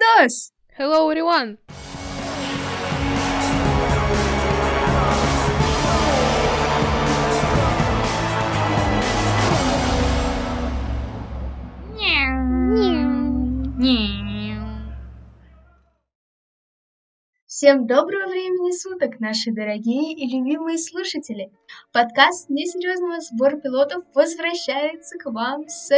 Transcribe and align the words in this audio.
Dos! 0.00 0.54
Hello, 0.78 1.10
everyone! 1.10 1.58
Всем 17.46 17.86
доброго 17.86 18.30
времени 18.30 18.72
суток, 18.72 19.20
наши 19.20 19.52
дорогие 19.52 20.14
и 20.14 20.26
любимые 20.34 20.78
слушатели! 20.78 21.52
Подкаст 21.92 22.48
несерьезного 22.48 23.20
сбора 23.20 23.60
пилотов 23.60 24.04
возвращается 24.14 25.18
к 25.18 25.30
вам 25.30 25.68
с 25.68 25.90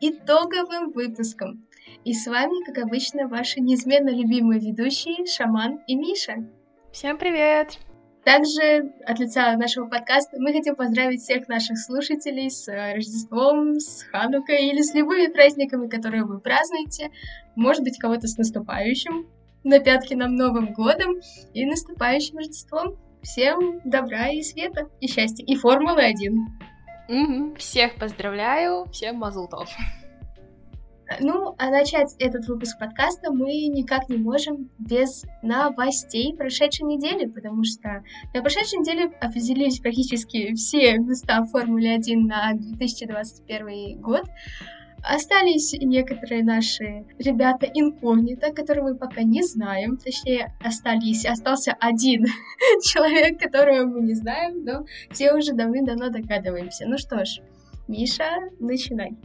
итоговым 0.00 0.92
выпуском. 0.92 1.66
И 2.02 2.14
с 2.14 2.26
вами, 2.26 2.64
как 2.64 2.78
обычно, 2.78 3.28
ваши 3.28 3.60
неизменно 3.60 4.08
любимые 4.08 4.58
ведущие 4.58 5.26
Шаман 5.26 5.80
и 5.86 5.94
Миша. 5.94 6.48
Всем 6.92 7.18
привет! 7.18 7.78
Также 8.24 8.92
от 9.04 9.18
лица 9.18 9.54
нашего 9.58 9.86
подкаста 9.86 10.38
мы 10.38 10.54
хотим 10.54 10.76
поздравить 10.76 11.20
всех 11.20 11.46
наших 11.48 11.78
слушателей 11.78 12.50
с 12.50 12.66
Рождеством, 12.68 13.78
с 13.78 14.02
Ханукой 14.04 14.68
или 14.68 14.80
с 14.80 14.94
любыми 14.94 15.30
праздниками, 15.30 15.88
которые 15.88 16.24
вы 16.24 16.40
празднуете. 16.40 17.10
Может 17.54 17.82
быть, 17.82 17.98
кого-то 17.98 18.28
с 18.28 18.38
наступающим, 18.38 19.28
на 19.62 19.78
пятки 19.78 20.14
нам 20.14 20.36
Новым 20.36 20.72
годом 20.72 21.20
и 21.52 21.66
наступающим 21.66 22.38
Рождеством. 22.38 22.96
Всем 23.22 23.82
добра 23.84 24.28
и 24.28 24.40
света, 24.40 24.88
и 25.00 25.06
счастья, 25.06 25.44
и 25.44 25.54
Формулы-1. 25.54 26.30
Угу. 27.10 27.56
Всех 27.56 27.96
поздравляю, 27.96 28.86
всем 28.90 29.16
мазлтов. 29.16 29.68
Ну, 31.18 31.56
а 31.58 31.70
начать 31.70 32.14
этот 32.20 32.46
выпуск 32.46 32.78
подкаста 32.78 33.32
мы 33.32 33.66
никак 33.66 34.08
не 34.08 34.16
можем 34.16 34.70
без 34.78 35.24
новостей 35.42 36.34
прошедшей 36.36 36.86
недели, 36.86 37.26
потому 37.26 37.64
что 37.64 38.04
на 38.32 38.42
прошедшей 38.42 38.78
неделе 38.78 39.10
определились 39.20 39.80
практически 39.80 40.54
все 40.54 40.98
места 40.98 41.44
Формулы 41.46 41.92
1 41.94 42.26
на 42.26 42.52
2021 42.54 44.00
год. 44.00 44.22
Остались 45.02 45.72
некоторые 45.72 46.44
наши 46.44 47.06
ребята 47.18 47.66
инкогнито, 47.66 48.52
которые 48.52 48.84
мы 48.84 48.94
пока 48.94 49.22
не 49.22 49.42
знаем. 49.42 49.96
Точнее, 49.96 50.54
остались. 50.62 51.24
Остался 51.24 51.72
один 51.80 52.26
человек, 52.84 53.40
которого 53.40 53.86
мы 53.86 54.02
не 54.02 54.14
знаем, 54.14 54.62
но 54.64 54.84
все 55.10 55.32
уже 55.32 55.54
давным-давно 55.54 56.10
догадываемся. 56.10 56.86
Ну 56.86 56.98
что 56.98 57.24
ж, 57.24 57.40
Миша, 57.88 58.50
начинай. 58.60 59.16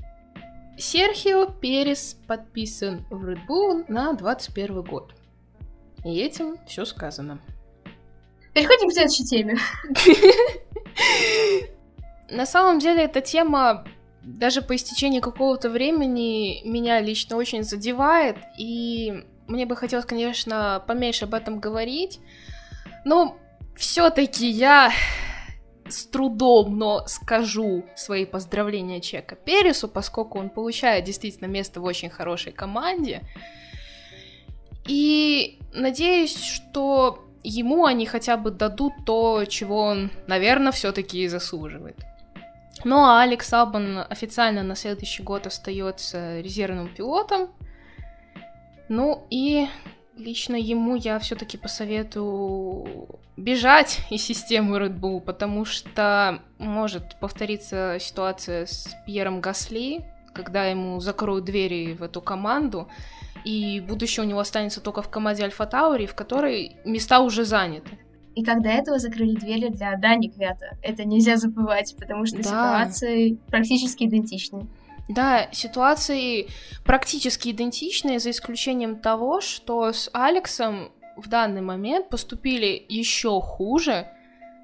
Серхио 0.78 1.46
Перес 1.48 2.18
подписан 2.28 3.06
в 3.10 3.26
Red 3.26 3.40
Bull 3.48 3.86
на 3.88 4.14
21 4.14 4.82
год. 4.82 5.14
И 6.04 6.20
этим 6.20 6.58
все 6.68 6.86
сказано. 6.86 7.40
Переходим 8.54 8.90
к 8.90 8.94
следующей 8.94 9.26
теме. 9.26 9.58
На 12.30 12.46
самом 12.46 12.80
деле 12.80 13.04
эта 13.04 13.22
тема 13.22 13.86
даже 14.22 14.62
по 14.62 14.76
истечении 14.76 15.20
какого-то 15.20 15.70
времени 15.70 16.62
меня 16.68 17.00
лично 17.00 17.38
очень 17.38 17.64
задевает, 17.64 18.38
и 18.58 19.24
мне 19.48 19.66
бы 19.66 19.76
хотелось, 19.76 20.06
конечно, 20.06 20.84
поменьше 20.88 21.26
об 21.26 21.36
этом 21.36 21.60
говорить, 21.60 22.20
но 23.04 23.38
все-таки 23.76 24.50
я 24.50 24.92
с 25.88 26.06
трудом, 26.08 26.78
но 26.78 27.06
скажу 27.08 27.86
свои 27.96 28.26
поздравления 28.26 29.02
Чека 29.02 29.36
Пересу, 29.36 29.88
поскольку 29.88 30.40
он 30.40 30.50
получает 30.50 31.06
действительно 31.06 31.48
место 31.48 31.80
в 31.80 31.84
очень 31.84 32.10
хорошей 32.10 32.52
команде. 32.52 33.22
И 34.88 35.60
надеюсь, 35.74 36.36
что 36.38 37.26
ему 37.44 37.86
они 37.86 38.06
хотя 38.06 38.38
бы 38.38 38.52
дадут 38.52 38.94
то, 39.06 39.46
чего 39.46 39.82
он, 39.82 40.12
наверное, 40.28 40.72
все-таки 40.72 41.28
заслуживает. 41.28 41.98
Ну 42.84 42.98
а 42.98 43.22
Алекс 43.22 43.52
Албан 43.52 44.06
официально 44.10 44.64
на 44.64 44.76
следующий 44.76 45.24
год 45.24 45.48
остается 45.48 46.42
резервным 46.42 46.94
пилотом. 46.94 47.50
Ну 48.90 49.26
и 49.30 49.68
лично 50.18 50.56
ему 50.56 50.96
я 50.96 51.20
все-таки 51.20 51.58
посоветую 51.58 53.08
бежать 53.38 54.02
из 54.10 54.24
системы 54.24 54.78
Red 54.78 55.00
Bull, 55.00 55.20
потому 55.20 55.66
что 55.66 56.40
может 56.58 57.20
повториться 57.20 57.98
ситуация 58.00 58.66
с 58.66 58.96
Пьером 59.06 59.42
Гасли, 59.42 60.06
когда 60.34 60.66
ему 60.66 61.00
закроют 61.00 61.46
двери 61.46 61.94
в 61.94 62.04
эту 62.04 62.22
команду, 62.22 62.88
и 63.44 63.80
будущее 63.80 64.26
у 64.26 64.28
него 64.28 64.40
останется 64.40 64.82
только 64.82 65.02
в 65.02 65.10
команде 65.10 65.44
Альфа 65.44 65.66
Таури, 65.66 66.06
в 66.06 66.16
которой 66.16 66.78
места 66.86 67.20
уже 67.20 67.46
заняты. 67.46 68.00
И 68.36 68.44
когда 68.44 68.70
этого 68.72 69.00
закрыли 69.00 69.36
двери 69.36 69.70
для 69.70 69.96
Дани 69.96 70.28
Квята. 70.28 70.78
Это 70.82 71.06
нельзя 71.06 71.38
забывать, 71.38 71.96
потому 71.98 72.26
что 72.26 72.38
да. 72.38 72.44
ситуации 72.44 73.38
практически 73.48 74.04
идентичны. 74.04 74.68
Да, 75.08 75.50
ситуации 75.52 76.48
практически 76.84 77.50
идентичные, 77.50 78.20
за 78.20 78.32
исключением 78.32 79.00
того, 79.00 79.40
что 79.40 79.92
с 79.94 80.10
Алексом 80.14 80.92
в 81.16 81.30
данный 81.30 81.62
момент 81.62 82.10
поступили 82.10 82.84
еще 82.90 83.40
хуже, 83.40 84.12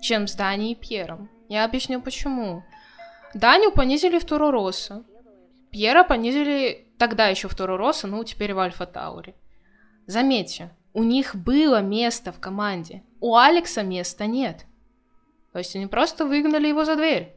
чем 0.01 0.27
с 0.27 0.33
Даней 0.33 0.73
и 0.73 0.75
Пьером. 0.75 1.29
Я 1.47 1.63
объясню 1.63 2.01
почему. 2.01 2.63
Даню 3.33 3.71
понизили 3.71 4.17
в 4.19 4.25
Туру 4.25 4.51
Росса. 4.51 5.03
Пьера 5.69 6.03
понизили 6.03 6.87
тогда 6.97 7.27
еще 7.27 7.47
в 7.47 7.55
Туру 7.55 7.77
Росса, 7.77 8.07
ну 8.07 8.23
теперь 8.23 8.53
в 8.53 8.59
Альфа 8.59 8.85
Тауре. 8.85 9.35
Заметьте, 10.07 10.71
у 10.93 11.03
них 11.03 11.35
было 11.35 11.81
место 11.81 12.31
в 12.31 12.39
команде. 12.39 13.03
У 13.19 13.35
Алекса 13.35 13.83
места 13.83 14.25
нет. 14.25 14.65
То 15.53 15.59
есть 15.59 15.75
они 15.75 15.87
просто 15.87 16.25
выгнали 16.25 16.67
его 16.67 16.83
за 16.83 16.95
дверь. 16.95 17.35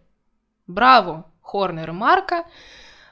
Браво, 0.67 1.31
Хорнер 1.43 1.91
и 1.91 1.93
Марка. 1.93 2.47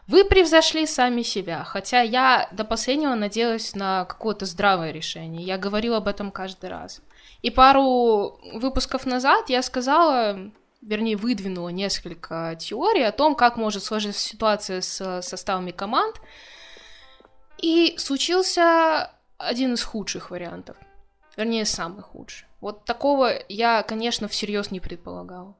Вы 0.09 0.25
превзошли 0.25 0.87
сами 0.87 1.23
себя, 1.23 1.63
хотя 1.65 2.01
я 2.01 2.49
до 2.53 2.65
последнего 2.65 3.15
надеялась 3.15 3.75
на 3.75 4.05
какое-то 4.05 4.47
здравое 4.47 4.91
решение. 4.91 5.45
Я 5.45 5.59
говорила 5.59 5.99
об 5.99 6.09
этом 6.09 6.33
каждый 6.33 6.71
раз. 6.71 7.01
И 7.41 7.51
пару 7.51 8.41
выпусков 8.53 9.07
назад 9.07 9.49
я 9.49 9.63
сказала, 9.63 10.51
вернее, 10.81 11.17
выдвинула 11.17 11.69
несколько 11.69 12.57
теорий 12.59 13.05
о 13.05 13.13
том, 13.13 13.37
как 13.37 13.57
может 13.57 13.85
сложиться 13.85 14.21
ситуация 14.21 14.81
с 14.81 15.23
составами 15.23 15.71
команд. 15.71 16.21
И 17.59 17.95
случился 17.97 19.13
один 19.39 19.75
из 19.75 19.85
худших 19.85 20.31
вариантов. 20.31 20.77
Вернее, 21.37 21.65
самый 21.65 22.03
худший. 22.03 22.49
Вот 22.61 22.85
такого 22.85 23.31
я, 23.49 23.83
конечно, 23.85 24.27
всерьез 24.29 24.73
не 24.73 24.81
предполагал. 24.81 25.57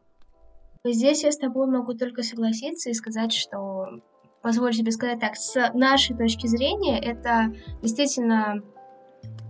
Здесь 0.85 1.23
я 1.23 1.31
с 1.31 1.39
тобой 1.39 1.69
могу 1.69 1.95
только 1.95 2.25
согласиться 2.25 2.91
и 2.91 2.95
сказать, 2.95 3.33
что, 3.33 4.01
позволь 4.43 4.75
себе 4.75 4.93
сказать 4.93 5.21
так, 5.21 5.37
с 5.37 5.73
нашей 5.73 6.17
точки 6.17 6.47
зрения, 6.47 6.99
это 6.99 7.55
действительно 7.81 8.63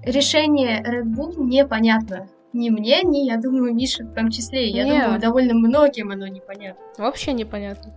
решение 0.04 0.82
Red 0.82 1.04
Bull 1.04 1.34
непонятно. 1.38 2.28
Ни 2.52 2.68
мне, 2.68 3.02
ни, 3.02 3.26
я 3.26 3.38
думаю, 3.38 3.74
Мише 3.74 4.04
в 4.04 4.14
том 4.14 4.30
числе. 4.30 4.68
Я 4.68 4.84
Нет. 4.84 5.02
думаю, 5.04 5.20
довольно 5.20 5.54
многим 5.54 6.10
оно 6.10 6.26
непонятно. 6.26 6.82
Вообще 6.98 7.32
непонятно. 7.32 7.94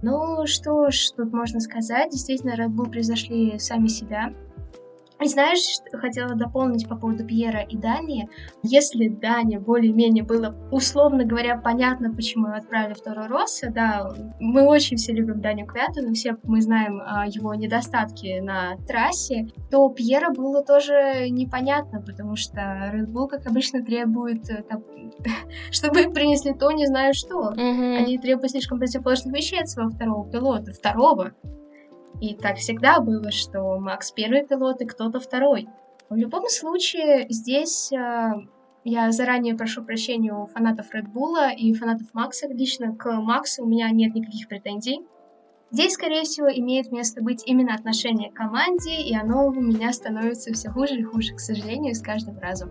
Ну, 0.00 0.46
что 0.46 0.90
ж 0.90 1.10
тут 1.14 1.32
можно 1.32 1.60
сказать? 1.60 2.10
Действительно, 2.10 2.54
Red 2.54 2.70
Bull 2.70 2.90
превзошли 2.90 3.58
сами 3.58 3.88
себя. 3.88 4.32
И 5.22 5.28
знаешь, 5.28 5.60
хотела 5.92 6.34
дополнить 6.34 6.88
по 6.88 6.96
поводу 6.96 7.24
Пьера 7.24 7.60
и 7.60 7.76
Дани? 7.76 8.28
Если 8.62 9.08
Дани 9.08 9.58
более-менее 9.58 10.24
было, 10.24 10.54
условно 10.70 11.24
говоря, 11.24 11.56
понятно, 11.56 12.12
почему 12.12 12.48
его 12.48 12.56
отправили 12.56 12.94
в 12.94 13.02
Торо 13.02 13.28
Росса, 13.28 13.70
да, 13.70 14.10
мы 14.40 14.66
очень 14.66 14.96
все 14.96 15.12
любим 15.12 15.40
Даню 15.40 15.66
Квяту, 15.66 16.02
но 16.02 16.12
все 16.12 16.36
мы 16.42 16.60
знаем 16.60 17.00
а, 17.04 17.26
его 17.26 17.54
недостатки 17.54 18.40
на 18.40 18.76
трассе, 18.88 19.48
то 19.70 19.88
Пьера 19.90 20.30
было 20.30 20.64
тоже 20.64 21.28
непонятно, 21.30 22.00
потому 22.00 22.36
что 22.36 22.60
Red 22.60 23.06
Bull, 23.06 23.28
как 23.28 23.46
обычно, 23.46 23.84
требует, 23.84 24.48
э, 24.50 24.62
там, 24.68 24.82
чтобы 25.70 26.10
принесли 26.12 26.54
то, 26.54 26.72
не 26.72 26.86
знаю 26.86 27.14
что. 27.14 27.52
Mm-hmm. 27.52 27.96
Они 27.96 28.18
требуют 28.18 28.50
слишком 28.50 28.78
противоположных 28.78 29.34
вещей 29.34 29.60
от 29.60 29.68
своего 29.68 29.90
второго 29.90 30.28
пилота, 30.30 30.72
второго. 30.72 31.32
И 32.22 32.36
так 32.36 32.58
всегда 32.58 33.00
было, 33.00 33.32
что 33.32 33.80
Макс 33.80 34.12
первый 34.12 34.46
пилот 34.46 34.80
и 34.80 34.84
кто-то 34.84 35.18
второй. 35.18 35.68
В 36.08 36.14
любом 36.14 36.48
случае, 36.48 37.26
здесь 37.28 37.90
э, 37.92 38.32
я 38.84 39.10
заранее 39.10 39.56
прошу 39.56 39.82
прощения 39.82 40.32
у 40.32 40.46
фанатов 40.46 40.94
Red 40.94 41.12
Bull 41.12 41.52
и 41.52 41.74
фанатов 41.74 42.14
Макса. 42.14 42.46
Лично 42.46 42.94
к 42.94 43.10
Максу 43.10 43.64
у 43.64 43.66
меня 43.66 43.90
нет 43.90 44.14
никаких 44.14 44.46
претензий. 44.46 45.00
Здесь, 45.72 45.94
скорее 45.94 46.24
всего, 46.24 46.48
имеет 46.48 46.92
место 46.92 47.22
быть 47.22 47.44
именно 47.46 47.74
отношение 47.74 48.30
к 48.30 48.34
команде, 48.34 48.94
и 48.94 49.16
оно 49.16 49.46
у 49.46 49.52
меня 49.52 49.90
становится 49.94 50.52
все 50.52 50.68
хуже 50.68 50.96
и 50.96 51.02
хуже, 51.02 51.34
к 51.34 51.40
сожалению, 51.40 51.94
с 51.94 52.02
каждым 52.02 52.38
разом. 52.38 52.70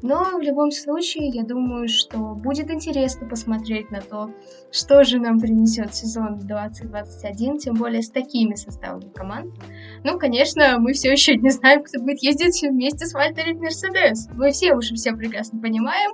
Но 0.00 0.24
в 0.38 0.40
любом 0.40 0.70
случае, 0.70 1.28
я 1.28 1.44
думаю, 1.44 1.88
что 1.88 2.34
будет 2.34 2.70
интересно 2.70 3.28
посмотреть 3.28 3.90
на 3.90 4.00
то, 4.00 4.30
что 4.72 5.04
же 5.04 5.18
нам 5.18 5.38
принесет 5.38 5.94
сезон 5.94 6.38
2021, 6.38 7.58
тем 7.58 7.74
более 7.74 8.02
с 8.02 8.08
такими 8.08 8.54
составами 8.54 9.12
команд. 9.12 9.54
Ну, 10.02 10.18
конечно, 10.18 10.78
мы 10.78 10.94
все 10.94 11.12
еще 11.12 11.36
не 11.36 11.50
знаем, 11.50 11.82
кто 11.84 12.00
будет 12.00 12.22
ездить 12.22 12.62
вместе 12.62 13.04
с 13.04 13.12
Вальтери 13.12 13.52
Мерседес. 13.52 14.26
Мы 14.32 14.52
все 14.52 14.72
уже 14.72 14.94
все 14.94 15.12
прекрасно 15.12 15.60
понимаем, 15.60 16.12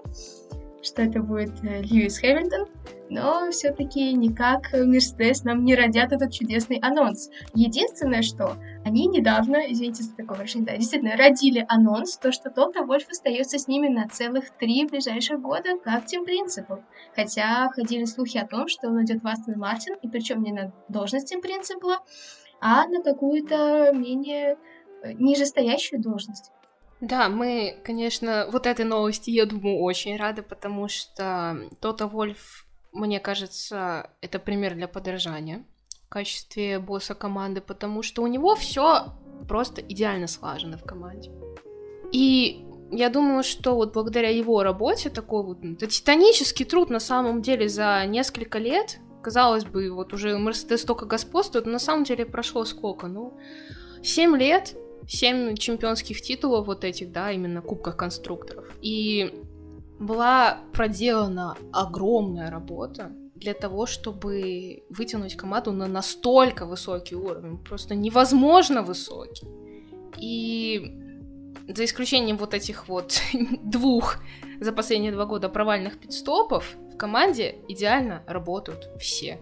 что 0.85 1.03
это 1.03 1.21
будет 1.21 1.53
э, 1.63 1.83
Льюис 1.83 2.19
Хэмилтон, 2.19 2.69
но 3.11 3.51
все-таки 3.51 4.13
никак 4.13 4.73
Мерседес 4.73 5.45
нам 5.45 5.65
не 5.65 5.75
родят 5.75 6.13
этот 6.13 6.33
чудесный 6.33 6.79
анонс. 6.79 7.31
Единственное, 7.55 8.23
что 8.23 8.57
они 8.85 9.07
недавно, 9.07 9.71
извините 9.71 10.03
за 10.03 10.15
такое 10.17 10.39
выражение, 10.39 10.67
да, 10.67 10.77
действительно 10.77 11.17
родили 11.17 11.65
анонс, 11.69 12.17
то, 12.17 12.33
что 12.33 12.51
Тота 12.51 12.85
Вольф 12.85 13.09
остается 13.11 13.59
с 13.59 13.69
ними 13.69 13.89
на 13.89 14.09
целых 14.09 14.51
три 14.59 14.87
ближайших 14.87 15.41
года, 15.41 15.79
как 15.83 16.07
Тим 16.07 16.25
Принципл. 16.25 16.77
Хотя 17.15 17.69
ходили 17.71 18.05
слухи 18.05 18.39
о 18.39 18.47
том, 18.47 18.69
что 18.69 18.89
он 18.89 19.05
идет 19.05 19.23
в 19.23 19.27
Астон 19.27 19.59
Мартин, 19.59 19.95
и 20.03 20.09
причем 20.09 20.43
не 20.43 20.53
на 20.53 20.73
должность 20.89 21.29
Тим 21.29 21.41
Принципла, 21.41 21.99
а 22.61 22.87
на 22.89 23.03
какую-то 23.03 23.93
менее 23.93 24.57
э, 25.03 25.13
нижестоящую 25.13 26.01
должность. 26.01 26.51
Да, 27.05 27.29
мы, 27.29 27.77
конечно, 27.85 28.49
вот 28.51 28.67
этой 28.67 28.87
новости, 28.87 29.29
я 29.29 29.45
думаю, 29.45 29.81
очень 29.81 30.17
рады, 30.17 30.41
потому 30.43 30.89
что 30.89 31.69
Тота 31.81 32.07
Вольф, 32.07 32.67
мне 32.93 33.21
кажется, 33.21 34.11
это 34.23 34.39
пример 34.39 34.75
для 34.75 34.89
подражания 34.89 35.65
в 36.07 36.09
качестве 36.09 36.79
босса 36.79 37.15
команды, 37.15 37.61
потому 37.61 38.03
что 38.03 38.23
у 38.23 38.27
него 38.27 38.55
все 38.55 39.13
просто 39.47 39.83
идеально 39.83 40.29
слажено 40.29 40.79
в 40.79 40.85
команде. 40.85 41.31
И 42.11 42.65
я 42.91 43.11
думаю, 43.11 43.43
что 43.43 43.75
вот 43.75 43.93
благодаря 43.93 44.31
его 44.31 44.63
работе, 44.63 45.11
такой 45.11 45.45
вот, 45.45 45.59
это 45.63 45.87
титанический 45.87 46.65
труд 46.65 46.89
на 46.89 47.01
самом 47.01 47.43
деле 47.43 47.69
за 47.69 48.03
несколько 48.07 48.59
лет, 48.59 48.99
казалось 49.23 49.67
бы, 49.67 49.91
вот 49.91 50.15
уже 50.15 50.39
Мерседес 50.39 50.81
столько 50.81 51.05
господствует, 51.05 51.67
но 51.67 51.73
на 51.73 51.79
самом 51.79 52.05
деле 52.05 52.25
прошло 52.25 52.65
сколько? 52.65 53.09
Ну, 53.09 53.35
7 54.03 54.37
лет, 54.39 54.75
семь 55.09 55.57
чемпионских 55.57 56.21
титулов 56.21 56.67
вот 56.67 56.85
этих, 56.85 57.13
да, 57.13 57.33
именно 57.33 57.63
кубках 57.63 57.97
конструкторов. 57.97 58.67
И 58.81 59.35
была 59.99 60.59
проделана 60.73 61.57
огромная 61.73 62.51
работа 62.51 63.13
для 63.35 63.55
того, 63.55 63.87
чтобы 63.87 64.85
вытянуть 64.89 65.37
команду 65.37 65.73
на 65.73 65.87
настолько 65.87 66.67
высокий 66.67 67.17
уровень, 67.17 67.59
просто 67.59 67.95
невозможно 67.95 68.83
высокий. 68.83 69.47
И 70.19 71.01
за 71.69 71.85
исключением 71.85 72.37
вот 72.37 72.55
этих 72.55 72.89
вот 72.89 73.21
двух 73.63 74.17
за 74.61 74.73
последние 74.73 75.13
два 75.13 75.27
года 75.27 75.49
провальных 75.49 75.99
пидстопов, 75.99 76.75
в 76.93 76.97
команде 76.97 77.57
идеально 77.69 78.23
работают 78.27 78.89
все. 79.01 79.41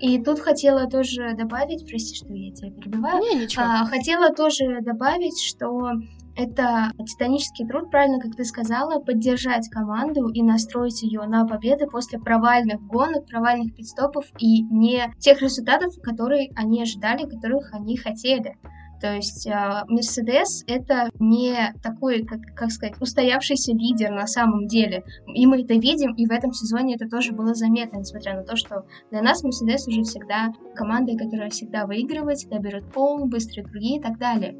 И 0.00 0.22
тут 0.22 0.40
хотела 0.40 0.88
тоже 0.88 1.34
добавить, 1.34 1.88
прости, 1.88 2.14
что 2.14 2.32
я 2.32 2.52
тебя 2.52 2.70
перебиваю. 2.70 3.20
Не, 3.20 3.42
ничего. 3.42 3.64
А, 3.64 3.84
хотела 3.86 4.32
тоже 4.32 4.80
добавить, 4.80 5.40
что 5.42 5.90
это 6.36 6.92
титанический 7.04 7.66
труд, 7.66 7.90
правильно, 7.90 8.20
как 8.20 8.36
ты 8.36 8.44
сказала, 8.44 9.00
поддержать 9.00 9.68
команду 9.70 10.28
и 10.28 10.40
настроить 10.42 11.02
ее 11.02 11.22
на 11.26 11.44
победы 11.44 11.86
после 11.86 12.20
провальных 12.20 12.80
гонок, 12.86 13.26
провальных 13.26 13.74
пидстопов 13.74 14.24
и 14.38 14.62
не 14.62 15.12
тех 15.18 15.42
результатов, 15.42 15.94
которые 16.00 16.52
они 16.54 16.80
ожидали, 16.80 17.28
которых 17.28 17.74
они 17.74 17.96
хотели. 17.96 18.56
То 19.00 19.14
есть 19.14 19.46
Мерседес 19.88 20.64
uh, 20.64 20.74
это 20.74 21.10
не 21.18 21.74
такой, 21.82 22.24
как, 22.24 22.40
как 22.54 22.70
сказать, 22.70 23.00
устоявшийся 23.00 23.72
лидер 23.72 24.10
на 24.10 24.26
самом 24.26 24.66
деле. 24.66 25.04
И 25.26 25.46
мы 25.46 25.62
это 25.62 25.74
видим, 25.74 26.14
и 26.14 26.26
в 26.26 26.30
этом 26.30 26.52
сезоне 26.52 26.96
это 26.96 27.08
тоже 27.08 27.32
было 27.32 27.54
заметно, 27.54 27.98
несмотря 27.98 28.34
на 28.34 28.42
то, 28.42 28.56
что 28.56 28.84
для 29.10 29.22
нас 29.22 29.42
Мерседес 29.42 29.86
уже 29.86 30.02
всегда 30.02 30.52
команда, 30.74 31.16
которая 31.16 31.50
всегда 31.50 31.86
выигрывает, 31.86 32.38
всегда 32.38 32.58
берет 32.58 32.92
пол, 32.92 33.26
быстрые 33.26 33.64
круги 33.64 33.96
и 33.96 34.00
так 34.00 34.18
далее. 34.18 34.56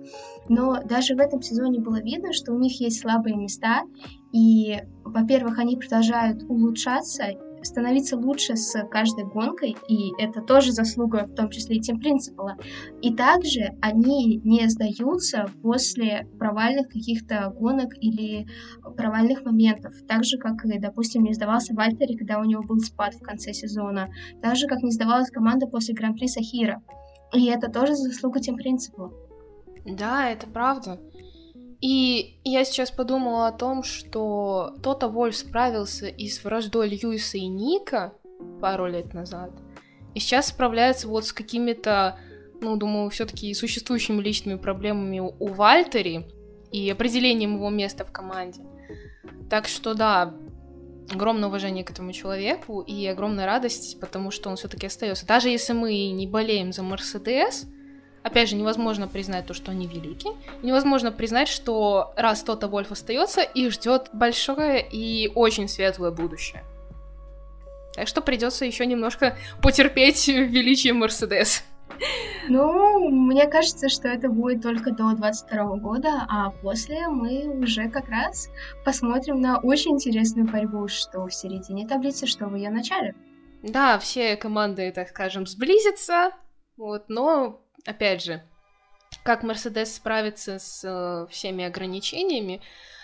Но 0.49 0.83
даже 0.83 1.15
в 1.15 1.21
этом 1.21 1.43
сезоне 1.43 1.81
было 1.81 2.01
видно, 2.01 2.33
что 2.33 2.53
у 2.53 2.59
них 2.59 2.81
есть 2.81 3.01
слабые 3.01 3.37
места, 3.37 3.83
и, 4.33 4.77
во-первых, 5.05 5.59
они 5.59 5.77
продолжают 5.77 6.43
улучшаться, 6.45 7.25
становиться 7.63 8.17
лучше 8.17 8.57
с 8.57 8.85
каждой 8.91 9.25
гонкой, 9.25 9.77
и 9.89 10.13
это 10.19 10.43
тоже 10.43 10.73
заслуга 10.73 11.27
в 11.27 11.35
том 11.35 11.51
числе 11.51 11.77
и 11.77 11.81
Тим 11.81 11.99
Принципала. 11.99 12.57
И 13.03 13.15
также 13.15 13.77
они 13.81 14.41
не 14.45 14.69
сдаются 14.69 15.47
после 15.63 16.27
провальных 16.39 16.89
каких-то 16.89 17.53
гонок 17.55 17.93
или 18.01 18.47
провальных 18.97 19.45
моментов. 19.45 19.95
Так 20.07 20.25
же, 20.25 20.39
как, 20.39 20.57
допустим, 20.81 21.25
не 21.25 21.35
сдавался 21.35 21.75
Вальтери, 21.75 22.17
когда 22.17 22.39
у 22.39 22.45
него 22.45 22.63
был 22.63 22.79
спад 22.79 23.15
в 23.15 23.21
конце 23.21 23.53
сезона. 23.53 24.09
Так 24.43 24.57
же, 24.57 24.67
как 24.67 24.83
не 24.83 24.91
сдавалась 24.91 25.31
команда 25.31 25.67
после 25.67 25.95
Гран-при 25.95 26.27
Сахира. 26.27 26.83
И 27.35 27.47
это 27.47 27.71
тоже 27.71 27.95
заслуга 27.95 28.41
Тим 28.41 28.57
Принципала. 28.57 29.13
Да, 29.85 30.31
это 30.31 30.47
правда. 30.47 31.01
И 31.81 32.41
я 32.43 32.65
сейчас 32.65 32.91
подумала 32.91 33.47
о 33.47 33.53
том, 33.53 33.85
что 33.85 34.75
Тота 34.83 35.09
Вольф 35.09 35.37
справился 35.37 36.09
и 36.09 36.29
с 36.29 36.43
враждой 36.43 36.89
Льюиса 36.89 37.39
и 37.39 37.47
Ника 37.47 38.15
пару 38.61 38.87
лет 38.87 39.15
назад, 39.15 39.51
и 40.15 40.21
сейчас 40.21 40.49
справляется 40.49 41.07
вот 41.07 41.27
с 41.27 41.33
какими-то, 41.33 42.19
ну, 42.61 42.77
думаю, 42.77 43.11
все-таки 43.11 43.55
существующими 43.55 44.21
личными 44.21 44.59
проблемами 44.59 45.21
у 45.21 45.47
Вальтери 45.47 46.27
и 46.73 46.91
определением 46.91 47.57
его 47.57 47.71
места 47.71 48.05
в 48.05 48.11
команде. 48.11 48.63
Так 49.49 49.69
что 49.69 49.95
да, 49.95 50.35
огромное 51.13 51.49
уважение 51.49 51.85
к 51.85 51.91
этому 51.91 52.13
человеку 52.13 52.81
и 52.81 53.07
огромная 53.07 53.47
радость, 53.47 54.01
потому 54.01 54.31
что 54.31 54.51
он 54.51 54.57
все-таки 54.57 54.87
остается. 54.87 55.27
Даже 55.27 55.49
если 55.49 55.73
мы 55.73 56.11
не 56.11 56.27
болеем 56.27 56.73
за 56.73 56.83
Мерседес, 56.83 57.67
Опять 58.29 58.51
же, 58.51 58.57
невозможно 58.57 59.09
признать 59.09 59.47
то, 59.47 59.55
что 59.55 59.71
они 59.71 59.87
велики. 59.87 60.29
Невозможно 60.63 61.11
признать, 61.11 61.49
что 61.49 62.13
раз 62.15 62.43
Тота 62.43 62.69
Вольф 62.69 62.93
остается, 62.93 63.41
их 63.41 63.73
ждет 63.73 64.11
большое 64.13 64.87
и 64.87 65.33
очень 65.35 65.67
светлое 65.67 66.11
будущее. 66.11 66.63
Так 67.95 68.07
что 68.07 68.21
придется 68.21 68.67
еще 68.67 68.85
немножко 68.85 69.39
потерпеть 69.63 70.29
величие 70.29 70.93
Мерседес. 70.93 71.65
Ну, 72.51 73.09
мне 73.09 73.47
кажется, 73.47 73.89
что 73.89 74.09
это 74.09 74.29
будет 74.29 74.63
только 74.63 74.91
до 74.91 75.15
22 75.15 75.77
года, 75.77 76.27
а 76.29 76.51
после 76.51 77.09
мы 77.09 77.49
уже 77.49 77.89
как 77.89 78.11
раз 78.11 78.51
посмотрим 78.85 79.41
на 79.41 79.59
очень 79.59 79.93
интересную 79.93 80.47
борьбу, 80.47 80.87
что 80.87 81.27
в 81.27 81.33
середине 81.33 81.89
таблицы, 81.89 82.27
что 82.27 82.45
в 82.45 82.55
ее 82.55 82.69
начале. 82.69 83.15
Да, 83.63 83.99
все 83.99 84.37
команды, 84.37 84.93
так 84.93 85.09
скажем, 85.09 85.47
сблизятся, 85.47 86.33
вот, 86.77 87.09
но 87.09 87.63
опять 87.89 88.23
же, 88.23 88.43
как 89.23 89.43
Мерседес 89.43 89.95
справится 89.95 90.59
с 90.59 90.85
э, 90.85 91.27
всеми 91.31 91.65
ограничениями, 91.65 92.61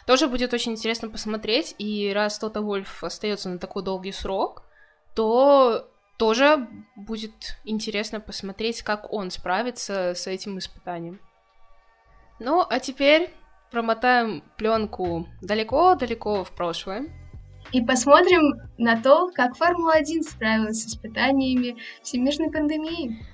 тоже 0.06 0.28
будет 0.28 0.52
очень 0.52 0.72
интересно 0.72 1.08
посмотреть. 1.08 1.74
И 1.78 2.12
раз 2.14 2.38
Тота 2.38 2.60
Вольф 2.60 3.02
остается 3.02 3.48
на 3.48 3.58
такой 3.58 3.82
долгий 3.82 4.12
срок, 4.12 4.62
то 5.14 5.88
тоже 6.18 6.68
будет 6.94 7.56
интересно 7.64 8.20
посмотреть, 8.20 8.82
как 8.82 9.12
он 9.12 9.30
справится 9.30 10.14
с 10.14 10.26
этим 10.26 10.58
испытанием. 10.58 11.20
Ну, 12.38 12.64
а 12.68 12.80
теперь 12.80 13.30
промотаем 13.70 14.42
пленку 14.56 15.26
далеко-далеко 15.40 16.44
в 16.44 16.50
прошлое. 16.50 17.06
И 17.72 17.80
посмотрим 17.80 18.60
на 18.76 19.00
то, 19.00 19.30
как 19.34 19.56
Формула-1 19.56 20.22
справилась 20.22 20.82
с 20.82 20.86
испытаниями 20.86 21.76
всемирной 22.02 22.50
пандемии. 22.50 23.26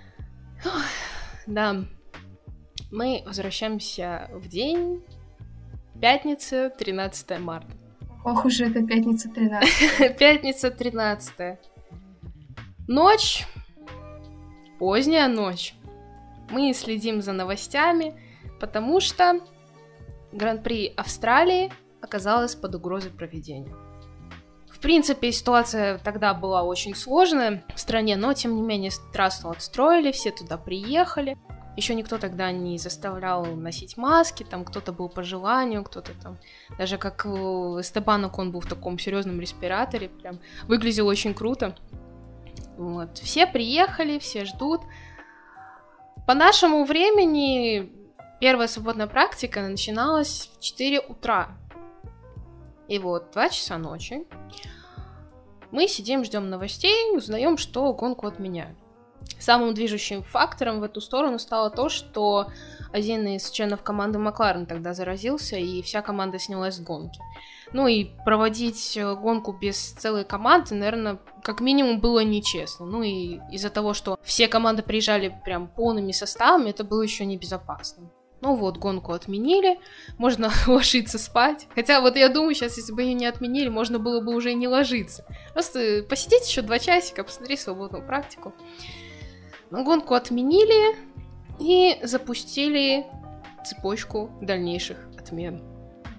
Да. 1.46 1.84
Мы 2.90 3.22
возвращаемся 3.24 4.28
в 4.32 4.48
день 4.48 5.02
пятницы, 6.00 6.72
13 6.78 7.38
марта. 7.38 7.72
Ох 8.24 8.44
уж 8.44 8.60
это 8.60 8.84
пятница 8.84 9.30
13. 9.30 10.16
Пятница 10.18 10.70
13. 10.70 11.58
Ночь. 12.88 13.46
Поздняя 14.78 15.28
ночь. 15.28 15.74
Мы 16.50 16.72
следим 16.74 17.22
за 17.22 17.32
новостями, 17.32 18.14
потому 18.58 19.00
что 19.00 19.40
Гран-при 20.32 20.88
Австралии 20.96 21.72
оказалась 22.00 22.54
под 22.54 22.74
угрозой 22.74 23.10
проведения. 23.10 23.74
В 24.80 24.82
принципе, 24.82 25.30
ситуация 25.30 25.98
тогда 25.98 26.32
была 26.32 26.62
очень 26.62 26.94
сложная 26.94 27.62
в 27.74 27.78
стране, 27.78 28.16
но 28.16 28.32
тем 28.32 28.56
не 28.56 28.62
менее 28.62 28.90
трассу 29.12 29.50
отстроили, 29.50 30.10
все 30.10 30.30
туда 30.30 30.56
приехали. 30.56 31.36
Еще 31.76 31.94
никто 31.94 32.16
тогда 32.16 32.50
не 32.50 32.78
заставлял 32.78 33.44
носить 33.44 33.98
маски, 33.98 34.42
там 34.42 34.64
кто-то 34.64 34.92
был 34.92 35.10
по 35.10 35.22
желанию, 35.22 35.84
кто-то 35.84 36.12
там, 36.22 36.38
даже 36.78 36.96
как 36.96 37.26
Эстебанок, 37.26 38.38
он 38.38 38.52
был 38.52 38.60
в 38.60 38.66
таком 38.66 38.98
серьезном 38.98 39.38
респираторе, 39.38 40.08
прям 40.08 40.40
выглядел 40.62 41.08
очень 41.08 41.34
круто. 41.34 41.76
Вот. 42.78 43.18
Все 43.18 43.46
приехали, 43.46 44.18
все 44.18 44.46
ждут. 44.46 44.80
По 46.26 46.32
нашему 46.32 46.86
времени 46.86 47.92
первая 48.40 48.66
свободная 48.66 49.08
практика 49.08 49.60
начиналась 49.60 50.50
в 50.58 50.62
4 50.62 51.00
утра. 51.00 51.50
И 52.90 52.98
вот 52.98 53.30
2 53.30 53.48
часа 53.50 53.78
ночи 53.78 54.26
мы 55.70 55.86
сидим, 55.86 56.24
ждем 56.24 56.50
новостей, 56.50 57.16
узнаем, 57.16 57.56
что 57.56 57.92
гонку 57.94 58.26
отменяют. 58.26 58.76
Самым 59.38 59.74
движущим 59.74 60.24
фактором 60.24 60.80
в 60.80 60.82
эту 60.82 61.00
сторону 61.00 61.38
стало 61.38 61.70
то, 61.70 61.88
что 61.88 62.48
один 62.92 63.28
из 63.28 63.48
членов 63.50 63.84
команды 63.84 64.18
Макларен 64.18 64.66
тогда 64.66 64.92
заразился, 64.92 65.56
и 65.56 65.82
вся 65.82 66.02
команда 66.02 66.40
снялась 66.40 66.76
с 66.76 66.80
гонки. 66.80 67.20
Ну 67.72 67.86
и 67.86 68.10
проводить 68.24 68.96
э, 68.96 69.14
гонку 69.14 69.52
без 69.52 69.92
целой 69.92 70.24
команды, 70.24 70.74
наверное, 70.74 71.20
как 71.44 71.60
минимум 71.60 72.00
было 72.00 72.24
нечестно. 72.24 72.86
Ну 72.86 73.04
и 73.04 73.38
из-за 73.52 73.70
того, 73.70 73.94
что 73.94 74.18
все 74.24 74.48
команды 74.48 74.82
приезжали 74.82 75.32
прям 75.44 75.68
полными 75.68 76.10
составами, 76.10 76.70
это 76.70 76.82
было 76.82 77.02
еще 77.02 77.24
небезопасно. 77.24 78.10
Ну 78.42 78.54
вот, 78.54 78.78
гонку 78.78 79.12
отменили, 79.12 79.78
можно 80.16 80.50
ложиться 80.66 81.18
спать. 81.18 81.66
Хотя 81.74 82.00
вот 82.00 82.16
я 82.16 82.28
думаю, 82.28 82.54
сейчас, 82.54 82.76
если 82.76 82.92
бы 82.92 83.02
ее 83.02 83.14
не 83.14 83.26
отменили, 83.26 83.68
можно 83.68 83.98
было 83.98 84.20
бы 84.20 84.34
уже 84.34 84.52
и 84.52 84.54
не 84.54 84.68
ложиться. 84.68 85.24
Просто 85.52 86.04
посидеть 86.08 86.48
еще 86.48 86.62
два 86.62 86.78
часика, 86.78 87.22
посмотреть 87.22 87.60
свободную 87.60 88.04
практику. 88.04 88.54
Но 89.70 89.84
гонку 89.84 90.14
отменили 90.14 90.96
и 91.58 91.98
запустили 92.02 93.06
цепочку 93.64 94.30
дальнейших 94.40 94.96
отмен. 95.18 95.62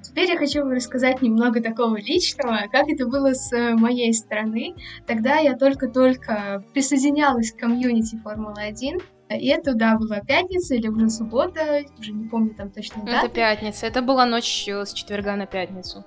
Теперь 0.01 0.29
я 0.29 0.37
хочу 0.37 0.63
рассказать 0.63 1.21
немного 1.21 1.61
такого 1.61 1.95
личного, 1.95 2.67
как 2.71 2.89
это 2.89 3.07
было 3.07 3.33
с 3.33 3.53
э, 3.53 3.75
моей 3.75 4.13
стороны. 4.13 4.75
Тогда 5.07 5.37
я 5.37 5.55
только-только 5.55 6.63
присоединялась 6.73 7.51
к 7.51 7.59
комьюнити 7.59 8.17
Формулы-1, 8.17 9.01
и 9.38 9.47
это, 9.47 9.73
да, 9.73 9.97
была 9.97 10.19
пятница 10.19 10.75
или 10.75 10.88
уже 10.88 11.09
суббота, 11.09 11.83
уже 12.00 12.11
не 12.11 12.27
помню 12.27 12.53
там 12.55 12.71
точно 12.71 13.03
даты. 13.03 13.25
Это 13.25 13.29
пятница, 13.29 13.88
это 13.88 14.01
была 14.01 14.25
ночь 14.25 14.67
с 14.67 14.93
четверга 14.93 15.35
на 15.35 15.45
пятницу. 15.45 16.05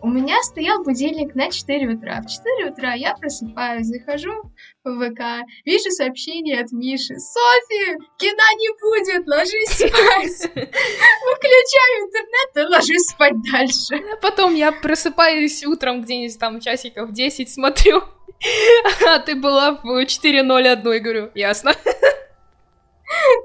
У 0.00 0.08
меня 0.08 0.40
стоял 0.42 0.84
будильник 0.84 1.34
на 1.34 1.50
4 1.50 1.88
утра. 1.88 2.20
В 2.22 2.30
4 2.30 2.70
утра 2.70 2.94
я 2.94 3.14
просыпаюсь, 3.14 3.86
захожу 3.86 4.32
в 4.84 5.10
ВК, 5.10 5.44
вижу 5.64 5.90
сообщение 5.90 6.60
от 6.60 6.70
Миши. 6.70 7.16
Софи, 7.18 7.96
кино 8.16 8.44
не 8.58 8.68
будет, 8.80 9.26
ложись 9.26 9.70
спать. 9.70 10.54
Выключаю 10.54 12.06
интернет 12.06 12.56
и 12.56 12.60
ложись 12.60 13.08
спать 13.08 13.34
дальше. 13.50 13.96
А 14.12 14.16
потом 14.16 14.54
я 14.54 14.70
просыпаюсь 14.70 15.64
утром 15.64 16.02
где-нибудь 16.02 16.38
там 16.38 16.60
часиков 16.60 17.12
10, 17.12 17.50
смотрю, 17.50 18.02
а 19.06 19.18
ты 19.18 19.34
была 19.34 19.72
в 19.82 20.04
4.01 20.04 20.96
и 20.96 21.00
говорю, 21.00 21.30
ясно. 21.34 21.72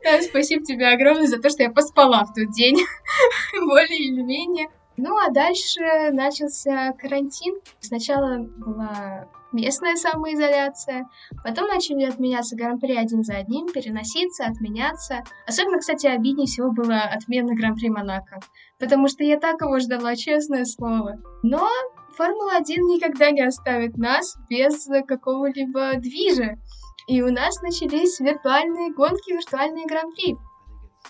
Да, 0.04 0.22
спасибо 0.22 0.66
тебе 0.66 0.88
огромное 0.88 1.28
за 1.28 1.40
то, 1.40 1.50
что 1.50 1.64
я 1.64 1.72
поспала 1.72 2.26
в 2.26 2.34
тот 2.34 2.52
день, 2.52 2.78
более 3.66 4.00
или 4.00 4.22
менее. 4.22 4.68
Ну, 4.98 5.18
а 5.18 5.32
дальше 5.32 6.12
начался 6.12 6.94
карантин. 6.94 7.56
Сначала 7.80 8.38
была 8.38 9.28
местная 9.52 9.96
самоизоляция, 9.96 11.08
потом 11.44 11.68
начали 11.68 12.04
отменяться 12.04 12.56
гран-при 12.56 12.96
один 12.96 13.24
за 13.24 13.38
одним, 13.38 13.68
переноситься, 13.72 14.46
отменяться. 14.46 15.24
Особенно, 15.48 15.80
кстати, 15.80 16.08
обиднее 16.08 16.48
всего 16.48 16.72
было 16.72 17.02
отмена 17.02 17.56
гран-при 17.56 17.90
Монако, 17.90 18.40
потому 18.80 19.08
что 19.08 19.24
я 19.24 19.40
так 19.40 19.62
его 19.62 19.80
ждала, 19.80 20.16
честное 20.16 20.66
слово. 20.66 21.18
Но 21.44 21.70
Формула-1 22.18 22.78
никогда 22.78 23.32
не 23.32 23.42
оставит 23.42 23.98
нас 23.98 24.36
без 24.50 24.88
какого-либо 25.08 25.94
движа. 25.98 26.58
И 27.08 27.22
у 27.22 27.32
нас 27.32 27.62
начались 27.62 28.20
виртуальные 28.20 28.94
гонки, 28.94 29.32
виртуальные 29.34 29.86
гран-при. 29.86 30.38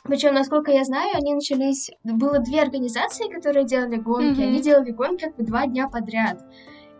Причем, 0.03 0.33
насколько 0.33 0.71
я 0.71 0.83
знаю, 0.83 1.11
они 1.15 1.33
начались... 1.33 1.91
Было 2.03 2.39
две 2.39 2.61
организации, 2.61 3.31
которые 3.31 3.65
делали 3.65 3.97
гонки. 3.97 4.39
Mm-hmm. 4.39 4.47
Они 4.47 4.61
делали 4.61 4.91
гонки 4.91 5.25
как 5.25 5.35
бы 5.35 5.43
два 5.43 5.67
дня 5.67 5.87
подряд. 5.87 6.39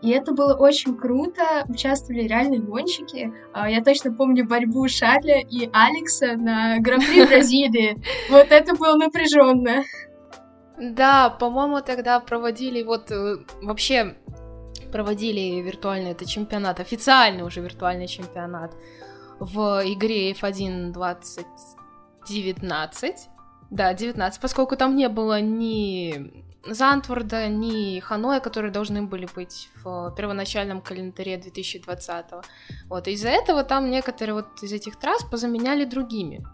И 0.00 0.10
это 0.10 0.32
было 0.32 0.54
очень 0.54 0.96
круто. 0.96 1.64
Участвовали 1.68 2.28
реальные 2.28 2.60
гонщики. 2.60 3.32
А, 3.52 3.68
я 3.68 3.82
точно 3.82 4.12
помню 4.12 4.46
борьбу 4.46 4.86
Шарля 4.86 5.40
и 5.40 5.68
Алекса 5.72 6.36
на 6.36 6.78
Гран-при 6.78 7.26
Бразилии. 7.26 8.02
Вот 8.30 8.46
это 8.50 8.74
было 8.74 8.96
напряженно. 8.96 9.82
Да, 10.78 11.30
по-моему, 11.30 11.80
тогда 11.80 12.20
проводили 12.20 12.82
вот 12.82 13.10
э, 13.10 13.36
вообще 13.62 14.16
проводили 14.94 15.60
виртуальный 15.60 16.12
это 16.12 16.24
чемпионат, 16.24 16.78
официальный 16.78 17.42
уже 17.42 17.60
виртуальный 17.60 18.06
чемпионат 18.06 18.76
в 19.40 19.82
игре 19.84 20.30
F1 20.30 20.92
2019. 20.92 23.14
Да, 23.70 23.92
19, 23.92 24.40
поскольку 24.40 24.76
там 24.76 24.94
не 24.94 25.08
было 25.08 25.40
ни 25.40 26.44
Зантворда, 26.64 27.48
ни 27.48 27.98
Ханоя, 27.98 28.38
которые 28.38 28.70
должны 28.70 29.02
были 29.02 29.28
быть 29.34 29.68
в 29.82 30.14
первоначальном 30.16 30.80
календаре 30.80 31.38
2020. 31.38 32.26
Вот, 32.88 33.08
из-за 33.08 33.30
этого 33.30 33.64
там 33.64 33.90
некоторые 33.90 34.34
вот 34.34 34.62
из 34.62 34.72
этих 34.72 34.94
трасс 34.94 35.24
позаменяли 35.24 35.86
другими. 35.86 36.46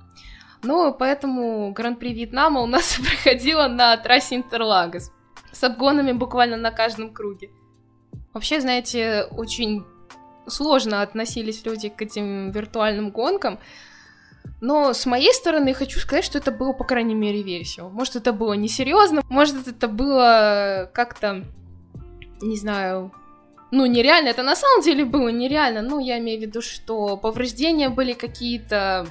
Ну, 0.63 0.95
поэтому 0.99 1.73
Гран-при 1.73 2.15
Вьетнама 2.15 2.63
у 2.63 2.67
нас 2.67 2.99
проходило 3.07 3.69
на 3.69 3.99
трассе 3.99 4.37
Интерлагос 4.37 5.13
с 5.53 5.63
обгонами 5.63 6.13
буквально 6.13 6.57
на 6.57 6.71
каждом 6.71 7.13
круге. 7.13 7.51
Вообще, 8.33 8.61
знаете, 8.61 9.27
очень 9.31 9.85
сложно 10.47 11.03
относились 11.03 11.65
люди 11.65 11.89
к 11.89 12.01
этим 12.03 12.51
виртуальным 12.51 13.11
гонкам. 13.11 13.59
Но 14.61 14.93
с 14.93 15.07
моей 15.07 15.33
стороны 15.33 15.75
хочу 15.75 15.99
сказать, 16.01 16.25
что 16.25 16.39
это 16.39 16.51
было, 16.51 16.73
по 16.73 16.85
крайней 16.85 17.15
мере, 17.15 17.43
весело. 17.43 17.89
Может, 17.89 18.17
это 18.17 18.33
было 18.33 18.53
несерьезно, 18.53 19.23
может, 19.29 19.67
это 19.67 19.89
было 19.89 20.91
как-то, 20.93 21.45
не 22.41 22.57
знаю, 22.57 23.13
ну, 23.71 23.87
нереально. 23.87 24.29
Это 24.29 24.43
на 24.43 24.57
самом 24.57 24.83
деле 24.83 25.05
было 25.05 25.29
нереально. 25.29 25.83
Ну, 25.83 26.01
я 26.01 26.19
имею 26.19 26.41
в 26.41 26.43
виду, 26.43 26.61
что 26.61 27.17
повреждения 27.17 27.89
были 27.89 28.13
какие-то 28.15 29.07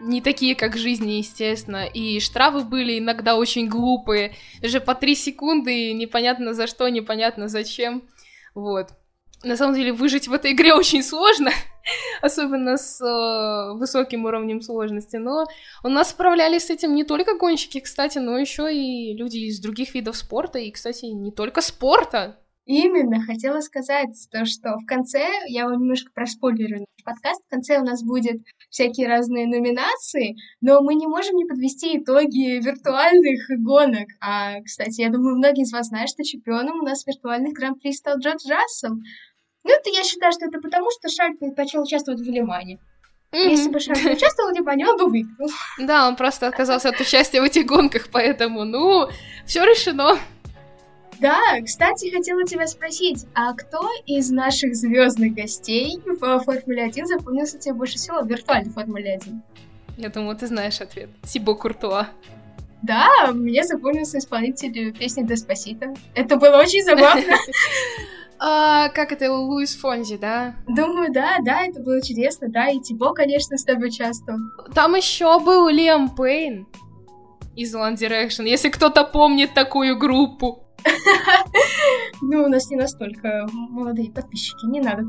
не 0.00 0.22
такие, 0.22 0.54
как 0.54 0.74
в 0.74 0.78
жизни, 0.78 1.12
естественно. 1.12 1.84
И 1.84 2.20
штрафы 2.20 2.60
были 2.60 2.98
иногда 2.98 3.36
очень 3.36 3.68
глупые. 3.68 4.34
Даже 4.62 4.80
по 4.80 4.94
три 4.94 5.14
секунды, 5.14 5.92
непонятно 5.92 6.54
за 6.54 6.66
что, 6.66 6.88
непонятно 6.88 7.48
зачем. 7.48 8.02
Вот. 8.58 8.88
На 9.44 9.56
самом 9.56 9.76
деле 9.76 9.92
выжить 9.92 10.26
в 10.26 10.32
этой 10.32 10.52
игре 10.52 10.74
очень 10.74 11.02
сложно, 11.02 11.50
особенно 12.20 12.76
с 12.76 13.00
э, 13.00 13.78
высоким 13.78 14.24
уровнем 14.24 14.60
сложности, 14.60 15.16
но 15.16 15.46
у 15.84 15.88
нас 15.88 16.10
справлялись 16.10 16.66
с 16.66 16.70
этим 16.70 16.94
не 16.94 17.04
только 17.04 17.36
гонщики, 17.36 17.78
кстати, 17.78 18.18
но 18.18 18.36
еще 18.36 18.74
и 18.74 19.16
люди 19.16 19.38
из 19.38 19.60
других 19.60 19.94
видов 19.94 20.16
спорта, 20.16 20.58
и, 20.58 20.72
кстати, 20.72 21.06
не 21.06 21.30
только 21.30 21.60
спорта. 21.60 22.36
Именно, 22.68 23.22
хотела 23.22 23.60
сказать 23.60 24.14
то, 24.30 24.44
что 24.44 24.76
в 24.76 24.84
конце, 24.84 25.26
я 25.46 25.62
его 25.62 25.72
немножко 25.72 26.12
проспойлерю 26.12 26.80
наш 26.80 27.02
подкаст, 27.02 27.42
в 27.46 27.50
конце 27.50 27.78
у 27.78 27.82
нас 27.82 28.02
будет 28.04 28.42
всякие 28.68 29.08
разные 29.08 29.46
номинации, 29.46 30.36
но 30.60 30.82
мы 30.82 30.94
не 30.94 31.06
можем 31.06 31.36
не 31.36 31.46
подвести 31.46 31.96
итоги 31.96 32.60
виртуальных 32.62 33.48
гонок. 33.64 34.08
А, 34.20 34.60
кстати, 34.60 35.00
я 35.00 35.08
думаю, 35.08 35.36
многие 35.36 35.62
из 35.62 35.72
вас 35.72 35.86
знают, 35.86 36.10
что 36.10 36.22
чемпионом 36.22 36.80
у 36.80 36.82
нас 36.82 37.06
виртуальных 37.06 37.54
гран-при 37.54 37.90
стал 37.90 38.18
Джордж 38.18 38.46
Рассел. 38.46 38.96
Ну, 39.64 39.70
это 39.70 39.88
я 39.88 40.04
считаю, 40.04 40.32
что 40.32 40.44
это 40.44 40.60
потому, 40.60 40.88
что 40.90 41.08
Шарль 41.08 41.38
предпочел 41.38 41.84
участвовать 41.84 42.20
в 42.20 42.30
Лимане. 42.30 42.78
Mm-hmm. 43.32 43.48
Если 43.48 43.70
бы 43.70 43.80
Шарль 43.80 44.12
участвовал 44.12 44.50
в 44.52 44.54
Лимане, 44.54 44.88
он 44.88 44.98
бы 44.98 45.06
выиграл. 45.06 45.48
Да, 45.78 46.06
он 46.06 46.16
просто 46.16 46.46
отказался 46.46 46.90
от 46.90 47.00
участия 47.00 47.40
в 47.40 47.44
этих 47.44 47.64
гонках, 47.64 48.08
поэтому, 48.12 48.64
ну, 48.64 49.08
все 49.46 49.64
решено. 49.64 50.18
Да, 51.20 51.60
кстати, 51.64 52.10
хотела 52.14 52.44
тебя 52.44 52.66
спросить, 52.66 53.26
а 53.34 53.52
кто 53.54 53.88
из 54.06 54.30
наших 54.30 54.74
звездных 54.76 55.34
гостей 55.34 56.00
в 56.04 56.40
Формуле 56.40 56.84
1 56.84 57.06
запомнился 57.06 57.58
тебе 57.58 57.74
больше 57.74 57.96
всего 57.96 58.20
в 58.20 58.28
виртуальной 58.28 58.70
Формуле 58.72 59.14
1? 59.14 59.42
Я 59.96 60.08
думаю, 60.10 60.36
ты 60.36 60.46
знаешь 60.46 60.80
ответ. 60.80 61.10
Тибо 61.24 61.54
Куртуа. 61.54 62.08
Да, 62.82 63.32
мне 63.32 63.64
запомнился 63.64 64.18
исполнитель 64.18 64.96
песни 64.96 65.24
Деспасита. 65.24 65.92
Это 66.14 66.36
было 66.36 66.58
очень 66.58 66.84
забавно. 66.84 67.22
А, 68.40 68.88
как 68.90 69.10
это, 69.10 69.32
Луис 69.32 69.74
Фонзи, 69.74 70.16
да? 70.16 70.54
Думаю, 70.68 71.12
да, 71.12 71.38
да, 71.44 71.66
это 71.66 71.80
было 71.80 72.00
чудесно, 72.00 72.48
да, 72.48 72.68
и 72.68 72.78
Тибо, 72.78 73.12
конечно, 73.12 73.58
с 73.58 73.64
тобой 73.64 73.88
участвовал. 73.88 74.38
Там 74.74 74.94
еще 74.94 75.40
был 75.40 75.68
Лиам 75.68 76.14
Пейн 76.14 76.68
из 77.56 77.74
One 77.74 77.94
Direction, 77.94 78.46
если 78.46 78.68
кто-то 78.68 79.02
помнит 79.02 79.54
такую 79.54 79.98
группу. 79.98 80.67
Ну, 82.20 82.44
у 82.44 82.48
нас 82.48 82.68
не 82.70 82.76
настолько 82.76 83.46
молодые 83.52 84.10
подписчики, 84.10 84.66
не 84.66 84.80
надо 84.80 85.04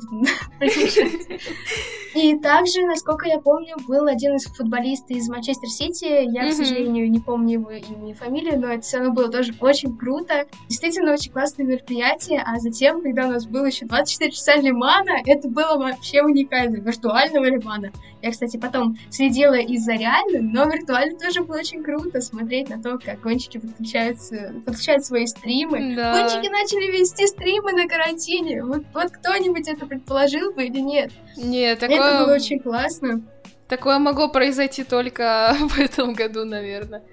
И 2.15 2.37
также, 2.39 2.81
насколько 2.85 3.27
я 3.27 3.39
помню, 3.39 3.75
был 3.87 4.07
один 4.07 4.35
из 4.35 4.45
футболистов 4.45 5.11
из 5.11 5.29
Манчестер 5.29 5.69
Сити. 5.69 6.31
Я, 6.31 6.49
к 6.49 6.53
сожалению, 6.53 7.09
не 7.09 7.19
помню 7.19 7.59
его 7.59 7.71
имя 7.71 8.11
и 8.11 8.13
фамилию, 8.13 8.59
но 8.59 8.67
это 8.67 8.81
все 8.81 8.97
равно 8.97 9.13
было 9.13 9.29
тоже 9.29 9.53
очень 9.59 9.95
круто. 9.95 10.45
Действительно, 10.67 11.13
очень 11.13 11.31
классное 11.31 11.65
мероприятие. 11.65 12.43
А 12.45 12.57
затем, 12.59 13.01
когда 13.01 13.27
у 13.27 13.31
нас 13.31 13.45
было 13.45 13.65
еще 13.65 13.85
24 13.85 14.31
часа 14.31 14.55
Лимана, 14.55 15.21
это 15.25 15.47
было 15.49 15.77
вообще 15.77 16.23
уникально. 16.23 16.77
Виртуального 16.77 17.45
Лимана. 17.45 17.91
Я, 18.21 18.31
кстати, 18.31 18.57
потом 18.57 18.97
следила 19.09 19.57
из-за 19.57 19.93
реального, 19.93 20.41
но 20.41 20.65
виртуально 20.65 21.17
тоже 21.17 21.43
было 21.43 21.57
очень 21.57 21.83
круто 21.83 22.21
смотреть 22.21 22.69
на 22.69 22.81
то, 22.81 22.97
как 22.97 23.21
гонщики 23.21 23.59
подключаются, 23.59 24.53
подключают 24.65 25.05
свои 25.05 25.25
стримы. 25.25 25.58
Да. 25.67 26.13
Гонщики 26.13 26.49
начали 26.49 26.91
вести 26.91 27.27
стримы 27.27 27.71
на 27.73 27.87
карантине. 27.87 28.63
Вот, 28.63 28.83
вот 28.93 29.11
кто-нибудь 29.11 29.67
это 29.67 29.85
предположил 29.85 30.51
бы 30.53 30.65
или 30.65 30.79
нет? 30.79 31.11
Нет, 31.37 31.79
такое... 31.79 31.97
Это 31.97 32.25
было 32.25 32.35
очень 32.35 32.59
классно. 32.59 33.21
Такое 33.67 33.99
могло 33.99 34.29
произойти 34.29 34.83
только 34.83 35.55
в 35.69 35.79
этом 35.79 36.13
году, 36.13 36.45
наверное. 36.45 37.03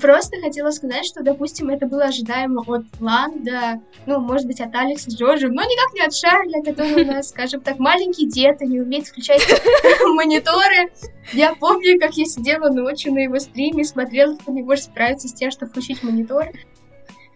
Просто 0.00 0.40
хотела 0.40 0.70
сказать, 0.70 1.06
что, 1.06 1.22
допустим, 1.22 1.68
это 1.68 1.86
было 1.86 2.04
ожидаемо 2.04 2.64
от 2.66 2.84
Ланда, 2.98 3.80
ну, 4.06 4.18
может 4.18 4.46
быть, 4.46 4.60
от 4.60 4.74
Алекса 4.74 5.10
с 5.10 5.14
Джорджем, 5.14 5.52
но 5.52 5.62
никак 5.62 5.94
не 5.94 6.00
от 6.00 6.14
Шарля, 6.14 6.62
который 6.64 7.04
у 7.04 7.06
нас, 7.06 7.28
скажем 7.28 7.60
так, 7.60 7.78
маленький 7.78 8.26
дед 8.26 8.62
и 8.62 8.66
не 8.66 8.80
умеет 8.80 9.06
включать 9.06 9.42
мониторы. 10.14 10.90
Я 11.32 11.54
помню, 11.54 12.00
как 12.00 12.14
я 12.14 12.24
сидела 12.24 12.68
ночью 12.68 13.14
на 13.14 13.20
его 13.20 13.38
стриме, 13.38 13.84
смотрела, 13.84 14.34
как 14.34 14.48
он 14.48 14.54
не 14.56 14.62
может 14.62 14.84
справиться 14.84 15.28
с 15.28 15.34
тем, 15.34 15.52
что 15.52 15.66
включить 15.66 16.02
монитор. 16.02 16.48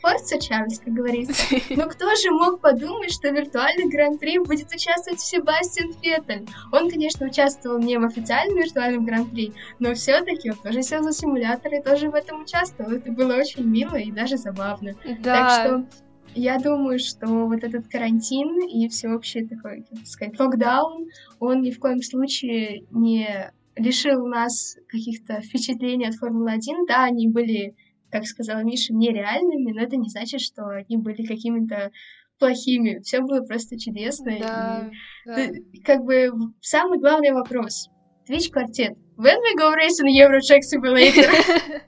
Форца 0.01 0.39
Чарльз, 0.39 0.81
как 0.81 0.95
говорится. 0.95 1.57
Но 1.71 1.87
кто 1.89 2.15
же 2.15 2.31
мог 2.31 2.61
подумать, 2.61 3.13
что 3.13 3.31
в 3.31 3.35
виртуальный 3.35 3.89
гран-при 3.89 4.39
будет 4.39 4.73
участвовать 4.73 5.21
Себастьян 5.21 5.93
Феттель? 5.93 6.47
Он, 6.73 6.91
конечно, 6.91 7.27
участвовал 7.27 7.79
не 7.79 7.99
в 7.99 8.05
официальном 8.05 8.59
виртуальном 8.59 9.05
гран-при, 9.05 9.53
но 9.79 9.95
все-таки 9.95 10.51
он 10.51 10.57
тоже 10.57 10.83
сел 10.83 11.03
за 11.03 11.13
симулятор 11.13 11.75
и 11.75 11.83
тоже 11.83 12.11
в 12.11 12.15
этом 12.15 12.43
участвовал. 12.43 12.93
Это 12.93 13.13
было 13.13 13.35
очень 13.35 13.65
мило 13.65 13.97
и 13.97 14.11
даже 14.11 14.37
забавно. 14.37 14.95
Да. 15.21 15.35
Так 15.35 15.61
что 15.61 16.01
я 16.35 16.59
думаю, 16.59 16.99
что 16.99 17.27
вот 17.27 17.65
этот 17.65 17.89
карантин 17.89 18.67
и 18.69 18.89
всеобщий 18.89 19.47
такой, 19.47 19.85
как 19.91 20.07
сказать, 20.07 20.39
локдаун, 20.39 21.09
он 21.41 21.63
ни 21.63 21.71
в 21.71 21.79
коем 21.79 22.03
случае 22.03 22.85
не 22.91 23.53
лишил 23.77 24.27
нас 24.27 24.77
каких-то 24.89 25.41
впечатлений 25.41 26.07
от 26.07 26.15
Формулы-1. 26.15 26.87
Да, 26.87 27.05
они 27.05 27.29
были 27.29 27.75
как 28.11 28.27
сказала 28.27 28.61
Миша, 28.61 28.93
нереальными, 28.93 29.73
но 29.73 29.83
это 29.83 29.97
не 29.97 30.09
значит, 30.09 30.41
что 30.41 30.69
они 30.69 30.97
были 30.97 31.25
какими-то 31.25 31.91
плохими. 32.39 33.01
Все 33.03 33.21
было 33.21 33.43
просто 33.43 33.79
чудесно. 33.79 34.33
Да, 34.41 34.91
и, 35.27 35.27
да. 35.27 35.59
Как 35.85 36.05
бы 36.05 36.31
самый 36.61 36.99
главный 36.99 37.33
вопрос. 37.33 37.89
Twitch 38.29 38.51
квартет. 38.51 38.93
When 39.17 39.37
we 39.37 39.59
go 39.59 39.75
racing 39.75 40.09
Euro 40.19 40.39
Track 40.39 40.61
Simulator? 40.73 41.83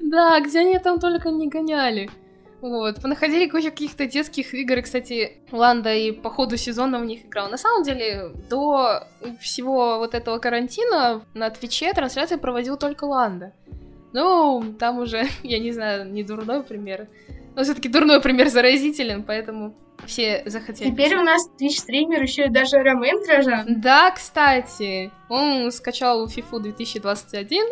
Да, 0.00 0.40
где 0.40 0.60
они 0.60 0.78
там 0.78 0.98
только 0.98 1.30
не 1.30 1.48
гоняли. 1.48 2.10
Вот, 2.60 3.02
понаходили 3.02 3.48
кучу 3.48 3.70
каких-то 3.70 4.06
детских 4.06 4.54
игр. 4.54 4.82
Кстати, 4.82 5.42
Ланда 5.52 5.94
и 5.94 6.10
по 6.10 6.30
ходу 6.30 6.56
сезона 6.56 6.98
в 6.98 7.04
них 7.04 7.26
играл. 7.26 7.50
На 7.50 7.58
самом 7.58 7.82
деле, 7.82 8.32
до 8.48 9.06
всего 9.40 9.98
вот 9.98 10.14
этого 10.14 10.38
карантина 10.38 11.22
на 11.34 11.50
Твиче 11.50 11.92
трансляции 11.92 12.36
проводил 12.36 12.76
только 12.76 13.04
Ланда. 13.04 13.52
Ну, 14.16 14.74
там 14.78 14.98
уже, 14.98 15.26
я 15.42 15.58
не 15.58 15.72
знаю, 15.72 16.10
не 16.10 16.22
дурной 16.22 16.62
пример. 16.62 17.06
Но 17.54 17.62
все-таки 17.62 17.90
дурной 17.90 18.22
пример 18.22 18.48
заразителен, 18.48 19.22
поэтому 19.22 19.74
все 20.06 20.42
захотели. 20.46 20.90
Теперь 20.90 21.16
у 21.16 21.22
нас 21.22 21.46
Twitch-стример 21.60 22.22
еще 22.22 22.48
даже 22.48 22.78
Ромен 22.78 23.22
Грожан. 23.22 23.80
Да, 23.82 24.10
кстати. 24.10 25.10
Он 25.28 25.70
скачал 25.70 26.26
FIFA 26.28 26.60
2021. 26.60 27.62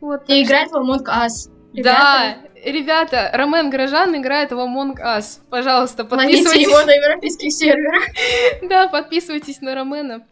Вот, 0.00 0.22
И 0.30 0.42
играет 0.42 0.68
что... 0.68 0.80
в 0.80 0.90
Among 0.90 1.04
Us. 1.04 1.50
Ребята. 1.74 2.00
Да, 2.00 2.70
ребята, 2.70 3.30
Ромен 3.34 3.68
Грожан 3.68 4.16
играет 4.16 4.52
в 4.52 4.54
Among 4.54 4.94
Us. 4.96 5.40
Пожалуйста, 5.50 6.04
подписывайтесь. 6.04 6.46
Ловите 6.46 6.62
его 6.62 6.82
на 6.82 6.92
европейских 6.92 7.52
серверах. 7.52 8.04
Да, 8.70 8.88
подписывайтесь 8.88 9.60
на 9.60 9.74
Ромена. 9.74 10.26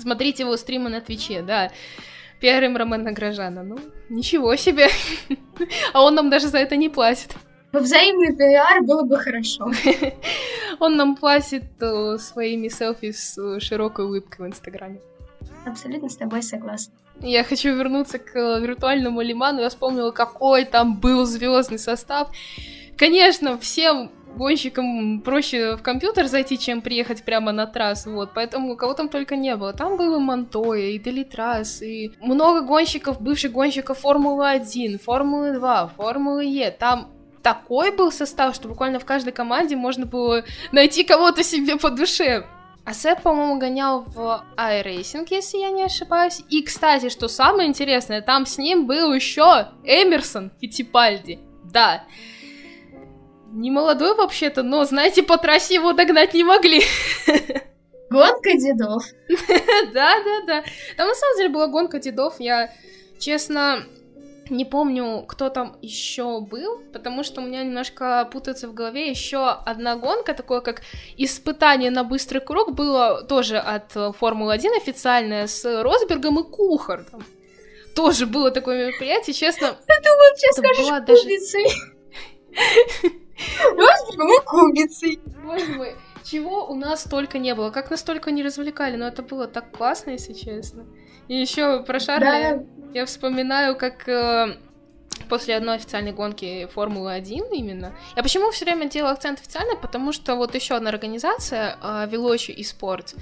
Смотрите 0.00 0.42
его 0.42 0.56
стримы 0.56 0.90
на 0.90 1.00
Твиче, 1.00 1.42
да. 1.42 1.70
Пиарим 2.40 2.76
Романа 2.76 3.12
Грожана. 3.12 3.62
Ну, 3.62 3.78
ничего 4.08 4.56
себе. 4.56 4.88
А 5.94 6.02
он 6.02 6.14
нам 6.14 6.28
даже 6.28 6.48
за 6.48 6.58
это 6.58 6.76
не 6.76 6.90
платит. 6.90 7.34
Взаимный 7.72 8.36
пиар 8.36 8.82
было 8.82 9.02
бы 9.02 9.18
хорошо. 9.18 9.70
Он 10.78 10.96
нам 10.96 11.16
платит 11.16 11.64
э, 11.80 12.18
своими 12.18 12.68
селфи 12.68 13.12
с 13.12 13.38
э, 13.38 13.60
широкой 13.60 14.04
улыбкой 14.04 14.46
в 14.46 14.48
Инстаграме. 14.48 15.00
Абсолютно 15.66 16.08
с 16.08 16.16
тобой 16.16 16.42
согласна. 16.42 16.92
Я 17.20 17.44
хочу 17.44 17.74
вернуться 17.74 18.18
к 18.18 18.36
э, 18.36 18.60
виртуальному 18.60 19.20
Лиману. 19.22 19.60
Я 19.60 19.68
вспомнила, 19.68 20.10
какой 20.10 20.64
там 20.64 21.00
был 21.00 21.24
звездный 21.24 21.78
состав. 21.78 22.28
Конечно, 22.96 23.58
всем 23.58 24.10
гонщикам 24.36 25.20
проще 25.20 25.76
в 25.76 25.82
компьютер 25.82 26.26
зайти, 26.26 26.58
чем 26.58 26.80
приехать 26.80 27.24
прямо 27.24 27.52
на 27.52 27.66
трассу, 27.66 28.12
вот, 28.12 28.30
поэтому 28.34 28.76
кого 28.76 28.94
там 28.94 29.08
только 29.08 29.36
не 29.36 29.56
было. 29.56 29.72
Там 29.72 29.96
было 29.96 30.18
Монтоя, 30.18 30.90
и 30.90 30.98
Делитрас, 30.98 31.82
и 31.82 32.12
много 32.20 32.60
гонщиков, 32.60 33.20
бывших 33.20 33.52
гонщиков 33.52 33.98
Формулы-1, 34.00 35.00
Формулы-2, 35.04 35.90
Формулы 35.96 36.44
Е, 36.44 36.70
там 36.70 37.10
такой 37.42 37.92
был 37.92 38.10
состав, 38.10 38.54
что 38.54 38.68
буквально 38.68 38.98
в 38.98 39.04
каждой 39.04 39.32
команде 39.32 39.76
можно 39.76 40.04
было 40.04 40.44
найти 40.72 41.04
кого-то 41.04 41.42
себе 41.42 41.76
по 41.76 41.90
душе. 41.90 42.44
А 42.84 42.94
Сэп, 42.94 43.22
по-моему, 43.22 43.58
гонял 43.58 44.02
в 44.02 44.44
iRacing, 44.56 45.26
если 45.30 45.58
я 45.58 45.70
не 45.70 45.82
ошибаюсь. 45.82 46.42
И, 46.50 46.62
кстати, 46.62 47.08
что 47.08 47.26
самое 47.26 47.68
интересное, 47.68 48.20
там 48.22 48.46
с 48.46 48.58
ним 48.58 48.86
был 48.86 49.12
еще 49.12 49.68
Эмерсон 49.84 50.52
Фитипальди. 50.60 51.40
Да. 51.64 52.04
Не 53.56 53.70
молодой 53.70 54.14
вообще-то, 54.14 54.62
но, 54.62 54.84
знаете, 54.84 55.22
по 55.22 55.38
трассе 55.38 55.76
его 55.76 55.94
догнать 55.94 56.34
не 56.34 56.44
могли. 56.44 56.82
Гонка 58.10 58.52
дедов. 58.52 59.02
Да, 59.94 60.22
да, 60.22 60.42
да. 60.46 60.62
Там 60.98 61.08
на 61.08 61.14
самом 61.14 61.38
деле 61.38 61.48
была 61.48 61.66
гонка 61.66 61.98
дедов. 61.98 62.34
Я, 62.38 62.70
честно, 63.18 63.82
не 64.50 64.66
помню, 64.66 65.24
кто 65.26 65.48
там 65.48 65.78
еще 65.80 66.42
был, 66.42 66.82
потому 66.92 67.24
что 67.24 67.40
у 67.40 67.44
меня 67.44 67.64
немножко 67.64 68.28
путается 68.30 68.68
в 68.68 68.74
голове. 68.74 69.08
Еще 69.08 69.38
одна 69.38 69.96
гонка, 69.96 70.34
такое 70.34 70.60
как 70.60 70.82
испытание 71.16 71.90
на 71.90 72.04
быстрый 72.04 72.40
круг, 72.40 72.74
было 72.74 73.22
тоже 73.22 73.56
от 73.56 73.90
Формулы-1 73.92 74.76
официальное 74.76 75.46
с 75.46 75.64
Росбергом 75.64 76.40
и 76.40 76.42
Кухартом. 76.42 77.24
Тоже 77.94 78.26
было 78.26 78.50
такое 78.50 78.88
мероприятие, 78.88 79.32
честно. 79.32 79.78
Я 79.88 80.00
думала, 80.02 80.36
сейчас 80.36 80.56
скажешь 80.56 80.90
даже... 81.06 81.26
Розовой 83.70 84.40
кубицей. 84.44 85.20
Боже 85.44 85.72
мой, 85.72 85.94
чего 86.24 86.66
у 86.66 86.74
нас 86.74 87.04
только 87.04 87.38
не 87.38 87.54
было. 87.54 87.70
Как 87.70 87.90
нас 87.90 88.02
только 88.02 88.30
не 88.30 88.42
развлекали, 88.42 88.96
но 88.96 89.06
это 89.06 89.22
было 89.22 89.46
так 89.46 89.70
классно, 89.70 90.10
если 90.10 90.32
честно. 90.32 90.84
И 91.28 91.34
еще 91.34 91.82
про 91.82 92.00
Шарля 92.00 92.56
да. 92.56 92.64
я 92.94 93.06
вспоминаю, 93.06 93.76
как 93.76 94.08
э, 94.08 94.56
после 95.28 95.56
одной 95.56 95.76
официальной 95.76 96.12
гонки 96.12 96.68
Формулы-1 96.72 97.50
именно. 97.52 97.92
Я 98.16 98.22
почему 98.22 98.50
все 98.50 98.64
время 98.64 98.88
делаю 98.88 99.12
акцент 99.12 99.40
официально? 99.40 99.76
Потому 99.76 100.12
что 100.12 100.36
вот 100.36 100.54
еще 100.54 100.74
одна 100.74 100.90
организация, 100.90 101.78
э, 101.82 102.06
Велочи 102.08 102.52
и 102.52 102.62
Спорт, 102.62 103.14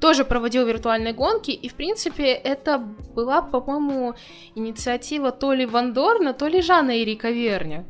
тоже 0.00 0.24
проводил 0.24 0.64
виртуальные 0.64 1.12
гонки, 1.12 1.50
и, 1.50 1.68
в 1.68 1.74
принципе, 1.74 2.32
это 2.32 2.78
была, 2.78 3.42
по-моему, 3.42 4.14
инициатива 4.54 5.30
то 5.30 5.52
ли 5.52 5.66
Вандорна, 5.66 6.32
то 6.32 6.46
ли 6.46 6.62
Жанна 6.62 6.98
и 6.98 7.04
Рика 7.04 7.30
Верня. 7.30 7.84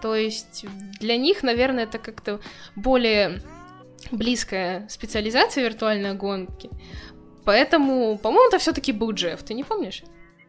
То 0.00 0.14
есть 0.14 0.64
для 1.00 1.16
них, 1.16 1.42
наверное, 1.42 1.84
это 1.84 1.98
как-то 1.98 2.40
более 2.76 3.40
близкая 4.10 4.86
специализация 4.88 5.64
виртуальной 5.64 6.14
гонки. 6.14 6.70
Поэтому, 7.44 8.18
по-моему, 8.18 8.48
это 8.48 8.58
все-таки 8.58 8.92
был 8.92 9.12
Джефф, 9.12 9.42
ты 9.42 9.54
не 9.54 9.64
помнишь? 9.64 10.02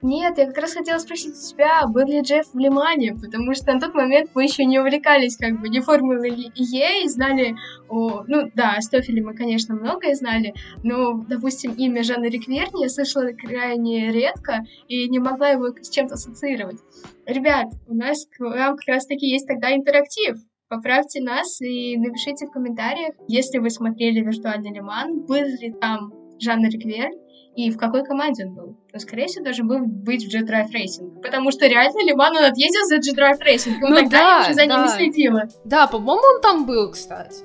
Нет, 0.04 0.40
я 0.40 0.48
как 0.48 0.58
раз 0.58 0.74
хотела 0.74 0.98
спросить 0.98 1.36
у 1.36 1.50
тебя, 1.50 1.86
был 1.86 2.08
ли 2.08 2.22
Джефф 2.22 2.48
в 2.54 2.58
Лимане, 2.58 3.14
потому 3.14 3.54
что 3.54 3.72
на 3.72 3.80
тот 3.80 3.94
момент 3.94 4.32
мы 4.34 4.44
еще 4.44 4.66
не 4.66 4.80
увлекались 4.80 5.38
как 5.38 5.62
бы 5.62 5.70
не 5.70 5.80
Формулой 5.80 6.52
Е 6.56 7.04
и 7.04 7.08
знали 7.08 7.56
о... 7.88 8.24
Ну 8.26 8.50
да, 8.56 8.74
о 8.78 8.82
Стофеле 8.82 9.22
мы, 9.22 9.36
конечно, 9.36 9.76
многое 9.76 10.16
знали, 10.16 10.56
но, 10.82 11.14
допустим, 11.14 11.74
имя 11.74 12.02
Жанна 12.04 12.26
Рикверни 12.26 12.82
я 12.82 12.90
слышала 12.90 13.30
крайне 13.32 14.12
редко 14.12 14.66
и 14.88 15.08
не 15.08 15.20
могла 15.20 15.50
его 15.50 15.68
с 15.68 15.90
чем-то 15.90 16.16
ассоциировать. 16.16 16.80
Ребят, 17.26 17.68
у 17.88 17.94
нас 17.94 18.26
к 18.26 18.40
вам 18.40 18.76
как 18.78 18.88
раз-таки 18.88 19.28
есть 19.28 19.48
тогда 19.48 19.74
интерактив. 19.74 20.38
Поправьте 20.70 21.22
нас 21.22 21.60
и 21.62 21.98
напишите 21.98 22.48
в 22.48 22.52
комментариях, 22.52 23.14
если 23.28 23.58
вы 23.58 23.70
смотрели 23.70 24.22
«Виртуальный 24.22 24.74
Лиман», 24.74 25.26
был 25.26 25.44
ли 25.44 25.74
там 25.80 26.14
Жанна 26.40 26.68
Рикверь, 26.68 27.12
и 27.56 27.70
в 27.70 27.78
какой 27.78 28.04
команде 28.04 28.46
он 28.46 28.56
был. 28.56 28.78
Но, 28.94 29.00
скорее 29.00 29.28
всего, 29.28 29.44
должен 29.44 29.68
был 29.68 29.80
быть 29.80 30.24
в 30.26 30.34
Jet 30.34 30.48
Drive 30.48 30.70
Racing. 30.74 31.22
Потому 31.22 31.52
что 31.52 31.68
реально 31.68 32.06
Лиман 32.06 32.36
он 32.38 32.46
отъездил 32.46 32.86
за 32.86 32.98
Jet 32.98 33.18
Drive 33.18 33.42
Racing. 33.46 33.80
И 33.80 33.84
он 33.84 33.90
Ну 33.92 33.96
тогда 33.98 34.20
да, 34.20 34.42
уже 34.46 34.54
за 34.54 34.62
ними 34.62 34.88
да. 34.88 34.88
следила. 34.88 35.44
Да, 35.66 35.88
по-моему, 35.88 36.22
он 36.36 36.42
там 36.42 36.66
был, 36.66 36.92
кстати. 36.92 37.44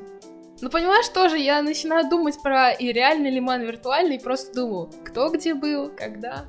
Ну, 0.61 0.71
понимаешь, 0.71 1.09
тоже 1.09 1.39
я 1.39 1.61
начинаю 1.61 2.09
думать 2.09 2.41
про 2.43 2.71
и 2.71 2.93
реальный 2.93 3.31
лиман, 3.31 3.63
и 3.63 3.67
виртуальный, 3.67 4.17
и 4.17 4.23
просто 4.23 4.55
думаю, 4.55 4.91
кто 5.05 5.29
где 5.31 5.55
был, 5.55 5.91
когда. 5.91 6.45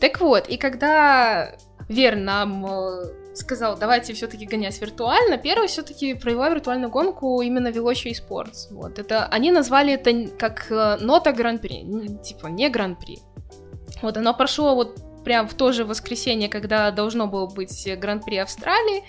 Так 0.00 0.20
вот, 0.20 0.48
и 0.48 0.56
когда 0.56 1.54
Вер 1.88 2.16
нам 2.16 2.66
э, 2.66 3.34
сказал, 3.34 3.76
давайте 3.78 4.12
все-таки 4.12 4.46
гонять 4.46 4.80
виртуально, 4.80 5.38
первый 5.38 5.68
все-таки 5.68 6.14
провела 6.14 6.48
виртуальную 6.50 6.90
гонку 6.90 7.40
именно 7.42 7.68
Velocio 7.68 8.12
Sports. 8.12 8.68
Вот, 8.70 8.98
это, 8.98 9.26
они 9.26 9.50
назвали 9.50 9.94
это 9.94 10.28
как 10.38 10.70
э, 10.70 10.96
нота 11.00 11.32
гран-при, 11.32 12.18
типа 12.22 12.48
не 12.48 12.68
гран-при. 12.68 13.18
Вот, 14.00 14.16
оно 14.16 14.34
прошло 14.34 14.74
вот 14.74 14.98
прям 15.24 15.48
в 15.48 15.54
то 15.54 15.72
же 15.72 15.84
воскресенье, 15.84 16.48
когда 16.48 16.90
должно 16.90 17.26
было 17.26 17.46
быть 17.46 17.88
гран-при 17.98 18.36
Австралии. 18.36 19.02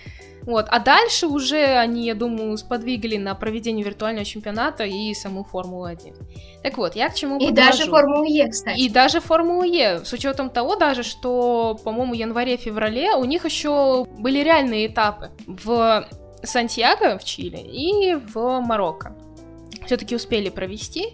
Вот. 0.45 0.65
А 0.69 0.80
дальше 0.80 1.28
уже 1.28 1.63
они, 1.78 2.06
я 2.06 2.15
думаю, 2.15 2.58
сподвигли 2.58 3.15
на 3.17 3.34
проведение 3.34 3.86
виртуального 3.86 4.26
чемпионата 4.26 4.84
и 4.84 5.13
саму 5.13 5.45
Формулу-1. 5.45 6.15
Так 6.63 6.78
вот, 6.78 6.95
я 6.95 7.10
к 7.10 7.15
чему 7.15 7.38
И 7.38 7.47
подвожу. 7.47 7.56
даже 7.71 7.89
Формулу 7.89 8.26
Е, 8.26 8.49
кстати. 8.49 8.78
И 8.78 8.89
даже 8.89 9.21
Формулу 9.21 9.63
Е, 9.63 10.04
с 10.04 10.12
учетом 10.12 10.49
того 10.49 10.76
даже, 10.76 11.04
что, 11.04 11.80
по-моему, 11.84 12.13
январе-феврале 12.13 13.13
у 13.15 13.23
них 13.23 13.45
еще 13.45 14.06
были 14.19 14.39
реальные 14.43 14.88
этапы 14.88 15.32
в 15.47 16.06
Сантьяго 16.43 17.17
в 17.17 17.23
Чили 17.23 17.58
и 17.60 18.15
в 18.15 18.60
Марокко. 18.60 19.15
Все-таки 19.86 20.13
успели 20.15 20.49
провести, 20.49 21.13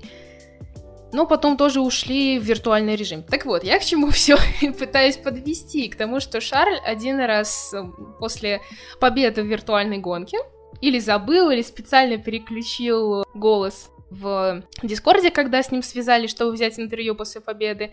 но 1.12 1.26
потом 1.26 1.58
тоже 1.58 1.82
ушли 1.82 2.40
в 2.40 2.44
виртуальный 2.44 2.96
режим. 2.96 3.24
Так 3.24 3.46
вот, 3.46 3.64
я 3.64 3.80
к 3.80 3.86
чему 3.86 4.10
все 4.12 4.38
пытаюсь 4.78 5.18
подвести, 5.18 5.90
к 5.90 5.96
тому, 5.96 6.20
что 6.20 6.42
Шарль 6.42 6.80
один 6.86 7.20
раз 7.20 7.74
э, 7.74 7.84
после 8.20 8.62
победы 9.00 9.44
в 9.44 9.48
виртуальной 9.48 9.98
гонке 9.98 10.38
или 10.82 11.00
забыл, 11.00 11.50
или 11.50 11.62
специально 11.62 12.18
переключил 12.18 13.24
голос 13.34 13.92
в 14.10 14.64
Дискорде, 14.82 15.30
когда 15.30 15.62
с 15.62 15.72
ним 15.72 15.84
связали, 15.84 16.28
чтобы 16.28 16.54
взять 16.54 16.80
интервью 16.80 17.16
после 17.16 17.42
победы. 17.42 17.92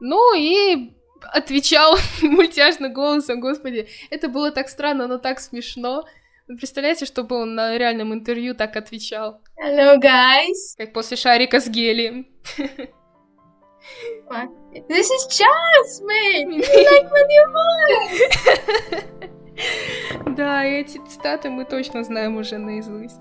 Ну 0.00 0.36
и 0.36 0.92
отвечал 1.22 1.96
мультяшным 2.22 2.92
голосом, 2.92 3.40
господи, 3.40 3.88
это 4.10 4.28
было 4.28 4.50
так 4.50 4.68
странно, 4.68 5.06
но 5.06 5.18
так 5.18 5.40
смешно. 5.40 6.04
Вы 6.48 6.56
представляете, 6.58 7.06
чтобы 7.06 7.34
он 7.36 7.56
на 7.56 7.76
реальном 7.76 8.14
интервью 8.14 8.54
так 8.54 8.76
отвечал? 8.76 9.40
Hello, 9.60 9.98
guys. 10.00 10.76
Как 10.76 10.92
после 10.92 11.16
шарика 11.16 11.58
с 11.58 11.68
гелием. 11.68 12.28
What? 14.28 14.48
This 14.88 15.10
is 15.10 15.26
chance, 15.28 16.00
mate. 16.04 16.46
You 16.48 16.62
like 16.90 17.10
my 17.10 17.24
new 17.26 17.46
voice? 17.52 19.06
Да, 20.36 20.64
эти 20.64 20.98
цитаты 21.08 21.50
мы 21.50 21.64
точно 21.64 22.04
знаем 22.04 22.36
уже 22.36 22.58
наизусть. 22.58 23.20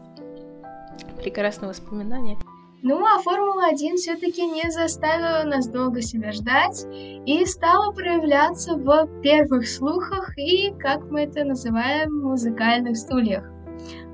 Прекрасное 1.20 1.70
воспоминание. 1.70 2.38
Ну, 2.88 3.04
а 3.04 3.19
Формула-1 3.19 3.95
все-таки 3.95 4.45
не 4.45 4.69
заставила 4.69 5.41
нас 5.43 5.67
долго 5.67 6.04
себя 6.04 6.32
ждать 6.32 6.86
и 7.26 7.43
стала 7.48 7.91
проявляться 7.91 8.76
в 8.76 9.08
первых 9.24 9.67
слухах 9.67 10.38
и, 10.38 10.71
как 10.78 11.10
мы 11.10 11.21
это 11.21 11.43
называем, 11.45 12.21
музыкальных 12.21 12.95
стульях. 12.95 13.43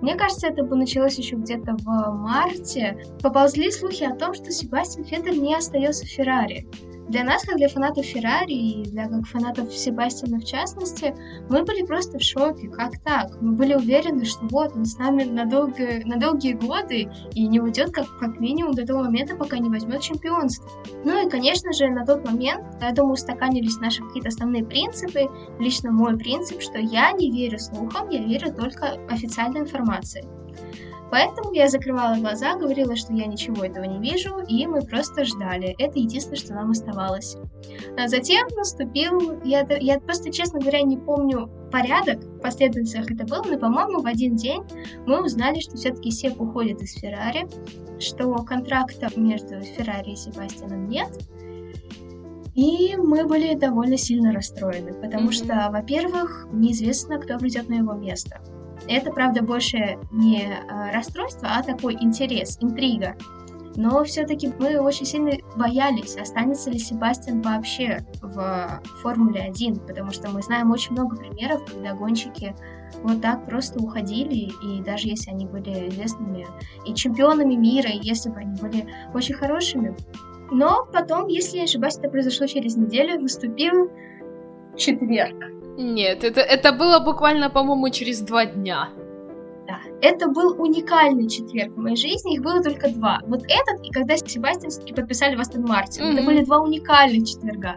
Мне 0.02 0.16
кажется, 0.16 0.48
это 0.48 0.64
бы 0.64 0.78
началось 0.78 1.18
еще 1.18 1.36
где-то 1.36 1.76
в 1.80 2.14
марте. 2.14 3.04
Поползли 3.22 3.72
слухи 3.72 4.06
о 4.06 4.16
том, 4.16 4.34
что 4.34 4.52
Себастьян 4.52 5.04
Феттель 5.04 5.42
не 5.42 5.54
остается 5.54 6.06
в 6.06 6.10
Феррари. 6.10 6.66
Для 7.12 7.26
нас, 7.26 7.44
как 7.44 7.58
для 7.58 7.68
фанатов 7.68 8.06
Феррари 8.06 8.54
и 8.54 8.84
для 8.86 9.10
как 9.10 9.26
фанатов 9.26 9.74
Себастьяна 9.74 10.40
в 10.40 10.46
частности, 10.46 11.14
мы 11.50 11.64
были 11.66 11.86
просто 11.86 12.18
в 12.18 12.24
шоке. 12.24 12.70
Как 12.70 13.04
так? 13.04 13.42
Мы 13.42 13.52
были 13.52 13.74
уверены, 13.74 14.24
что 14.24 14.48
вот 14.50 14.72
он 14.78 14.86
с 14.86 14.98
нами 14.98 15.24
на, 15.24 15.46
долго, 15.46 16.00
на 16.06 16.16
долгие 16.16 16.54
годы 16.54 17.10
и 17.34 17.48
не 17.48 17.60
уйдет 17.60 17.92
как, 17.92 18.18
как 18.18 18.40
минимум 18.40 18.76
до 18.76 18.88
того 18.88 19.04
момента, 19.04 19.36
пока 19.36 19.58
не 19.58 19.70
возьмет 19.70 20.00
чемпионство. 20.00 20.70
Ну 21.04 21.28
и, 21.28 21.30
конечно 21.30 21.74
же, 21.74 21.90
на 21.90 22.06
тот 22.06 22.26
момент, 22.26 22.64
я 22.80 22.94
думаю, 22.94 23.16
устаканились 23.16 23.82
наши 23.82 24.02
какие-то 24.02 24.30
основные 24.30 24.64
принципы. 24.64 25.30
Лично 25.60 25.92
мой 25.92 26.18
принцип, 26.18 26.62
что 26.62 26.80
я 26.80 27.12
не 27.12 27.30
верю 27.30 27.60
слухам, 27.60 28.08
я 28.08 28.24
верю 28.24 28.54
только 28.54 28.98
официальной 29.10 29.60
информации. 29.60 30.26
Поэтому 31.12 31.52
я 31.52 31.68
закрывала 31.68 32.16
глаза, 32.16 32.56
говорила, 32.56 32.96
что 32.96 33.14
я 33.14 33.26
ничего 33.26 33.66
этого 33.66 33.84
не 33.84 34.00
вижу, 34.00 34.40
и 34.48 34.66
мы 34.66 34.82
просто 34.82 35.26
ждали. 35.26 35.76
Это 35.78 36.00
единственное, 36.00 36.38
что 36.38 36.54
нам 36.54 36.72
оставалось. 36.72 37.36
А 37.98 38.08
затем 38.08 38.48
наступил, 38.56 39.42
я, 39.44 39.68
я 39.82 40.00
просто, 40.00 40.32
честно 40.32 40.60
говоря, 40.60 40.82
не 40.82 40.98
помню 40.98 41.50
порядок, 41.70 42.24
в 42.24 42.40
последовательностях 42.40 43.12
это 43.12 43.26
было, 43.26 43.44
но, 43.44 43.60
по-моему, 43.60 44.02
в 44.02 44.08
один 44.08 44.38
день 44.38 44.64
мы 45.06 45.24
узнали, 45.24 45.60
что 45.60 45.76
все-таки 45.76 46.12
Сеп 46.12 46.40
уходит 46.40 46.82
из 46.82 46.94
Феррари, 46.94 47.46
что 48.00 48.34
контракта 48.44 49.10
между 49.18 49.60
Феррари 49.62 50.12
и 50.12 50.16
Себастьяном 50.16 50.88
нет, 50.88 51.10
и 52.56 52.96
мы 52.98 53.26
были 53.26 53.56
довольно 53.56 53.98
сильно 53.98 54.34
расстроены, 54.34 54.94
потому 54.94 55.26
Мгм. 55.26 55.32
что, 55.32 55.70
во-первых, 55.72 56.48
неизвестно, 56.52 57.18
кто 57.20 57.38
придет 57.38 57.70
на 57.70 57.76
его 57.76 57.94
место. 57.94 58.42
Это, 58.88 59.12
правда, 59.12 59.44
больше 59.44 60.00
не 60.12 60.44
э, 60.44 60.92
расстройство, 60.92 61.50
а 61.52 61.64
такой 61.64 61.96
интерес, 61.96 62.58
интрига. 62.62 63.16
Но 63.76 64.04
все-таки 64.04 64.52
мы 64.60 64.80
очень 64.80 65.06
сильно 65.06 65.32
боялись, 65.56 66.18
останется 66.18 66.70
ли 66.70 66.78
Себастьян 66.78 67.42
вообще 67.42 68.06
в 68.22 68.82
Формуле 69.02 69.42
1, 69.44 69.80
потому 69.80 70.12
что 70.12 70.30
мы 70.30 70.42
знаем 70.42 70.72
очень 70.72 70.92
много 70.92 71.16
примеров, 71.16 71.64
когда 71.66 71.94
гонщики 71.94 72.54
вот 73.04 73.22
так 73.22 73.46
просто 73.46 73.80
уходили, 73.80 74.52
и 74.62 74.82
даже 74.82 75.08
если 75.08 75.32
они 75.32 75.46
были 75.46 75.88
известными 75.90 76.46
и 76.86 76.94
чемпионами 76.94 77.56
мира, 77.56 77.90
и 77.90 78.00
если 78.02 78.30
бы 78.30 78.40
они 78.40 78.60
были 78.60 78.88
очень 79.14 79.36
хорошими. 79.36 79.96
Но 80.52 80.86
потом, 80.92 81.28
если 81.28 81.60
не 81.60 81.64
ошибаюсь, 81.64 81.98
это 81.98 82.10
произошло 82.10 82.46
через 82.48 82.76
неделю, 82.76 83.22
наступил 83.22 83.90
четверг. 84.76 85.61
Нет, 85.78 86.24
это, 86.24 86.42
это 86.42 86.72
было 86.74 87.00
буквально, 87.00 87.50
по-моему, 87.50 87.90
через 87.90 88.22
два 88.22 88.46
дня. 88.46 88.90
Да, 89.68 89.78
это 90.02 90.28
был 90.28 90.56
уникальный 90.62 91.30
четверг 91.30 91.74
в 91.74 91.78
моей 91.78 91.96
жизни, 91.96 92.36
их 92.36 92.42
было 92.42 92.62
только 92.62 92.90
два. 92.90 93.20
Вот 93.28 93.42
этот 93.44 93.84
и 93.84 93.90
когда 93.92 94.18
Себастьян 94.18 94.70
все-таки 94.72 94.94
подписали 94.94 95.36
в 95.36 95.40
Астон 95.40 95.64
Мартин. 95.64 96.04
Это 96.04 96.18
Мгм. 96.18 96.26
были 96.26 96.44
два 96.44 96.60
уникальных 96.60 97.28
четверга. 97.28 97.76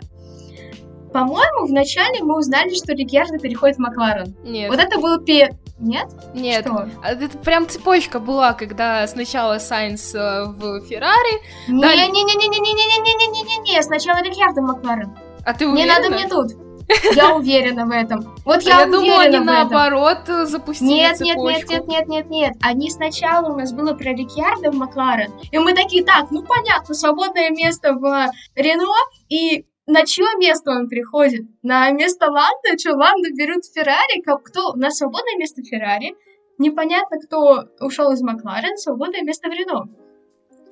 По-моему, 1.12 1.66
вначале 1.66 2.22
мы 2.24 2.37
узнали, 2.37 2.74
что 2.74 2.92
Рикьярдо 2.92 3.38
переходит 3.38 3.76
в 3.76 3.80
Макларен. 3.80 4.35
Нет, 4.42 4.68
Вот 4.70 4.80
это 4.80 4.98
был 4.98 5.20
пе... 5.20 5.57
Нет? 5.78 6.09
нет. 6.35 6.64
Что? 6.66 6.88
А 7.02 7.12
Это 7.12 7.28
прям 7.38 7.68
цепочка 7.68 8.18
была, 8.18 8.52
когда 8.54 9.07
сначала 9.07 9.59
Сайнс 9.59 10.14
э, 10.14 10.44
в 10.46 10.80
Феррари, 10.87 11.40
Да. 11.68 11.94
Не-не-не-не-не-не-не-не-не-не-не. 11.94 13.83
Сначала 13.83 14.22
Рикьярдо 14.22 14.61
в 14.61 14.64
Макларен. 14.64 15.12
а 15.44 15.52
ты 15.54 15.66
Не 15.66 15.72
уверена? 15.72 15.94
надо 16.00 16.11
мне 16.11 16.26
тут. 16.28 16.52
Я 17.14 17.35
уверена 17.35 17.87
в 17.87 17.90
этом. 17.90 18.35
Вот 18.44 18.62
я, 18.62 18.81
я 18.81 18.87
думала, 18.87 19.23
они 19.23 19.38
наоборот 19.38 20.29
э, 20.29 20.44
запустили 20.44 20.88
Нет, 20.88 21.20
нет, 21.20 21.37
нет, 21.37 21.68
нет, 21.68 21.87
нет, 21.87 22.09
нет, 22.09 22.31
нет. 22.31 22.53
Они 22.61 22.90
сначала 22.90 23.53
у 23.53 23.57
нас 23.57 23.73
было 23.73 23.94
про 23.94 24.12
Рикьярдо 24.12 24.70
в 24.70 24.75
Макларен, 24.75 25.33
и 25.51 25.59
мы 25.59 25.75
такие, 25.75 26.05
так, 26.05 26.31
ну 26.31 26.42
понятно, 26.42 26.94
свободное 26.94 27.51
место 27.51 27.94
в 27.94 28.29
Рено, 28.55 28.94
и 29.29 29.66
на 29.87 30.05
чье 30.07 30.27
место 30.38 30.70
он 30.70 30.88
приходит? 30.88 31.47
На 31.62 31.90
место 31.90 32.27
Ланда? 32.31 32.79
Что, 32.79 32.92
Ланда 32.92 33.31
берут 33.35 33.64
в 33.64 33.73
Феррари? 33.75 34.23
Как, 34.23 34.42
кто? 34.42 34.73
У 34.73 34.77
нас 34.77 34.97
свободное 34.97 35.37
место 35.37 35.62
Феррари. 35.62 36.16
Непонятно, 36.59 37.18
кто 37.18 37.64
ушел 37.81 38.12
из 38.12 38.23
Макларен, 38.23 38.77
свободное 38.79 39.23
место 39.23 39.49
в 39.49 39.53
Рено. 39.53 39.88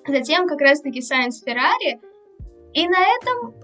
Затем 0.06 0.48
как 0.48 0.60
раз-таки 0.60 1.02
Сайенс 1.02 1.42
Феррари, 1.42 2.00
и 2.72 2.88
на 2.88 2.98
этом 3.16 3.54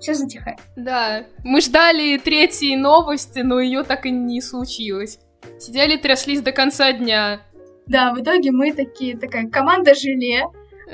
все 0.00 0.14
затихает. 0.14 0.58
Да, 0.76 1.24
мы 1.42 1.60
ждали 1.60 2.18
третьей 2.18 2.76
новости, 2.76 3.40
но 3.40 3.60
ее 3.60 3.82
так 3.82 4.06
и 4.06 4.10
не 4.10 4.40
случилось. 4.40 5.18
Сидели, 5.58 5.96
тряслись 5.96 6.40
до 6.40 6.52
конца 6.52 6.92
дня. 6.92 7.40
Да, 7.86 8.14
в 8.14 8.20
итоге 8.20 8.50
мы 8.50 8.72
такие, 8.72 9.16
такая 9.16 9.48
команда 9.48 9.94
желе, 9.94 10.44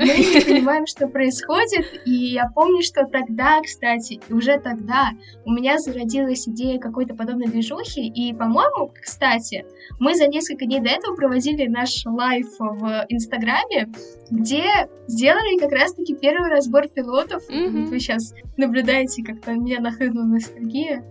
мы 0.01 0.07
не 0.07 0.41
понимаем, 0.41 0.87
что 0.87 1.07
происходит, 1.09 2.03
и 2.07 2.33
я 2.33 2.49
помню, 2.55 2.83
что 2.83 3.05
тогда, 3.05 3.61
кстати, 3.63 4.21
уже 4.31 4.59
тогда 4.59 5.11
у 5.45 5.53
меня 5.53 5.79
зародилась 5.79 6.49
идея 6.49 6.79
какой-то 6.79 7.15
подобной 7.15 7.49
движухи, 7.49 8.07
и, 8.07 8.35
по-моему, 8.35 8.93
кстати, 9.01 9.65
мы 9.99 10.15
за 10.15 10.27
несколько 10.27 10.65
дней 10.65 10.81
до 10.81 10.91
этого 10.91 11.15
проводили 11.15 11.67
наш 11.67 12.05
live 12.07 12.47
в 12.59 13.05
Инстаграме, 13.09 13.89
где 14.31 14.89
сделали 15.07 15.59
как 15.59 15.73
раз-таки 15.73 16.15
первый 16.15 16.51
разбор 16.51 16.89
пилотов. 16.89 17.43
Мгм. 17.49 17.83
Вот 17.83 17.91
вы 17.91 18.01
сейчас 18.01 18.35
наблюдаете, 18.57 19.23
как 19.23 19.41
там 19.43 19.65
меня 19.65 19.81
нахлынула 19.81 20.25
ностальгия. 20.25 21.05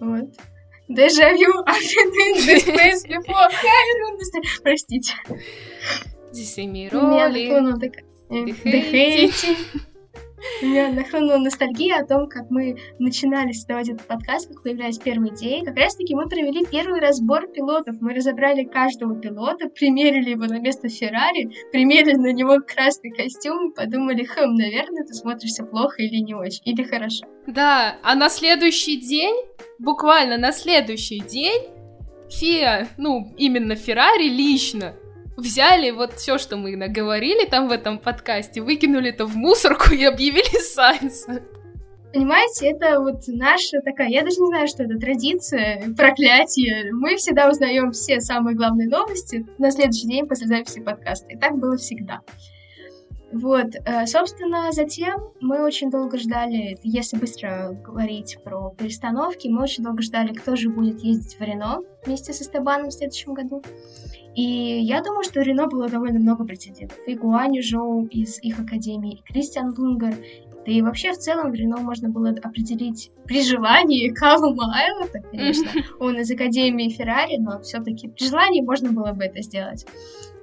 Вот. 0.00 0.30
Vu, 0.88 0.96
I've 1.66 1.80
this 2.46 2.64
place 2.66 3.06
before. 3.08 3.48
Простите. 4.62 5.14
Здесь 6.30 6.56
меня 6.58 6.90
роли. 6.90 7.48
нахлынула 7.48 7.80
такая... 7.80 8.04
hating. 8.30 9.32
У 10.62 10.66
меня 10.66 10.90
нахлынула 10.90 11.38
ностальгия 11.38 11.96
о 11.96 12.06
том, 12.06 12.28
как 12.28 12.50
мы 12.50 12.76
начинали 12.98 13.52
создавать 13.52 13.88
этот 13.88 14.06
подкаст, 14.06 14.48
как 14.48 14.62
появлялись 14.62 14.98
первые 14.98 15.34
идеи. 15.34 15.64
Как 15.64 15.76
раз-таки 15.76 16.14
мы 16.14 16.28
провели 16.28 16.64
первый 16.66 17.00
разбор 17.00 17.48
пилотов. 17.48 17.96
Мы 18.00 18.14
разобрали 18.14 18.64
каждого 18.64 19.18
пилота, 19.18 19.68
примерили 19.68 20.30
его 20.30 20.44
на 20.44 20.58
место 20.58 20.88
Феррари, 20.88 21.50
примерили 21.72 22.14
на 22.14 22.32
него 22.32 22.58
красный 22.60 23.10
костюм 23.10 23.70
и 23.70 23.74
подумали, 23.74 24.24
хм, 24.24 24.54
наверное, 24.54 25.04
ты 25.04 25.14
смотришься 25.14 25.64
плохо 25.64 26.02
или 26.02 26.18
не 26.18 26.34
очень, 26.34 26.62
или 26.64 26.82
хорошо. 26.82 27.26
Да, 27.46 27.96
а 28.02 28.14
на 28.14 28.28
следующий 28.28 28.96
день, 28.96 29.36
буквально 29.78 30.36
на 30.36 30.52
следующий 30.52 31.20
день, 31.20 31.62
Фия, 32.30 32.88
ну, 32.96 33.32
именно 33.36 33.76
Феррари 33.76 34.28
лично 34.28 34.94
взяли 35.36 35.90
вот 35.90 36.14
все, 36.14 36.38
что 36.38 36.56
мы 36.56 36.76
наговорили 36.76 37.46
там 37.46 37.68
в 37.68 37.72
этом 37.72 37.98
подкасте, 37.98 38.60
выкинули 38.60 39.10
это 39.10 39.26
в 39.26 39.36
мусорку 39.36 39.92
и 39.92 40.04
объявили 40.04 40.58
Сайнса. 40.74 41.42
Понимаете, 42.12 42.68
это 42.68 43.00
вот 43.00 43.24
наша 43.26 43.80
такая, 43.80 44.08
я 44.08 44.22
даже 44.22 44.40
не 44.40 44.46
знаю, 44.46 44.68
что 44.68 44.84
это, 44.84 44.96
традиция, 44.98 45.82
проклятие. 45.96 46.92
Мы 46.92 47.16
всегда 47.16 47.48
узнаем 47.48 47.90
все 47.90 48.20
самые 48.20 48.54
главные 48.54 48.88
новости 48.88 49.44
на 49.58 49.72
следующий 49.72 50.06
день 50.06 50.28
после 50.28 50.46
записи 50.46 50.80
подкаста. 50.80 51.26
И 51.30 51.36
так 51.36 51.58
было 51.58 51.76
всегда. 51.76 52.20
Вот, 53.32 53.74
э, 53.74 54.06
собственно, 54.06 54.70
затем 54.70 55.32
мы 55.40 55.64
очень 55.64 55.90
долго 55.90 56.16
ждали, 56.18 56.78
если 56.84 57.16
быстро 57.16 57.76
говорить 57.82 58.38
про 58.44 58.70
перестановки, 58.78 59.48
мы 59.48 59.64
очень 59.64 59.82
долго 59.82 60.02
ждали, 60.02 60.32
кто 60.32 60.54
же 60.54 60.70
будет 60.70 61.00
ездить 61.00 61.36
в 61.36 61.42
Рено 61.42 61.80
вместе 62.06 62.32
со 62.32 62.44
Стебаном 62.44 62.90
в 62.90 62.92
следующем 62.92 63.34
году. 63.34 63.60
И 64.34 64.42
я 64.80 65.00
думаю, 65.02 65.22
что 65.22 65.40
Рено 65.40 65.68
было 65.68 65.88
довольно 65.88 66.18
много 66.18 66.44
претендентов. 66.44 66.98
И 67.06 67.14
Гуани 67.14 67.60
Жоу 67.60 68.06
из 68.06 68.42
их 68.42 68.58
академии, 68.58 69.14
и 69.14 69.32
Кристиан 69.32 69.74
Лунгар, 69.76 70.14
да 70.66 70.72
и 70.72 70.82
вообще 70.82 71.12
в 71.12 71.18
целом 71.18 71.50
в 71.50 71.54
Рено 71.54 71.76
можно 71.76 72.08
было 72.08 72.30
определить 72.30 73.10
при 73.26 73.42
желании 73.42 74.08
Каву 74.08 74.54
Майлота, 74.54 75.20
конечно. 75.30 75.70
Он 76.00 76.18
из 76.18 76.30
Академии 76.30 76.88
Феррари, 76.88 77.36
но 77.38 77.60
все-таки 77.60 78.08
при 78.08 78.24
желании 78.24 78.62
можно 78.62 78.90
было 78.90 79.12
бы 79.12 79.24
это 79.24 79.42
сделать. 79.42 79.86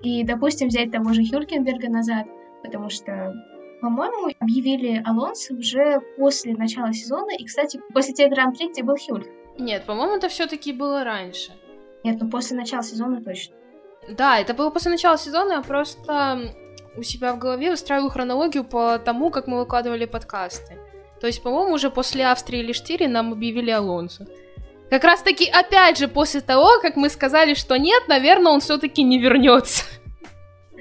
И, 0.04 0.24
допустим, 0.24 0.70
взять 0.70 0.92
того 0.92 1.14
же 1.14 1.24
Хюлькенберга 1.24 1.90
назад, 1.90 2.28
потому 2.64 2.90
что 2.90 3.34
по-моему, 3.82 4.32
объявили 4.40 5.02
Алонсо 5.04 5.56
уже 5.56 6.02
после 6.16 6.54
начала 6.54 6.94
сезона, 6.94 7.32
и, 7.36 7.46
кстати, 7.46 7.82
после 7.94 8.14
тех 8.14 8.30
гран-при, 8.30 8.70
где 8.70 8.84
был 8.84 8.96
Хюль. 8.96 9.26
Нет, 9.58 9.86
по-моему, 9.86 10.18
это 10.18 10.30
все-таки 10.30 10.72
было 10.72 11.04
раньше. 11.04 11.52
Нет, 12.04 12.18
ну 12.22 12.30
после 12.30 12.58
начала 12.58 12.84
сезона 12.84 13.24
точно. 13.24 13.56
Да, 14.10 14.40
это 14.40 14.54
было 14.54 14.70
после 14.70 14.92
начала 14.92 15.18
сезона, 15.18 15.54
я 15.54 15.62
просто 15.62 16.54
у 16.98 17.04
себя 17.04 17.34
в 17.34 17.40
голове 17.40 17.72
устраиваю 17.72 18.10
хронологию 18.10 18.64
по 18.64 18.98
тому, 19.00 19.30
как 19.30 19.48
мы 19.48 19.60
выкладывали 19.60 20.06
подкасты. 20.06 20.78
То 21.20 21.28
есть, 21.28 21.42
по-моему, 21.44 21.74
уже 21.74 21.90
после 21.90 22.26
Австрии 22.26 22.60
или 22.60 22.74
Штири 22.74 23.06
нам 23.06 23.32
объявили 23.32 23.70
Алонсо. 23.70 24.26
Как 24.90 25.04
раз 25.04 25.22
таки, 25.22 25.48
опять 25.48 25.98
же, 25.98 26.08
после 26.08 26.42
того, 26.42 26.82
как 26.82 26.98
мы 26.98 27.10
сказали, 27.10 27.54
что 27.54 27.78
нет, 27.78 28.08
наверное, 28.08 28.52
он 28.52 28.60
все-таки 28.60 29.04
не 29.04 29.20
вернется. 29.20 29.86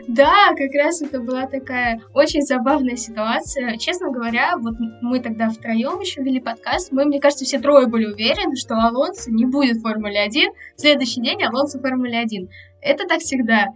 Да, 0.09 0.49
как 0.57 0.73
раз 0.75 1.03
это 1.03 1.21
была 1.21 1.47
такая 1.47 2.01
очень 2.15 2.43
забавная 2.43 2.97
ситуация. 2.97 3.77
Честно 3.77 4.11
говоря, 4.11 4.57
вот 4.57 4.75
мы 5.03 5.21
тогда 5.21 5.51
втроем 5.51 6.01
еще 6.01 6.23
вели 6.23 6.41
подкаст, 6.41 6.91
мы, 6.91 7.05
мне 7.05 7.21
кажется, 7.21 7.45
все 7.45 7.61
трое 7.61 7.87
были 7.87 8.07
уверены, 8.07 8.57
что 8.57 8.75
Алонсо 8.75 9.31
не 9.31 9.45
будет 9.45 9.77
в 9.77 9.83
Формуле 9.83 10.21
1. 10.21 10.51
В 10.77 10.81
следующий 10.81 11.21
день 11.21 11.45
Алонсо 11.45 11.79
в 11.79 11.83
Формуле 11.83 12.19
1. 12.19 12.49
Это 12.81 13.07
так 13.07 13.21
всегда. 13.21 13.67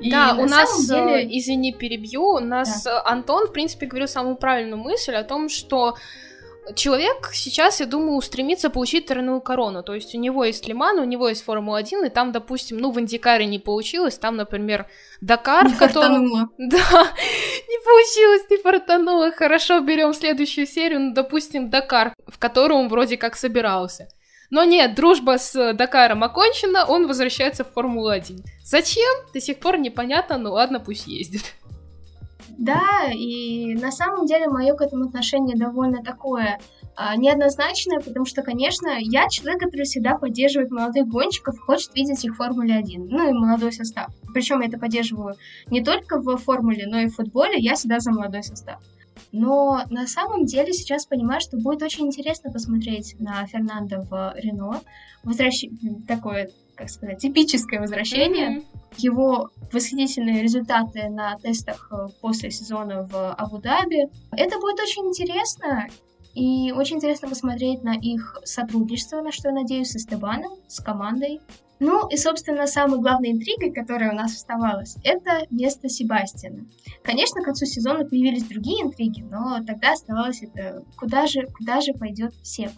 И 0.00 0.10
да, 0.10 0.36
у 0.38 0.46
нас, 0.46 0.86
деле... 0.86 1.22
Э, 1.22 1.28
извини, 1.28 1.72
перебью, 1.72 2.22
у 2.22 2.40
нас 2.40 2.84
да. 2.84 3.02
Антон, 3.04 3.48
в 3.48 3.52
принципе, 3.52 3.86
говорил 3.86 4.08
самую 4.08 4.36
правильную 4.36 4.82
мысль 4.82 5.14
о 5.14 5.24
том, 5.24 5.48
что 5.48 5.96
человек 6.74 7.30
сейчас, 7.32 7.80
я 7.80 7.86
думаю, 7.86 8.20
стремится 8.22 8.70
получить 8.70 9.06
тройную 9.06 9.40
корону. 9.40 9.82
То 9.82 9.94
есть 9.94 10.14
у 10.14 10.18
него 10.18 10.44
есть 10.44 10.66
Лиман, 10.66 10.98
у 10.98 11.04
него 11.04 11.28
есть 11.28 11.44
Формула-1, 11.44 12.06
и 12.06 12.08
там, 12.08 12.32
допустим, 12.32 12.78
ну, 12.78 12.90
в 12.90 12.98
Индикаре 13.00 13.46
не 13.46 13.58
получилось, 13.58 14.18
там, 14.18 14.36
например, 14.36 14.86
Дакар, 15.20 15.66
не 15.66 15.74
в 15.74 15.78
котором... 15.78 16.28
Фартануло. 16.28 16.48
Да, 16.58 17.08
не 17.68 17.84
получилось, 17.84 18.42
не 18.50 18.56
фартануло. 18.56 19.30
Хорошо, 19.32 19.80
берем 19.80 20.14
следующую 20.14 20.66
серию, 20.66 21.00
ну, 21.00 21.14
допустим, 21.14 21.68
Дакар, 21.68 22.14
в 22.26 22.38
котором 22.38 22.76
он 22.78 22.88
вроде 22.88 23.16
как 23.16 23.36
собирался. 23.36 24.08
Но 24.54 24.62
нет, 24.62 24.94
дружба 24.94 25.36
с 25.36 25.74
Дакаром 25.74 26.22
окончена, 26.22 26.86
он 26.86 27.08
возвращается 27.08 27.64
в 27.64 27.72
Формулу-1. 27.72 28.44
Зачем? 28.64 29.12
До 29.32 29.40
сих 29.40 29.58
пор 29.58 29.78
непонятно, 29.78 30.38
но 30.38 30.52
ладно, 30.52 30.78
пусть 30.78 31.08
ездит. 31.08 31.42
Да, 32.56 33.10
и 33.12 33.74
на 33.74 33.90
самом 33.90 34.26
деле 34.26 34.46
мое 34.46 34.74
к 34.74 34.80
этому 34.80 35.06
отношение 35.06 35.56
довольно 35.56 36.04
такое 36.04 36.60
а, 36.94 37.16
неоднозначное, 37.16 37.98
потому 37.98 38.26
что, 38.26 38.42
конечно, 38.42 38.90
я 39.00 39.28
человек, 39.28 39.60
который 39.60 39.86
всегда 39.86 40.16
поддерживает 40.16 40.70
молодых 40.70 41.08
гонщиков, 41.08 41.58
хочет 41.58 41.92
видеть 41.96 42.24
их 42.24 42.34
в 42.34 42.36
Формуле 42.36 42.76
1, 42.76 43.08
ну 43.08 43.28
и 43.28 43.32
молодой 43.32 43.72
состав. 43.72 44.12
Причем 44.32 44.60
я 44.60 44.68
это 44.68 44.78
поддерживаю 44.78 45.34
не 45.66 45.82
только 45.82 46.20
в 46.20 46.36
Формуле, 46.36 46.86
но 46.86 47.00
и 47.00 47.08
в 47.08 47.16
футболе, 47.16 47.56
я 47.58 47.74
всегда 47.74 47.98
за 47.98 48.12
молодой 48.12 48.44
состав. 48.44 48.80
Но 49.32 49.82
на 49.90 50.06
самом 50.06 50.44
деле 50.46 50.72
сейчас 50.72 51.06
понимаю, 51.06 51.40
что 51.40 51.56
будет 51.56 51.82
очень 51.82 52.06
интересно 52.06 52.50
посмотреть 52.52 53.16
на 53.18 53.46
Фернандо 53.46 54.02
в 54.02 54.34
Рено. 54.36 54.80
Возвращ... 55.22 55.64
Такое, 56.06 56.50
как 56.74 56.88
сказать, 56.90 57.18
типическое 57.18 57.80
возвращение. 57.80 58.58
Mm-hmm. 58.58 58.64
Его 58.98 59.50
восхитительные 59.72 60.42
результаты 60.42 61.08
на 61.08 61.36
тестах 61.38 61.88
э, 61.90 62.08
после 62.20 62.50
сезона 62.50 63.02
в 63.02 63.32
Абу-Даби. 63.34 64.08
Это 64.32 64.58
будет 64.60 64.80
очень 64.80 65.06
интересно. 65.06 65.88
И 66.34 66.72
очень 66.72 66.96
интересно 66.96 67.28
посмотреть 67.28 67.82
на 67.82 67.94
их 67.94 68.40
сотрудничество, 68.44 69.22
на 69.22 69.30
что 69.30 69.48
я 69.48 69.54
надеюсь, 69.54 69.90
с 69.90 69.96
Эстебаном, 69.96 70.52
с 70.66 70.80
командой. 70.80 71.40
Ну 71.78 72.08
и, 72.08 72.16
собственно, 72.16 72.66
самой 72.66 73.00
главной 73.00 73.32
интригой, 73.32 73.72
которая 73.72 74.12
у 74.12 74.14
нас 74.14 74.34
оставалась, 74.34 74.96
это 75.04 75.46
место 75.50 75.88
Себастьяна. 75.88 76.66
Конечно, 77.02 77.40
к 77.40 77.44
концу 77.44 77.66
сезона 77.66 78.04
появились 78.04 78.44
другие 78.44 78.82
интриги, 78.82 79.22
но 79.22 79.58
тогда 79.64 79.92
оставалось 79.92 80.42
это, 80.42 80.84
куда 80.96 81.26
же, 81.26 81.46
куда 81.58 81.80
же 81.80 81.92
пойдет 81.92 82.34
Себ. 82.42 82.70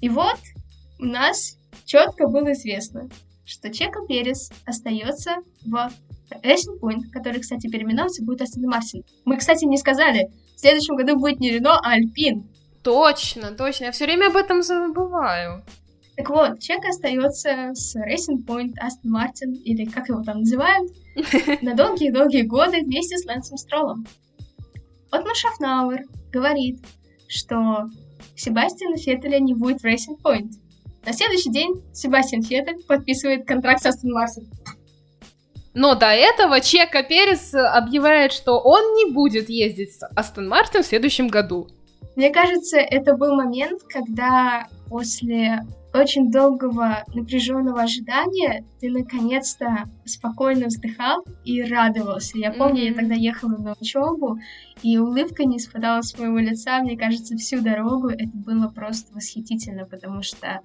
И 0.00 0.08
вот 0.08 0.38
у 1.00 1.04
нас 1.06 1.58
четко 1.84 2.28
было 2.28 2.52
известно, 2.52 3.08
что 3.44 3.70
Чека 3.70 4.06
Перес 4.06 4.50
остается 4.64 5.36
в 5.64 5.74
Racing 6.42 6.78
Point, 6.80 7.10
который, 7.12 7.40
кстати, 7.40 7.68
переименовывается, 7.68 8.24
будет 8.24 8.42
Астон 8.42 8.64
Мартин. 8.64 9.04
Мы, 9.24 9.36
кстати, 9.36 9.64
не 9.64 9.76
сказали, 9.76 10.30
в 10.56 10.60
следующем 10.60 10.96
году 10.96 11.18
будет 11.18 11.40
не 11.40 11.50
Рено, 11.50 11.78
а 11.78 11.92
Альпин. 11.92 12.48
Точно, 12.84 13.52
точно. 13.52 13.86
Я 13.86 13.92
все 13.92 14.04
время 14.04 14.28
об 14.28 14.36
этом 14.36 14.62
забываю. 14.62 15.64
Так 16.16 16.30
вот, 16.30 16.60
Чек 16.60 16.84
остается 16.84 17.72
с 17.74 17.96
Racing 17.96 18.44
Point, 18.46 18.74
Aston 18.80 19.10
Martin, 19.10 19.54
или 19.64 19.84
как 19.84 20.08
его 20.08 20.22
там 20.22 20.40
называют, 20.40 20.92
на 21.62 21.74
долгие-долгие 21.74 22.42
годы 22.42 22.82
вместе 22.82 23.16
с 23.16 23.24
Лэнсом 23.24 23.56
Стролом. 23.56 24.06
Отмар 25.10 25.34
Шафнауэр 25.34 26.02
говорит, 26.30 26.84
что 27.26 27.88
Себастьяна 28.36 28.96
Феттеля 28.96 29.40
не 29.40 29.54
будет 29.54 29.80
в 29.80 29.84
Racing 29.84 30.20
Point. 30.22 30.52
На 31.04 31.12
следующий 31.12 31.50
день 31.50 31.82
Себастьян 31.92 32.42
Феттель 32.42 32.82
подписывает 32.84 33.46
контракт 33.46 33.82
с 33.82 33.86
Астон 33.86 34.12
Мартин. 34.12 34.48
Но 35.72 35.96
до 35.96 36.06
этого 36.06 36.60
Чека 36.60 37.02
Перес 37.02 37.52
объявляет, 37.54 38.32
что 38.32 38.60
он 38.60 38.94
не 38.94 39.12
будет 39.12 39.48
ездить 39.48 39.94
с 39.94 40.06
Астон 40.14 40.48
Мартин 40.48 40.82
в 40.82 40.86
следующем 40.86 41.28
году. 41.28 41.68
Мне 42.16 42.30
кажется, 42.30 42.78
это 42.78 43.16
был 43.16 43.34
момент, 43.34 43.82
когда 43.88 44.68
после 44.88 45.62
очень 45.92 46.30
долгого 46.30 47.04
напряженного 47.14 47.82
ожидания 47.82 48.64
ты 48.80 48.90
наконец-то 48.90 49.88
спокойно 50.04 50.66
вздыхал 50.66 51.24
и 51.44 51.62
радовался. 51.62 52.36
Я 52.36 52.52
помню, 52.52 52.82
mm-hmm. 52.82 52.88
я 52.88 52.94
тогда 52.94 53.14
ехала 53.14 53.56
на 53.56 53.76
учебу, 53.80 54.38
и 54.82 54.98
улыбка 54.98 55.44
не 55.44 55.60
спадала 55.60 56.02
с 56.02 56.18
моего 56.18 56.38
лица. 56.38 56.80
Мне 56.80 56.96
кажется, 56.96 57.36
всю 57.36 57.60
дорогу 57.60 58.08
это 58.08 58.30
было 58.32 58.68
просто 58.68 59.14
восхитительно, 59.14 59.86
потому 59.86 60.22
что 60.22 60.60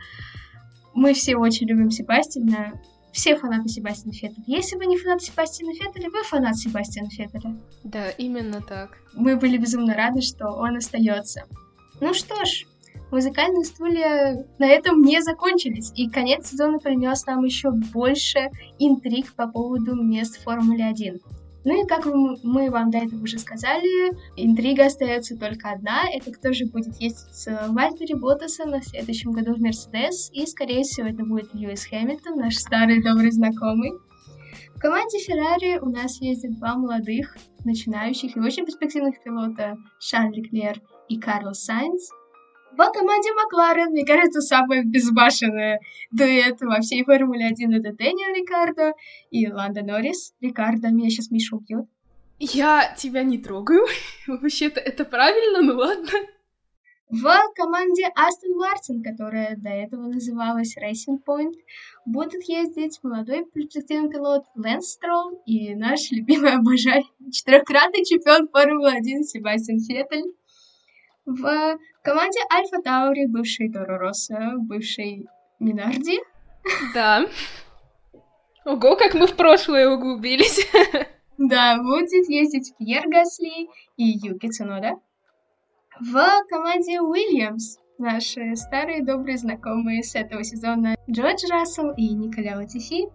мы 0.96 1.14
все 1.14 1.36
очень 1.36 1.68
любим 1.68 1.92
Себастьяна. 1.92 2.74
Все 3.12 3.36
фанаты 3.36 3.70
Себастьяна 3.70 4.14
Феттеля. 4.14 4.44
Если 4.46 4.76
вы 4.76 4.86
не 4.86 4.98
фанат 4.98 5.22
Себастьяна 5.22 5.74
Феттеля, 5.74 6.10
вы 6.10 6.24
фанат 6.24 6.58
Себастьяна 6.58 7.10
Феттеля. 7.10 7.58
Да, 7.84 8.10
именно 8.12 8.62
так. 8.62 8.98
Мы 9.14 9.36
были 9.36 9.58
безумно 9.58 9.96
рады, 9.96 10.22
что 10.22 10.50
он 10.50 10.78
остается. 10.78 11.46
Ну 12.02 12.14
что 12.14 12.46
ж, 12.46 12.66
музыкальные 13.12 13.66
стулья 13.66 14.46
на 14.60 14.68
этом 14.68 15.02
не 15.02 15.22
закончились. 15.22 15.92
И 15.96 16.10
конец 16.10 16.48
сезона 16.48 16.80
принес 16.80 17.26
нам 17.26 17.44
еще 17.44 17.72
больше 17.72 18.50
интриг 18.78 19.34
по 19.34 19.48
поводу 19.48 19.96
мест 19.96 20.38
в 20.38 20.44
Формуле 20.44 20.86
1. 20.86 21.20
Ну 21.66 21.84
и 21.84 21.88
как 21.88 22.06
мы 22.06 22.70
вам 22.70 22.90
до 22.90 23.00
этого 23.00 23.22
уже 23.22 23.38
сказали, 23.38 24.16
интрига 24.38 24.86
остается 24.86 25.38
только 25.38 25.72
одна. 25.72 26.04
Это 26.10 26.32
кто 26.32 26.54
же 26.54 26.66
будет 26.66 26.96
ездить 27.02 27.34
с 27.34 27.68
Вальтери 27.70 28.14
Ботаса 28.14 28.66
на 28.66 28.82
следующем 28.82 29.32
году 29.32 29.56
в 29.56 29.60
Мерседес. 29.60 30.30
И, 30.34 30.46
скорее 30.46 30.84
всего, 30.84 31.08
это 31.08 31.24
будет 31.26 31.54
Льюис 31.54 31.86
Хэмилтон, 31.86 32.38
наш 32.38 32.56
старый 32.56 33.04
добрый 33.04 33.32
знакомый. 33.32 33.92
В 34.76 34.80
команде 34.80 35.20
Феррари 35.20 35.78
у 35.80 35.90
нас 35.90 36.22
ездят 36.22 36.58
два 36.58 36.76
молодых, 36.78 37.36
начинающих 37.66 38.38
и 38.38 38.40
очень 38.40 38.66
перспективных 38.66 39.22
пилота 39.22 39.78
Шарль 40.00 40.36
Леклер 40.36 40.82
и 41.10 41.20
Карлос 41.20 41.66
Сайнц. 41.66 42.10
В 42.72 42.92
команде 42.92 43.34
Макларен, 43.34 43.92
мне 43.92 44.06
кажется, 44.06 44.42
самая 44.42 44.84
безбашенная 44.84 45.80
дуэт 46.12 46.62
во 46.62 46.80
всей 46.82 47.04
Формуле 47.04 47.48
1 47.48 47.74
это 47.74 47.94
Дэниел 47.94 48.36
Рикардо 48.36 48.94
и 49.32 49.52
Ланда 49.52 49.82
Норрис. 49.82 50.34
Рикардо, 50.40 50.90
меня 50.90 51.10
сейчас 51.10 51.32
Миша 51.32 51.56
убьет. 51.56 51.86
Я 52.40 52.96
тебя 52.98 53.24
не 53.24 53.38
трогаю. 53.38 53.86
Вообще-то 54.28 54.80
это 54.80 55.04
правильно, 55.04 55.62
ну 55.62 55.78
ладно. 55.78 56.10
В 57.10 57.28
команде 57.56 58.06
Астон 58.16 58.56
Мартин, 58.56 59.02
которая 59.02 59.56
до 59.58 59.70
этого 59.70 60.04
называлась 60.04 60.78
Racing 60.78 61.18
Point, 61.28 61.56
будут 62.06 62.44
ездить 62.44 63.00
молодой 63.02 63.46
перспективный 63.46 64.12
пилот 64.12 64.46
Лэнс 64.54 64.92
Стролл 64.92 65.42
и 65.48 65.74
наш 65.74 66.12
любимый 66.12 66.54
обожай, 66.54 67.04
четырехкратный 67.32 68.06
чемпион 68.06 68.48
Формулы-1 68.48 69.24
Себастьян 69.24 69.80
Феттель. 69.80 70.36
В 71.30 71.78
команде 72.02 72.40
Альфа 72.52 72.82
Таури 72.82 73.28
бывший 73.28 73.72
Торо 73.72 74.00
Росса, 74.00 74.54
бывший 74.58 75.28
Минарди. 75.60 76.20
Да. 76.96 77.28
Ого, 78.66 78.96
как 78.96 79.14
мы 79.14 79.28
в 79.28 79.36
прошлое 79.36 79.90
углубились. 79.92 80.68
Да, 81.38 81.78
будет 81.78 82.28
ездить 82.30 82.74
Пьер 82.80 83.08
Гасли 83.08 83.70
и 83.96 84.06
Юки 84.06 84.50
Цунода. 84.50 84.96
В 86.00 86.20
команде 86.50 87.00
Уильямс 87.00 87.78
наши 88.00 88.56
старые 88.56 89.06
добрые 89.06 89.38
знакомые 89.38 90.02
с 90.02 90.16
этого 90.16 90.44
сезона 90.44 90.96
Джордж 91.08 91.46
Рассел 91.48 91.92
и 91.92 92.10
Николя 92.10 92.58
Латифи. 92.58 93.08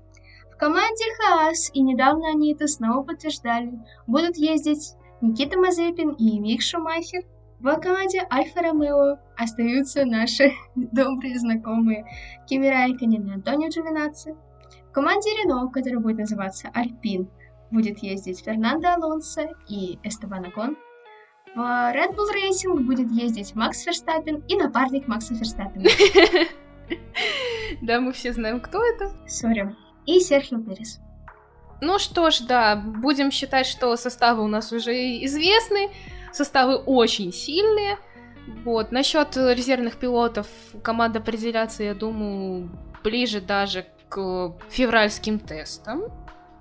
В 0.53 0.57
команде 0.57 1.05
Хаас, 1.18 1.68
и 1.74 1.83
недавно 1.83 2.29
они 2.29 2.55
это 2.55 2.68
снова 2.68 3.03
подтверждали, 3.03 3.72
будут 4.07 4.37
ездить 4.37 4.94
Никита 5.20 5.59
Мазепин 5.59 6.11
и 6.11 6.38
Мик 6.38 6.62
Шумахер. 6.62 7.24
В 7.64 7.81
команде 7.81 8.27
Альфа 8.31 8.61
Ромео 8.61 9.16
остаются 9.38 10.05
наши 10.05 10.53
добрые 10.74 11.38
знакомые 11.38 12.05
Кими 12.46 12.66
Райконен 12.66 13.27
и 13.27 13.33
Антонио 13.33 13.70
Джовинаци. 13.70 14.37
В 14.90 14.92
команде 14.92 15.31
Рено, 15.31 15.70
которая 15.70 15.98
будет 15.98 16.18
называться 16.18 16.70
Альпин, 16.74 17.31
будет 17.70 18.00
ездить 18.00 18.44
Фернандо 18.44 18.92
Алонсо 18.92 19.48
и 19.66 19.98
Эстебан 20.03 20.44
Акон. 20.44 20.77
В 21.55 21.59
Red 21.59 22.14
Bull 22.14 22.29
Racing 22.37 22.81
будет 22.81 23.11
ездить 23.11 23.55
Макс 23.55 23.81
Ферстаппин 23.83 24.44
и 24.46 24.57
напарник 24.57 25.09
Макса 25.09 25.35
Ферстаппина. 25.35 25.88
Да, 27.81 27.98
мы 27.98 28.12
все 28.12 28.35
знаем, 28.35 28.61
кто 28.61 28.85
это. 28.85 29.11
Сори. 29.27 29.74
И 30.05 30.20
Серхио 30.20 30.61
Перес. 30.61 31.00
Ну 31.81 31.98
что 31.98 32.31
ж, 32.31 32.40
да, 32.40 32.77
будем 32.77 33.31
считать, 33.31 33.66
что 33.66 33.96
составы 33.96 34.44
у 34.44 34.48
нас 34.48 34.70
уже 34.70 34.92
известны, 35.24 35.90
составы 36.35 36.77
очень 36.77 37.33
сильные. 37.33 37.99
Вот, 38.64 38.92
насчет 38.92 39.37
резервных 39.37 39.97
пилотов 39.97 40.47
команда 40.83 41.20
определяться, 41.20 41.83
я 41.83 41.94
думаю, 41.94 42.70
ближе 43.03 43.40
даже 43.40 43.87
к 44.09 44.55
февральским 44.68 45.38
тестам 45.38 46.12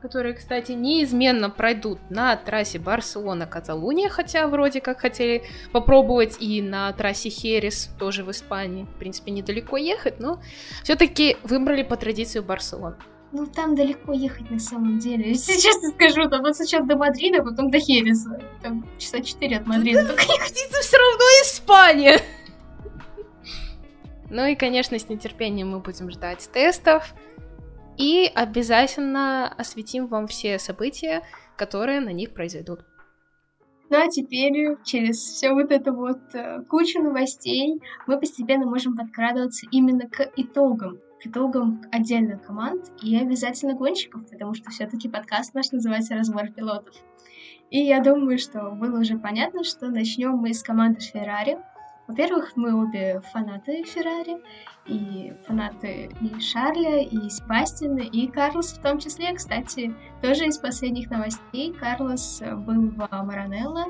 которые, 0.03 0.33
кстати, 0.33 0.73
неизменно 0.73 1.49
пройдут 1.49 1.97
на 2.09 2.35
трассе 2.35 2.77
Барселона-Каталуния, 2.77 4.09
хотя 4.09 4.49
вроде 4.49 4.81
как 4.81 4.99
хотели 4.99 5.43
попробовать 5.71 6.41
и 6.41 6.61
на 6.61 6.91
трассе 6.91 7.29
Херес, 7.29 7.89
тоже 7.97 8.25
в 8.25 8.31
Испании. 8.31 8.83
В 8.83 8.99
принципе, 8.99 9.31
недалеко 9.31 9.77
ехать, 9.77 10.19
но 10.19 10.41
все-таки 10.83 11.37
выбрали 11.43 11.83
по 11.83 11.95
традиции 11.95 12.41
Барселону. 12.41 12.97
Ну, 13.33 13.47
там 13.47 13.73
далеко 13.73 14.13
ехать 14.13 14.51
на 14.51 14.59
самом 14.59 14.99
деле. 14.99 15.29
Если 15.29 15.53
честно 15.59 15.89
скажу, 15.89 16.29
там 16.29 16.43
вот 16.43 16.55
сначала 16.55 16.85
до 16.85 16.95
Мадрида, 16.95 17.41
а 17.41 17.43
потом 17.43 17.71
до 17.71 17.79
Хереса. 17.79 18.39
Там 18.61 18.87
часа 18.99 19.21
четыре 19.21 19.57
от 19.57 19.65
Мадрида. 19.65 20.05
Только 20.05 20.21
ехать 20.21 20.65
это 20.69 20.79
все 20.81 20.97
равно 20.97 21.23
Испания. 21.41 22.19
Ну 24.29 24.45
и, 24.45 24.55
конечно, 24.55 24.97
с 24.97 25.09
нетерпением 25.09 25.71
мы 25.71 25.79
будем 25.79 26.11
ждать 26.11 26.47
тестов. 26.53 27.13
И 27.97 28.31
обязательно 28.33 29.47
осветим 29.47 30.07
вам 30.07 30.27
все 30.27 30.59
события, 30.59 31.23
которые 31.55 32.01
на 32.01 32.09
них 32.09 32.33
произойдут. 32.33 32.81
Ну 33.89 33.97
а 33.97 34.07
теперь 34.07 34.77
через 34.83 35.17
все 35.17 35.53
вот 35.53 35.71
это 35.71 35.91
вот 35.91 36.19
э, 36.33 36.63
кучу 36.67 36.99
новостей 36.99 37.79
мы 38.07 38.19
постепенно 38.19 38.65
можем 38.65 38.95
подкрадываться 38.95 39.67
именно 39.69 40.09
к 40.09 40.31
итогам, 40.35 40.99
к 41.23 41.27
итогам 41.27 41.81
отдельных 41.91 42.43
команд 42.43 42.91
и 43.01 43.15
обязательно 43.15 43.75
гонщиков, 43.75 44.29
потому 44.29 44.53
что 44.53 44.69
все-таки 44.71 45.07
подкаст 45.07 45.53
наш 45.53 45.71
называется 45.71 46.15
«Разбор 46.15 46.49
пилотов». 46.51 46.95
И 47.69 47.79
я 47.79 48.01
думаю, 48.01 48.37
что 48.37 48.71
было 48.71 48.99
уже 48.99 49.17
понятно, 49.17 49.63
что 49.63 49.87
начнем 49.87 50.33
мы 50.33 50.53
с 50.53 50.61
команды 50.61 50.99
Феррари, 50.99 51.57
во-первых, 52.05 52.51
мы 52.57 52.75
обе 52.75 53.21
фанаты 53.31 53.83
Феррари, 53.85 54.41
и 54.85 55.33
фанаты 55.47 56.09
и 56.19 56.39
Шарля, 56.41 57.01
и 57.01 57.29
Себастьяна, 57.29 58.01
и 58.01 58.27
Карлос 58.27 58.73
в 58.73 58.81
том 58.81 58.99
числе. 58.99 59.33
Кстати, 59.33 59.95
тоже 60.21 60.47
из 60.47 60.57
последних 60.57 61.09
новостей 61.09 61.71
Карлос 61.71 62.41
был 62.41 62.89
в 62.89 63.09
Маранелло, 63.09 63.85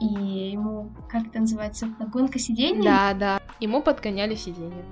и 0.00 0.52
ему, 0.52 0.90
как 1.10 1.26
это 1.26 1.40
называется, 1.40 1.88
подгонка 1.98 2.38
сидений? 2.38 2.82
Да, 2.82 3.12
да, 3.12 3.42
ему 3.60 3.82
подгоняли 3.82 4.34
сиденья. 4.34 4.84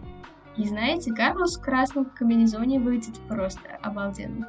И 0.61 0.67
знаете, 0.67 1.11
Карлос 1.11 1.57
в 1.57 1.63
красном 1.63 2.05
комбинезоне 2.05 2.79
выглядит 2.79 3.19
просто 3.27 3.79
обалденно. 3.81 4.47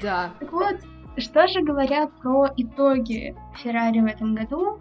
Да. 0.00 0.32
Так 0.38 0.52
вот, 0.52 0.76
что 1.16 1.48
же 1.48 1.62
говорят 1.62 2.12
про 2.20 2.46
итоги 2.56 3.34
Феррари 3.56 3.98
в 3.98 4.04
этом 4.04 4.36
году? 4.36 4.78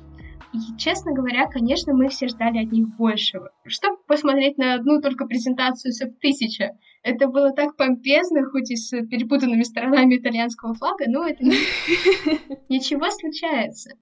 И, 0.54 0.78
честно 0.78 1.14
говоря, 1.14 1.48
конечно, 1.48 1.96
мы 1.96 2.10
все 2.10 2.28
ждали 2.28 2.64
от 2.64 2.72
них 2.72 2.90
большего. 2.96 3.50
Чтобы 3.66 3.98
посмотреть 4.06 4.60
на 4.60 4.76
одну 4.76 5.02
только 5.02 5.26
презентацию 5.26 5.94
СЭП-1000, 5.94 6.70
это 7.02 7.28
было 7.28 7.52
так 7.54 7.76
помпезно, 7.76 8.46
хоть 8.46 8.70
и 8.70 8.76
с 8.76 8.92
перепутанными 9.08 9.64
сторонами 9.64 10.18
итальянского 10.18 10.76
флага, 10.76 11.06
но 11.08 11.28
это 11.28 11.44
ничего 12.70 13.10
случается. 13.10 13.94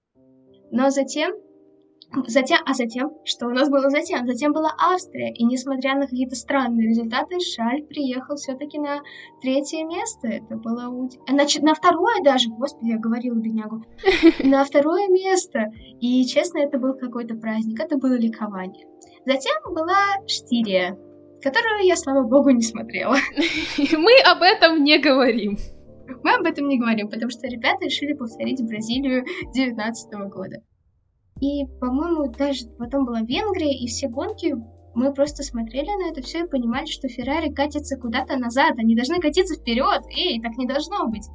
Но 0.72 0.90
затем 0.90 1.32
Затем, 2.28 2.60
а 2.66 2.74
затем, 2.74 3.12
что 3.26 3.48
у 3.48 3.50
нас 3.50 3.70
было 3.70 3.90
затем? 3.90 4.26
Затем 4.26 4.54
была 4.54 4.72
Австрия, 4.78 5.34
и 5.34 5.44
несмотря 5.44 5.96
на 5.96 6.08
какие-то 6.08 6.36
странные 6.36 6.90
результаты, 6.90 7.40
Шаль 7.40 7.84
приехал 7.84 8.36
все-таки 8.36 8.80
на 8.80 9.02
третье 9.42 9.84
место. 9.86 10.28
Это 10.28 10.56
было 10.56 10.86
Значит, 11.28 11.64
на 11.64 11.74
второе 11.74 12.24
даже, 12.24 12.50
господи, 12.50 12.92
я 12.92 12.98
говорила 12.98 13.36
беднягу, 13.36 13.84
на 14.44 14.64
второе 14.64 15.10
место. 15.10 15.66
И, 16.00 16.26
честно, 16.26 16.60
это 16.60 16.78
был 16.78 16.94
какой-то 16.94 17.36
праздник, 17.36 17.80
это 17.80 17.98
было 17.98 18.18
ликование. 18.18 18.88
Затем 19.26 19.56
была 19.74 19.98
Штирия, 20.28 20.98
которую 21.42 21.84
я, 21.84 21.96
слава 21.96 22.28
богу, 22.28 22.52
не 22.52 22.62
смотрела. 22.62 23.18
Мы 23.78 24.14
об 24.26 24.42
этом 24.42 24.84
не 24.84 25.00
говорим. 25.00 25.58
Мы 26.24 26.36
об 26.36 26.46
этом 26.46 26.68
не 26.68 26.80
говорим, 26.80 27.10
потому 27.10 27.30
что 27.32 27.48
ребята 27.48 27.86
решили 27.86 28.14
повторить 28.14 28.64
Бразилию 28.64 29.26
2019 29.54 30.14
года. 30.30 30.58
И, 31.42 31.66
по-моему, 31.82 32.32
даже 32.32 32.68
потом 32.80 33.06
была 33.06 33.22
Венгрия, 33.22 33.78
и 33.78 33.88
все 33.88 34.08
гонки 34.08 34.56
мы 34.94 35.14
просто 35.14 35.44
смотрели 35.44 35.90
на 35.90 36.10
это 36.12 36.22
все 36.22 36.46
и 36.46 36.48
понимали, 36.48 36.86
что 36.86 37.10
Феррари 37.10 37.52
катится 37.52 37.98
куда-то 37.98 38.38
назад, 38.38 38.76
они 38.78 38.96
должны 38.96 39.20
катиться 39.20 39.56
вперед. 39.56 40.04
Эй, 40.16 40.42
так 40.42 40.58
не 40.58 40.66
должно 40.66 41.08
быть. 41.10 41.28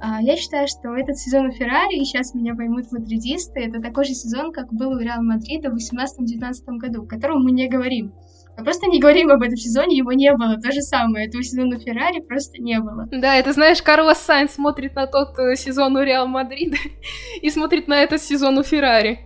А, 0.00 0.20
я 0.20 0.36
считаю, 0.36 0.66
что 0.66 0.96
этот 0.96 1.16
сезон 1.16 1.46
у 1.46 1.52
Феррари, 1.52 2.00
и 2.00 2.04
сейчас 2.04 2.34
меня 2.34 2.56
поймут 2.56 2.90
мадридисты, 2.90 3.60
это 3.60 3.80
такой 3.80 4.04
же 4.04 4.14
сезон, 4.14 4.50
как 4.50 4.72
был 4.72 4.90
у 4.90 4.98
Реал 4.98 5.22
Мадрида 5.22 5.70
в 5.70 5.76
18-19 5.76 6.78
году, 6.78 7.04
о 7.04 7.06
котором 7.06 7.44
мы 7.44 7.52
не 7.52 7.68
говорим. 7.68 8.12
Мы 8.60 8.64
просто 8.64 8.88
не 8.88 9.00
говорим 9.00 9.30
об 9.30 9.40
этом 9.40 9.56
сезоне, 9.56 9.96
его 9.96 10.12
не 10.12 10.30
было. 10.36 10.60
То 10.60 10.70
же 10.70 10.82
самое, 10.82 11.26
этого 11.26 11.42
сезона 11.42 11.78
Феррари 11.78 12.20
просто 12.20 12.60
не 12.60 12.78
было. 12.78 13.08
Да, 13.10 13.36
это 13.36 13.54
знаешь, 13.54 13.82
Карлос 13.82 14.18
Сайнс 14.18 14.52
смотрит 14.52 14.94
на 14.94 15.06
тот 15.06 15.38
э, 15.38 15.56
сезон 15.56 15.96
у 15.96 16.02
Реал 16.02 16.26
Мадрида 16.26 16.76
и 17.40 17.48
смотрит 17.48 17.88
на 17.88 18.02
этот 18.02 18.20
сезон 18.20 18.58
у 18.58 18.62
Феррари. 18.62 19.20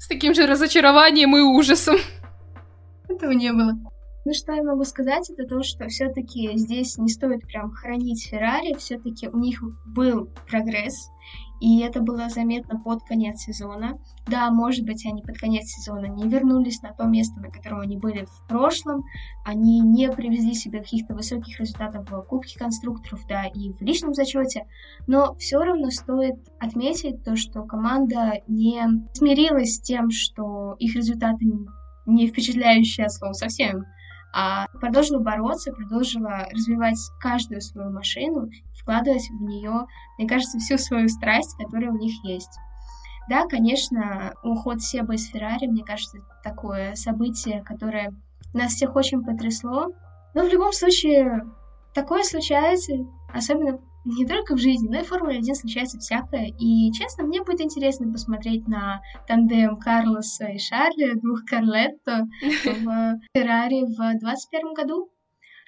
С 0.00 0.08
таким 0.08 0.34
же 0.34 0.46
разочарованием 0.46 1.36
и 1.36 1.40
ужасом. 1.42 1.98
Этого 3.08 3.30
не 3.30 3.52
было. 3.52 3.74
Ну, 4.24 4.34
что 4.34 4.52
я 4.52 4.64
могу 4.64 4.82
сказать, 4.82 5.30
это 5.30 5.44
то, 5.48 5.62
что 5.62 5.86
все-таки 5.86 6.50
здесь 6.56 6.98
не 6.98 7.08
стоит 7.08 7.46
прям 7.46 7.70
хранить 7.70 8.28
Феррари, 8.28 8.74
все-таки 8.78 9.28
у 9.28 9.38
них 9.38 9.62
был 9.86 10.28
прогресс, 10.48 11.08
и 11.60 11.80
это 11.80 12.00
было 12.00 12.28
заметно 12.30 12.80
под 12.80 13.04
конец 13.04 13.40
сезона. 13.40 13.98
Да, 14.26 14.50
может 14.50 14.84
быть, 14.84 15.04
они 15.06 15.22
под 15.22 15.38
конец 15.38 15.66
сезона 15.66 16.06
не 16.06 16.28
вернулись 16.28 16.80
на 16.82 16.92
то 16.94 17.04
место, 17.04 17.38
на 17.38 17.50
котором 17.50 17.80
они 17.80 17.98
были 17.98 18.24
в 18.24 18.48
прошлом, 18.48 19.04
они 19.44 19.80
не 19.80 20.10
привезли 20.10 20.54
себе 20.54 20.80
каких-то 20.80 21.14
высоких 21.14 21.60
результатов 21.60 22.10
в 22.10 22.22
Кубке 22.22 22.58
конструкторов, 22.58 23.20
да, 23.28 23.44
и 23.44 23.72
в 23.72 23.80
личном 23.82 24.14
зачете, 24.14 24.66
но 25.06 25.34
все 25.34 25.58
равно 25.58 25.90
стоит 25.90 26.36
отметить 26.58 27.22
то, 27.24 27.36
что 27.36 27.62
команда 27.64 28.40
не 28.48 28.82
смирилась 29.12 29.76
с 29.76 29.80
тем, 29.80 30.10
что 30.10 30.76
их 30.78 30.96
результаты 30.96 31.44
не 32.06 32.26
впечатляющие, 32.26 33.06
от 33.06 33.12
слова 33.12 33.32
совсем, 33.34 33.84
а 34.32 34.66
продолжила 34.80 35.18
бороться, 35.18 35.72
продолжила 35.72 36.46
развивать 36.52 36.98
каждую 37.20 37.60
свою 37.60 37.90
машину, 37.90 38.48
вкладывать 38.90 39.30
в 39.30 39.42
нее, 39.42 39.86
мне 40.18 40.28
кажется, 40.28 40.58
всю 40.58 40.76
свою 40.76 41.08
страсть, 41.08 41.56
которая 41.56 41.90
у 41.90 41.98
них 41.98 42.12
есть. 42.24 42.58
Да, 43.28 43.46
конечно, 43.46 44.34
уход 44.42 44.82
Себа 44.82 45.14
из 45.14 45.28
Феррари, 45.28 45.66
мне 45.66 45.84
кажется, 45.84 46.18
такое 46.42 46.96
событие, 46.96 47.62
которое 47.62 48.12
нас 48.52 48.72
всех 48.72 48.96
очень 48.96 49.22
потрясло. 49.22 49.92
Но 50.34 50.44
в 50.44 50.48
любом 50.48 50.72
случае, 50.72 51.46
такое 51.94 52.24
случается, 52.24 52.94
особенно 53.32 53.78
не 54.04 54.26
только 54.26 54.56
в 54.56 54.58
жизни, 54.58 54.88
но 54.88 55.00
и 55.00 55.04
в 55.04 55.08
Формуле 55.08 55.38
1 55.38 55.54
случается 55.54 55.98
всякое. 55.98 56.52
И, 56.58 56.90
честно, 56.92 57.24
мне 57.24 57.42
будет 57.42 57.60
интересно 57.60 58.10
посмотреть 58.10 58.66
на 58.66 59.02
тандем 59.28 59.76
Карлоса 59.76 60.46
и 60.46 60.58
Шарля, 60.58 61.14
двух 61.14 61.44
Карлетто 61.44 62.26
в 62.42 63.20
Феррари 63.34 63.84
в 63.84 64.18
2021 64.18 64.74
году. 64.74 65.10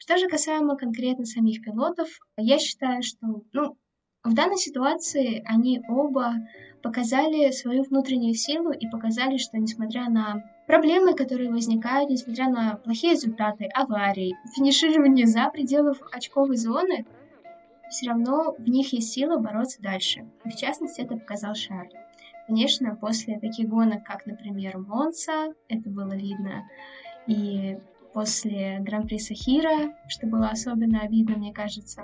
Что 0.03 0.19
же 0.19 0.27
касаемо 0.27 0.77
конкретно 0.77 1.25
самих 1.25 1.63
пилотов, 1.63 2.09
я 2.37 2.59
считаю, 2.59 3.05
что 3.05 3.45
ну, 3.53 3.77
в 4.25 4.35
данной 4.35 4.57
ситуации 4.57 5.45
они 5.47 5.81
оба 5.89 6.35
показали 6.83 7.53
свою 7.53 7.85
внутреннюю 7.85 8.35
силу 8.35 8.73
и 8.73 8.89
показали, 8.89 9.37
что 9.37 9.59
несмотря 9.59 10.11
на 10.11 10.43
проблемы, 10.67 11.15
которые 11.15 11.51
возникают, 11.51 12.11
несмотря 12.11 12.49
на 12.49 12.79
плохие 12.79 13.13
результаты, 13.13 13.67
аварии, 13.67 14.37
финиширование 14.57 15.29
за 15.29 15.49
пределов 15.51 15.99
очковой 16.11 16.57
зоны, 16.57 17.07
все 17.89 18.09
равно 18.09 18.57
в 18.59 18.69
них 18.69 18.93
есть 18.93 19.13
сила 19.13 19.39
бороться 19.39 19.81
дальше. 19.81 20.27
В 20.45 20.57
частности, 20.57 21.03
это 21.03 21.17
показал 21.17 21.55
Шарль. 21.55 21.95
Конечно, 22.49 22.97
после 22.97 23.39
таких 23.39 23.69
гонок, 23.69 24.03
как, 24.03 24.27
например, 24.27 24.79
Монца, 24.79 25.55
это 25.69 25.89
было 25.89 26.17
видно, 26.17 26.69
и 27.29 27.79
после 28.13 28.79
Гран-при 28.81 29.19
Сахира, 29.19 29.95
что 30.09 30.27
было 30.27 30.49
особенно 30.49 31.01
обидно, 31.01 31.37
мне 31.37 31.53
кажется. 31.53 32.03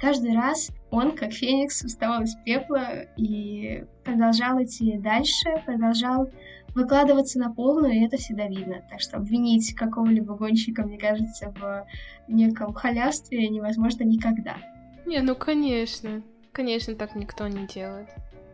Каждый 0.00 0.34
раз 0.34 0.70
он, 0.90 1.14
как 1.14 1.32
Феникс, 1.32 1.84
вставал 1.84 2.22
из 2.22 2.34
пепла 2.36 3.02
и 3.16 3.84
продолжал 4.02 4.62
идти 4.62 4.96
дальше, 4.96 5.50
продолжал 5.66 6.30
выкладываться 6.74 7.38
на 7.38 7.52
полную, 7.52 7.94
и 7.94 8.04
это 8.04 8.16
всегда 8.16 8.46
видно. 8.46 8.82
Так 8.88 9.00
что 9.00 9.18
обвинить 9.18 9.74
какого-либо 9.74 10.36
гонщика, 10.36 10.84
мне 10.84 10.98
кажется, 10.98 11.50
в 11.50 11.86
неком 12.28 12.72
халявстве 12.72 13.48
невозможно 13.48 14.04
никогда. 14.04 14.56
Не, 15.04 15.20
ну 15.20 15.34
конечно. 15.34 16.22
Конечно, 16.52 16.94
так 16.94 17.14
никто 17.14 17.46
не 17.48 17.66
делает. 17.66 18.08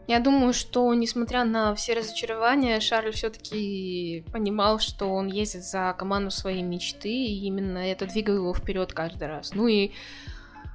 Я 0.06 0.20
думаю, 0.20 0.52
что, 0.52 0.94
несмотря 0.94 1.44
на 1.44 1.74
все 1.74 1.94
разочарования, 1.94 2.78
Шарль 2.78 3.10
все-таки 3.10 4.24
понимал, 4.32 4.78
что 4.78 5.12
он 5.12 5.26
ездит 5.26 5.64
за 5.64 5.94
команду 5.98 6.30
своей 6.30 6.62
мечты, 6.62 7.08
и 7.08 7.46
именно 7.46 7.78
это 7.78 8.06
двигало 8.06 8.36
его 8.36 8.54
вперед 8.54 8.92
каждый 8.92 9.26
раз. 9.26 9.52
Ну 9.52 9.66
и 9.66 9.90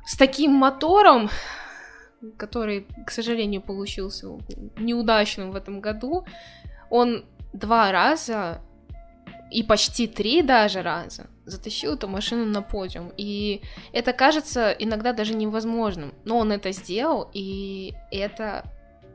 с 0.05 0.17
таким 0.17 0.51
мотором, 0.51 1.29
который, 2.37 2.87
к 3.05 3.11
сожалению, 3.11 3.61
получился 3.61 4.27
неудачным 4.77 5.51
в 5.51 5.55
этом 5.55 5.79
году, 5.79 6.25
он 6.89 7.23
два 7.53 7.91
раза 7.91 8.61
и 9.49 9.63
почти 9.63 10.07
три 10.07 10.41
даже 10.41 10.81
раза 10.81 11.27
затащил 11.45 11.93
эту 11.93 12.07
машину 12.07 12.45
на 12.45 12.61
подиум. 12.61 13.11
И 13.17 13.61
это 13.93 14.13
кажется 14.13 14.71
иногда 14.71 15.13
даже 15.13 15.33
невозможным. 15.33 16.13
Но 16.23 16.37
он 16.37 16.51
это 16.51 16.71
сделал, 16.71 17.29
и 17.33 17.93
это 18.11 18.63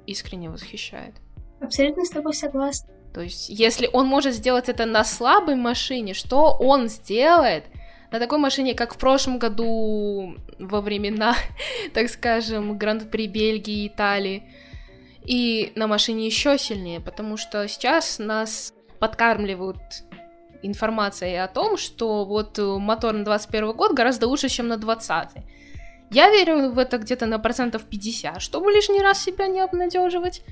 искренне 0.07 0.51
восхищает. 0.51 1.15
Абсолютно 1.61 2.05
с 2.05 2.11
тобой 2.11 2.35
согласна. 2.35 2.93
То 3.15 3.23
есть, 3.23 3.49
если 3.49 3.89
он 3.93 4.07
может 4.07 4.35
сделать 4.35 4.69
это 4.69 4.85
на 4.85 5.03
слабой 5.05 5.55
машине, 5.55 6.13
что 6.13 6.55
он 6.59 6.89
сделает 6.89 7.65
на 8.13 8.19
такой 8.19 8.39
машине, 8.39 8.75
как 8.75 8.95
в 8.95 8.99
прошлом 8.99 9.39
году 9.39 10.37
во 10.59 10.81
времена, 10.81 11.35
так 11.95 12.09
скажем, 12.09 12.77
Гран-при 12.77 13.27
Бельгии 13.27 13.89
Италии, 13.89 14.43
и 15.25 15.73
на 15.75 15.87
машине 15.87 16.27
еще 16.27 16.59
сильнее, 16.59 17.01
потому 17.01 17.37
что 17.37 17.67
сейчас 17.69 18.19
нас 18.19 18.75
подкармливают 19.01 20.05
информацией 20.63 21.37
о 21.37 21.49
том, 21.49 21.77
что 21.77 22.25
вот 22.25 22.59
мотор 22.59 23.13
на 23.13 23.25
21 23.25 23.73
год 23.73 23.93
гораздо 23.93 24.29
лучше, 24.29 24.49
чем 24.49 24.69
на 24.69 24.77
20. 24.77 25.29
Я 26.11 26.31
верю 26.31 26.71
в 26.71 26.79
это 26.79 26.99
где-то 26.99 27.27
на 27.27 27.39
процентов 27.39 27.85
50, 27.85 28.41
чтобы 28.41 28.71
лишний 28.73 29.01
раз 29.01 29.23
себя 29.23 29.49
не 29.49 29.61
обнадеживать, 29.61 30.43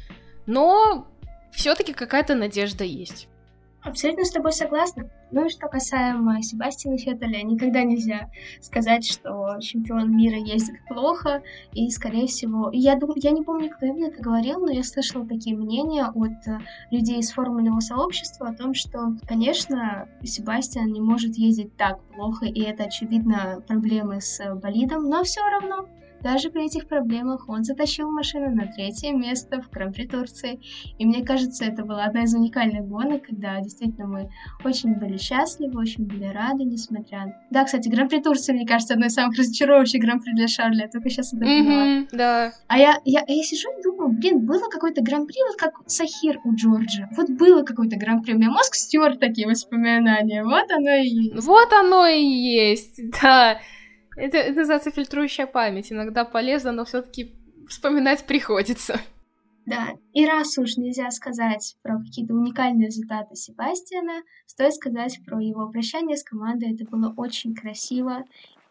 но 0.47 1.07
все-таки 1.53 1.93
какая-то 1.93 2.35
надежда 2.35 2.85
есть. 2.85 3.29
Абсолютно 3.85 4.25
с 4.25 4.31
тобой 4.31 4.53
согласна. 4.53 5.11
Ну 5.31 5.45
и 5.45 5.51
что 5.51 5.69
касаемо 5.69 6.43
Себастьяна 6.43 6.97
Феттеля, 6.97 7.43
никогда 7.43 7.83
нельзя 7.83 8.31
сказать, 8.63 9.07
что 9.07 9.59
чемпион 9.61 10.17
мира 10.17 10.39
ездит 10.39 10.77
плохо, 10.89 11.43
и, 11.73 11.91
скорее 11.91 12.27
всего, 12.27 12.71
я, 12.73 12.97
дум... 12.97 13.13
я 13.17 13.31
не 13.31 13.43
помню, 13.43 13.69
кто 13.71 13.85
именно 13.85 14.07
это 14.07 14.23
говорил, 14.23 14.61
но 14.61 14.73
я 14.73 14.83
слышала 14.83 15.27
такие 15.27 15.55
мнения 15.55 16.07
от 16.07 16.47
э, 16.47 16.61
людей 16.91 17.19
из 17.19 17.33
формульного 17.33 17.81
сообщества 17.81 18.49
о 18.49 18.55
том, 18.55 18.73
что, 18.73 19.17
конечно, 19.27 20.09
Себастьян 20.23 20.91
не 20.91 21.03
может 21.03 21.35
ездить 21.35 21.77
так 21.77 22.03
плохо, 22.15 22.47
и 22.47 22.63
это, 22.63 22.85
очевидно, 22.85 23.63
проблемы 23.69 24.23
с 24.23 24.41
болидом, 24.55 25.11
но 25.11 25.25
все 25.25 25.43
равно 25.43 25.87
даже 26.25 26.49
при 26.51 26.65
этих 26.65 26.89
проблемах 26.89 27.49
он 27.49 27.65
затащил 27.65 28.11
машину 28.11 28.51
на 28.51 28.67
третье 28.67 29.13
место 29.13 29.61
в 29.61 29.71
Гран-при 29.71 30.07
Турции. 30.07 30.59
И 30.99 31.05
мне 31.05 31.23
кажется, 31.23 31.67
это 31.67 31.85
была 31.85 32.05
одна 32.05 32.23
из 32.23 32.35
уникальных 32.35 32.89
гонок, 32.89 33.27
когда 33.27 33.61
действительно 33.61 34.07
мы 34.07 34.31
очень 34.65 34.95
были 34.95 35.19
счастливы, 35.19 35.79
очень 35.79 36.07
были 36.07 36.25
рады, 36.25 36.65
несмотря... 36.65 37.39
Да, 37.51 37.65
кстати, 37.65 37.89
Гран-при 37.89 38.23
Турции, 38.23 38.55
мне 38.55 38.67
кажется, 38.67 38.95
одной 38.95 39.09
из 39.09 39.15
самых 39.15 39.37
разочаровывающих 39.39 40.01
Гран-при 40.01 40.33
для 40.33 40.49
Шарля. 40.49 40.85
Я 40.85 40.89
только 40.89 41.11
сейчас 41.11 41.35
это 41.35 41.45
поняла. 41.45 41.87
Mm-hmm, 41.87 42.09
да. 42.13 42.53
А 42.69 42.79
я, 42.79 42.99
я, 43.05 43.23
я 43.29 43.43
сижу 43.43 43.69
и 43.79 43.83
думаю, 43.83 44.19
блин, 44.19 44.47
было 44.47 44.71
какое-то 44.71 45.03
Гран-при, 45.03 45.37
вот 45.47 45.57
как 45.57 45.75
Сахир 45.87 46.41
у 46.45 46.55
Джорджа. 46.55 47.11
Вот 47.19 47.29
было 47.29 47.65
какое-то 47.65 47.97
Гран-при. 47.97 48.33
У 48.33 48.39
меня 48.39 48.51
мозг 48.51 48.75
стер 48.75 49.19
такие 49.19 49.47
воспоминания. 49.47 50.43
Вот 50.43 50.71
оно 50.73 50.95
и 50.95 51.07
есть. 51.07 51.47
Вот 51.47 51.71
оно 51.75 52.07
и 52.07 52.25
есть, 52.25 52.99
да. 53.21 53.59
Это, 54.17 54.39
это 54.39 54.59
называется 54.61 54.91
фильтрующая 54.91 55.47
память. 55.47 55.93
Иногда 55.93 56.25
полезно, 56.25 56.73
но 56.73 56.85
все-таки 56.85 57.35
вспоминать 57.69 58.27
приходится. 58.27 59.01
Да, 59.67 59.89
и 60.13 60.27
раз 60.27 60.59
уж 60.59 60.77
нельзя 60.77 61.11
сказать 61.11 61.77
про 61.83 61.99
какие-то 61.99 62.35
уникальные 62.35 62.89
результаты 62.89 63.35
Себастьяна, 63.35 64.23
стоит 64.47 64.75
сказать 64.75 65.19
про 65.25 65.41
его 65.41 65.71
прощание 65.71 66.19
с 66.19 66.23
командой. 66.23 66.75
Это 66.75 66.85
было 66.85 67.15
очень 67.17 67.55
красиво, 67.55 68.25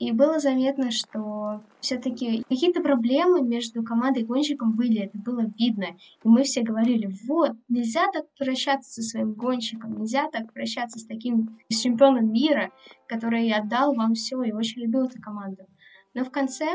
и 0.04 0.12
было 0.12 0.40
заметно, 0.40 0.92
что 0.92 1.62
все-таки 1.80 2.44
какие-то 2.50 2.82
проблемы 2.82 3.42
между 3.42 3.84
командой 3.84 4.24
и 4.24 4.26
гонщиком 4.26 4.74
были, 4.74 5.04
это 5.04 5.18
было 5.18 5.46
видно. 5.58 5.88
И 6.24 6.28
мы 6.28 6.44
все 6.44 6.62
говорили, 6.62 7.10
вот, 7.26 7.52
нельзя 7.70 8.12
так 8.12 8.26
прощаться 8.38 8.92
со 8.92 9.02
своим 9.02 9.34
гонщиком, 9.34 9.98
нельзя 9.98 10.30
так 10.30 10.52
прощаться 10.52 11.00
с 11.00 11.06
таким 11.06 11.58
с 11.70 11.80
чемпионом 11.80 12.32
мира, 12.34 12.72
который 13.08 13.50
отдал 13.52 13.94
вам 13.94 14.14
все 14.14 14.42
и 14.44 14.52
очень 14.52 14.82
любил 14.82 15.06
эту 15.06 15.22
команду. 15.22 15.66
Но 16.14 16.26
в 16.26 16.32
конце, 16.32 16.66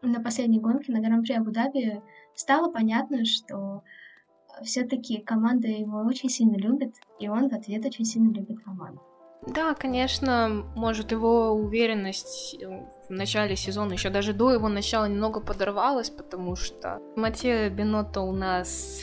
на 0.00 0.20
последней 0.20 0.58
гонке, 0.58 0.92
на 0.92 1.00
Гран-при 1.00 1.34
Абу-Даби, 1.34 2.00
стало 2.34 2.70
понятно, 2.72 3.24
что 3.24 3.82
все-таки 4.62 5.18
команда 5.18 5.68
его 5.68 5.98
очень 6.00 6.28
сильно 6.28 6.56
любит, 6.56 6.94
и 7.20 7.28
он 7.28 7.48
в 7.48 7.52
ответ 7.52 7.84
очень 7.84 8.04
сильно 8.04 8.32
любит 8.32 8.60
команду. 8.60 9.00
Да, 9.46 9.74
конечно, 9.74 10.64
может 10.76 11.10
его 11.10 11.50
уверенность 11.50 12.56
в 13.08 13.10
начале 13.12 13.56
сезона, 13.56 13.94
еще 13.94 14.08
даже 14.08 14.32
до 14.32 14.52
его 14.52 14.68
начала 14.68 15.06
немного 15.08 15.40
подорвалась, 15.40 16.10
потому 16.10 16.54
что 16.54 17.00
Матео 17.16 17.68
Бенотто 17.68 18.20
у 18.20 18.32
нас, 18.32 19.02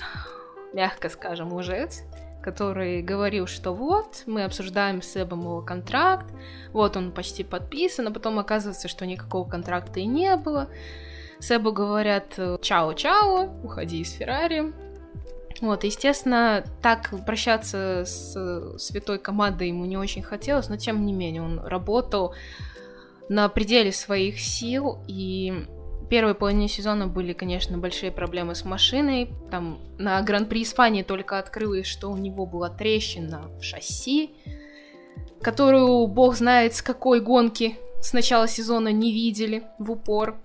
мягко 0.74 1.10
скажем, 1.10 1.54
лжец, 1.54 2.04
который 2.42 3.02
говорил, 3.02 3.48
что 3.48 3.74
вот, 3.74 4.24
мы 4.28 4.46
обсуждаем 4.46 5.02
с 5.02 5.22
Эбом 5.22 5.42
его 5.42 5.62
контракт, 5.62 6.34
вот 6.72 6.96
он 6.96 7.12
почти 7.12 7.44
подписан, 7.44 8.08
а 8.08 8.12
потом 8.12 8.40
оказывается, 8.40 8.88
что 8.88 9.06
никакого 9.06 9.48
контракта 9.48 10.00
и 10.00 10.06
не 10.06 10.38
было. 10.38 10.70
Себу 11.40 11.74
говорят 11.74 12.38
«Чао-чао, 12.38 13.62
уходи 13.64 14.02
из 14.02 14.12
Феррари», 14.14 14.74
вот, 15.62 15.84
естественно, 15.84 16.64
так 16.82 17.14
прощаться 17.26 18.04
с 18.06 18.78
святой 18.78 19.20
командой 19.20 19.70
ему 19.70 19.86
не 19.86 19.98
очень 19.98 20.24
хотелось, 20.24 20.70
но 20.70 20.78
тем 20.78 21.06
не 21.06 21.14
менее 21.14 21.42
он 21.42 21.60
работал 21.60 22.34
на 23.28 23.50
пределе 23.50 23.92
своих 23.92 24.40
сил, 24.40 25.00
и 25.08 25.66
первой 26.10 26.34
половине 26.34 26.68
сезона 26.68 27.08
были, 27.08 27.34
конечно, 27.34 27.78
большие 27.78 28.12
проблемы 28.12 28.56
с 28.56 28.66
машиной. 28.66 29.30
Там 29.52 29.80
на 29.98 30.22
Гран-при 30.22 30.64
Испании 30.64 31.04
только 31.04 31.38
открылось, 31.38 31.86
что 31.86 32.10
у 32.10 32.18
него 32.18 32.46
была 32.46 32.70
трещина 32.70 33.50
в 33.60 33.64
шасси, 33.64 34.32
которую 35.42 36.08
бог 36.08 36.36
знает 36.36 36.74
с 36.74 36.82
какой 36.82 37.22
гонки 37.22 37.78
с 38.02 38.14
начала 38.14 38.48
сезона 38.48 38.90
не 38.90 39.12
видели 39.12 39.64
в 39.78 39.92
упор 39.92 40.38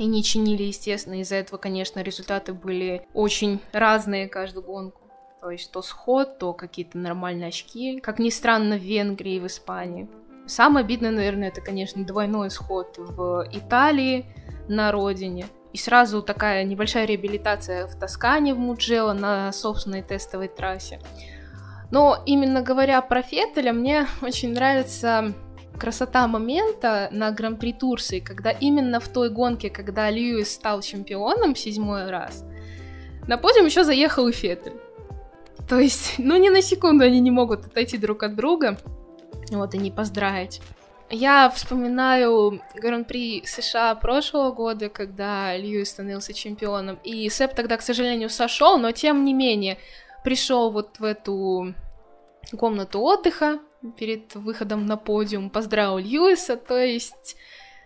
и 0.00 0.06
не 0.06 0.24
чинили, 0.24 0.62
естественно. 0.62 1.20
Из-за 1.20 1.36
этого, 1.36 1.58
конечно, 1.58 2.00
результаты 2.00 2.54
были 2.54 3.06
очень 3.12 3.60
разные 3.72 4.28
каждую 4.28 4.64
гонку. 4.64 5.02
То 5.42 5.50
есть 5.50 5.70
то 5.72 5.82
сход, 5.82 6.38
то 6.38 6.54
какие-то 6.54 6.96
нормальные 6.96 7.48
очки. 7.48 8.00
Как 8.00 8.18
ни 8.18 8.30
странно, 8.30 8.76
в 8.78 8.82
Венгрии 8.82 9.34
и 9.34 9.40
в 9.40 9.46
Испании. 9.46 10.08
самое 10.46 10.84
обидное, 10.84 11.10
наверное, 11.10 11.48
это, 11.48 11.60
конечно, 11.60 12.02
двойной 12.02 12.48
исход 12.48 12.96
в 12.96 13.46
Италии 13.52 14.24
на 14.68 14.90
родине. 14.90 15.46
И 15.74 15.76
сразу 15.76 16.22
такая 16.22 16.64
небольшая 16.64 17.04
реабилитация 17.04 17.86
в 17.86 17.94
Тоскане, 17.94 18.54
в 18.54 18.58
Муджело, 18.58 19.12
на 19.12 19.52
собственной 19.52 20.00
тестовой 20.00 20.48
трассе. 20.48 20.98
Но 21.90 22.22
именно 22.24 22.62
говоря 22.62 23.02
про 23.02 23.20
Феттеля, 23.20 23.74
мне 23.74 24.06
очень 24.22 24.54
нравится 24.54 25.34
красота 25.80 26.28
момента 26.28 27.08
на 27.10 27.32
Гран-при 27.32 27.72
Турции, 27.72 28.20
когда 28.20 28.50
именно 28.50 29.00
в 29.00 29.08
той 29.08 29.30
гонке, 29.30 29.70
когда 29.70 30.10
Льюис 30.10 30.52
стал 30.52 30.82
чемпионом 30.82 31.56
седьмой 31.56 32.10
раз, 32.10 32.44
на 33.26 33.38
подиум 33.38 33.66
еще 33.66 33.82
заехал 33.82 34.28
и 34.28 34.32
Феттель. 34.32 34.78
То 35.68 35.78
есть, 35.78 36.14
ну 36.18 36.36
ни 36.36 36.48
на 36.50 36.62
секунду 36.62 37.04
они 37.04 37.20
не 37.20 37.30
могут 37.30 37.66
отойти 37.66 37.98
друг 37.98 38.22
от 38.22 38.36
друга, 38.36 38.78
вот, 39.50 39.74
и 39.74 39.78
не 39.78 39.90
поздравить. 39.90 40.60
Я 41.12 41.50
вспоминаю 41.50 42.60
Гран-при 42.76 43.42
США 43.44 43.96
прошлого 43.96 44.52
года, 44.52 44.88
когда 44.88 45.56
Льюис 45.56 45.90
становился 45.90 46.32
чемпионом, 46.32 47.00
и 47.02 47.28
Сэп 47.28 47.54
тогда, 47.54 47.76
к 47.76 47.82
сожалению, 47.82 48.30
сошел, 48.30 48.78
но 48.78 48.92
тем 48.92 49.24
не 49.24 49.34
менее 49.34 49.78
пришел 50.22 50.70
вот 50.70 51.00
в 51.00 51.04
эту 51.04 51.74
комнату 52.56 53.00
отдыха 53.00 53.58
перед 53.96 54.34
выходом 54.34 54.86
на 54.86 54.96
подиум, 54.96 55.50
поздравил 55.50 55.98
Льюиса, 55.98 56.56
то 56.56 56.78
есть... 56.78 57.36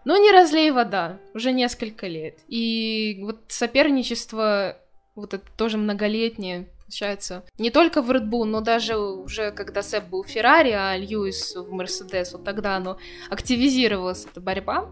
Ну, 0.07 0.23
не 0.23 0.33
разлей 0.33 0.71
вода, 0.71 1.19
уже 1.33 1.51
несколько 1.51 2.07
лет. 2.07 2.39
И 2.47 3.21
вот 3.23 3.41
соперничество, 3.49 4.77
вот 5.15 5.33
это 5.33 5.47
тоже 5.57 5.79
многолетнее, 5.79 6.69
получается, 6.83 7.43
не 7.57 7.71
только 7.71 8.03
в 8.03 8.11
Red 8.11 8.29
Bull, 8.29 8.45
но 8.45 8.61
даже 8.61 8.99
уже 8.99 9.51
когда 9.51 9.83
Сэп 9.83 10.05
был 10.05 10.23
в 10.23 10.29
Феррари, 10.29 10.73
а 10.73 10.95
Льюис 10.99 11.57
в 11.57 11.73
Мерседес, 11.73 12.35
вот 12.35 12.45
тогда 12.45 12.77
оно 12.77 12.99
активизировалась, 13.31 14.27
эта 14.27 14.43
борьба. 14.43 14.91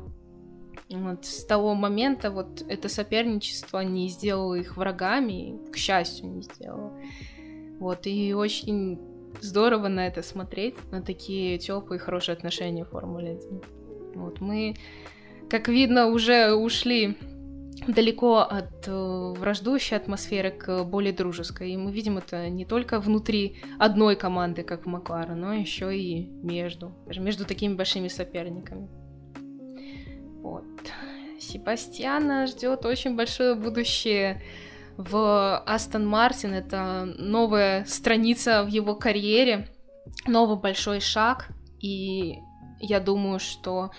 Вот 0.89 1.27
с 1.27 1.45
того 1.45 1.75
момента 1.75 2.31
вот 2.31 2.63
это 2.67 2.89
соперничество 2.89 3.81
не 3.81 4.09
сделало 4.09 4.55
их 4.55 4.79
врагами, 4.79 5.59
к 5.71 5.77
счастью, 5.77 6.29
не 6.29 6.43
сделало. 6.43 6.99
Вот, 7.79 8.07
и 8.07 8.33
очень 8.33 8.99
здорово 9.41 9.89
на 9.89 10.07
это 10.07 10.23
смотреть, 10.23 10.77
на 10.91 11.03
такие 11.03 11.59
теплые, 11.59 11.99
хорошие 11.99 12.35
отношения 12.35 12.85
в 12.85 12.91
Формуле 12.91 13.41
1. 13.47 13.63
Вот, 14.15 14.41
мы, 14.41 14.77
как 15.49 15.69
видно, 15.69 16.07
уже 16.07 16.55
ушли 16.55 17.17
далеко 17.87 18.39
от 18.39 18.87
э, 18.87 19.35
враждующей 19.37 19.97
атмосферы 19.97 20.51
к 20.51 20.85
более 20.85 21.13
дружеской. 21.13 21.73
И 21.73 21.77
мы 21.77 21.93
видим 21.93 22.19
это 22.19 22.49
не 22.49 22.65
только 22.65 23.01
внутри 23.01 23.57
одной 23.79 24.17
команды, 24.17 24.63
как 24.63 24.85
в 24.85 24.89
Маклара, 24.89 25.35
но 25.35 25.53
еще 25.53 25.97
и 25.97 26.29
между, 26.43 26.93
между 27.07 27.45
такими 27.45 27.75
большими 27.75 28.09
соперниками. 28.09 28.89
Вот. 30.43 30.65
Себастьяна 31.41 32.47
ждет 32.47 32.85
очень 32.85 33.17
большое 33.17 33.55
будущее 33.55 34.43
в 35.11 35.59
Астон 35.67 36.07
Мартин. 36.07 36.55
Это 36.55 37.05
новая 37.19 37.85
страница 37.85 38.65
в 38.65 38.69
его 38.69 38.95
карьере, 38.95 39.69
новый 40.27 40.57
большой 40.59 41.01
шаг. 41.01 41.49
И 41.81 42.39
я 42.81 43.01
думаю, 43.01 43.39
что 43.39 43.91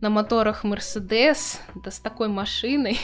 на 0.00 0.10
моторах 0.10 0.64
Mercedes, 0.64 1.60
да 1.84 1.90
с 1.90 2.00
такой 2.00 2.28
машиной, 2.28 2.98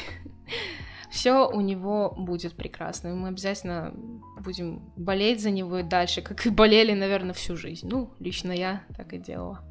все 1.10 1.48
у 1.48 1.60
него 1.60 2.14
будет 2.16 2.54
прекрасно. 2.54 3.14
Мы 3.14 3.28
обязательно 3.28 3.92
будем 4.40 4.92
болеть 4.96 5.40
за 5.40 5.50
него 5.50 5.78
и 5.78 5.82
дальше, 5.82 6.22
как 6.22 6.46
и 6.46 6.50
болели, 6.50 6.92
наверное, 6.92 7.34
всю 7.34 7.56
жизнь. 7.56 7.88
Ну, 7.88 8.14
лично 8.18 8.52
я 8.52 8.82
так 8.96 9.12
и 9.12 9.18
делала. 9.18 9.67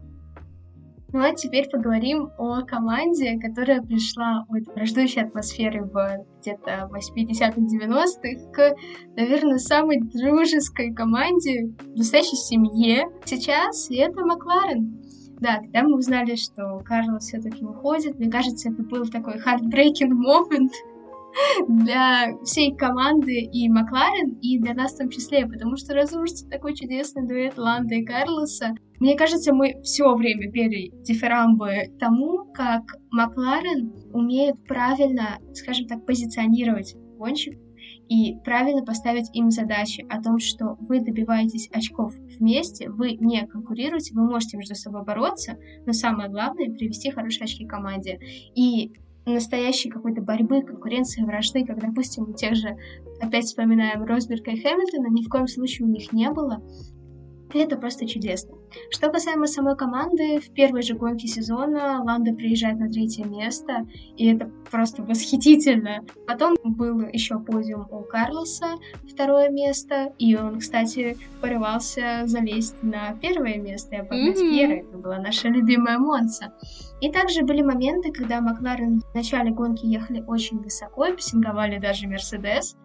Ну 1.14 1.22
а 1.22 1.34
теперь 1.34 1.70
поговорим 1.70 2.32
о 2.38 2.64
команде, 2.64 3.40
которая 3.40 3.82
пришла 3.82 4.46
от 4.50 4.68
враждующей 4.76 5.24
атмосферы 5.24 5.86
в 5.86 6.26
где-то 6.42 6.90
80-х, 6.94 7.62
90-х 7.62 8.52
к, 8.52 8.76
наверное, 9.16 9.58
самой 9.58 10.02
дружеской 10.02 10.94
команде, 10.94 11.74
настоящей 11.96 12.36
семье. 12.36 13.06
Сейчас, 13.24 13.90
это 13.90 14.26
Макларен. 14.26 15.02
Да, 15.40 15.58
когда 15.60 15.84
мы 15.84 15.98
узнали, 15.98 16.36
что 16.36 16.82
Карлос 16.84 17.26
все-таки 17.26 17.64
уходит, 17.64 18.18
мне 18.18 18.30
кажется, 18.30 18.70
это 18.70 18.82
был 18.84 19.06
такой 19.06 19.36
heartbreaking 19.36 20.12
moment 20.12 20.72
для 21.68 22.38
всей 22.44 22.76
команды 22.76 23.42
и 23.42 23.70
Макларен, 23.70 24.38
и 24.42 24.60
для 24.60 24.74
нас 24.74 24.94
в 24.94 24.98
том 24.98 25.10
числе, 25.10 25.46
потому 25.46 25.76
что 25.76 25.94
разрушится 25.94 26.48
такой 26.48 26.76
чудесный 26.76 27.28
дуэт 27.28 27.58
Ланда 27.58 27.96
и 27.96 28.06
Карлоса. 28.06 28.76
Мне 29.00 29.16
кажется, 29.16 29.54
мы 29.54 29.80
все 29.84 30.16
время 30.16 30.52
пели 30.52 30.92
дифирамбы 31.04 31.96
тому, 32.00 32.52
как 32.54 32.84
Макларен 33.12 33.94
умеет 34.14 34.64
правильно, 34.66 35.38
скажем 35.54 35.88
так, 35.88 36.06
позиционировать 36.06 36.96
гонщик 37.18 37.58
и 38.10 38.36
правильно 38.44 38.84
поставить 38.84 39.30
им 39.36 39.52
задачи 39.52 40.06
о 40.10 40.22
том, 40.22 40.40
что 40.40 40.78
вы 40.80 41.02
добиваетесь 41.02 41.70
очков 41.72 42.16
вместе, 42.40 42.90
вы 42.90 43.14
не 43.14 43.46
конкурируете, 43.46 44.14
вы 44.14 44.24
можете 44.24 44.58
между 44.58 44.76
собой 44.76 45.04
бороться, 45.04 45.58
но 45.86 45.94
самое 45.94 46.30
главное— 46.30 46.72
привести 46.78 47.12
хорошие 47.12 47.44
очки 47.44 47.66
команде. 47.66 48.20
И 48.56 48.94
настоящей 49.34 49.90
какой-то 49.90 50.22
борьбы, 50.22 50.62
конкуренции, 50.62 51.24
вражды, 51.24 51.66
как, 51.66 51.80
допустим, 51.80 52.30
у 52.30 52.34
тех 52.34 52.56
же, 52.56 52.78
опять 53.22 53.46
вспоминаем 53.46 54.04
Росберга 54.04 54.52
и 54.52 54.62
Хэмилтона, 54.62 55.08
ни 55.10 55.24
в 55.24 55.30
коем 55.30 55.48
случае 55.48 55.88
у 55.88 55.92
них 55.92 56.12
не 56.14 56.30
было. 56.32 56.62
Это 57.54 57.78
просто 57.78 58.08
чудесно. 58.08 58.56
Что 58.90 59.10
касаемо 59.10 59.48
самой 59.48 59.78
команды, 59.78 60.40
в 60.40 60.52
первой 60.52 60.82
же 60.82 60.96
гонке 60.96 61.28
сезона 61.28 62.04
Ланда 62.04 62.34
приезжает 62.34 62.78
на 62.78 62.90
третье 62.90 63.26
место, 63.26 63.88
и 64.18 64.34
это 64.34 64.52
просто 64.70 65.04
восхитительно. 65.04 66.04
Потом 66.28 66.56
был 66.64 67.00
еще 67.08 67.40
подиум 67.40 67.88
у 67.90 68.02
Карлоса, 68.04 68.76
второе 69.10 69.50
место, 69.50 70.14
и 70.20 70.36
он, 70.36 70.60
кстати, 70.60 71.18
порывался 71.42 72.24
залезть 72.26 72.84
на 72.84 73.14
первое 73.22 73.58
место 73.58 73.96
и 73.96 74.00
обогнать 74.00 74.38
mm-hmm. 74.38 74.50
Пьера. 74.50 74.74
Это 74.74 74.98
была 74.98 75.18
наша 75.20 75.48
любимая 75.48 75.98
Монца. 75.98 76.54
И 77.00 77.12
также 77.12 77.44
были 77.44 77.62
моменты, 77.62 78.12
когда 78.12 78.42
Макларен 78.42 79.00
в 79.00 79.16
начале 79.16 79.52
гонки 79.52 79.86
ехали 79.86 80.24
очень 80.28 80.58
высоко 80.60 81.06
и 81.06 81.14
прессинговали 81.14 81.80
даже 81.80 82.08
Мерседес, 82.08 82.76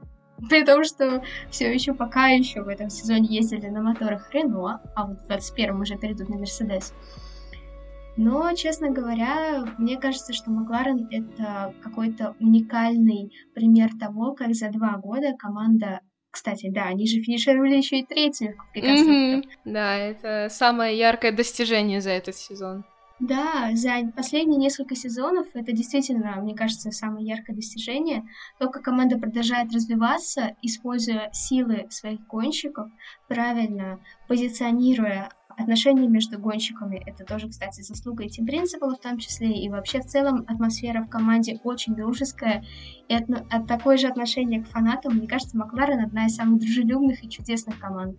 при 0.48 0.64
том, 0.64 0.84
что 0.84 1.22
все 1.50 1.72
еще 1.72 1.94
пока 1.94 2.28
еще 2.28 2.62
в 2.62 2.68
этом 2.68 2.90
сезоне 2.90 3.28
ездили 3.28 3.68
на 3.68 3.82
моторах 3.82 4.32
Рено, 4.32 4.80
а 4.94 5.06
вот 5.06 5.18
в 5.20 5.26
21 5.26 5.80
уже 5.80 5.96
перейдут 5.96 6.28
на 6.28 6.36
Мерседес. 6.36 6.94
Но, 8.16 8.52
честно 8.54 8.90
говоря, 8.90 9.64
мне 9.78 9.96
кажется, 9.96 10.34
что 10.34 10.50
Макларен— 10.50 11.08
это 11.10 11.74
какой-то 11.82 12.36
уникальный 12.40 13.32
пример 13.54 13.90
того, 13.98 14.34
как 14.34 14.54
за 14.54 14.68
два 14.70 14.98
года 14.98 15.34
команда 15.38 16.00
кстати, 16.30 16.70
да, 16.70 16.84
они 16.84 17.06
же 17.06 17.20
финишировали 17.20 17.76
еще 17.76 18.00
и 18.00 18.06
третьими 18.06 18.56
mm-hmm. 18.74 19.44
Да, 19.66 19.96
это 19.98 20.48
самое 20.50 20.96
яркое 20.96 21.30
достижение 21.30 22.00
за 22.00 22.08
этот 22.08 22.34
сезон. 22.34 22.84
Да, 23.22 23.70
за 23.74 24.10
последние 24.16 24.58
несколько 24.58 24.96
сезонов 24.96 25.46
это 25.54 25.70
действительно, 25.70 26.40
мне 26.42 26.56
кажется, 26.56 26.90
самое 26.90 27.24
яркое 27.24 27.54
достижение. 27.54 28.24
Только 28.58 28.80
команда 28.80 29.16
продолжает 29.16 29.72
развиваться, 29.72 30.56
используя 30.60 31.30
силы 31.32 31.86
своих 31.88 32.26
гонщиков, 32.26 32.90
правильно 33.28 34.00
позиционируя 34.26 35.30
Отношения 35.56 36.08
между 36.08 36.38
гонщиками— 36.38 37.02
это 37.06 37.24
тоже, 37.24 37.48
кстати, 37.48 37.82
заслуга 37.82 38.24
и 38.24 38.28
Тим 38.28 38.46
Принципала 38.46 38.94
в 38.94 39.00
том 39.00 39.18
числе, 39.18 39.52
и 39.52 39.68
вообще 39.68 40.00
в 40.00 40.06
целом 40.06 40.44
атмосфера 40.48 41.02
в 41.02 41.08
команде 41.08 41.60
очень 41.64 41.94
дружеская, 41.94 42.64
и 43.08 43.14
от, 43.14 43.28
от 43.30 43.66
такое 43.66 43.96
же 43.96 44.08
отношение 44.08 44.62
к 44.62 44.68
фанатам, 44.68 45.14
мне 45.14 45.26
кажется, 45.26 45.56
Макларен 45.56 46.00
одна 46.00 46.26
из 46.26 46.34
самых 46.34 46.60
дружелюбных 46.60 47.24
и 47.24 47.28
чудесных 47.28 47.78
команд. 47.78 48.16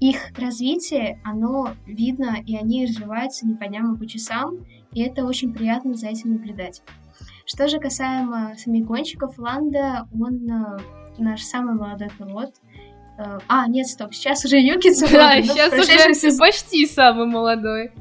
Их 0.00 0.32
развитие, 0.38 1.20
оно 1.24 1.70
видно, 1.86 2.36
и 2.44 2.56
они 2.56 2.86
развиваются 2.86 3.46
не 3.46 3.54
по 3.54 3.66
дням, 3.66 3.94
а 3.94 3.96
по 3.96 4.06
часам, 4.06 4.64
и 4.92 5.02
это 5.02 5.24
очень 5.24 5.52
приятно 5.52 5.94
за 5.94 6.08
этим 6.08 6.32
наблюдать. 6.32 6.82
Что 7.44 7.68
же 7.68 7.78
касаемо 7.78 8.54
самих 8.56 8.86
гонщиков, 8.86 9.38
Ланда, 9.38 10.08
он 10.12 10.50
э, 10.50 10.78
наш 11.18 11.42
самый 11.42 11.74
молодой 11.74 12.10
пилот, 12.18 12.54
а, 13.18 13.66
нет, 13.68 13.86
стоп, 13.86 14.12
сейчас 14.12 14.44
уже 14.44 14.58
Юки 14.58 14.92
Цунода. 14.94 15.16
Да, 15.16 15.42
сейчас 15.42 15.72
уже 15.72 16.14
сезон... 16.14 16.38
почти 16.38 16.86
самый 16.86 17.26
молодой. 17.26 17.92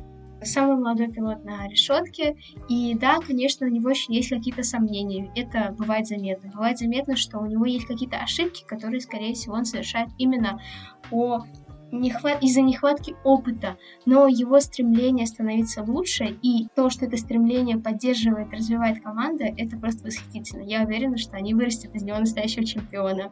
Самый 0.42 0.78
молодой 0.78 1.12
пилот 1.12 1.44
на 1.44 1.68
решетке. 1.68 2.36
И 2.70 2.96
да, 2.96 3.20
конечно, 3.20 3.66
у 3.66 3.70
него 3.70 3.90
еще 3.90 4.14
есть 4.14 4.30
какие-то 4.30 4.64
сомнения. 4.64 5.32
Это 5.36 5.74
бывает 5.78 6.08
заметно. 6.08 6.52
Бывает 6.52 6.78
заметно, 6.78 7.16
что 7.16 7.40
у 7.40 7.46
него 7.46 7.66
есть 7.66 7.86
какие-то 7.86 8.18
ошибки, 8.18 8.64
которые, 8.66 9.00
скорее 9.00 9.34
всего, 9.34 9.56
он 9.56 9.66
совершает 9.66 10.10
именно 10.18 10.62
по 11.10 11.46
нехват... 11.92 12.44
из-за 12.44 12.62
нехватки 12.62 13.16
опыта, 13.24 13.78
но 14.06 14.28
его 14.28 14.60
стремление 14.60 15.26
становиться 15.26 15.84
лучше 15.84 16.38
и 16.42 16.68
то, 16.76 16.90
что 16.90 17.06
это 17.06 17.18
стремление 17.18 17.78
поддерживает, 17.78 18.52
развивает 18.52 19.02
команда, 19.02 19.46
это 19.46 19.78
просто 19.78 20.06
восхитительно. 20.06 20.64
Я 20.64 20.84
уверена, 20.84 21.18
что 21.18 21.38
они 21.38 21.54
вырастят 21.54 21.96
из 21.96 22.04
него 22.04 22.18
настоящего 22.20 22.66
чемпиона. 22.66 23.32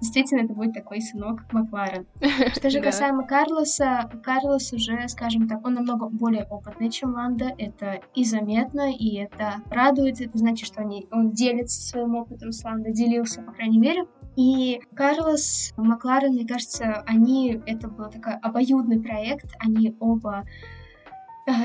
Действительно 0.00 0.42
это 0.42 0.54
будет 0.54 0.74
такой 0.74 1.00
сынок 1.00 1.44
Макларен. 1.52 2.06
Что 2.54 2.70
же 2.70 2.80
касаемо 2.80 3.26
Карлоса, 3.26 4.10
Карлос 4.22 4.72
уже, 4.72 5.08
скажем 5.08 5.48
так, 5.48 5.64
он 5.66 5.74
намного 5.74 6.08
более 6.08 6.44
опытный, 6.44 6.90
чем 6.90 7.14
Ланда. 7.14 7.52
Это 7.58 8.00
и 8.14 8.24
заметно, 8.24 8.92
и 8.92 9.16
это 9.16 9.62
радует. 9.70 10.20
Это 10.20 10.36
значит, 10.38 10.66
что 10.66 10.80
они, 10.80 11.06
он 11.10 11.30
делится 11.30 11.80
своим 11.80 12.14
опытом 12.16 12.52
с 12.52 12.64
Ландо, 12.64 12.90
делился, 12.90 13.42
по 13.42 13.52
крайней 13.52 13.78
мере. 13.78 14.06
И 14.36 14.82
Карлос, 14.94 15.72
Макларен, 15.78 16.32
мне 16.32 16.46
кажется, 16.46 17.02
они, 17.06 17.60
это 17.66 17.88
был 17.88 18.10
такой 18.10 18.34
обоюдный 18.34 19.00
проект, 19.00 19.54
они 19.58 19.96
оба 19.98 20.44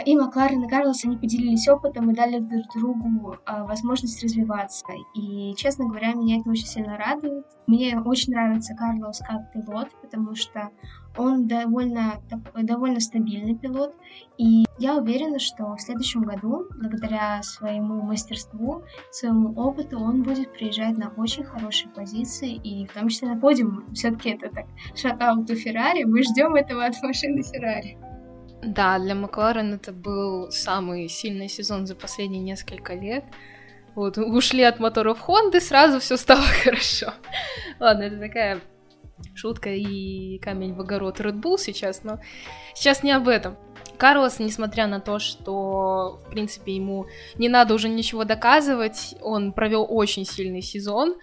и 0.06 0.16
Макларен, 0.16 0.64
и 0.64 0.68
Карлос, 0.68 1.06
они 1.06 1.18
поделились 1.18 1.68
опытом 1.68 2.12
и 2.12 2.14
дали 2.14 2.40
друг 2.40 2.66
другу 2.76 3.38
а, 3.46 3.66
возможность 3.66 4.22
развиваться. 4.24 4.86
И, 5.16 5.56
честно 5.56 5.86
говоря, 5.86 6.14
меня 6.14 6.40
это 6.40 6.50
очень 6.52 6.68
сильно 6.68 6.98
радует. 6.98 7.46
Мне 7.66 8.00
очень 8.00 8.34
нравится 8.34 8.76
Карлос 8.76 9.20
как 9.20 9.52
пилот, 9.52 9.90
потому 10.02 10.36
что 10.36 10.70
он 11.18 11.48
довольно, 11.48 12.22
довольно 12.62 13.00
стабильный 13.00 13.56
пилот. 13.56 13.96
И 14.38 14.66
я 14.78 14.98
уверена, 14.98 15.40
что 15.40 15.76
в 15.76 15.82
следующем 15.82 16.22
году, 16.22 16.68
благодаря 16.80 17.42
своему 17.42 18.02
мастерству, 18.04 18.84
своему 19.10 19.54
опыту, 19.54 20.00
он 20.00 20.22
будет 20.22 20.54
приезжать 20.54 20.98
на 20.98 21.10
очень 21.18 21.44
хорошие 21.44 21.90
позиции, 21.92 22.54
и 22.54 22.86
в 22.86 22.94
том 22.94 23.08
числе 23.10 23.30
на 23.30 23.40
подиум. 23.40 23.84
Все-таки 23.94 24.30
это 24.30 24.50
так 24.50 24.66
шатауту 24.96 25.56
Феррари. 25.56 26.04
Мы 26.04 26.22
ждем 26.22 26.54
этого 26.54 26.86
от 26.86 27.02
машины 27.02 27.42
Феррари. 27.42 27.98
Да, 28.64 29.00
для 29.00 29.16
Макларен 29.16 29.74
это 29.74 29.92
был 29.92 30.52
самый 30.52 31.10
сильный 31.10 31.50
сезон 31.50 31.88
за 31.88 31.96
последние 31.96 32.42
несколько 32.42 32.94
лет. 32.94 33.24
Вот, 33.96 34.18
ушли 34.18 34.64
от 34.64 34.80
моторов 34.80 35.20
Хонды, 35.20 35.60
сразу 35.60 36.00
все 36.00 36.16
стало 36.16 36.44
хорошо. 36.64 37.14
Ладно, 37.80 38.04
это 38.04 38.20
такая 38.20 38.62
шутка 39.36 39.70
и 39.70 40.38
камень 40.40 40.74
в 40.74 40.82
огород 40.82 41.20
Red 41.20 41.42
Bull 41.42 41.58
сейчас, 41.58 42.04
но 42.04 42.20
сейчас 42.74 43.04
не 43.04 43.12
об 43.12 43.28
этом. 43.28 43.58
Карлос, 43.98 44.40
несмотря 44.40 44.88
на 44.88 45.00
то, 45.00 45.20
что, 45.20 46.22
в 46.26 46.30
принципе, 46.30 46.76
ему 46.76 47.08
не 47.36 47.50
надо 47.50 47.74
уже 47.74 47.90
ничего 47.90 48.24
доказывать, 48.24 49.16
он 49.22 49.54
провел 49.54 49.86
очень 49.88 50.26
сильный 50.26 50.62
сезон. 50.62 51.18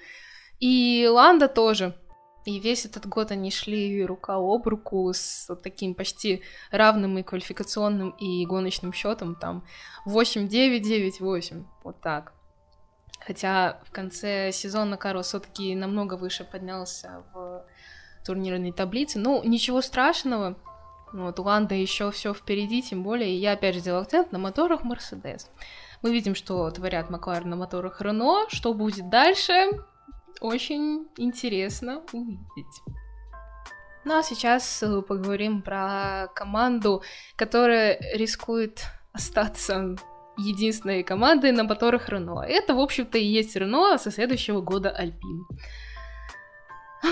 И 0.61 1.09
Ланда 1.11 1.49
тоже. 1.49 1.95
И 2.45 2.59
весь 2.61 2.87
этот 2.87 3.07
год 3.07 3.31
они 3.31 3.51
шли 3.51 4.05
рука 4.05 4.37
об 4.37 4.67
руку 4.67 5.13
с 5.13 5.55
таким 5.63 5.95
почти 5.95 6.43
равным 6.71 7.19
и 7.19 7.23
квалификационным, 7.23 8.11
и 8.11 8.47
гоночным 8.47 8.93
счетом, 8.93 9.35
там 9.35 9.65
8-9, 10.07 10.81
9-8, 11.21 11.65
вот 11.85 12.01
так. 12.01 12.33
Хотя 13.21 13.81
в 13.85 13.91
конце 13.91 14.51
сезона 14.53 14.97
Карл 14.97 15.23
все-таки 15.23 15.75
намного 15.75 16.15
выше 16.15 16.45
поднялся 16.45 17.25
в 17.35 17.67
турнирной 18.25 18.73
таблице. 18.73 19.19
Ну, 19.19 19.43
ничего 19.45 19.83
страшного. 19.83 20.57
Вот, 21.13 21.39
у 21.41 21.43
Ланда 21.43 21.75
еще 21.75 22.11
все 22.11 22.35
впереди, 22.35 22.83
тем 22.83 23.03
более 23.03 23.37
я 23.39 23.53
опять 23.53 23.75
же 23.75 23.81
сделал 23.81 24.03
акцент 24.03 24.33
на 24.33 24.39
моторах 24.39 24.85
Мерседес. 24.85 25.51
Мы 26.03 26.13
видим, 26.13 26.35
что 26.35 26.71
творят 26.71 27.11
Макларен 27.11 27.51
на 27.51 27.57
моторах 27.57 28.01
Рено. 28.01 28.47
Что 28.49 28.73
будет 28.73 29.09
дальше? 29.09 29.53
Очень 30.41 31.09
интересно 31.17 32.03
увидеть. 32.13 32.83
Ну 34.05 34.19
а 34.19 34.23
сейчас 34.23 34.83
э, 34.83 35.03
поговорим 35.03 35.63
про 35.63 36.29
команду, 36.35 37.03
которая 37.37 37.99
рискует 38.15 38.85
остаться 39.13 39.97
единственной 40.39 41.03
командой 41.03 41.53
на 41.53 41.65
моторах 41.65 42.09
Рено. 42.09 42.41
Это, 42.41 42.75
в 42.75 42.81
общем-то, 42.81 43.19
и 43.19 43.25
есть 43.25 43.57
Рено 43.57 43.99
со 43.99 44.11
следующего 44.11 44.61
года 44.61 44.91
Альпин. 44.91 45.47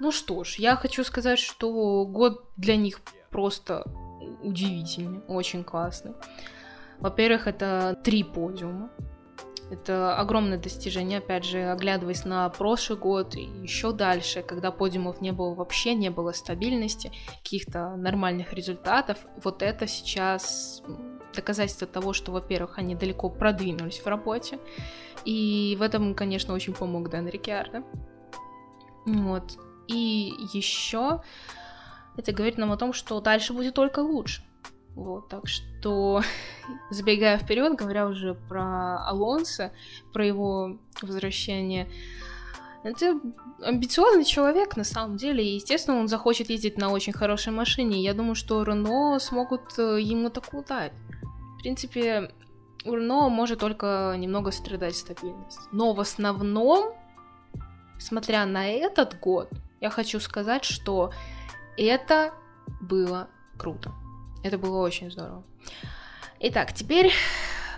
Ну 0.00 0.10
что 0.10 0.42
ж, 0.42 0.56
я 0.56 0.74
хочу 0.74 1.04
сказать, 1.04 1.38
что 1.38 2.04
год 2.04 2.50
для 2.56 2.74
них 2.74 3.00
просто 3.30 3.84
удивительный, 4.42 5.20
очень 5.28 5.62
классный. 5.62 6.12
Во-первых, 6.98 7.46
это 7.46 7.96
три 8.02 8.24
подиума. 8.24 8.90
Это 9.70 10.16
огромное 10.16 10.58
достижение, 10.58 11.18
опять 11.18 11.44
же, 11.44 11.70
оглядываясь 11.70 12.24
на 12.24 12.48
прошлый 12.50 12.98
год 12.98 13.34
и 13.36 13.42
еще 13.42 13.92
дальше, 13.92 14.42
когда 14.42 14.70
подиумов 14.70 15.20
не 15.20 15.32
было 15.32 15.54
вообще, 15.54 15.94
не 15.94 16.10
было 16.10 16.32
стабильности, 16.32 17.10
каких-то 17.42 17.96
нормальных 17.96 18.52
результатов. 18.52 19.18
Вот 19.42 19.62
это 19.62 19.86
сейчас 19.86 20.82
доказательство 21.34 21.86
того, 21.86 22.12
что, 22.12 22.32
во-первых, 22.32 22.78
они 22.78 22.94
далеко 22.94 23.30
продвинулись 23.30 24.00
в 24.00 24.06
работе, 24.06 24.58
и 25.24 25.76
в 25.78 25.82
этом, 25.82 26.14
конечно, 26.14 26.52
очень 26.52 26.74
помог 26.74 27.08
Дэн 27.08 27.28
Рикиардо. 27.28 27.82
Вот. 29.06 29.58
И 29.88 30.34
еще 30.52 31.22
это 32.16 32.32
говорит 32.32 32.58
нам 32.58 32.72
о 32.72 32.76
том, 32.76 32.92
что 32.92 33.20
дальше 33.20 33.52
будет 33.52 33.74
только 33.74 34.00
лучше. 34.00 34.42
Вот, 34.94 35.28
так 35.28 35.48
что, 35.48 36.22
забегая 36.90 37.38
вперед, 37.38 37.74
говоря 37.76 38.06
уже 38.06 38.34
про 38.34 38.98
Алонса, 39.06 39.72
про 40.12 40.24
его 40.24 40.76
возвращение, 41.00 41.88
это 42.82 43.20
амбициозный 43.62 44.24
человек 44.24 44.76
на 44.76 44.84
самом 44.84 45.16
деле, 45.16 45.44
и, 45.44 45.54
естественно, 45.54 45.98
он 45.98 46.08
захочет 46.08 46.50
ездить 46.50 46.78
на 46.78 46.90
очень 46.90 47.12
хорошей 47.12 47.52
машине. 47.52 48.02
Я 48.02 48.12
думаю, 48.12 48.34
что 48.34 48.62
Рено 48.64 49.18
смогут 49.20 49.78
э, 49.78 50.00
ему 50.00 50.30
такую 50.30 50.64
дать. 50.64 50.92
В 51.56 51.62
принципе, 51.62 52.32
у 52.84 52.94
Рено 52.94 53.28
может 53.28 53.60
только 53.60 54.14
немного 54.18 54.50
страдать 54.50 54.96
стабильность. 54.96 55.60
Но 55.70 55.92
в 55.92 56.00
основном, 56.00 56.92
смотря 58.00 58.44
на 58.46 58.68
этот 58.68 59.18
год, 59.20 59.48
я 59.80 59.88
хочу 59.88 60.18
сказать, 60.18 60.64
что 60.64 61.12
это 61.76 62.34
было 62.80 63.28
круто. 63.56 63.92
Это 64.42 64.58
было 64.58 64.78
очень 64.78 65.10
здорово. 65.10 65.44
Итак, 66.40 66.72
теперь 66.72 67.12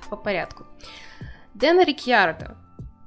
по 0.09 0.17
порядку. 0.17 0.67
Дэн 1.55 1.83
Рикьярдо 1.85 2.57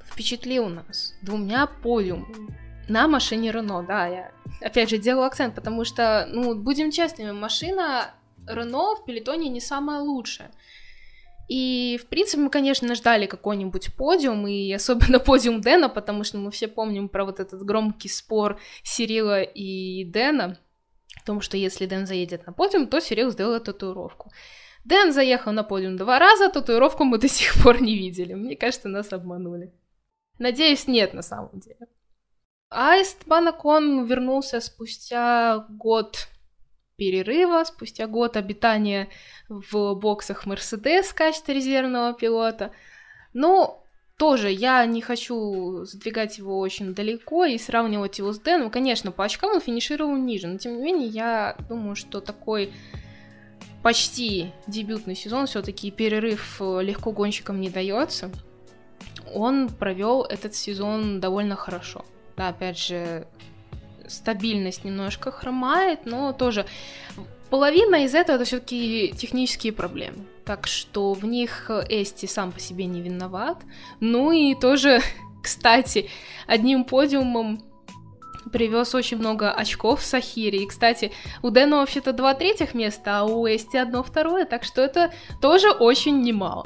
впечатлил 0.06 0.68
нас 0.68 1.14
двумя 1.22 1.68
подиумами 1.68 2.58
на 2.88 3.08
машине 3.08 3.52
Рено, 3.52 3.84
да, 3.84 4.08
я 4.08 4.32
опять 4.62 4.90
же 4.90 4.98
делаю 4.98 5.26
акцент, 5.26 5.56
потому 5.56 5.84
что, 5.84 6.28
ну, 6.32 6.56
будем 6.56 6.92
честными, 6.92 7.32
машина 7.32 8.12
Рено 8.48 8.96
в 8.96 9.06
пелетоне 9.06 9.50
не 9.50 9.60
самая 9.60 10.00
лучшая. 10.00 10.52
И, 11.50 11.98
в 12.02 12.08
принципе, 12.08 12.42
мы, 12.42 12.50
конечно, 12.50 12.94
ждали 12.94 13.26
какой-нибудь 13.26 13.96
подиум, 13.96 14.48
и 14.48 14.72
особенно 14.74 15.20
подиум 15.26 15.62
Дэна, 15.62 15.90
потому 15.90 16.24
что 16.24 16.38
мы 16.38 16.52
все 16.52 16.68
помним 16.68 17.10
про 17.10 17.26
вот 17.26 17.40
этот 17.40 17.64
громкий 17.64 18.10
спор 18.10 18.60
Сирила 18.84 19.42
и 19.42 20.04
Дэна, 20.04 20.58
том, 21.28 21.42
что 21.42 21.58
если 21.58 21.86
Дэн 21.86 22.08
заедет 22.08 22.48
на 22.48 22.54
подиум, 22.54 22.88
то 22.88 23.00
Сирил 23.02 23.32
сделает 23.32 23.66
татуировку. 23.66 24.32
Дэн 24.86 25.12
заехал 25.12 25.52
на 25.52 25.64
подиум 25.64 25.98
два 25.98 26.20
раза, 26.20 26.50
татуировку 26.50 27.04
мы 27.04 27.18
до 27.18 27.28
сих 27.28 27.62
пор 27.62 27.82
не 27.82 27.96
видели. 27.96 28.34
Мне 28.34 28.56
кажется, 28.56 28.88
нас 28.88 29.14
обманули. 29.14 29.74
Надеюсь, 30.40 30.88
нет 30.88 31.14
на 31.14 31.22
самом 31.22 31.60
деле. 31.60 31.88
Аист 32.70 33.28
Банакон 33.28 34.06
вернулся 34.06 34.62
спустя 34.62 35.66
год 35.70 36.28
перерыва, 36.96 37.64
спустя 37.66 38.08
год 38.08 38.38
обитания 38.38 39.10
в 39.50 39.94
боксах 39.96 40.46
Мерседес 40.46 41.08
в 41.08 41.16
качестве 41.16 41.56
резервного 41.56 42.14
пилота. 42.14 42.72
Ну, 43.34 43.84
тоже 44.18 44.52
я 44.52 44.84
не 44.86 45.02
хочу 45.02 45.86
задвигать 45.86 46.40
его 46.40 46.60
очень 46.60 46.96
далеко 46.96 47.46
и 47.46 47.58
сравнивать 47.60 48.18
его 48.18 48.34
с 48.34 48.40
Дэном. 48.40 48.72
Конечно, 48.72 49.12
по 49.12 49.24
очкам 49.24 49.52
он 49.52 49.62
финишировал 49.62 50.16
ниже, 50.16 50.48
но 50.48 50.58
тем 50.58 50.78
не 50.78 50.84
менее 50.84 51.08
я 51.08 51.56
думаю, 51.70 51.96
что 51.96 52.20
такой 52.20 52.74
почти 53.84 54.52
дебютный 54.66 55.16
сезон, 55.16 55.46
все-таки 55.46 55.92
перерыв 55.92 56.58
э, 56.60 56.82
легко 56.82 57.12
гонщикам 57.12 57.62
не 57.62 57.70
дается. 57.70 58.32
Он 59.34 59.70
провел 59.70 60.24
этот 60.24 60.56
сезон 60.56 61.20
довольно 61.20 61.56
хорошо. 61.56 62.04
Да, 62.36 62.50
опять 62.50 62.80
же, 62.80 63.28
стабильность 64.08 64.84
немножко 64.84 65.32
хромает, 65.32 66.06
но 66.06 66.34
тоже 66.34 66.66
половина 67.52 68.04
из 68.04 68.16
этого 68.16 68.38
это 68.38 68.46
все-таки 68.46 69.14
технические 69.16 69.74
проблемы 69.74 70.26
так 70.48 70.66
что 70.66 71.12
в 71.14 71.26
них 71.26 71.70
Эсти 71.90 72.26
сам 72.26 72.54
по 72.54 72.60
себе 72.60 72.86
не 72.86 73.02
виноват. 73.02 73.58
Ну 74.00 74.32
и 74.32 74.56
тоже, 74.56 75.02
кстати, 75.44 76.10
одним 76.48 76.86
подиумом 76.86 77.62
привез 78.54 78.96
очень 78.96 79.18
много 79.18 79.52
очков 79.52 80.00
в 80.00 80.06
Сахире. 80.06 80.64
И, 80.64 80.68
кстати, 80.68 81.12
у 81.44 81.50
Дэна 81.50 81.78
вообще-то 81.78 82.14
два 82.14 82.34
третьих 82.34 82.74
места, 82.74 83.20
а 83.20 83.24
у 83.26 83.46
Эсти 83.46 83.76
одно 83.76 84.04
второе, 84.04 84.46
так 84.46 84.64
что 84.64 84.82
это 84.82 85.14
тоже 85.42 85.70
очень 85.70 86.22
немало. 86.22 86.66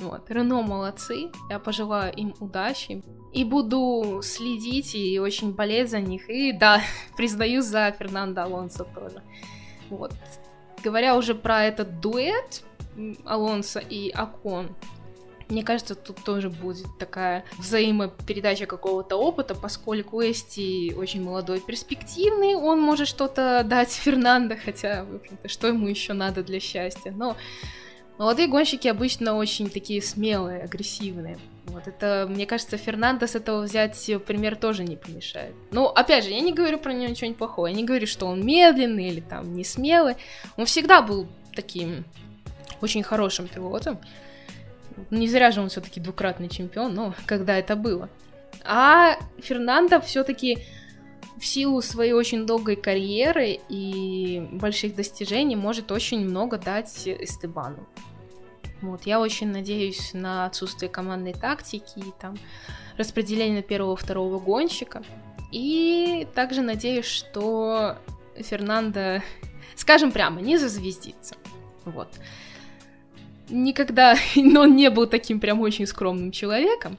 Вот, 0.00 0.28
Рено 0.28 0.60
молодцы, 0.62 1.30
я 1.48 1.60
пожелаю 1.60 2.12
им 2.14 2.34
удачи. 2.40 3.04
И 3.32 3.44
буду 3.44 4.20
следить 4.24 4.96
и 4.96 5.20
очень 5.20 5.52
болеть 5.52 5.88
за 5.88 6.00
них. 6.00 6.28
И 6.28 6.52
да, 6.52 6.80
признаю 7.16 7.62
за 7.62 7.94
Фернандо 7.96 8.42
Алонсо 8.42 8.84
тоже. 8.84 9.22
Вот. 9.88 10.12
Говоря 10.82 11.16
уже 11.16 11.34
про 11.34 11.62
этот 11.64 12.00
дуэт, 12.00 12.64
Алонсо 13.24 13.80
и 13.80 14.10
Акон. 14.10 14.74
Мне 15.48 15.62
кажется, 15.62 15.94
тут 15.94 16.24
тоже 16.24 16.48
будет 16.48 16.86
такая 16.98 17.44
взаимопередача 17.58 18.66
какого-то 18.66 19.16
опыта, 19.16 19.54
поскольку 19.54 20.22
Эсти 20.22 20.94
очень 20.94 21.22
молодой, 21.22 21.60
перспективный, 21.60 22.54
он 22.54 22.80
может 22.80 23.08
что-то 23.08 23.62
дать 23.64 23.90
Фернандо, 23.92 24.56
хотя, 24.62 25.04
в 25.04 25.16
общем-то, 25.16 25.48
что 25.48 25.68
ему 25.68 25.86
еще 25.86 26.14
надо 26.14 26.42
для 26.42 26.60
счастья. 26.60 27.12
Но 27.12 27.36
молодые 28.16 28.48
гонщики 28.48 28.88
обычно 28.88 29.36
очень 29.36 29.68
такие 29.68 30.00
смелые, 30.00 30.62
агрессивные. 30.62 31.38
Вот 31.66 31.88
это, 31.88 32.26
мне 32.28 32.46
кажется, 32.46 32.76
Фернандо 32.78 33.26
с 33.26 33.34
этого 33.34 33.62
взять 33.62 34.10
пример 34.26 34.56
тоже 34.56 34.84
не 34.84 34.96
помешает. 34.96 35.54
Ну, 35.72 35.86
опять 35.86 36.24
же, 36.24 36.30
я 36.30 36.40
не 36.40 36.52
говорю 36.52 36.78
про 36.78 36.92
него 36.92 37.10
ничего 37.10 37.32
плохого, 37.34 37.66
я 37.66 37.74
не 37.74 37.84
говорю, 37.84 38.06
что 38.06 38.26
он 38.26 38.44
медленный 38.44 39.08
или 39.08 39.20
там 39.20 39.54
не 39.54 39.64
смелый. 39.64 40.16
Он 40.56 40.64
всегда 40.64 41.02
был 41.02 41.26
таким 41.54 42.04
очень 42.80 43.02
хорошим 43.02 43.48
пилотом. 43.48 43.98
Не 45.10 45.28
зря 45.28 45.50
же 45.50 45.60
он 45.60 45.68
все-таки 45.68 46.00
двукратный 46.00 46.48
чемпион, 46.48 46.94
но 46.94 47.14
когда 47.26 47.58
это 47.58 47.76
было. 47.76 48.08
А 48.64 49.16
Фернандо 49.38 50.00
все-таки 50.00 50.58
в 51.38 51.44
силу 51.44 51.82
своей 51.82 52.12
очень 52.12 52.46
долгой 52.46 52.76
карьеры 52.76 53.58
и 53.68 54.46
больших 54.52 54.94
достижений 54.94 55.56
может 55.56 55.90
очень 55.90 56.20
много 56.20 56.58
дать 56.58 57.06
Эстебану. 57.06 57.86
Вот, 58.80 59.06
я 59.06 59.20
очень 59.20 59.48
надеюсь 59.48 60.12
на 60.12 60.46
отсутствие 60.46 60.90
командной 60.90 61.32
тактики 61.32 61.98
и 61.98 62.12
там 62.20 62.36
распределение 62.96 63.62
первого-второго 63.62 64.38
гонщика. 64.38 65.02
И 65.50 66.26
также 66.34 66.60
надеюсь, 66.60 67.06
что 67.06 67.96
Фернандо, 68.36 69.22
скажем 69.74 70.12
прямо, 70.12 70.40
не 70.40 70.58
зазвездится. 70.58 71.34
Вот 71.84 72.08
никогда, 73.48 74.16
но 74.36 74.62
он 74.62 74.76
не 74.76 74.90
был 74.90 75.06
таким 75.06 75.40
прям 75.40 75.60
очень 75.60 75.86
скромным 75.86 76.32
человеком. 76.32 76.98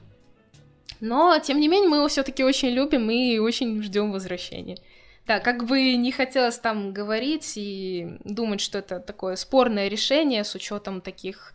Но, 1.00 1.38
тем 1.38 1.60
не 1.60 1.68
менее, 1.68 1.88
мы 1.88 1.96
его 1.98 2.08
все-таки 2.08 2.42
очень 2.42 2.70
любим 2.70 3.10
и 3.10 3.38
очень 3.38 3.82
ждем 3.82 4.12
возвращения. 4.12 4.78
Да, 5.26 5.40
как 5.40 5.66
бы 5.66 5.94
не 5.96 6.12
хотелось 6.12 6.58
там 6.58 6.92
говорить 6.92 7.54
и 7.56 8.18
думать, 8.24 8.60
что 8.60 8.78
это 8.78 9.00
такое 9.00 9.36
спорное 9.36 9.88
решение 9.88 10.44
с 10.44 10.54
учетом 10.54 11.00
таких 11.00 11.52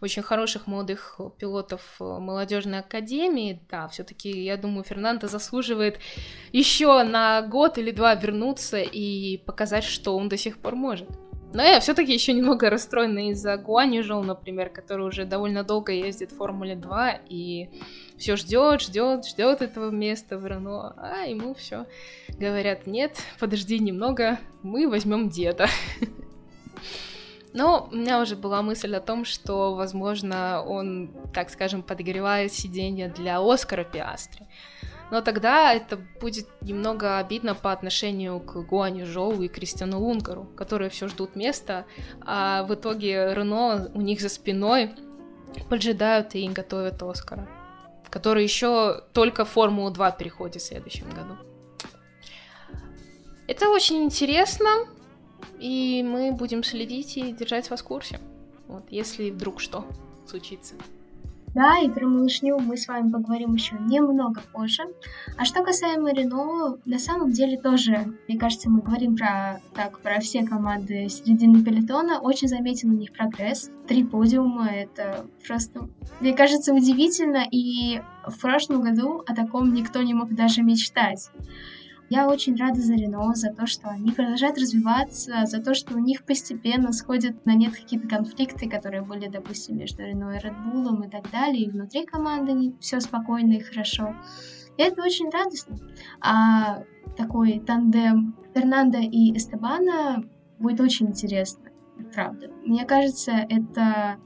очень 0.00 0.22
хороших 0.22 0.66
молодых 0.66 1.18
пилотов 1.38 1.80
молодежной 1.98 2.80
академии. 2.80 3.60
Да, 3.70 3.88
все-таки, 3.88 4.30
я 4.30 4.56
думаю, 4.56 4.84
Фернандо 4.84 5.28
заслуживает 5.28 5.98
еще 6.52 7.02
на 7.04 7.42
год 7.42 7.78
или 7.78 7.90
два 7.90 8.14
вернуться 8.14 8.80
и 8.80 9.38
показать, 9.38 9.84
что 9.84 10.16
он 10.16 10.28
до 10.28 10.36
сих 10.36 10.58
пор 10.58 10.74
может. 10.74 11.08
Но 11.54 11.62
я 11.62 11.78
все-таки 11.78 12.12
еще 12.12 12.32
немного 12.32 12.68
расстроена 12.68 13.30
из-за 13.30 13.56
Гуанижел, 13.56 14.24
например, 14.24 14.70
который 14.70 15.06
уже 15.06 15.24
довольно 15.24 15.62
долго 15.62 15.92
ездит 15.92 16.32
в 16.32 16.36
Формуле 16.36 16.74
2 16.74 17.20
и 17.28 17.68
все 18.18 18.34
ждет, 18.34 18.80
ждет, 18.80 19.24
ждет 19.24 19.62
этого 19.62 19.90
места 19.90 20.36
в 20.36 20.44
Рено, 20.44 20.94
а 20.96 21.26
ему 21.26 21.54
все 21.54 21.86
говорят, 22.28 22.88
нет, 22.88 23.22
подожди 23.38 23.78
немного, 23.78 24.40
мы 24.64 24.88
возьмем 24.88 25.28
деда. 25.28 25.68
Но 27.52 27.88
у 27.92 27.94
меня 27.94 28.20
уже 28.20 28.34
была 28.34 28.60
мысль 28.62 28.96
о 28.96 29.00
том, 29.00 29.24
что, 29.24 29.76
возможно, 29.76 30.60
он, 30.66 31.12
так 31.32 31.50
скажем, 31.50 31.84
подогревает 31.84 32.52
сиденье 32.52 33.08
для 33.08 33.38
Оскара 33.38 33.84
Пиастри 33.84 34.48
но 35.10 35.20
тогда 35.20 35.72
это 35.72 35.98
будет 36.20 36.46
немного 36.60 37.18
обидно 37.18 37.54
по 37.54 37.72
отношению 37.72 38.40
к 38.40 38.54
Гуаню 38.66 39.06
Жоу 39.06 39.42
и 39.42 39.48
Кристиану 39.48 40.00
Лунгару, 40.00 40.44
которые 40.56 40.90
все 40.90 41.08
ждут 41.08 41.36
места, 41.36 41.84
а 42.20 42.64
в 42.64 42.74
итоге 42.74 43.34
Рено 43.34 43.90
у 43.94 44.00
них 44.00 44.20
за 44.20 44.28
спиной 44.28 44.94
поджидают 45.68 46.34
и 46.34 46.48
готовят 46.48 47.02
Оскара, 47.02 47.48
который 48.10 48.42
еще 48.42 49.04
только 49.12 49.44
в 49.44 49.50
Формулу 49.50 49.90
2 49.90 50.10
переходит 50.12 50.62
в 50.62 50.66
следующем 50.66 51.08
году. 51.10 51.36
Это 53.46 53.68
очень 53.68 54.04
интересно, 54.04 54.86
и 55.58 56.02
мы 56.02 56.32
будем 56.32 56.64
следить 56.64 57.16
и 57.16 57.32
держать 57.32 57.68
вас 57.70 57.82
в 57.82 57.84
курсе, 57.84 58.18
вот, 58.66 58.84
если 58.90 59.30
вдруг 59.30 59.60
что 59.60 59.84
случится. 60.26 60.74
Да, 61.54 61.78
и 61.78 61.88
про 61.88 62.06
малышню 62.06 62.58
мы 62.58 62.76
с 62.76 62.88
вами 62.88 63.12
поговорим 63.12 63.54
еще 63.54 63.76
немного 63.78 64.42
позже. 64.52 64.82
А 65.36 65.44
что 65.44 65.62
касаемо 65.62 66.12
Рено, 66.12 66.78
на 66.84 66.98
самом 66.98 67.30
деле 67.30 67.60
тоже, 67.60 68.12
мне 68.26 68.36
кажется, 68.36 68.68
мы 68.68 68.80
говорим 68.80 69.16
про, 69.16 69.60
так, 69.72 70.00
про 70.00 70.18
все 70.18 70.44
команды 70.44 71.08
середины 71.08 71.62
пелетона. 71.62 72.18
Очень 72.18 72.48
заметен 72.48 72.90
у 72.90 72.94
них 72.94 73.12
прогресс. 73.12 73.70
Три 73.86 74.02
подиума, 74.02 74.66
это 74.66 75.26
просто, 75.46 75.88
мне 76.20 76.34
кажется, 76.34 76.74
удивительно. 76.74 77.44
И 77.48 78.02
в 78.26 78.40
прошлом 78.40 78.82
году 78.82 79.22
о 79.24 79.34
таком 79.34 79.72
никто 79.72 80.02
не 80.02 80.12
мог 80.12 80.34
даже 80.34 80.62
мечтать. 80.62 81.30
Я 82.14 82.28
очень 82.28 82.54
рада 82.54 82.80
за 82.80 82.94
Рено, 82.94 83.34
за 83.34 83.52
то, 83.52 83.66
что 83.66 83.88
они 83.88 84.12
продолжают 84.12 84.56
развиваться, 84.56 85.46
за 85.46 85.60
то, 85.60 85.74
что 85.74 85.96
у 85.96 85.98
них 85.98 86.24
постепенно 86.24 86.92
сходят 86.92 87.44
на 87.44 87.56
нет 87.56 87.74
какие-то 87.74 88.06
конфликты, 88.06 88.70
которые 88.70 89.02
были, 89.02 89.26
допустим, 89.26 89.78
между 89.78 90.04
Рено 90.04 90.30
и 90.30 90.38
Редбулом 90.38 91.02
и 91.02 91.10
так 91.10 91.28
далее, 91.32 91.64
и 91.64 91.70
внутри 91.70 92.06
команды 92.06 92.72
все 92.78 93.00
спокойно 93.00 93.54
и 93.54 93.58
хорошо. 93.58 94.14
И 94.76 94.82
это 94.84 95.02
очень 95.02 95.28
радостно. 95.28 95.76
А 96.20 96.84
такой 97.16 97.58
тандем 97.58 98.36
Фернандо 98.54 98.98
и 98.98 99.36
Эстебана 99.36 100.22
будет 100.60 100.80
очень 100.80 101.08
интересно, 101.08 101.64
правда. 102.14 102.48
Мне 102.64 102.84
кажется, 102.84 103.32
это 103.32 104.18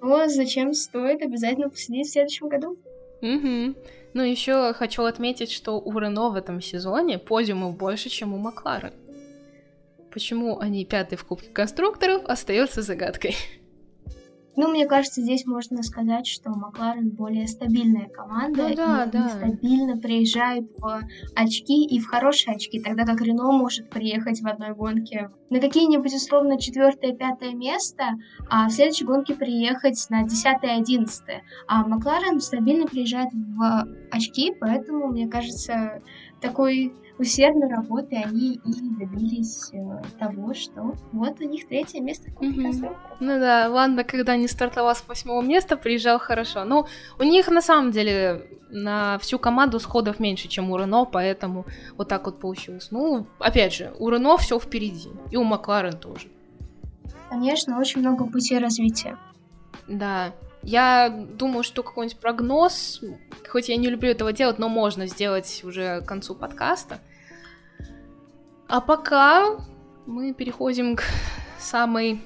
то, 0.00 0.26
зачем 0.26 0.72
стоит 0.72 1.20
обязательно 1.20 1.68
посидеть 1.68 2.06
в 2.06 2.12
следующем 2.12 2.48
году. 2.48 2.78
Угу. 3.20 3.74
Ну, 4.12 4.22
еще 4.22 4.72
хочу 4.74 5.04
отметить, 5.04 5.52
что 5.52 5.78
у 5.78 5.98
Рено 5.98 6.30
в 6.30 6.36
этом 6.36 6.60
сезоне 6.60 7.18
подиумов 7.18 7.76
больше, 7.76 8.08
чем 8.08 8.34
у 8.34 8.38
Макларен. 8.38 8.92
Почему 10.10 10.58
они 10.58 10.84
пятый 10.84 11.16
в 11.16 11.24
Кубке 11.24 11.50
конструкторов, 11.50 12.24
остается 12.24 12.82
загадкой. 12.82 13.36
Ну, 14.56 14.68
мне 14.68 14.86
кажется, 14.86 15.22
здесь 15.22 15.46
можно 15.46 15.82
сказать, 15.82 16.26
что 16.26 16.50
Макларен 16.50 17.10
более 17.10 17.46
стабильная 17.46 18.08
команда, 18.08 18.68
ну, 18.68 18.74
да, 18.74 19.04
и 19.04 19.10
да. 19.10 19.28
стабильно 19.28 19.96
приезжает 19.96 20.64
в 20.76 21.00
очки 21.36 21.86
и 21.86 22.00
в 22.00 22.06
хорошие 22.06 22.56
очки, 22.56 22.80
тогда 22.80 23.04
как 23.04 23.20
Рено 23.20 23.52
может 23.52 23.90
приехать 23.90 24.40
в 24.40 24.46
одной 24.46 24.74
гонке 24.74 25.30
на 25.50 25.60
какие-нибудь 25.60 26.14
условно 26.14 26.58
четвертое, 26.58 27.12
пятое 27.12 27.54
место, 27.54 28.04
а 28.48 28.68
в 28.68 28.72
следующей 28.72 29.04
гонке 29.04 29.34
приехать 29.34 30.04
на 30.10 30.24
десятое, 30.24 30.78
одиннадцатое. 30.78 31.42
А 31.66 31.86
Макларен 31.86 32.40
стабильно 32.40 32.86
приезжает 32.86 33.30
в 33.32 33.86
очки, 34.10 34.52
поэтому, 34.60 35.08
мне 35.08 35.28
кажется, 35.28 36.02
такой 36.40 36.94
усердной 37.20 37.68
работы 37.68 38.16
они 38.16 38.54
и 38.54 38.72
добились 38.98 39.70
э, 39.72 40.02
того, 40.18 40.54
что 40.54 40.94
вот 41.12 41.40
у 41.40 41.44
них 41.44 41.68
третье 41.68 42.00
место 42.00 42.30
в 42.30 42.40
mm-hmm. 42.40 42.96
Ну 43.20 43.38
да, 43.38 43.68
ладно, 43.68 44.04
когда 44.04 44.36
не 44.36 44.48
стартовал 44.48 44.94
с 44.94 45.04
восьмого 45.06 45.42
места, 45.42 45.76
приезжал 45.76 46.18
хорошо. 46.18 46.64
Ну, 46.64 46.86
у 47.18 47.22
них 47.22 47.48
на 47.48 47.60
самом 47.60 47.90
деле 47.90 48.46
на 48.70 49.18
всю 49.18 49.38
команду 49.38 49.78
сходов 49.80 50.18
меньше, 50.18 50.48
чем 50.48 50.70
у 50.70 50.78
Рено, 50.78 51.04
поэтому 51.04 51.66
вот 51.96 52.08
так 52.08 52.24
вот 52.24 52.40
получилось. 52.40 52.88
Ну, 52.90 53.26
опять 53.38 53.74
же, 53.74 53.92
у 53.98 54.08
Рено 54.08 54.38
все 54.38 54.58
впереди, 54.58 55.10
и 55.30 55.36
у 55.36 55.44
Макларен 55.44 55.98
тоже. 55.98 56.28
Конечно, 57.28 57.78
очень 57.78 58.00
много 58.00 58.24
путей 58.26 58.58
развития. 58.58 59.18
Да, 59.86 60.32
я 60.62 61.08
думаю, 61.10 61.62
что 61.62 61.82
какой-нибудь 61.82 62.18
прогноз, 62.18 63.02
хоть 63.48 63.68
я 63.68 63.76
не 63.76 63.88
люблю 63.88 64.10
этого 64.10 64.32
делать, 64.32 64.58
но 64.58 64.68
можно 64.68 65.06
сделать 65.06 65.62
уже 65.64 66.00
к 66.00 66.06
концу 66.06 66.34
подкаста. 66.34 66.98
А 68.70 68.80
пока 68.80 69.56
мы 70.06 70.32
переходим 70.32 70.94
к 70.94 71.02
самой 71.58 72.20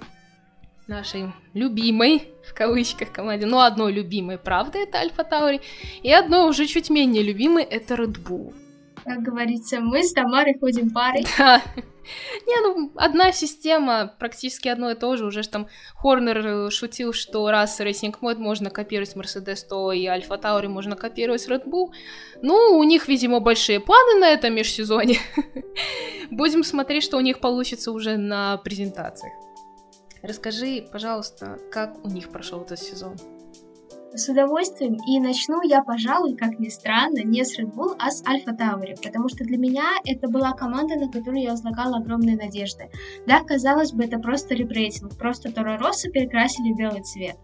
нашей 0.86 1.32
любимой, 1.54 2.28
в 2.46 2.52
кавычках, 2.52 3.12
команде. 3.12 3.46
Ну, 3.46 3.60
одной 3.60 3.94
любимой, 3.94 4.36
правда, 4.36 4.80
это 4.80 4.98
Альфа 4.98 5.24
Таури, 5.24 5.62
и 6.02 6.12
одной 6.12 6.46
уже 6.46 6.66
чуть 6.66 6.90
менее 6.90 7.22
любимой, 7.22 7.64
это 7.64 7.94
Red 7.94 8.22
Bull. 8.22 8.52
Как 9.04 9.22
говорится, 9.22 9.80
мы 9.80 10.02
с 10.02 10.12
Тамарой 10.12 10.58
ходим 10.58 10.90
парой. 10.90 11.26
Да. 11.38 11.62
Не, 12.46 12.60
ну, 12.60 12.92
одна 12.96 13.32
система, 13.32 14.14
практически 14.18 14.68
одно 14.68 14.90
и 14.90 14.94
то 14.94 15.16
же. 15.16 15.24
Уже 15.24 15.42
ж 15.42 15.46
там 15.46 15.68
Хорнер 15.94 16.46
э, 16.46 16.70
шутил, 16.70 17.14
что 17.14 17.50
раз 17.50 17.80
Racing 17.80 18.14
Mode 18.20 18.36
можно 18.36 18.68
копировать 18.68 19.16
Mercedes, 19.16 19.66
то 19.66 19.90
и 19.90 20.04
Альфа 20.04 20.36
Таури 20.36 20.66
можно 20.68 20.96
копировать 20.96 21.48
Red 21.48 21.64
Bull. 21.64 21.92
Ну, 22.42 22.78
у 22.78 22.84
них, 22.84 23.08
видимо, 23.08 23.40
большие 23.40 23.80
планы 23.80 24.20
на 24.20 24.28
этом 24.28 24.54
межсезоне. 24.54 25.18
Будем 26.30 26.62
смотреть, 26.62 27.04
что 27.04 27.16
у 27.16 27.20
них 27.20 27.40
получится 27.40 27.90
уже 27.90 28.18
на 28.18 28.58
презентациях. 28.58 29.32
Расскажи, 30.22 30.86
пожалуйста, 30.92 31.58
как 31.70 32.04
у 32.04 32.08
них 32.08 32.30
прошел 32.30 32.60
этот 32.62 32.78
сезон? 32.78 33.16
С 34.16 34.28
удовольствием. 34.28 34.96
И 35.08 35.18
начну 35.18 35.60
я, 35.62 35.82
пожалуй, 35.82 36.36
как 36.36 36.60
ни 36.60 36.68
странно, 36.68 37.24
не 37.24 37.44
с 37.44 37.58
Red 37.58 37.74
Bull, 37.74 37.96
а 37.98 38.12
с 38.12 38.24
Альфа 38.24 38.52
Таури, 38.54 38.94
потому 39.02 39.28
что 39.28 39.42
для 39.42 39.58
меня 39.58 39.86
это 40.04 40.28
была 40.28 40.52
команда, 40.52 40.94
на 40.94 41.10
которую 41.10 41.42
я 41.42 41.50
возлагала 41.50 41.96
огромные 41.96 42.36
надежды. 42.36 42.90
Да, 43.26 43.40
казалось 43.40 43.90
бы, 43.92 44.04
это 44.04 44.20
просто 44.20 44.54
репрейтинг, 44.54 45.16
просто 45.18 45.50
Торо 45.50 45.78
Росса 45.78 46.10
перекрасили 46.10 46.72
в 46.72 46.76
белый 46.76 47.02
цвет. 47.02 47.36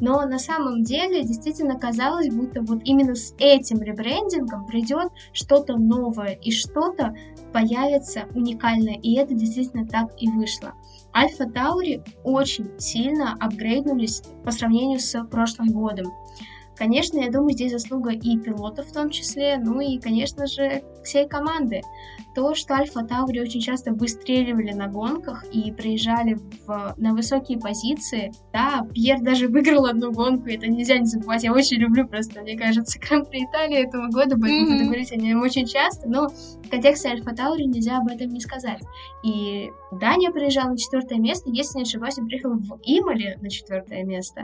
Но 0.00 0.26
на 0.26 0.38
самом 0.38 0.82
деле 0.82 1.22
действительно 1.22 1.78
казалось, 1.78 2.28
будто 2.28 2.60
вот 2.60 2.82
именно 2.84 3.14
с 3.14 3.34
этим 3.38 3.80
ребрендингом 3.80 4.66
придет 4.66 5.10
что-то 5.32 5.78
новое 5.78 6.38
и 6.42 6.50
что-то 6.50 7.14
появится 7.54 8.26
уникальное. 8.34 8.98
И 9.02 9.14
это 9.14 9.32
действительно 9.32 9.86
так 9.86 10.10
и 10.18 10.28
вышло. 10.28 10.74
Альфа 11.14 11.46
Таури 11.46 12.02
очень 12.24 12.70
сильно 12.78 13.34
апгрейднулись 13.40 14.22
по 14.44 14.50
сравнению 14.50 15.00
с 15.00 15.22
прошлым 15.24 15.68
годом. 15.68 16.06
Конечно, 16.76 17.18
я 17.18 17.30
думаю, 17.30 17.52
здесь 17.52 17.72
заслуга 17.72 18.12
и 18.12 18.38
пилотов 18.38 18.86
в 18.86 18.92
том 18.92 19.10
числе, 19.10 19.58
ну 19.58 19.80
и, 19.80 19.98
конечно 19.98 20.46
же, 20.46 20.84
всей 21.02 21.28
команды. 21.28 21.82
То, 22.38 22.54
что 22.54 22.74
Альфа 22.74 23.02
Таури 23.02 23.40
очень 23.40 23.60
часто 23.60 23.92
выстреливали 23.92 24.70
на 24.70 24.86
гонках 24.86 25.44
и 25.52 25.72
приезжали 25.72 26.38
в, 26.68 26.94
на 26.96 27.12
высокие 27.12 27.58
позиции. 27.58 28.30
Да, 28.52 28.86
Пьер 28.94 29.20
даже 29.20 29.48
выиграл 29.48 29.86
одну 29.86 30.12
гонку, 30.12 30.48
это 30.48 30.68
нельзя 30.68 30.98
не 30.98 31.06
забывать. 31.06 31.42
Я 31.42 31.52
очень 31.52 31.78
люблю 31.78 32.06
просто, 32.06 32.42
мне 32.42 32.56
кажется, 32.56 32.96
Гран-при 33.08 33.44
Италии 33.44 33.84
этого 33.84 34.06
года, 34.06 34.36
поэтому 34.40 34.68
mm-hmm. 34.68 34.72
буду 34.72 34.84
говорить 34.84 35.10
о 35.10 35.16
нем 35.16 35.40
очень 35.42 35.66
часто, 35.66 36.08
но 36.08 36.28
в 36.28 36.70
контексте 36.70 37.08
Альфа 37.08 37.34
Таури 37.34 37.64
нельзя 37.64 37.98
об 37.98 38.06
этом 38.06 38.28
не 38.28 38.38
сказать. 38.38 38.82
И 39.24 39.72
Дания 39.90 40.30
приезжал 40.30 40.68
на 40.68 40.78
четвертое 40.78 41.18
место, 41.18 41.50
если 41.50 41.78
не 41.78 41.82
ошибаюсь, 41.82 42.18
он 42.18 42.28
приехал 42.28 42.52
в 42.52 42.78
Имале 42.84 43.36
на 43.42 43.50
четвертое 43.50 44.04
место. 44.04 44.42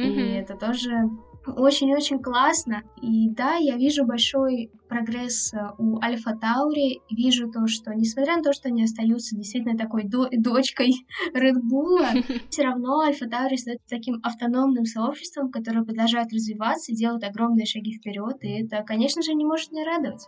Mm-hmm. 0.00 0.04
И 0.04 0.32
это 0.32 0.56
тоже 0.56 1.10
очень-очень 1.46 2.20
классно. 2.20 2.82
И 3.00 3.28
да, 3.30 3.54
я 3.54 3.76
вижу 3.76 4.04
большой 4.04 4.70
прогресс 4.88 5.52
э, 5.52 5.58
у 5.78 6.00
Альфа 6.00 6.36
Таури. 6.40 7.00
Вижу 7.10 7.50
то, 7.50 7.66
что, 7.66 7.92
несмотря 7.94 8.36
на 8.36 8.42
то, 8.42 8.52
что 8.52 8.68
они 8.68 8.84
остаются 8.84 9.36
действительно 9.36 9.76
такой 9.76 10.04
до- 10.04 10.28
дочкой 10.32 10.92
Red 11.34 11.56
Bull, 11.70 12.04
все 12.50 12.62
равно 12.62 13.00
Альфа 13.00 13.28
Таури 13.28 13.56
становится 13.56 13.88
таким 13.88 14.20
автономным 14.22 14.84
сообществом, 14.84 15.50
которое 15.50 15.84
продолжает 15.84 16.32
развиваться 16.32 16.92
и 16.92 16.96
делает 16.96 17.24
огромные 17.24 17.66
шаги 17.66 17.92
вперед. 17.92 18.36
И 18.42 18.64
это, 18.64 18.82
конечно 18.84 19.22
же, 19.22 19.34
не 19.34 19.44
может 19.44 19.72
не 19.72 19.84
радовать. 19.84 20.26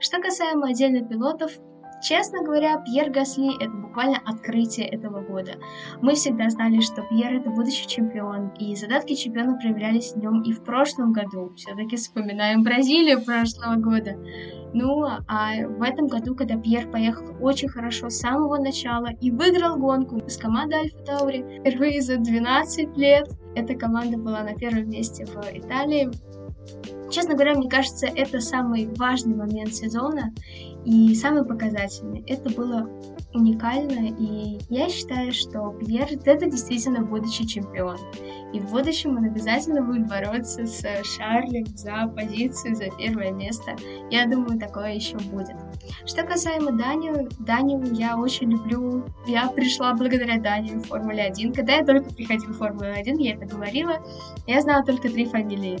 Что 0.00 0.20
касаемо 0.20 0.68
отдельных 0.68 1.08
пилотов, 1.08 1.52
Честно 2.02 2.42
говоря, 2.42 2.78
Пьер 2.78 3.10
Гасли— 3.10 3.56
это 3.60 3.72
буквально 3.72 4.18
открытие 4.24 4.86
этого 4.86 5.22
года. 5.22 5.52
Мы 6.02 6.14
всегда 6.14 6.50
знали, 6.50 6.80
что 6.80 7.02
Пьер— 7.02 7.34
это 7.40 7.50
будущий 7.50 7.88
чемпион, 7.88 8.50
и 8.58 8.76
задатки 8.76 9.14
чемпиона 9.14 9.56
проявлялись 9.56 10.12
в 10.12 10.18
нем 10.18 10.42
и 10.42 10.52
в 10.52 10.62
прошлом 10.62 11.12
году. 11.12 11.54
Все-таки 11.56 11.96
вспоминаем 11.96 12.62
Бразилию 12.62 13.24
прошлого 13.24 13.76
года. 13.76 14.16
Ну, 14.74 15.04
а 15.04 15.66
в 15.66 15.82
этом 15.82 16.06
году, 16.06 16.34
когда 16.34 16.56
Пьер 16.56 16.90
поехал 16.90 17.34
очень 17.40 17.68
хорошо 17.68 18.10
с 18.10 18.18
самого 18.18 18.58
начала 18.58 19.08
и 19.20 19.30
выиграл 19.30 19.78
гонку 19.78 20.20
с 20.28 20.36
командой 20.36 20.80
Альфа 20.80 20.98
Таури, 20.98 21.60
впервые 21.60 22.02
за 22.02 22.18
12 22.18 22.96
лет 22.96 23.28
эта 23.54 23.74
команда 23.74 24.18
была 24.18 24.42
на 24.42 24.54
первом 24.54 24.90
месте 24.90 25.24
в 25.24 25.36
Италии. 25.50 26.10
Честно 27.10 27.34
говоря, 27.34 27.54
мне 27.54 27.70
кажется, 27.70 28.06
это 28.06 28.40
самый 28.40 28.88
важный 28.96 29.34
момент 29.34 29.74
сезона 29.74 30.34
и 30.86 31.14
самый 31.16 31.44
показательный. 31.44 32.22
Это 32.28 32.48
было 32.50 32.88
уникально, 33.34 34.14
и 34.16 34.60
я 34.70 34.88
считаю, 34.88 35.32
что 35.32 35.70
Пьер 35.80 36.06
это 36.24 36.46
действительно 36.46 37.02
будущий 37.02 37.46
чемпион. 37.46 37.98
И 38.52 38.60
в 38.60 38.70
будущем 38.70 39.16
он 39.16 39.24
обязательно 39.24 39.82
будет 39.82 40.08
бороться 40.08 40.64
с 40.64 40.80
Шарлем 41.04 41.66
за 41.76 42.06
позицию, 42.14 42.76
за 42.76 42.84
первое 42.96 43.32
место. 43.32 43.74
Я 44.10 44.26
думаю, 44.26 44.60
такое 44.60 44.94
еще 44.94 45.18
будет. 45.18 45.56
Что 46.06 46.22
касаемо 46.22 46.70
Данию, 46.70 47.28
Данию 47.40 47.82
я 47.92 48.16
очень 48.16 48.52
люблю. 48.52 49.04
Я 49.26 49.48
пришла 49.48 49.92
благодаря 49.92 50.40
Данию 50.40 50.78
в 50.78 50.86
Формуле 50.86 51.24
1. 51.24 51.52
Когда 51.52 51.78
я 51.78 51.84
только 51.84 52.14
приходила 52.14 52.52
в 52.52 52.58
Формулу 52.58 52.92
1, 52.96 53.18
я 53.18 53.34
это 53.34 53.46
говорила, 53.46 53.98
я 54.46 54.60
знала 54.60 54.84
только 54.84 55.08
три 55.08 55.26
фамилии. 55.26 55.80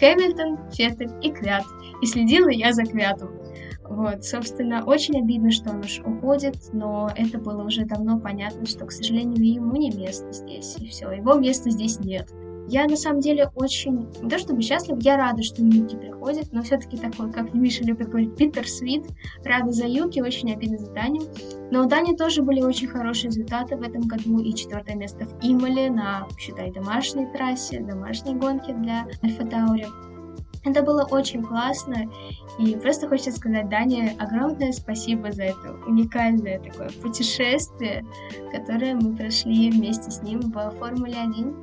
Хэмилтон, 0.00 0.70
Феттель 0.72 1.12
и 1.22 1.30
Квят. 1.30 1.64
И 2.00 2.06
следила 2.06 2.48
я 2.48 2.72
за 2.72 2.84
Квятом. 2.84 3.45
Вот, 3.88 4.24
собственно, 4.24 4.84
очень 4.84 5.20
обидно, 5.20 5.50
что 5.50 5.70
он 5.70 5.80
уж 5.80 6.00
уходит, 6.00 6.56
но 6.72 7.10
это 7.14 7.38
было 7.38 7.64
уже 7.64 7.84
давно 7.84 8.18
понятно, 8.18 8.66
что, 8.66 8.84
к 8.86 8.92
сожалению, 8.92 9.44
ему 9.44 9.76
не 9.76 9.90
место 9.90 10.32
здесь, 10.32 10.76
и 10.78 10.88
все, 10.88 11.10
его 11.10 11.34
места 11.34 11.70
здесь 11.70 12.00
нет. 12.00 12.28
Я 12.68 12.86
на 12.86 12.96
самом 12.96 13.20
деле 13.20 13.48
очень, 13.54 14.08
не 14.20 14.28
то 14.28 14.38
чтобы 14.38 14.60
счастлив, 14.60 14.96
я 15.00 15.16
рада, 15.16 15.42
что 15.42 15.62
Юки 15.62 15.94
приходит, 15.94 16.52
но 16.52 16.62
все-таки 16.62 16.96
такой, 16.96 17.30
как 17.30 17.54
Миша 17.54 17.84
любит 17.84 18.08
говорить, 18.08 18.36
Питер 18.36 18.66
Свит. 18.66 19.06
Рада 19.44 19.70
за 19.70 19.86
Юки, 19.86 20.18
очень 20.18 20.52
обидно 20.52 20.78
за 20.78 20.90
Даню. 20.92 21.22
Но 21.70 21.84
у 21.84 21.86
Дани 21.86 22.16
тоже 22.16 22.42
были 22.42 22.60
очень 22.60 22.88
хорошие 22.88 23.28
результаты 23.28 23.76
в 23.76 23.82
этом 23.82 24.02
году, 24.02 24.40
и 24.40 24.52
четвертое 24.52 24.96
место 24.96 25.26
в 25.26 25.38
Имале 25.42 25.90
на, 25.90 26.26
считай, 26.38 26.72
домашней 26.72 27.26
трассе, 27.32 27.80
домашней 27.80 28.34
гонке 28.34 28.74
для 28.74 29.06
Альфа 29.22 29.46
Таури. 29.46 29.86
Это 30.66 30.82
было 30.82 31.04
очень 31.04 31.44
классно, 31.44 32.10
и 32.58 32.74
просто 32.74 33.08
хочется 33.08 33.32
сказать 33.32 33.68
Дане 33.68 34.16
огромное 34.18 34.72
спасибо 34.72 35.30
за 35.30 35.44
это 35.44 35.72
уникальное 35.86 36.58
такое 36.58 36.90
путешествие, 37.00 38.04
которое 38.50 38.96
мы 38.96 39.14
прошли 39.16 39.70
вместе 39.70 40.10
с 40.10 40.22
ним 40.22 40.40
в 40.40 40.70
Формуле 40.78 41.14
1. 41.22 41.56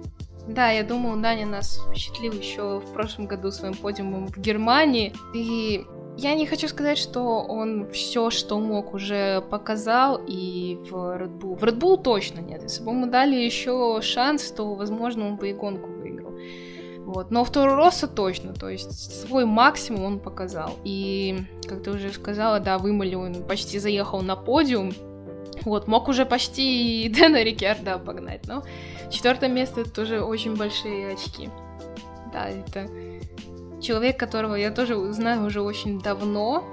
Да, 0.48 0.72
я 0.72 0.84
думаю, 0.84 1.22
Даня 1.22 1.46
нас 1.46 1.82
впечатлил 1.88 2.34
еще 2.34 2.80
в 2.80 2.94
прошлом 2.94 3.28
году 3.28 3.52
своим 3.52 3.74
подиумом 3.74 4.28
в 4.28 4.38
Германии. 4.38 5.14
И 5.34 5.86
я 6.18 6.36
не 6.36 6.46
хочу 6.46 6.68
сказать, 6.68 6.98
что 6.98 7.40
он 7.42 7.90
все, 7.92 8.30
что 8.30 8.60
мог, 8.60 8.94
уже 8.94 9.42
показал 9.50 10.22
и 10.28 10.78
в 10.90 10.94
Red 10.94 11.40
Bull. 11.40 11.58
В 11.58 11.64
Red 11.64 11.80
Bull 11.80 12.02
точно 12.02 12.42
нет. 12.42 12.62
Если 12.64 12.84
бы 12.84 12.92
ему 12.92 13.08
дали 13.08 13.36
еще 13.36 14.00
шанс, 14.02 14.52
то, 14.52 14.76
возможно, 14.76 15.28
он 15.28 15.38
бы 15.38 15.50
и 15.50 15.54
гонку 15.54 15.90
выиграл. 15.90 16.34
Вот. 17.06 17.32
Но 17.32 17.44
в 17.44 17.52
Тору 17.52 17.76
Росса 17.76 18.08
точно, 18.08 18.54
то 18.54 18.70
есть 18.70 19.22
свой 19.22 19.46
максимум 19.46 20.04
он 20.04 20.20
показал. 20.20 20.78
И, 20.84 21.46
как 21.68 21.84
ты 21.84 21.92
уже 21.92 22.12
сказала, 22.12 22.60
да, 22.60 22.78
вымыли 22.78 23.16
он 23.16 23.44
почти 23.44 23.80
заехал 23.80 24.22
на 24.22 24.36
подиум, 24.36 24.94
вот, 25.66 25.88
мог 25.88 26.08
уже 26.08 26.26
почти 26.26 27.06
и 27.06 27.10
Дэна 27.14 27.44
Рикерда 27.44 27.96
обогнать, 27.96 28.48
но 28.48 28.64
четвертое 29.12 29.50
место 29.50 29.82
это 29.82 29.92
тоже 29.92 30.22
очень 30.22 30.56
большие 30.56 31.14
очки. 31.14 31.50
Да, 32.32 32.50
это 32.50 32.90
человек, 33.82 34.18
которого 34.18 34.56
я 34.56 34.72
тоже 34.72 35.14
знаю 35.14 35.46
уже 35.46 35.62
очень 35.62 36.00
давно. 36.00 36.64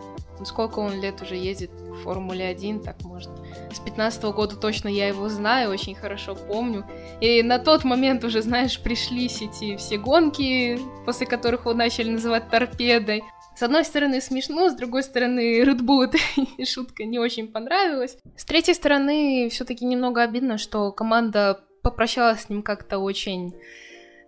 Сколько 0.45 0.79
он 0.79 0.99
лет 1.01 1.21
уже 1.21 1.37
ездит 1.37 1.71
в 1.73 1.97
Формуле 2.03 2.47
1, 2.47 2.81
так 2.81 3.03
может. 3.03 3.31
С 3.73 3.79
15 3.79 4.25
-го 4.25 4.33
года 4.33 4.57
точно 4.57 4.89
я 4.89 5.09
его 5.09 5.29
знаю, 5.29 5.71
очень 5.71 5.95
хорошо 5.95 6.35
помню. 6.35 6.85
И 7.21 7.43
на 7.43 7.59
тот 7.59 7.85
момент 7.85 8.25
уже, 8.25 8.43
знаешь, 8.43 8.81
пришлись 8.81 9.43
эти 9.43 9.77
все 9.77 9.97
гонки, 9.97 10.79
после 11.05 11.27
которых 11.27 11.61
его 11.61 11.75
начали 11.75 12.11
называть 12.11 12.51
торпедой. 12.51 13.23
С 13.57 13.63
одной 13.63 13.85
стороны 13.85 14.21
смешно, 14.21 14.71
с 14.71 14.75
другой 14.75 15.03
стороны 15.03 15.63
Red 15.63 15.81
Bull 15.81 16.11
шутка 16.65 17.05
не 17.05 17.19
очень 17.19 17.49
понравилась. 17.49 18.17
С 18.37 18.45
третьей 18.45 18.75
стороны 18.75 19.49
все-таки 19.51 19.85
немного 19.85 20.23
обидно, 20.23 20.59
что 20.59 20.93
команда 20.93 21.61
попрощалась 21.83 22.43
с 22.43 22.49
ним 22.49 22.63
как-то 22.63 22.99
очень 22.99 23.55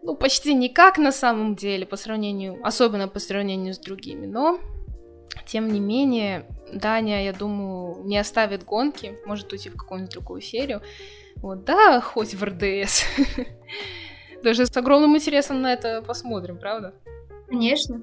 ну, 0.02 0.16
почти 0.16 0.54
никак 0.54 0.98
на 0.98 1.12
самом 1.12 1.54
деле, 1.54 1.86
по 1.86 1.96
сравнению, 1.96 2.58
особенно 2.62 3.08
по 3.08 3.20
сравнению 3.20 3.72
с 3.72 3.78
другими, 3.78 4.26
но, 4.26 4.58
тем 5.46 5.68
не 5.68 5.80
менее, 5.80 6.46
Даня, 6.72 7.24
я 7.24 7.32
думаю, 7.32 8.04
не 8.04 8.18
оставит 8.18 8.64
гонки, 8.64 9.18
может 9.26 9.52
уйти 9.52 9.68
в 9.68 9.76
какую-нибудь 9.76 10.12
другую 10.12 10.40
серию, 10.40 10.82
вот, 11.36 11.64
да, 11.64 12.00
хоть 12.00 12.34
в 12.34 12.44
РДС. 12.44 13.04
Даже 14.42 14.66
с 14.66 14.76
огромным 14.76 15.16
интересом 15.16 15.62
на 15.62 15.72
это 15.72 16.02
посмотрим, 16.02 16.58
правда? 16.58 16.94
Конечно. 17.48 18.02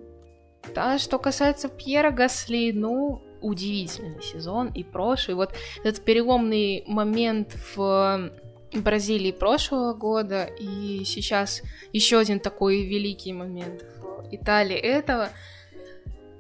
Да, 0.73 0.97
что 0.97 1.19
касается 1.19 1.69
Пьера 1.69 2.11
Гасли, 2.11 2.71
ну, 2.71 3.21
удивительный 3.41 4.21
сезон 4.21 4.67
и 4.67 4.83
прошлый. 4.83 5.35
Вот 5.35 5.53
этот 5.83 6.03
переломный 6.03 6.83
момент 6.87 7.55
в 7.75 8.31
Бразилии 8.73 9.31
прошлого 9.31 9.93
года 9.93 10.43
и 10.43 11.03
сейчас 11.05 11.61
еще 11.91 12.19
один 12.19 12.39
такой 12.39 12.85
великий 12.85 13.33
момент 13.33 13.83
в 13.97 14.27
Италии 14.31 14.77
этого. 14.77 15.29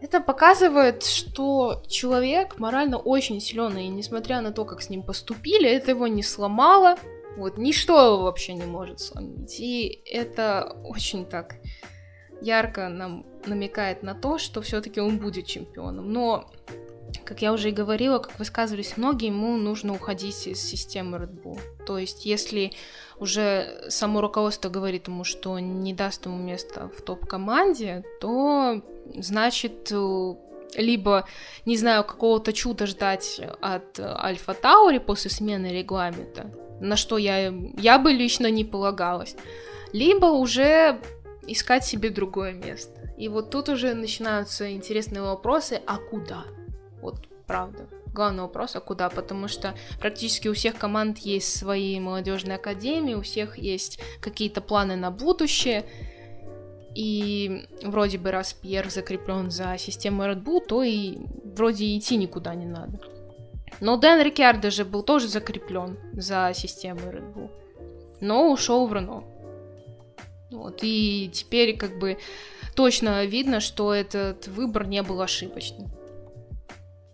Это 0.01 0.21
показывает, 0.21 1.03
что 1.03 1.83
человек 1.87 2.57
морально 2.57 2.97
очень 2.97 3.41
силен, 3.41 3.77
и 3.77 3.87
несмотря 3.89 4.41
на 4.41 4.51
то, 4.51 4.63
как 4.63 4.81
с 4.81 4.89
ним 4.89 5.03
поступили, 5.03 5.69
это 5.69 5.91
его 5.91 6.07
не 6.07 6.23
сломало. 6.23 6.95
Вот, 7.37 7.57
ничто 7.57 8.05
его 8.05 8.23
вообще 8.23 8.53
не 8.53 8.65
может 8.65 8.99
сломить. 8.99 9.59
И 9.59 10.01
это 10.05 10.77
очень 10.83 11.25
так 11.25 11.55
ярко 12.41 12.89
нам 12.89 13.25
намекает 13.45 14.03
на 14.03 14.15
то, 14.15 14.37
что 14.37 14.61
все-таки 14.61 15.01
он 15.01 15.17
будет 15.17 15.45
чемпионом. 15.45 16.11
Но 16.11 16.49
как 17.25 17.41
я 17.41 17.53
уже 17.53 17.69
и 17.69 17.73
говорила, 17.73 18.19
как 18.19 18.37
высказывались 18.39 18.97
многие, 18.97 19.27
ему 19.27 19.57
нужно 19.57 19.93
уходить 19.93 20.47
из 20.47 20.61
системы 20.61 21.17
Red 21.17 21.41
Bull. 21.43 21.59
То 21.85 21.97
есть, 21.97 22.25
если 22.25 22.73
уже 23.19 23.85
само 23.89 24.21
руководство 24.21 24.69
говорит 24.69 25.07
ему, 25.07 25.23
что 25.23 25.59
не 25.59 25.93
даст 25.93 26.25
ему 26.25 26.37
место 26.37 26.89
в 26.89 27.01
топ-команде, 27.01 28.03
то 28.21 28.81
значит 29.15 29.91
либо, 30.75 31.27
не 31.65 31.77
знаю, 31.77 32.03
какого-то 32.03 32.53
чуда 32.53 32.85
ждать 32.85 33.41
от 33.61 33.99
Альфа 33.99 34.53
Таури 34.53 34.99
после 34.99 35.31
смены 35.31 35.67
регламента, 35.67 36.51
на 36.79 36.95
что 36.95 37.17
я, 37.17 37.53
я 37.77 37.97
бы 37.97 38.11
лично 38.11 38.51
не 38.51 38.63
полагалась, 38.63 39.35
либо 39.93 40.27
уже 40.27 40.99
искать 41.47 41.85
себе 41.85 42.09
другое 42.09 42.53
место. 42.53 42.99
И 43.17 43.27
вот 43.27 43.49
тут 43.49 43.69
уже 43.69 43.95
начинаются 43.95 44.71
интересные 44.71 45.23
вопросы, 45.23 45.81
а 45.85 45.97
куда? 45.97 46.45
Вот 47.01 47.27
правда. 47.47 47.87
Главный 48.13 48.43
вопрос, 48.43 48.75
а 48.75 48.79
куда? 48.79 49.09
Потому 49.09 49.47
что 49.47 49.73
практически 49.99 50.47
у 50.47 50.53
всех 50.53 50.77
команд 50.77 51.19
есть 51.19 51.57
свои 51.57 51.99
молодежные 51.99 52.55
академии, 52.55 53.15
у 53.15 53.21
всех 53.21 53.57
есть 53.57 53.99
какие-то 54.21 54.61
планы 54.61 54.95
на 54.95 55.11
будущее. 55.11 55.85
И 56.95 57.67
вроде 57.83 58.17
бы 58.17 58.31
раз 58.31 58.53
Пьер 58.53 58.89
закреплен 58.89 59.51
за 59.51 59.77
системой 59.77 60.29
Red 60.29 60.43
Bull, 60.43 60.65
то 60.65 60.83
и 60.83 61.17
вроде 61.43 61.97
идти 61.97 62.17
никуда 62.17 62.55
не 62.55 62.65
надо. 62.65 62.99
Но 63.79 63.97
Дэн 63.97 64.21
Рикьярдо 64.21 64.71
же 64.71 64.85
был 64.85 65.03
тоже 65.03 65.27
закреплен 65.27 65.97
за 66.13 66.51
системой 66.53 67.05
Red 67.05 67.33
Bull. 67.33 67.51
Но 68.21 68.51
ушел 68.51 68.87
в 68.87 68.93
Рено. 68.93 69.23
Вот, 70.51 70.79
и 70.81 71.29
теперь 71.31 71.77
как 71.77 71.99
бы 71.99 72.17
точно 72.75 73.25
видно, 73.25 73.59
что 73.59 73.93
этот 73.93 74.47
выбор 74.47 74.87
не 74.87 75.03
был 75.03 75.21
ошибочным. 75.21 75.91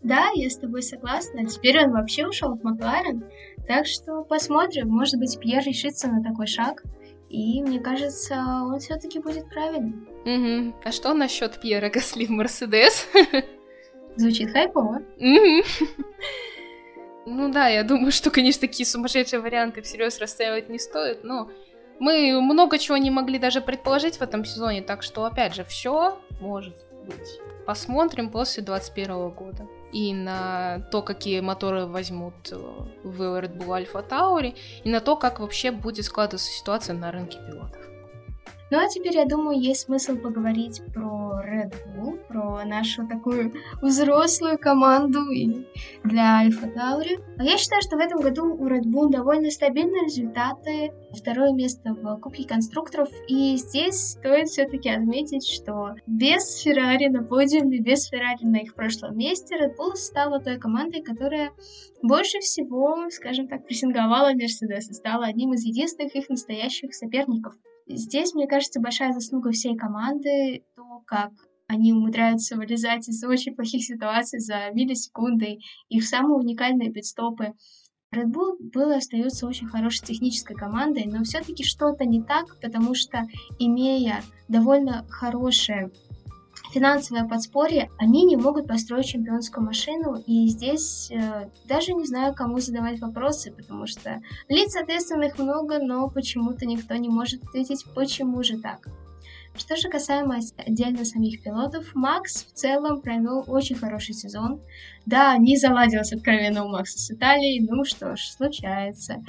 Да, 0.05 0.29
я 0.35 0.51
с 0.51 0.57
тобой 0.57 0.83
согласна. 0.83 1.47
Теперь 1.47 1.83
он 1.83 1.91
вообще 1.91 2.27
ушел 2.27 2.53
в 2.55 2.63
Макларен. 2.63 3.25
Так 3.67 3.87
что 3.87 4.23
посмотрим. 4.23 4.87
Может 4.87 5.19
быть, 5.19 5.39
Пьер 5.39 5.63
решится 5.63 6.07
на 6.07 6.21
такой 6.21 6.45
шаг. 6.45 6.83
И 7.27 7.59
мне 7.63 7.79
кажется, 7.79 8.35
он 8.35 8.77
все-таки 8.77 9.17
будет 9.17 9.49
правильным. 9.49 10.07
Угу. 10.25 10.75
А 10.83 10.91
что 10.91 11.15
насчет 11.15 11.59
Пьера 11.59 11.89
Гасли 11.89 12.27
в 12.27 12.29
Мерседес? 12.29 13.07
Звучит 14.15 14.51
хайпово. 14.51 15.01
Угу. 15.17 15.63
Ну 17.27 17.51
да, 17.51 17.69
я 17.69 17.83
думаю, 17.83 18.11
что, 18.11 18.29
конечно, 18.29 18.61
такие 18.61 18.85
сумасшедшие 18.85 19.39
варианты 19.39 19.81
всерьез 19.81 20.19
расстраивать 20.19 20.69
не 20.69 20.77
стоит, 20.77 21.23
но 21.23 21.49
мы 21.99 22.39
много 22.39 22.77
чего 22.77 22.97
не 22.97 23.09
могли 23.09 23.39
даже 23.39 23.61
предположить 23.61 24.17
в 24.17 24.21
этом 24.21 24.45
сезоне, 24.45 24.83
так 24.83 25.01
что, 25.01 25.25
опять 25.25 25.55
же, 25.55 25.63
все 25.63 26.19
может 26.39 26.75
быть. 27.03 27.39
Посмотрим 27.65 28.29
после 28.29 28.61
2021 28.61 29.29
года 29.31 29.67
и 29.91 30.13
на 30.13 30.79
то, 30.91 31.01
какие 31.01 31.39
моторы 31.39 31.85
возьмут 31.85 32.51
э, 32.51 32.55
в 33.03 33.21
Red 33.39 33.57
Bull 33.57 33.85
Alpha 33.85 34.07
Tauri, 34.07 34.55
и 34.83 34.89
на 34.89 34.99
то, 34.99 35.15
как 35.15 35.39
вообще 35.39 35.71
будет 35.71 36.05
складываться 36.05 36.51
ситуация 36.51 36.95
на 36.95 37.11
рынке 37.11 37.37
пилотов. 37.47 37.94
Ну 38.71 38.79
а 38.79 38.87
теперь, 38.87 39.15
я 39.15 39.25
думаю, 39.25 39.61
есть 39.61 39.81
смысл 39.81 40.17
поговорить 40.17 40.81
про 40.91 41.39
Red 41.45 41.73
Bull, 41.85 42.17
про 42.27 42.65
нашу 42.65 43.07
такую 43.07 43.53
взрослую 43.79 44.57
команду 44.57 45.19
для 46.03 46.37
Альфа 46.39 46.67
Таури. 46.69 47.19
Я 47.37 47.57
считаю, 47.57 47.83
что 47.83 47.95
в 47.95 47.99
этом 47.99 48.21
году 48.21 48.45
у 48.45 48.67
Red 48.67 48.85
Bull 48.85 49.11
довольно 49.11 49.51
стабильные 49.51 50.05
результаты. 50.05 50.91
Второе 51.15 51.53
место 51.53 51.93
в 51.93 52.19
Кубке 52.19 52.47
конструкторов. 52.47 53.09
И 53.27 53.55
здесь 53.57 54.13
стоит 54.13 54.47
все-таки 54.47 54.89
отметить, 54.89 55.47
что 55.47 55.93
без 56.07 56.61
Феррари 56.63 57.09
на 57.09 57.23
подиуме, 57.23 57.79
без 57.79 58.07
Феррари 58.07 58.45
на 58.45 58.57
их 58.57 58.73
прошлом 58.73 59.15
месте, 59.15 59.55
Red 59.55 59.75
Bull 59.77 59.93
стала 59.93 60.39
той 60.39 60.57
командой, 60.57 61.03
которая 61.03 61.51
больше 62.01 62.39
всего, 62.39 63.09
скажем 63.11 63.47
так, 63.47 63.65
прессинговала 63.67 64.33
Мерседес 64.33 64.89
и 64.89 64.93
стала 64.93 65.27
одним 65.27 65.53
из 65.53 65.63
единственных 65.63 66.15
их 66.15 66.29
настоящих 66.29 66.95
соперников. 66.95 67.53
Здесь, 67.87 68.33
мне 68.33 68.47
кажется, 68.47 68.79
большая 68.79 69.13
заслуга 69.13 69.51
всей 69.51 69.75
команды, 69.75 70.63
то, 70.75 71.03
как 71.05 71.31
они 71.67 71.93
умудряются 71.93 72.55
вылезать 72.55 73.07
из 73.07 73.23
очень 73.23 73.55
плохих 73.55 73.83
ситуаций 73.83 74.39
за 74.39 74.71
миллисекунды, 74.73 75.59
их 75.89 76.03
самые 76.05 76.37
уникальные 76.37 76.91
пидстопы. 76.91 77.53
Red 78.13 78.31
Bull 78.31 78.57
был 78.59 78.91
и 78.91 78.95
остается 78.95 79.45
очень 79.45 79.67
хорошей 79.67 80.05
технической 80.05 80.55
командой, 80.55 81.05
но 81.05 81.23
все-таки 81.23 81.63
что-то 81.63 82.05
не 82.05 82.23
так, 82.23 82.59
потому 82.61 82.95
что, 82.95 83.27
имея 83.59 84.23
довольно 84.47 85.05
хорошее 85.09 85.91
финансовое 86.71 87.27
подспорье, 87.27 87.89
они 87.97 88.25
не 88.25 88.35
могут 88.35 88.67
построить 88.67 89.07
чемпионскую 89.07 89.65
машину, 89.65 90.21
и 90.25 90.47
здесь 90.47 91.11
э, 91.11 91.49
даже 91.65 91.93
не 91.93 92.05
знаю, 92.05 92.33
кому 92.33 92.59
задавать 92.59 92.99
вопросы, 92.99 93.51
потому 93.51 93.87
что 93.87 94.21
лиц 94.49 94.75
ответственных 94.75 95.37
много, 95.37 95.79
но 95.79 96.09
почему-то 96.09 96.65
никто 96.65 96.95
не 96.95 97.09
может 97.09 97.43
ответить, 97.43 97.85
почему 97.93 98.43
же 98.43 98.57
так. 98.59 98.87
Что 99.57 99.77
же 99.77 99.89
касаемо 99.89 100.39
отдельно 100.57 101.05
самих 101.05 101.41
пилотов, 101.41 101.95
Макс 101.95 102.43
в 102.43 102.53
целом 102.53 103.01
провел 103.01 103.43
очень 103.47 103.75
хороший 103.75 104.13
сезон. 104.13 104.61
Да, 105.05 105.37
не 105.37 105.55
заладилось 105.57 106.11
откровенно 106.11 106.65
у 106.65 106.69
Макса 106.69 106.99
с 106.99 107.11
Италией, 107.11 107.65
ну 107.65 107.85
что 107.85 108.15
ж, 108.15 108.19
случается. 108.21 109.23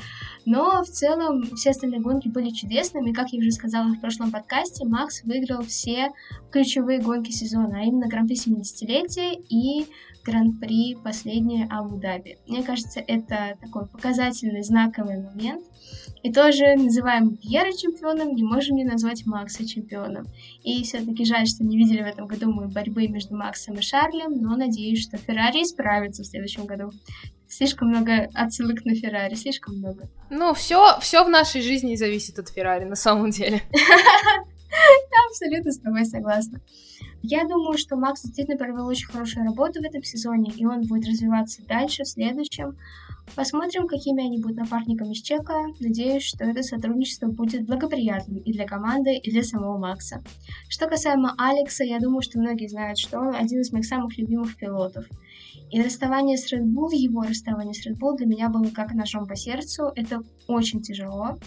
Но 0.44 0.82
в 0.82 0.88
целом 0.88 1.42
все 1.54 1.70
остальные 1.70 2.00
гонки 2.00 2.28
были 2.28 2.50
чудесными. 2.50 3.12
Как 3.12 3.28
я 3.30 3.38
уже 3.38 3.52
сказала 3.52 3.88
в 3.88 4.00
прошлом 4.00 4.32
подкасте, 4.32 4.84
Макс 4.84 5.22
выиграл 5.22 5.62
все 5.62 6.10
ключевые 6.50 7.00
гонки 7.00 7.30
сезона, 7.30 7.80
а 7.80 7.82
именно 7.84 8.08
Гран-при 8.08 8.36
70-летия 8.36 9.40
и 9.48 9.86
Гран-при 10.24 10.96
последнее 10.96 11.68
Абу-Даби. 11.70 12.38
Мне 12.48 12.64
кажется, 12.64 13.00
это 13.00 13.56
такой 13.60 13.86
показательный, 13.86 14.62
знаковый 14.62 15.22
момент. 15.22 15.62
И 16.26 16.32
тоже 16.32 16.74
называем 16.74 17.36
Пьера 17.36 17.70
чемпионом, 17.70 18.34
не 18.34 18.42
можем 18.42 18.74
не 18.74 18.84
назвать 18.84 19.24
Макса 19.26 19.64
чемпионом. 19.64 20.26
И 20.64 20.82
все-таки 20.82 21.24
жаль, 21.24 21.46
что 21.46 21.62
не 21.62 21.76
видели 21.76 22.02
в 22.02 22.06
этом 22.06 22.26
году 22.26 22.52
мы 22.52 22.66
борьбы 22.66 23.06
между 23.06 23.36
Максом 23.36 23.76
и 23.76 23.80
Шарлем, 23.80 24.42
но 24.42 24.56
надеюсь, 24.56 25.04
что 25.04 25.18
Феррари 25.18 25.62
справится 25.62 26.24
в 26.24 26.26
следующем 26.26 26.66
году. 26.66 26.90
Слишком 27.48 27.90
много 27.90 28.28
отсылок 28.34 28.84
на 28.84 28.96
Феррари, 28.96 29.36
слишком 29.36 29.76
много. 29.76 30.08
Ну, 30.28 30.52
все, 30.52 30.98
все 31.00 31.24
в 31.24 31.28
нашей 31.28 31.62
жизни 31.62 31.94
зависит 31.94 32.40
от 32.40 32.48
Феррари, 32.48 32.86
на 32.86 32.96
самом 32.96 33.30
деле. 33.30 33.62
Я 33.72 35.20
абсолютно 35.30 35.70
с 35.70 35.78
тобой 35.78 36.04
согласна. 36.06 36.60
Я 37.22 37.44
думаю, 37.44 37.78
что 37.78 37.94
Макс 37.94 38.22
действительно 38.22 38.56
провел 38.56 38.88
очень 38.88 39.06
хорошую 39.06 39.46
работу 39.46 39.80
в 39.80 39.84
этом 39.84 40.02
сезоне, 40.02 40.50
и 40.56 40.66
он 40.66 40.82
будет 40.88 41.06
развиваться 41.06 41.62
дальше 41.68 42.02
в 42.02 42.08
следующем. 42.08 42.76
Посмотрим, 43.34 43.86
какими 43.86 44.24
они 44.24 44.38
будут 44.38 44.56
напарниками 44.56 45.12
с 45.12 45.20
Чека. 45.20 45.66
Надеюсь, 45.80 46.22
что 46.22 46.44
это 46.44 46.62
сотрудничество 46.62 47.26
будет 47.26 47.66
благоприятным 47.66 48.38
и 48.38 48.52
для 48.52 48.66
команды, 48.66 49.16
и 49.16 49.30
для 49.30 49.42
самого 49.42 49.76
Макса. 49.76 50.22
Что 50.68 50.86
касаемо 50.86 51.34
Алекса, 51.36 51.84
я 51.84 51.98
думаю, 51.98 52.22
что 52.22 52.38
многие 52.38 52.68
знают, 52.68 52.98
что 52.98 53.18
он 53.18 53.34
один 53.34 53.60
из 53.60 53.72
моих 53.72 53.84
самых 53.84 54.16
любимых 54.16 54.56
пилотов. 54.56 55.06
И 55.70 55.82
расставание 55.82 56.38
с 56.38 56.50
Red 56.52 56.64
Bull, 56.64 56.94
его 56.94 57.22
расставание 57.22 57.74
с 57.74 57.86
Red 57.86 57.98
Bull 57.98 58.16
для 58.16 58.26
меня 58.26 58.48
было 58.48 58.70
как 58.70 58.94
ножом 58.94 59.26
по 59.26 59.36
сердцу. 59.36 59.92
Это 59.96 60.22
очень 60.46 60.80
тяжело. 60.80 61.38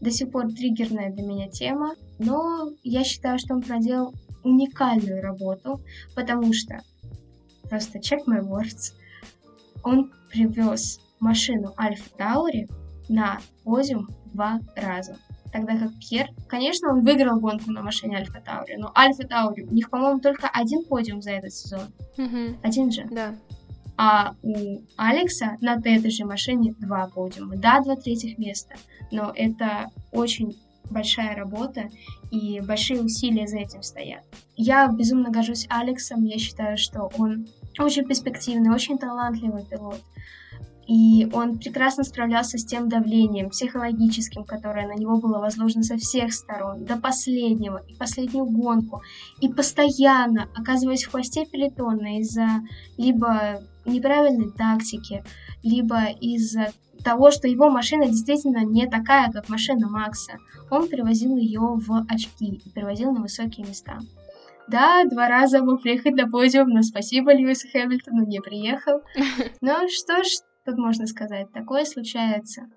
До 0.00 0.10
сих 0.10 0.30
пор 0.30 0.50
триггерная 0.52 1.12
для 1.12 1.22
меня 1.24 1.48
тема. 1.48 1.94
Но 2.18 2.70
я 2.82 3.04
считаю, 3.04 3.38
что 3.38 3.54
он 3.54 3.62
проделал 3.62 4.14
уникальную 4.42 5.22
работу, 5.22 5.80
потому 6.14 6.52
что, 6.52 6.80
просто 7.68 7.98
check 7.98 8.20
my 8.26 8.40
words, 8.40 8.94
он 9.82 10.10
привез 10.30 11.00
машину 11.20 11.74
Альфа 11.78 12.08
Таури 12.16 12.68
на 13.08 13.38
подиум 13.64 14.08
два 14.32 14.60
раза. 14.76 15.16
Тогда 15.52 15.78
как 15.78 15.90
Пьер, 15.98 16.28
конечно, 16.46 16.92
он 16.92 17.04
выиграл 17.04 17.40
гонку 17.40 17.70
на 17.70 17.82
машине 17.82 18.18
Альфа 18.18 18.40
Таури, 18.40 18.76
но 18.76 18.92
Альфа 18.94 19.26
Таури, 19.26 19.62
у 19.62 19.72
них, 19.72 19.88
по-моему, 19.88 20.20
только 20.20 20.48
один 20.48 20.84
подиум 20.84 21.22
за 21.22 21.30
этот 21.32 21.52
сезон. 21.52 21.88
Угу. 22.18 22.58
Один 22.62 22.92
же. 22.92 23.06
Да. 23.10 23.34
А 23.96 24.34
у 24.42 24.82
Алекса 24.96 25.56
на 25.60 25.74
этой 25.76 26.10
же 26.10 26.24
машине 26.24 26.74
два 26.78 27.08
подиума. 27.08 27.56
Да, 27.56 27.80
два 27.80 27.96
третьих 27.96 28.38
места, 28.38 28.74
но 29.10 29.32
это 29.34 29.90
очень 30.12 30.56
большая 30.90 31.34
работа 31.34 31.88
и 32.30 32.60
большие 32.60 33.02
усилия 33.02 33.46
за 33.46 33.58
этим 33.58 33.82
стоят. 33.82 34.22
Я 34.56 34.88
безумно 34.88 35.30
горжусь 35.30 35.66
Алексом, 35.68 36.24
я 36.24 36.38
считаю, 36.38 36.78
что 36.78 37.10
он 37.18 37.48
очень 37.78 38.04
перспективный, 38.06 38.70
очень 38.70 38.98
талантливый 38.98 39.64
пилот. 39.64 40.00
И 40.88 41.28
он 41.34 41.58
прекрасно 41.58 42.02
справлялся 42.02 42.56
с 42.56 42.64
тем 42.64 42.88
давлением 42.88 43.50
психологическим, 43.50 44.44
которое 44.44 44.88
на 44.88 44.94
него 44.94 45.20
было 45.20 45.38
возложено 45.38 45.82
со 45.82 45.98
всех 45.98 46.32
сторон, 46.32 46.86
до 46.86 46.96
последнего, 46.96 47.82
и 47.86 47.94
последнюю 47.94 48.46
гонку, 48.46 49.02
и 49.40 49.48
постоянно 49.48 50.48
оказываясь 50.56 51.04
в 51.04 51.10
хвосте 51.10 51.44
пелетона 51.44 52.18
из-за 52.20 52.62
либо 52.96 53.60
неправильной 53.84 54.50
тактики, 54.50 55.22
либо 55.62 56.06
из-за 56.22 56.72
того, 57.04 57.30
что 57.32 57.48
его 57.48 57.68
машина 57.68 58.06
действительно 58.06 58.64
не 58.64 58.86
такая, 58.86 59.30
как 59.30 59.50
машина 59.50 59.90
Макса. 59.90 60.38
Он 60.70 60.88
перевозил 60.88 61.36
ее 61.36 61.60
в 61.60 62.06
очки 62.08 62.62
и 62.64 62.70
перевозил 62.70 63.12
на 63.12 63.20
высокие 63.20 63.66
места. 63.66 63.98
Да, 64.68 65.04
два 65.04 65.28
раза 65.28 65.62
мог 65.62 65.82
приехать 65.82 66.14
на 66.14 66.28
подиум, 66.28 66.68
но 66.68 66.82
спасибо 66.82 67.32
Льюису 67.32 67.68
Хэмилтону, 67.72 68.26
не 68.26 68.40
приехал. 68.40 69.00
Но 69.62 69.88
что 69.88 70.22
ж 70.22 70.28
тут 70.68 70.78
можно 70.78 71.06
сказать, 71.06 71.50
такое 71.52 71.84
случается. 71.84 72.68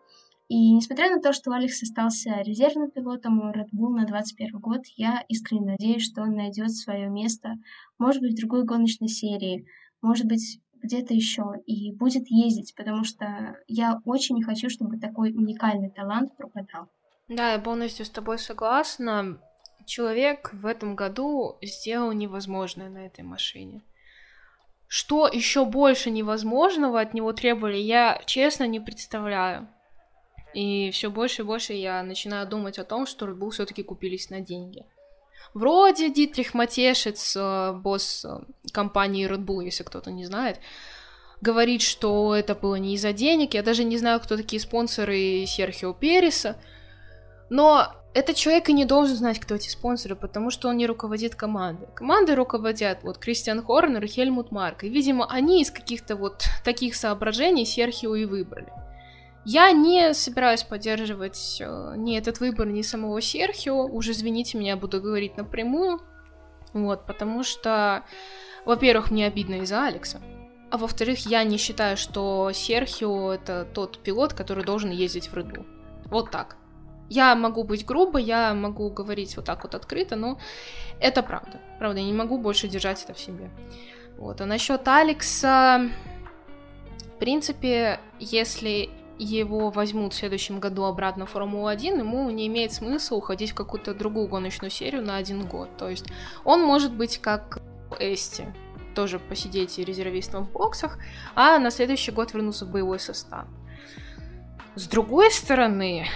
И 0.47 0.73
несмотря 0.73 1.09
на 1.09 1.21
то, 1.21 1.33
что 1.33 1.51
Алекс 1.51 1.81
остался 1.83 2.41
резервным 2.41 2.91
пилотом 2.91 3.39
у 3.39 3.51
Red 3.51 3.69
Bull 3.73 3.95
на 3.95 4.05
21 4.05 4.59
год, 4.59 4.81
я 4.95 5.23
искренне 5.27 5.71
надеюсь, 5.71 6.03
что 6.03 6.21
он 6.21 6.35
найдет 6.35 6.71
свое 6.71 7.09
место, 7.09 7.55
может 7.97 8.21
быть, 8.21 8.33
в 8.33 8.37
другой 8.37 8.63
гоночной 8.63 9.07
серии, 9.07 9.65
может 10.01 10.25
быть, 10.25 10.59
где-то 10.81 11.13
еще 11.13 11.53
и 11.65 11.93
будет 11.93 12.27
ездить, 12.27 12.73
потому 12.75 13.03
что 13.03 13.57
я 13.67 14.01
очень 14.05 14.35
не 14.35 14.43
хочу, 14.43 14.69
чтобы 14.69 14.99
такой 14.99 15.31
уникальный 15.31 15.89
талант 15.89 16.35
пропадал. 16.35 16.87
Да, 17.27 17.53
я 17.53 17.59
полностью 17.59 18.05
с 18.05 18.09
тобой 18.09 18.39
согласна. 18.39 19.39
Человек 19.85 20.51
в 20.53 20.65
этом 20.65 20.95
году 20.95 21.57
сделал 21.61 22.11
невозможное 22.11 22.89
на 22.89 23.05
этой 23.05 23.23
машине. 23.23 23.83
Что 24.93 25.25
еще 25.25 25.63
больше 25.63 26.11
невозможного 26.11 26.99
от 26.99 27.13
него 27.13 27.31
требовали, 27.31 27.77
я 27.77 28.21
честно 28.25 28.67
не 28.67 28.81
представляю. 28.81 29.69
И 30.53 30.91
все 30.91 31.09
больше 31.09 31.43
и 31.43 31.45
больше 31.45 31.71
я 31.71 32.03
начинаю 32.03 32.45
думать 32.45 32.77
о 32.77 32.83
том, 32.83 33.05
что 33.05 33.25
Red 33.25 33.37
Bull 33.37 33.51
все-таки 33.51 33.83
купились 33.83 34.29
на 34.29 34.41
деньги. 34.41 34.83
Вроде 35.53 36.09
Дитрих 36.09 36.53
Матешец, 36.53 37.37
э, 37.37 37.71
босс 37.71 38.25
э, 38.25 38.39
компании 38.73 39.29
Red 39.29 39.45
Bull, 39.45 39.63
если 39.63 39.83
кто-то 39.83 40.11
не 40.11 40.25
знает, 40.25 40.59
говорит, 41.39 41.81
что 41.83 42.35
это 42.35 42.53
было 42.53 42.75
не 42.75 42.95
из-за 42.95 43.13
денег. 43.13 43.53
Я 43.53 43.63
даже 43.63 43.85
не 43.85 43.97
знаю, 43.97 44.19
кто 44.19 44.35
такие 44.35 44.59
спонсоры 44.59 45.45
Серхио 45.47 45.93
Переса. 45.93 46.57
Но 47.49 47.95
этот 48.13 48.35
человек 48.35 48.67
и 48.69 48.73
не 48.73 48.85
должен 48.85 49.15
знать, 49.15 49.39
кто 49.39 49.55
эти 49.55 49.69
спонсоры, 49.69 50.15
потому 50.15 50.51
что 50.51 50.67
он 50.67 50.77
не 50.77 50.85
руководит 50.85 51.35
командой. 51.35 51.87
Командой 51.95 52.35
руководят 52.35 53.03
вот 53.03 53.17
Кристиан 53.17 53.63
Хорнер 53.63 54.03
и 54.03 54.07
Хельмут 54.07 54.51
Марк. 54.51 54.83
И, 54.83 54.89
видимо, 54.89 55.25
они 55.29 55.61
из 55.61 55.71
каких-то 55.71 56.15
вот 56.15 56.43
таких 56.65 56.95
соображений 56.95 57.65
Серхио 57.65 58.15
и 58.15 58.25
выбрали. 58.25 58.71
Я 59.45 59.71
не 59.71 60.13
собираюсь 60.13 60.63
поддерживать 60.63 61.57
э, 61.61 61.93
ни 61.97 62.17
этот 62.17 62.39
выбор, 62.41 62.67
ни 62.67 62.81
самого 62.81 63.21
Серхио. 63.21 63.85
Уже 63.85 64.11
извините 64.11 64.57
меня, 64.57 64.75
буду 64.75 65.01
говорить 65.01 65.37
напрямую. 65.37 65.99
Вот, 66.73 67.05
потому 67.05 67.43
что, 67.43 68.03
во-первых, 68.65 69.09
мне 69.09 69.25
обидно 69.25 69.55
из-за 69.55 69.85
Алекса. 69.87 70.21
А 70.69 70.77
во-вторых, 70.77 71.25
я 71.25 71.43
не 71.43 71.57
считаю, 71.57 71.97
что 71.97 72.51
Серхио 72.53 73.33
это 73.33 73.65
тот 73.65 73.99
пилот, 73.99 74.33
который 74.33 74.63
должен 74.63 74.91
ездить 74.91 75.27
в 75.27 75.33
Red 75.33 75.65
Вот 76.05 76.29
так. 76.29 76.57
Я 77.11 77.35
могу 77.35 77.65
быть 77.65 77.85
грубо, 77.85 78.19
я 78.19 78.53
могу 78.53 78.89
говорить 78.89 79.35
вот 79.35 79.43
так 79.43 79.63
вот 79.63 79.75
открыто, 79.75 80.15
но 80.15 80.39
это 81.01 81.21
правда. 81.21 81.59
Правда, 81.77 81.99
я 81.99 82.05
не 82.05 82.13
могу 82.13 82.37
больше 82.37 82.69
держать 82.69 83.03
это 83.03 83.13
в 83.13 83.19
себе. 83.19 83.51
Вот. 84.17 84.39
А 84.39 84.45
насчет 84.45 84.87
Алекса, 84.87 85.89
в 87.13 87.19
принципе, 87.19 87.99
если 88.17 88.89
его 89.19 89.71
возьмут 89.71 90.13
в 90.13 90.15
следующем 90.15 90.61
году 90.61 90.85
обратно 90.85 91.25
в 91.25 91.31
Формулу-1, 91.31 91.99
ему 91.99 92.29
не 92.29 92.47
имеет 92.47 92.71
смысла 92.71 93.17
уходить 93.17 93.51
в 93.51 93.55
какую-то 93.55 93.93
другую 93.93 94.29
гоночную 94.29 94.71
серию 94.71 95.01
на 95.01 95.17
один 95.17 95.45
год. 95.45 95.67
То 95.77 95.89
есть 95.89 96.05
он 96.45 96.61
может 96.61 96.93
быть 96.93 97.17
как 97.17 97.59
Эсти, 97.99 98.55
тоже 98.95 99.19
посидеть 99.19 99.77
резервистом 99.79 100.45
в 100.45 100.51
боксах, 100.53 100.97
а 101.35 101.59
на 101.59 101.71
следующий 101.71 102.11
год 102.11 102.33
вернуться 102.33 102.65
в 102.65 102.71
боевой 102.71 102.99
состав. 102.99 103.47
С 104.75 104.87
другой 104.87 105.29
стороны, 105.29 106.07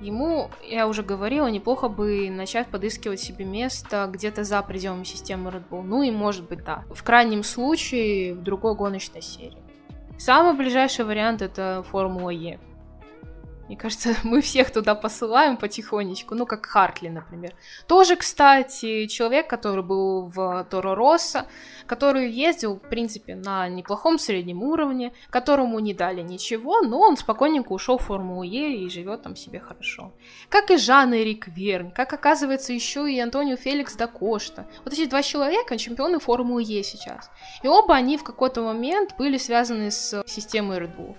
ему, 0.00 0.50
я 0.62 0.88
уже 0.88 1.02
говорила, 1.02 1.46
неплохо 1.46 1.88
бы 1.88 2.30
начать 2.30 2.68
подыскивать 2.68 3.20
себе 3.20 3.44
место 3.44 4.08
где-то 4.12 4.44
за 4.44 4.62
пределами 4.62 5.04
системы 5.04 5.50
Red 5.50 5.64
Bull. 5.70 5.82
Ну 5.82 6.02
и 6.02 6.10
может 6.10 6.48
быть, 6.48 6.64
да. 6.64 6.84
В 6.92 7.02
крайнем 7.02 7.42
случае, 7.42 8.34
в 8.34 8.42
другой 8.42 8.74
гоночной 8.74 9.22
серии. 9.22 9.58
Самый 10.18 10.54
ближайший 10.54 11.04
вариант 11.04 11.42
это 11.42 11.84
Формула 11.90 12.30
Е. 12.30 12.58
Мне 13.70 13.76
кажется, 13.76 14.16
мы 14.24 14.40
всех 14.40 14.72
туда 14.72 14.96
посылаем 14.96 15.56
потихонечку, 15.56 16.34
ну, 16.34 16.44
как 16.44 16.66
Хартли, 16.66 17.08
например. 17.08 17.54
Тоже, 17.86 18.16
кстати, 18.16 19.06
человек, 19.06 19.48
который 19.48 19.84
был 19.84 20.26
в 20.26 20.66
Торо 20.68 20.96
Росса, 20.96 21.46
который 21.86 22.28
ездил, 22.28 22.80
в 22.80 22.88
принципе, 22.88 23.36
на 23.36 23.68
неплохом 23.68 24.18
среднем 24.18 24.64
уровне, 24.64 25.12
которому 25.30 25.78
не 25.78 25.94
дали 25.94 26.20
ничего, 26.20 26.80
но 26.80 26.98
он 26.98 27.16
спокойненько 27.16 27.72
ушел 27.72 27.98
в 27.98 28.02
Формулу 28.02 28.42
Е 28.42 28.76
и 28.76 28.90
живет 28.90 29.22
там 29.22 29.36
себе 29.36 29.60
хорошо. 29.60 30.12
Как 30.48 30.72
и 30.72 30.76
Жан 30.76 31.14
Эрик 31.14 31.46
Верн, 31.46 31.92
как 31.92 32.12
оказывается 32.12 32.72
еще 32.72 33.08
и 33.08 33.20
Антонио 33.20 33.54
Феликс 33.54 33.94
да 33.94 34.08
Кошта. 34.08 34.66
Вот 34.84 34.94
эти 34.94 35.06
два 35.06 35.22
человека 35.22 35.78
чемпионы 35.78 36.18
Формулы 36.18 36.64
Е 36.64 36.82
сейчас. 36.82 37.30
И 37.62 37.68
оба 37.68 37.94
они 37.94 38.18
в 38.18 38.24
какой-то 38.24 38.62
момент 38.62 39.14
были 39.16 39.38
связаны 39.38 39.92
с 39.92 40.24
системой 40.26 40.78
Red 40.78 40.96
Bull. 40.96 41.14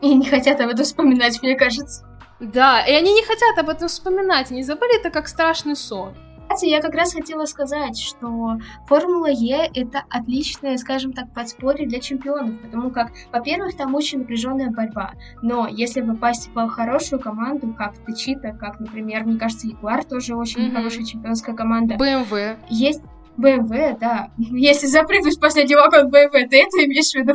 И 0.00 0.14
не 0.14 0.26
хотят 0.26 0.60
об 0.60 0.68
этом 0.68 0.84
вспоминать, 0.84 1.42
мне 1.42 1.56
кажется. 1.56 2.04
Да, 2.40 2.84
и 2.84 2.92
они 2.92 3.14
не 3.14 3.24
хотят 3.24 3.58
об 3.58 3.68
этом 3.70 3.88
вспоминать, 3.88 4.50
они 4.50 4.62
забыли 4.62 5.00
это 5.00 5.10
как 5.10 5.26
страшный 5.26 5.74
сон. 5.74 6.14
Кстати, 6.48 6.70
я 6.70 6.80
как 6.80 6.94
раз 6.94 7.12
хотела 7.12 7.44
сказать, 7.46 7.98
что 7.98 8.58
Формула 8.86 9.28
Е 9.30 9.68
это 9.74 10.04
отличное, 10.08 10.76
скажем 10.76 11.12
так, 11.12 11.32
подспорье 11.34 11.88
для 11.88 11.98
чемпионов, 11.98 12.60
потому 12.62 12.90
как, 12.90 13.10
во-первых, 13.32 13.76
там 13.76 13.94
очень 13.94 14.20
напряженная 14.20 14.70
борьба, 14.70 15.14
но 15.42 15.66
если 15.66 16.02
попасть 16.02 16.48
в 16.54 16.68
хорошую 16.68 17.20
команду, 17.20 17.74
как 17.76 17.94
Тачита, 18.04 18.52
как, 18.52 18.78
например, 18.78 19.24
мне 19.24 19.38
кажется, 19.38 19.66
Ягуар 19.66 20.04
тоже 20.04 20.36
очень 20.36 20.68
mm-hmm. 20.68 20.76
хорошая 20.76 21.04
чемпионская 21.04 21.54
команда. 21.56 21.96
BMW. 21.96 22.56
Есть 22.68 23.02
BMW, 23.36 23.98
да. 23.98 24.30
Если 24.38 24.86
запрыгнуть 24.86 25.36
в 25.36 25.40
последний 25.40 25.74
вагон 25.74 26.06
BMW, 26.08 26.48
ты 26.48 26.62
это 26.62 26.84
имеешь 26.84 27.10
в 27.10 27.16
виду? 27.16 27.34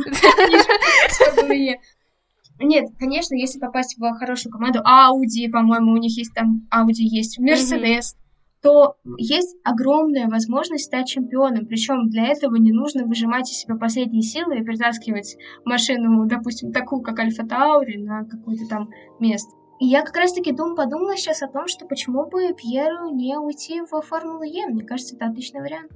Нет, 2.62 2.90
конечно, 2.98 3.34
если 3.34 3.58
попасть 3.58 3.98
в 3.98 4.14
хорошую 4.14 4.52
команду, 4.52 4.80
Audi, 4.80 5.50
по-моему, 5.50 5.92
у 5.92 5.96
них 5.96 6.16
есть 6.16 6.32
там 6.34 6.68
Audi 6.72 7.02
есть, 7.02 7.40
Mercedes, 7.40 7.98
mm-hmm. 7.98 8.62
то 8.62 8.96
есть 9.18 9.56
огромная 9.64 10.28
возможность 10.28 10.84
стать 10.84 11.08
чемпионом. 11.08 11.66
Причем 11.66 12.08
для 12.08 12.28
этого 12.28 12.56
не 12.56 12.72
нужно 12.72 13.04
выжимать 13.04 13.50
из 13.50 13.58
себя 13.58 13.76
последние 13.76 14.22
силы 14.22 14.58
и 14.58 14.62
притаскивать 14.62 15.36
машину, 15.64 16.26
допустим, 16.26 16.72
такую, 16.72 17.02
как 17.02 17.18
Альфа 17.18 17.44
Таури, 17.46 17.96
на 17.98 18.24
какое-то 18.24 18.66
там 18.68 18.90
место. 19.18 19.50
И 19.80 19.86
я 19.86 20.02
как 20.02 20.16
раз-таки 20.16 20.52
дум, 20.52 20.76
подумала 20.76 21.16
сейчас 21.16 21.42
о 21.42 21.48
том, 21.48 21.66
что 21.66 21.86
почему 21.86 22.26
бы 22.26 22.54
Пьеру 22.54 23.12
не 23.12 23.36
уйти 23.36 23.80
в 23.80 24.00
Формулу 24.02 24.44
Е. 24.44 24.68
Мне 24.68 24.84
кажется, 24.84 25.16
это 25.16 25.26
отличный 25.26 25.60
вариант. 25.60 25.90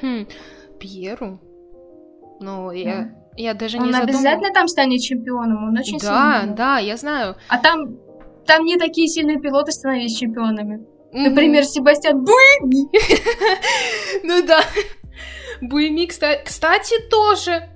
Хм, 0.00 0.26
Пьеру? 0.78 1.40
Ну, 2.40 2.70
я... 2.70 3.02
Да. 3.02 3.23
Я 3.36 3.54
даже 3.54 3.78
он 3.78 3.86
не 3.86 3.92
задумывалась. 3.92 4.24
обязательно 4.24 4.52
там 4.52 4.68
станет 4.68 5.00
чемпионом, 5.00 5.68
он 5.68 5.78
очень 5.78 5.98
да, 5.98 6.40
сильный. 6.40 6.56
Да, 6.56 6.74
да, 6.74 6.78
я 6.78 6.96
знаю. 6.96 7.36
А 7.48 7.58
там, 7.58 7.98
там 8.46 8.64
не 8.64 8.76
такие 8.76 9.08
сильные 9.08 9.40
пилоты 9.40 9.72
становились 9.72 10.16
чемпионами. 10.16 10.76
Mm-hmm. 11.12 11.28
Например, 11.28 11.64
Себастьян 11.64 12.24
Буйми. 12.24 12.88
Ну 14.22 14.46
да. 14.46 14.60
Буйми, 15.60 16.06
кстати, 16.06 16.94
тоже 17.10 17.68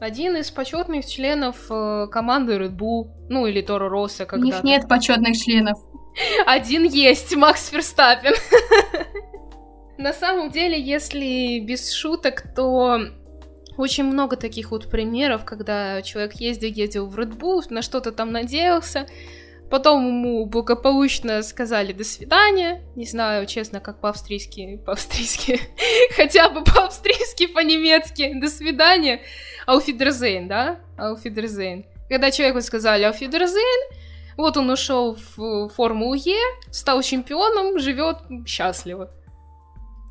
один 0.00 0.36
из 0.36 0.50
почетных 0.50 1.06
членов 1.06 1.56
э, 1.70 2.06
команды 2.10 2.56
Red 2.56 2.76
Bull, 2.76 3.08
ну 3.28 3.46
или 3.46 3.62
Торо 3.62 3.88
Росса 3.88 4.26
когда 4.26 4.44
У 4.44 4.46
них 4.46 4.62
нет 4.62 4.88
почетных 4.88 5.36
членов. 5.36 5.78
Один 6.46 6.84
есть, 6.84 7.34
Макс 7.36 7.68
Ферстаппин. 7.68 8.34
На 9.98 10.12
самом 10.12 10.50
деле, 10.50 10.80
если 10.80 11.60
без 11.60 11.92
шуток, 11.92 12.44
то 12.54 12.98
очень 13.76 14.04
много 14.04 14.36
таких 14.36 14.70
вот 14.70 14.90
примеров, 14.90 15.44
когда 15.44 16.02
человек 16.02 16.34
ездил, 16.34 16.68
ездил 16.68 17.06
в 17.06 17.18
Red 17.18 17.36
Bull, 17.36 17.62
на 17.70 17.82
что-то 17.82 18.12
там 18.12 18.32
надеялся, 18.32 19.06
потом 19.70 20.06
ему 20.06 20.46
благополучно 20.46 21.42
сказали 21.42 21.92
«до 21.92 22.04
свидания», 22.04 22.82
не 22.96 23.06
знаю, 23.06 23.46
честно, 23.46 23.80
как 23.80 24.00
по-австрийски, 24.00 24.80
по-австрийски, 24.84 25.60
хотя 26.16 26.48
бы 26.48 26.62
по-австрийски, 26.62 27.46
по-немецки 27.46 28.38
«до 28.40 28.48
свидания», 28.48 29.20
«Ауфидерзейн», 29.66 30.48
да, 30.48 30.80
«Ауфидерзейн». 30.96 31.86
Когда 32.08 32.30
человеку 32.30 32.60
сказали 32.60 33.04
«Ауфидерзейн», 33.04 33.90
вот 34.36 34.56
он 34.56 34.70
ушел 34.70 35.16
в 35.36 35.68
Формулу 35.70 36.14
Е, 36.14 36.38
стал 36.70 37.02
чемпионом, 37.02 37.78
живет 37.78 38.18
счастливо. 38.46 39.10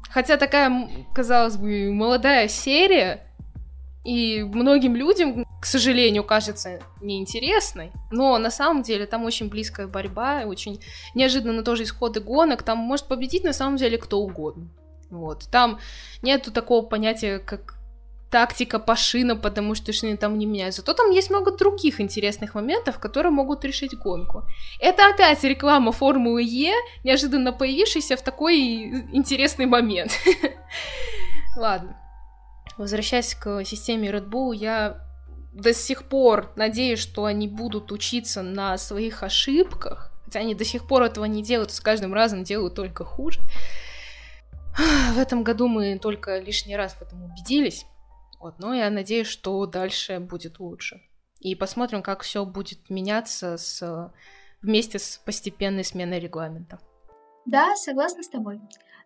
Хотя 0.10 0.38
такая, 0.38 0.90
казалось 1.14 1.58
бы, 1.58 1.92
молодая 1.92 2.48
серия, 2.48 3.28
и 4.04 4.44
многим 4.44 4.96
людям, 4.96 5.46
к 5.62 5.66
сожалению, 5.66 6.24
кажется 6.24 6.82
неинтересной, 7.02 7.92
но 8.12 8.38
на 8.38 8.52
самом 8.52 8.84
деле 8.84 9.06
там 9.06 9.24
очень 9.24 9.50
близкая 9.50 9.88
борьба, 9.88 10.44
очень 10.46 10.82
неожиданно 11.16 11.64
тоже 11.64 11.84
исходы 11.84 12.20
гонок, 12.20 12.64
там 12.64 12.78
может 12.78 13.08
победить 13.08 13.44
на 13.44 13.54
самом 13.54 13.78
деле 13.78 13.98
кто 13.98 14.20
угодно. 14.20 14.70
Вот. 15.10 15.48
Там 15.52 15.80
нету 16.22 16.52
такого 16.52 16.86
понятия, 16.86 17.40
как 17.40 17.76
тактика 18.30 18.80
по 18.80 18.96
шинам, 18.96 19.40
потому 19.40 19.76
что 19.76 19.94
шины 19.94 20.18
там 20.18 20.40
не 20.40 20.48
меняются. 20.48 20.82
Зато 20.82 20.94
там 20.94 21.12
есть 21.12 21.30
много 21.30 21.52
других 21.52 22.02
интересных 22.02 22.56
моментов, 22.56 22.98
которые 22.98 23.32
могут 23.32 23.64
решить 23.64 23.96
гонку. 23.96 24.44
Это 24.82 25.08
опять 25.08 25.44
реклама 25.44 25.92
Формулы 25.92 26.42
Е, 26.42 26.74
неожиданно 27.04 27.54
появившаяся 27.54 28.18
в 28.18 28.24
такой 28.24 28.58
интересный 29.14 29.68
момент. 29.68 30.12
Ладно. 31.56 31.96
Возвращаясь 32.78 33.36
к 33.36 33.64
системе 33.66 34.10
Red 34.10 34.30
Bull, 34.30 34.56
я 34.56 35.00
до 35.54 35.74
сих 35.74 36.06
пор 36.06 36.52
надеюсь, 36.56 37.00
что 37.00 37.26
они 37.26 37.48
будут 37.48 37.92
учиться 37.92 38.42
на 38.42 38.78
своих 38.78 39.24
ошибках, 39.24 40.12
хотя 40.26 40.40
они 40.40 40.56
до 40.56 40.66
сих 40.66 40.88
пор 40.88 41.04
этого 41.04 41.26
не 41.26 41.44
делают, 41.44 41.72
с 41.72 41.80
каждым 41.80 42.14
разом 42.14 42.44
делают 42.44 42.76
только 42.76 43.06
хуже. 43.06 43.40
В 45.14 45.20
этом 45.20 45.44
году 45.44 45.68
мы 45.68 46.00
только 46.00 46.40
лишний 46.40 46.76
раз 46.76 46.94
в 46.94 47.02
этом 47.02 47.24
убедились. 47.24 47.86
Вот, 48.40 48.60
но 48.60 48.74
я 48.74 48.90
надеюсь, 48.90 49.28
что 49.28 49.66
дальше 49.68 50.20
будет 50.20 50.60
лучше. 50.60 51.02
И 51.40 51.56
посмотрим, 51.56 52.02
как 52.02 52.24
все 52.24 52.46
будет 52.46 52.90
меняться 52.90 53.58
с, 53.58 54.12
вместе 54.62 54.98
с 54.98 55.22
постепенной 55.24 55.84
сменой 55.84 56.20
регламента. 56.20 56.80
Да, 57.46 57.76
согласна 57.76 58.24
с 58.24 58.30
тобой. 58.30 58.60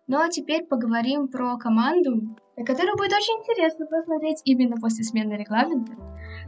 Ну 0.08 0.18
а 0.18 0.30
теперь 0.30 0.64
поговорим 0.64 1.28
про 1.28 1.58
команду, 1.58 2.34
на 2.56 2.64
которую 2.64 2.96
будет 2.96 3.12
очень 3.12 3.40
интересно 3.42 3.84
посмотреть 3.84 4.40
именно 4.44 4.76
после 4.76 5.04
смены 5.04 5.34
регламента, 5.34 5.92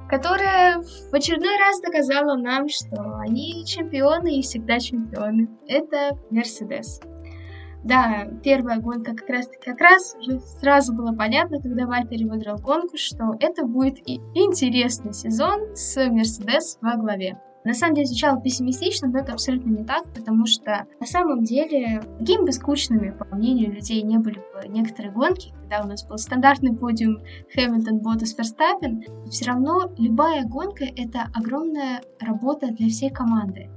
которая 0.08 0.80
в 0.80 1.12
очередной 1.12 1.58
раз 1.58 1.78
доказала 1.82 2.36
нам, 2.36 2.68
что 2.68 3.18
они 3.18 3.66
чемпионы 3.66 4.38
и 4.38 4.42
всегда 4.42 4.78
чемпионы. 4.78 5.50
Это 5.68 6.18
Мерседес. 6.30 7.02
Да, 7.84 8.28
первая 8.42 8.80
гонка 8.80 9.14
как 9.14 9.28
раз 9.28 9.50
как 9.62 9.78
раз 9.78 10.16
сразу 10.58 10.94
было 10.94 11.12
понятно, 11.12 11.60
когда 11.60 11.86
Вальтери 11.86 12.24
выиграл 12.24 12.56
гонку, 12.56 12.96
что 12.96 13.36
это 13.40 13.66
будет 13.66 13.98
и 14.08 14.16
интересный 14.34 15.12
сезон 15.12 15.76
с 15.76 15.96
Мерседес 16.08 16.78
во 16.80 16.96
главе. 16.96 17.38
На 17.64 17.74
самом 17.74 17.94
деле 17.94 18.06
звучало 18.06 18.40
пессимистично, 18.40 19.08
но 19.08 19.18
это 19.18 19.32
абсолютно 19.32 19.70
не 19.70 19.84
так, 19.84 20.04
потому 20.14 20.46
что 20.46 20.86
на 20.98 21.06
самом 21.06 21.44
деле 21.44 22.02
какими 22.18 22.46
бы 22.46 22.52
скучными, 22.52 23.10
по 23.10 23.24
мнению 23.36 23.72
людей, 23.72 24.02
не 24.02 24.18
были 24.18 24.36
бы 24.38 24.68
некоторые 24.68 25.12
гонки, 25.12 25.52
когда 25.60 25.82
у 25.82 25.86
нас 25.86 26.06
был 26.06 26.16
стандартный 26.16 26.74
подиум 26.74 27.18
Хэмилтон, 27.54 27.98
Ботас, 27.98 28.36
Верстаппен, 28.36 29.04
все 29.28 29.44
равно 29.44 29.92
любая 29.98 30.44
гонка— 30.44 30.84
это 30.96 31.30
огромная 31.34 32.00
работа 32.18 32.68
для 32.68 32.88
всей 32.88 33.10
команды. 33.10 33.68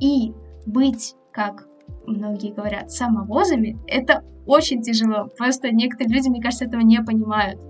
И 0.00 0.32
быть, 0.66 1.14
как 1.32 1.68
многие 2.06 2.52
говорят, 2.52 2.90
самовозами, 2.90 3.78
это 3.86 4.24
очень 4.46 4.82
тяжело. 4.82 5.28
Просто 5.36 5.70
некоторые 5.70 6.16
люди, 6.16 6.28
мне 6.28 6.42
кажется, 6.42 6.64
этого 6.64 6.80
не 6.80 7.00
понимают. 7.02 7.60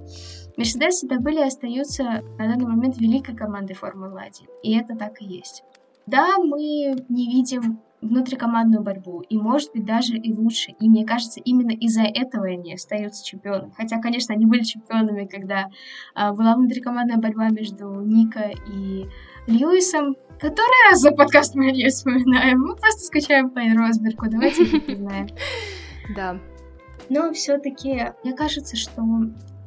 Мерседес 0.59 0.97
всегда 0.97 1.21
были 1.21 1.39
и 1.39 1.47
остаются 1.47 2.03
на 2.37 2.49
данный 2.49 2.67
момент 2.67 2.99
великой 2.99 3.37
командой 3.37 3.75
Формулы-1. 3.75 4.49
И 4.65 4.77
это 4.77 4.97
так 4.97 5.23
и 5.23 5.25
есть. 5.25 5.63
Да, 6.07 6.37
мы 6.39 6.97
не 7.09 7.27
видим 7.33 7.81
внутрикомандную 8.01 8.83
борьбу, 8.83 9.21
и 9.21 9.37
может 9.37 9.71
быть 9.73 9.85
даже 9.85 10.17
и 10.17 10.33
лучше. 10.33 10.73
И 10.81 10.89
мне 10.89 11.07
кажется, 11.07 11.41
именно 11.41 11.71
из-за 11.71 12.03
этого 12.03 12.47
они 12.47 12.75
остаются 12.75 13.25
чемпионами. 13.25 13.73
Хотя, 13.77 14.01
конечно, 14.01 14.35
они 14.35 14.47
были 14.47 14.65
чемпионами, 14.65 15.27
когда 15.27 15.69
а, 16.15 16.33
была 16.33 16.57
внутрикомандная 16.57 17.19
борьба 17.19 17.51
между 17.51 18.01
Ника 18.01 18.51
и 18.67 19.07
Льюисом. 19.47 20.17
Который 20.41 20.91
раз 20.91 21.01
за 21.01 21.13
подкаст 21.13 21.55
мы 21.55 21.67
ее 21.67 21.91
вспоминаем? 21.91 22.63
Мы 22.63 22.75
просто 22.75 23.03
скучаем 23.03 23.51
по 23.51 23.61
Росбергу, 23.61 24.27
давайте 24.29 24.65
признаем. 24.65 25.29
Да. 26.17 26.41
Но 27.11 27.33
все-таки 27.35 28.13
мне 28.25 28.35
кажется, 28.35 28.77
что 28.77 29.03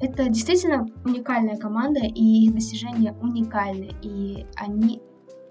это 0.02 0.30
действительно 0.30 0.88
уникальная 1.06 1.58
команда, 1.58 2.02
и 2.02 2.46
их 2.46 2.54
достижения 2.54 3.16
уникальны, 3.22 3.92
и 4.02 4.46
они 4.56 5.02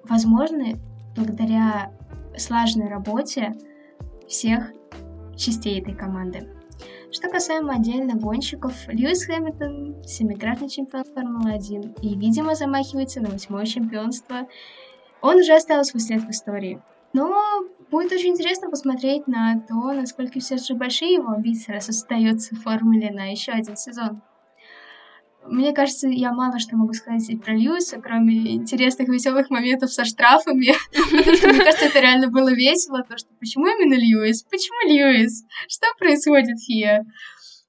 возможны 0.05 0.77
благодаря 1.17 1.93
слаженной 2.37 2.89
работе 2.89 3.55
всех 4.29 4.73
частей 5.37 5.81
этой 5.81 5.95
команды. 5.95 6.49
Что 7.13 7.29
касаемо 7.29 7.75
отдельно 7.75 8.15
гонщиков, 8.15 8.73
Льюис 8.89 9.25
Хэмилтон– 9.25 10.03
семикратный 10.05 10.69
чемпион 10.69 11.05
Формулы-1 11.05 12.01
и, 12.03 12.17
видимо, 12.17 12.55
замахивается 12.55 13.21
на 13.21 13.31
восьмое 13.31 13.67
чемпионство. 13.67 14.47
Он 15.21 15.37
уже 15.37 15.55
оставил 15.55 15.85
свой 15.85 16.01
след 16.01 16.23
в 16.23 16.31
истории. 16.31 16.81
Но 17.13 17.35
будет 17.91 18.13
очень 18.13 18.31
интересно 18.31 18.71
посмотреть 18.71 19.27
на 19.27 19.61
то, 19.61 19.93
насколько 19.93 20.39
все 20.39 20.57
же 20.57 20.75
большие 20.75 21.15
его 21.15 21.31
амбиции 21.33 21.73
раз 21.73 21.89
остаются 21.89 22.55
в 22.55 22.63
формуле 22.63 23.11
на 23.11 23.33
еще 23.33 23.53
один 23.53 23.77
сезон. 23.77 24.23
Мне 25.47 25.73
кажется, 25.73 26.07
я 26.09 26.33
мало 26.33 26.59
что 26.59 26.77
могу 26.77 26.93
сказать 26.93 27.29
про 27.43 27.55
Льюиса, 27.55 28.01
кроме 28.01 28.55
интересных, 28.55 29.09
веселых 29.09 29.51
моментов 29.51 29.93
со 29.93 30.05
штрафами. 30.05 30.75
Мне 31.13 31.65
кажется, 31.65 31.87
это 31.87 32.01
реально 32.01 32.29
было 32.29 32.53
весело, 32.53 33.03
то, 33.03 33.17
что 33.17 33.29
почему 33.39 33.67
именно 33.67 33.95
Льюис? 33.95 34.43
Почему 34.45 34.89
Льюис? 34.89 35.45
Что 35.69 35.87
происходит 35.99 36.57
here? 36.71 37.05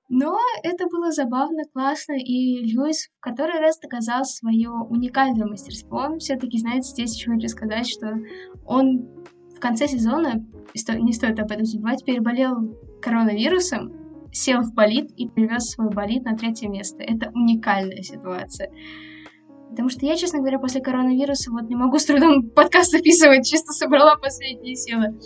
Но 0.10 0.38
это 0.64 0.88
было 0.88 1.11
забавно, 1.11 1.64
классно, 1.72 2.14
и 2.14 2.57
Льюис 2.65 3.07
в 3.07 3.22
который 3.22 3.60
раз 3.60 3.80
доказал 3.80 4.26
свое 4.26 4.69
уникальное 4.69 5.48
мастерство. 5.48 5.99
Он 5.99 6.19
все-таки, 6.19 6.60
знаете, 6.60 6.89
здесь 6.89 7.15
еще 7.15 7.31
хочу 7.31 7.48
сказать, 7.48 7.88
что 7.88 8.18
он 8.65 9.07
в 9.56 9.60
конце 9.61 9.88
сезона, 9.88 10.45
не 10.76 11.14
стоит 11.14 11.39
об 11.39 11.49
этом 11.52 11.64
забывать, 11.64 12.03
переболел 12.03 12.77
коронавирусом, 13.02 14.01
сел 14.31 14.61
в 14.61 14.73
болит 14.73 15.11
и 15.17 15.27
привез 15.27 15.69
свой 15.69 15.89
болит 15.89 16.23
на 16.23 16.35
третье 16.35 16.67
место. 16.69 17.03
Это 17.03 17.31
уникальная 17.33 18.01
ситуация. 18.01 18.71
Потому 19.69 19.89
что 19.89 20.05
я, 20.05 20.17
честно 20.17 20.39
говоря, 20.39 20.59
после 20.59 20.81
коронавируса 20.81 21.51
вот 21.51 21.69
не 21.69 21.75
могу 21.75 21.97
с 21.97 22.05
трудом 22.05 22.49
подкаст 22.49 22.91
записывать, 22.91 23.49
чисто 23.49 23.71
собрала 23.71 24.17
последние 24.17 24.75
силы. 24.75 25.17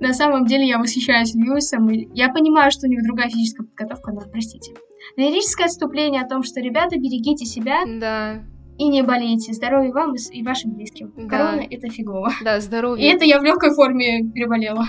На 0.00 0.12
самом 0.12 0.46
деле 0.46 0.66
я 0.66 0.78
восхищаюсь 0.78 1.34
Льюисом, 1.34 1.88
и 1.90 2.08
я 2.14 2.28
понимаю, 2.28 2.70
что 2.70 2.86
у 2.86 2.90
него 2.90 3.02
другая 3.04 3.28
физическая 3.28 3.66
подготовка, 3.66 4.12
но 4.12 4.20
простите. 4.20 4.74
Лирическое 5.16 5.66
отступление 5.66 6.22
о 6.22 6.28
том, 6.28 6.42
что, 6.42 6.60
ребята, 6.60 6.96
берегите 6.96 7.44
себя. 7.44 7.84
Да. 7.86 8.44
И 8.78 8.88
не 8.88 9.02
болейте. 9.02 9.52
Здоровья 9.52 9.92
вам 9.92 10.14
и 10.14 10.42
вашим 10.42 10.72
близким. 10.72 11.12
Да. 11.16 11.28
Корона— 11.28 11.66
это 11.70 11.88
фигово. 11.88 12.32
Да, 12.44 12.60
здоровье. 12.60 13.06
И 13.06 13.12
это 13.12 13.24
я 13.24 13.40
в 13.40 13.44
легкой 13.44 13.74
форме 13.74 14.22
переболела. 14.32 14.86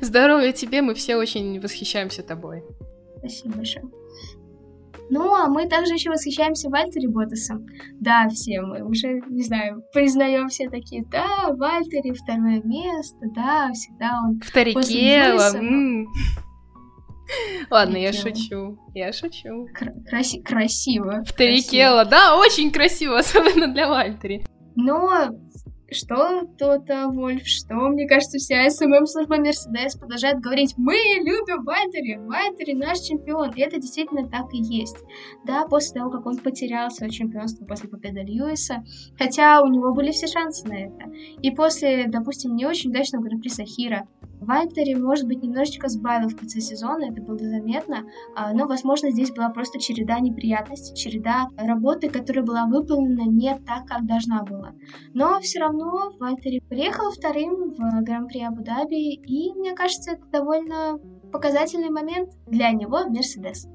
Здоровья 0.00 0.52
тебе, 0.52 0.80
мы 0.80 0.94
все 0.94 1.16
очень 1.16 1.60
восхищаемся 1.60 2.22
тобой. 2.22 2.62
Спасибо 3.18 3.56
большое. 3.56 3.84
Ну, 5.08 5.34
а 5.34 5.48
мы 5.48 5.68
также 5.68 5.94
еще 5.94 6.10
восхищаемся 6.10 6.68
Вальтери 6.68 7.06
Ботасом. 7.06 7.66
Да, 8.00 8.28
все 8.28 8.60
мы 8.60 8.82
уже, 8.82 9.20
не 9.28 9.42
знаю, 9.42 9.82
признаем 9.92 10.48
все 10.48 10.68
такие, 10.68 11.04
да, 11.10 11.52
Вальтери 11.56 12.12
второе 12.12 12.60
место, 12.64 13.18
да, 13.34 13.70
всегда 13.72 14.20
он... 14.24 14.40
Вторикело, 14.40 15.52
Ладно, 17.70 17.96
я 17.96 18.12
шучу. 18.12 18.78
Я 18.94 19.12
шучу. 19.12 19.68
Краси 20.08 20.42
красиво. 20.42 21.24
Вторикело, 21.26 22.04
да, 22.04 22.36
очень 22.36 22.70
красиво, 22.70 23.18
особенно 23.18 23.68
для 23.68 23.88
Вальтери. 23.88 24.44
Но 24.74 25.30
что 25.90 26.46
то-то, 26.58 27.08
Вольф, 27.08 27.46
что, 27.46 27.74
мне 27.74 28.08
кажется, 28.08 28.38
вся 28.38 28.68
СММ-служба 28.68 29.36
Мерседес 29.36 29.96
продолжает 29.96 30.40
говорить, 30.40 30.74
мы 30.76 30.94
любим 30.94 31.64
Вальтери, 31.64 32.16
Вальтери 32.16 32.74
наш 32.74 32.98
чемпион, 33.00 33.52
и 33.54 33.60
это 33.60 33.80
действительно 33.80 34.28
так 34.28 34.52
и 34.52 34.58
есть. 34.58 34.96
Да, 35.44 35.66
после 35.66 36.00
того, 36.00 36.10
как 36.10 36.26
он 36.26 36.38
потерял 36.38 36.90
свое 36.90 37.10
чемпионство 37.10 37.64
после 37.64 37.88
победы 37.88 38.20
Льюиса, 38.20 38.84
хотя 39.18 39.62
у 39.62 39.68
него 39.68 39.94
были 39.94 40.10
все 40.10 40.26
шансы 40.26 40.66
на 40.66 40.74
это, 40.74 41.10
и 41.40 41.50
после, 41.50 42.06
допустим, 42.08 42.56
не 42.56 42.66
очень 42.66 42.90
удачного 42.90 43.22
гран-при 43.22 43.48
Сахира, 43.48 44.08
Вальтери, 44.40 44.94
может 44.94 45.26
быть, 45.26 45.42
немножечко 45.42 45.88
сбавил 45.88 46.28
в 46.28 46.36
конце 46.36 46.60
сезона, 46.60 47.06
это 47.10 47.22
было 47.22 47.38
заметно, 47.38 48.04
а, 48.34 48.52
но, 48.52 48.66
возможно, 48.66 49.10
здесь 49.10 49.30
была 49.30 49.48
просто 49.48 49.78
череда 49.78 50.20
неприятностей, 50.20 50.94
череда 50.94 51.48
работы, 51.56 52.10
которая 52.10 52.44
была 52.44 52.66
выполнена 52.66 53.28
не 53.28 53.54
так, 53.66 53.86
как 53.86 54.06
должна 54.06 54.42
была. 54.42 54.74
Но 55.14 55.40
все 55.40 55.60
равно 55.60 55.75
Вальтери 56.18 56.60
приехал 56.60 57.10
вторым 57.10 57.74
в 57.74 58.02
Гран-при 58.02 58.42
Абу-Даби, 58.42 59.14
и, 59.14 59.52
мне 59.54 59.74
кажется, 59.74 60.12
это 60.12 60.24
довольно 60.26 60.98
показательный 61.32 61.90
момент 61.90 62.30
для 62.46 62.70
него 62.70 63.04
Мерседес. 63.08 63.66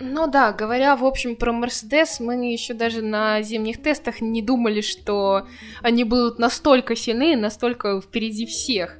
Ну 0.00 0.26
да, 0.28 0.52
говоря, 0.52 0.96
в 0.96 1.04
общем, 1.04 1.36
про 1.36 1.52
Мерседес, 1.52 2.20
мы 2.20 2.52
еще 2.52 2.74
даже 2.74 3.02
на 3.02 3.42
зимних 3.42 3.82
тестах 3.82 4.20
не 4.20 4.40
думали, 4.40 4.80
что 4.80 5.46
они 5.82 6.04
будут 6.04 6.38
настолько 6.38 6.96
сильны, 6.96 7.36
настолько 7.36 8.00
впереди 8.00 8.46
всех. 8.46 8.98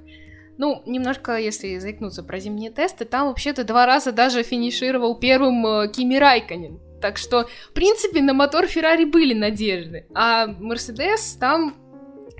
Ну, 0.58 0.82
немножко, 0.84 1.38
если 1.38 1.78
заикнуться 1.78 2.22
про 2.22 2.38
зимние 2.38 2.70
тесты, 2.70 3.06
там 3.06 3.28
вообще-то 3.28 3.64
два 3.64 3.86
раза 3.86 4.12
даже 4.12 4.42
финишировал 4.42 5.18
первым 5.18 5.66
э, 5.66 5.88
Кими 5.88 6.16
Райконен. 6.16 6.78
Так 7.00 7.16
что, 7.16 7.48
в 7.70 7.72
принципе, 7.72 8.20
на 8.20 8.34
мотор 8.34 8.66
Феррари 8.66 9.06
были 9.06 9.32
надежды. 9.32 10.06
А 10.14 10.46
Мерседес 10.46 11.38
там 11.40 11.76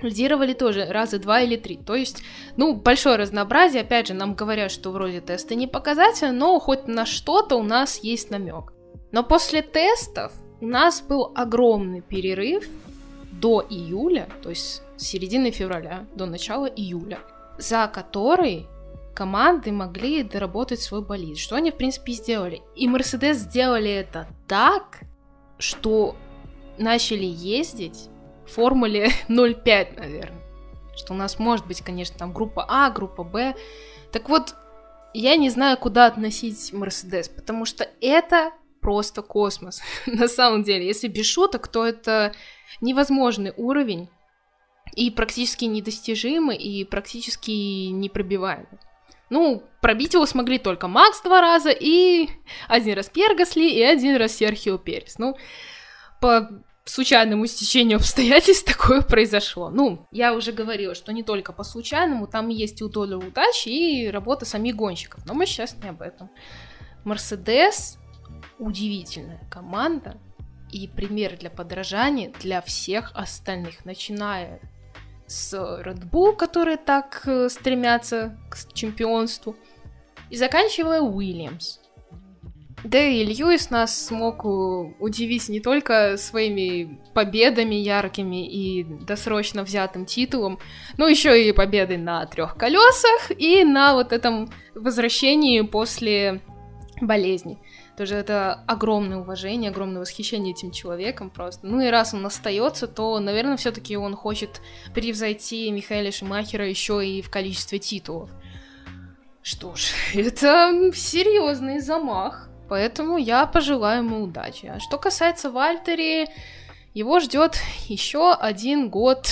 лидировали 0.03 0.53
тоже 0.53 0.85
раза 0.85 1.19
два 1.19 1.41
или 1.41 1.55
три. 1.55 1.77
То 1.77 1.95
есть, 1.95 2.23
ну, 2.57 2.73
большое 2.75 3.15
разнообразие. 3.15 3.81
Опять 3.81 4.07
же, 4.07 4.13
нам 4.13 4.35
говорят, 4.35 4.71
что 4.71 4.91
вроде 4.91 5.21
тесты 5.21 5.55
не 5.55 5.67
показательны, 5.67 6.31
но 6.31 6.59
хоть 6.59 6.87
на 6.87 7.05
что-то 7.05 7.55
у 7.55 7.63
нас 7.63 8.03
есть 8.03 8.31
намек. 8.31 8.73
Но 9.11 9.23
после 9.23 9.61
тестов 9.61 10.31
у 10.59 10.67
нас 10.67 11.01
был 11.01 11.31
огромный 11.35 12.01
перерыв 12.01 12.67
до 13.31 13.65
июля, 13.69 14.27
то 14.41 14.49
есть 14.49 14.83
с 14.97 15.03
середины 15.03 15.51
февраля 15.51 16.05
до 16.15 16.25
начала 16.25 16.67
июля 16.67 17.19
за 17.61 17.87
который 17.87 18.67
команды 19.13 19.71
могли 19.71 20.23
доработать 20.23 20.81
свой 20.81 21.03
болид, 21.03 21.37
что 21.37 21.55
они, 21.55 21.71
в 21.71 21.75
принципе, 21.75 22.13
сделали. 22.13 22.61
И 22.75 22.87
Мерседес 22.87 23.37
сделали 23.37 23.91
это 23.91 24.27
так, 24.47 25.01
что 25.59 26.15
начали 26.77 27.25
ездить 27.25 28.09
формуле 28.51 29.09
0,5, 29.27 29.99
наверное. 29.99 30.41
Что 30.95 31.13
у 31.13 31.15
нас 31.15 31.39
может 31.39 31.65
быть, 31.67 31.81
конечно, 31.81 32.17
там 32.17 32.33
группа 32.33 32.65
А, 32.67 32.89
группа 32.89 33.23
Б. 33.23 33.55
Так 34.11 34.29
вот, 34.29 34.55
я 35.13 35.35
не 35.35 35.49
знаю, 35.49 35.77
куда 35.77 36.05
относить 36.05 36.73
Мерседес, 36.73 37.29
потому 37.29 37.65
что 37.65 37.89
это 38.01 38.51
просто 38.81 39.21
космос. 39.21 39.81
На 40.05 40.27
самом 40.27 40.63
деле, 40.63 40.85
если 40.85 41.07
без 41.07 41.25
шуток, 41.25 41.67
то 41.67 41.85
это 41.85 42.33
невозможный 42.81 43.53
уровень 43.55 44.09
и 44.95 45.09
практически 45.09 45.65
недостижимый, 45.65 46.57
и 46.57 46.83
практически 46.83 47.51
непробиваемый. 47.51 48.79
Ну, 49.29 49.63
пробить 49.79 50.13
его 50.13 50.25
смогли 50.25 50.57
только 50.57 50.89
Макс 50.89 51.21
два 51.21 51.39
раза, 51.39 51.69
и 51.69 52.27
один 52.67 52.95
раз 52.95 53.09
Пьер 53.09 53.33
Гасли, 53.33 53.69
и 53.69 53.81
один 53.81 54.17
раз 54.17 54.33
Серхио 54.33 54.77
Перес. 54.77 55.17
Ну, 55.17 55.37
по 56.19 56.49
случайному 56.85 57.45
стечению 57.45 57.97
обстоятельств 57.97 58.65
такое 58.65 59.01
произошло. 59.01 59.69
Ну, 59.69 60.07
я 60.11 60.33
уже 60.33 60.51
говорила, 60.51 60.95
что 60.95 61.13
не 61.13 61.23
только 61.23 61.53
по 61.53 61.63
случайному, 61.63 62.27
там 62.27 62.49
есть 62.49 62.81
и 62.81 62.89
доля 62.89 63.17
удачи, 63.17 63.69
и 63.69 64.09
работа 64.09 64.45
самих 64.45 64.75
гонщиков. 64.75 65.25
Но 65.25 65.33
мы 65.33 65.45
сейчас 65.45 65.75
не 65.81 65.89
об 65.89 66.01
этом. 66.01 66.29
Мерседес 67.03 67.97
удивительная 68.59 69.41
команда 69.49 70.17
и 70.71 70.87
пример 70.87 71.37
для 71.37 71.49
подражания 71.49 72.31
для 72.39 72.61
всех 72.61 73.11
остальных, 73.13 73.85
начиная 73.85 74.61
с 75.27 75.53
Red 75.53 76.09
Bull, 76.09 76.35
которые 76.35 76.77
так 76.77 77.23
э, 77.25 77.49
стремятся 77.49 78.37
к 78.49 78.73
чемпионству, 78.73 79.55
и 80.29 80.35
заканчивая 80.35 81.01
Уильямс. 81.01 81.79
Да 82.83 82.99
и 82.99 83.23
Льюис 83.23 83.69
нас 83.69 84.07
смог 84.07 84.43
удивить 84.45 85.49
не 85.49 85.59
только 85.59 86.17
своими 86.17 86.99
победами 87.13 87.75
яркими 87.75 88.47
и 88.47 88.83
досрочно 88.83 89.63
взятым 89.63 90.05
титулом, 90.05 90.59
но 90.97 91.07
еще 91.07 91.47
и 91.47 91.51
победой 91.51 91.97
на 91.97 92.25
трех 92.25 92.55
колесах 92.57 93.31
и 93.37 93.63
на 93.63 93.93
вот 93.93 94.13
этом 94.13 94.51
возвращении 94.73 95.61
после 95.61 96.41
болезни. 96.99 97.59
Тоже 97.97 98.15
это 98.15 98.63
огромное 98.67 99.17
уважение, 99.17 99.69
огромное 99.69 100.01
восхищение 100.01 100.53
этим 100.53 100.71
человеком 100.71 101.29
просто. 101.29 101.67
Ну 101.67 101.81
и 101.81 101.89
раз 101.89 102.13
он 102.13 102.25
остается, 102.25 102.87
то, 102.87 103.19
наверное, 103.19 103.57
все-таки 103.57 103.95
он 103.95 104.15
хочет 104.15 104.61
превзойти 104.93 105.69
Михаила 105.71 106.11
Шимахера 106.11 106.67
еще 106.67 107.05
и 107.05 107.21
в 107.21 107.29
количестве 107.29 107.79
титулов. 107.79 108.29
Что 109.43 109.75
ж, 109.75 109.91
это 110.15 110.91
серьезный 110.95 111.79
замах. 111.79 112.50
Поэтому 112.71 113.17
я 113.17 113.47
пожелаю 113.47 114.01
ему 114.01 114.23
удачи. 114.23 114.67
А 114.67 114.79
что 114.79 114.97
касается 114.97 115.51
Вальтери, 115.51 116.29
его 116.93 117.19
ждет 117.19 117.57
еще 117.89 118.31
один 118.31 118.89
год 118.89 119.27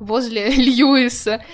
возле 0.00 0.48
Льюиса 0.54 1.44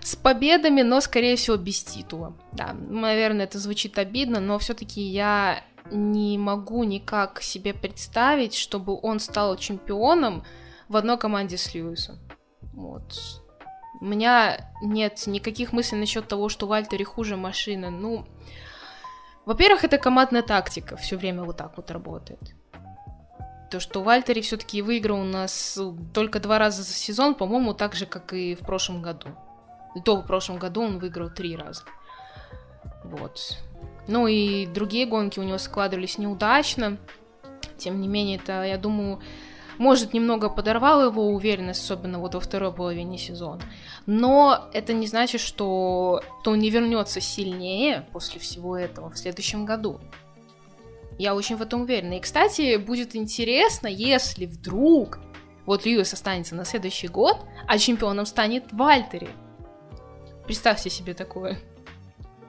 с 0.00 0.14
победами, 0.14 0.82
но, 0.82 1.00
скорее 1.00 1.34
всего, 1.34 1.56
без 1.56 1.82
титула. 1.82 2.36
Да, 2.52 2.72
наверное, 2.72 3.46
это 3.46 3.58
звучит 3.58 3.98
обидно, 3.98 4.38
но 4.38 4.60
все-таки 4.60 5.00
я 5.00 5.64
не 5.90 6.38
могу 6.38 6.84
никак 6.84 7.42
себе 7.42 7.74
представить, 7.74 8.54
чтобы 8.54 8.96
он 9.02 9.18
стал 9.18 9.56
чемпионом 9.56 10.44
в 10.88 10.96
одной 10.96 11.18
команде 11.18 11.56
с 11.58 11.74
Льюисом. 11.74 12.20
Вот. 12.74 13.42
У 14.00 14.04
меня 14.04 14.70
нет 14.82 15.26
никаких 15.26 15.72
мыслей 15.72 15.98
насчет 15.98 16.28
того, 16.28 16.48
что 16.48 16.68
Вальтери 16.68 17.02
хуже 17.02 17.36
машины. 17.36 17.90
Ну, 17.90 18.24
во-первых, 19.46 19.84
это 19.84 19.96
командная 19.96 20.42
тактика 20.42 20.96
все 20.96 21.16
время 21.16 21.44
вот 21.44 21.56
так 21.56 21.76
вот 21.76 21.90
работает. 21.90 22.54
То, 23.70 23.80
что 23.80 24.02
Вальтери 24.02 24.42
все-таки 24.42 24.82
выиграл 24.82 25.20
у 25.20 25.24
нас 25.24 25.78
только 26.12 26.40
два 26.40 26.58
раза 26.58 26.82
за 26.82 26.92
сезон, 26.92 27.34
по-моему, 27.34 27.72
так 27.72 27.94
же, 27.94 28.06
как 28.06 28.32
и 28.32 28.54
в 28.54 28.60
прошлом 28.60 29.02
году. 29.02 29.28
И 29.94 30.00
то 30.00 30.16
в 30.16 30.26
прошлом 30.26 30.58
году 30.58 30.82
он 30.82 30.98
выиграл 30.98 31.30
три 31.30 31.56
раза. 31.56 31.82
Вот. 33.04 33.56
Ну 34.08 34.26
и 34.26 34.66
другие 34.66 35.06
гонки 35.06 35.38
у 35.38 35.42
него 35.42 35.58
складывались 35.58 36.18
неудачно. 36.18 36.98
Тем 37.78 38.00
не 38.00 38.08
менее, 38.08 38.38
это, 38.38 38.64
я 38.64 38.78
думаю, 38.78 39.20
может, 39.78 40.14
немного 40.14 40.48
подорвал 40.48 41.04
его 41.04 41.28
уверенность, 41.28 41.84
особенно 41.84 42.18
вот 42.18 42.34
во 42.34 42.40
второй 42.40 42.72
половине 42.72 43.18
сезона. 43.18 43.62
Но 44.06 44.68
это 44.72 44.92
не 44.92 45.06
значит, 45.06 45.40
что, 45.40 46.22
что 46.40 46.50
он 46.52 46.58
не 46.58 46.70
вернется 46.70 47.20
сильнее 47.20 48.06
после 48.12 48.40
всего 48.40 48.76
этого 48.76 49.10
в 49.10 49.18
следующем 49.18 49.64
году. 49.64 50.00
Я 51.18 51.34
очень 51.34 51.56
в 51.56 51.62
этом 51.62 51.82
уверена. 51.82 52.14
И, 52.14 52.20
кстати, 52.20 52.76
будет 52.76 53.16
интересно, 53.16 53.86
если 53.86 54.46
вдруг 54.46 55.18
вот 55.64 55.84
Льюис 55.84 56.12
останется 56.12 56.54
на 56.54 56.64
следующий 56.64 57.08
год, 57.08 57.38
а 57.66 57.78
чемпионом 57.78 58.26
станет 58.26 58.72
Вальтери. 58.72 59.28
Представьте 60.44 60.90
себе 60.90 61.12
такое. 61.12 61.58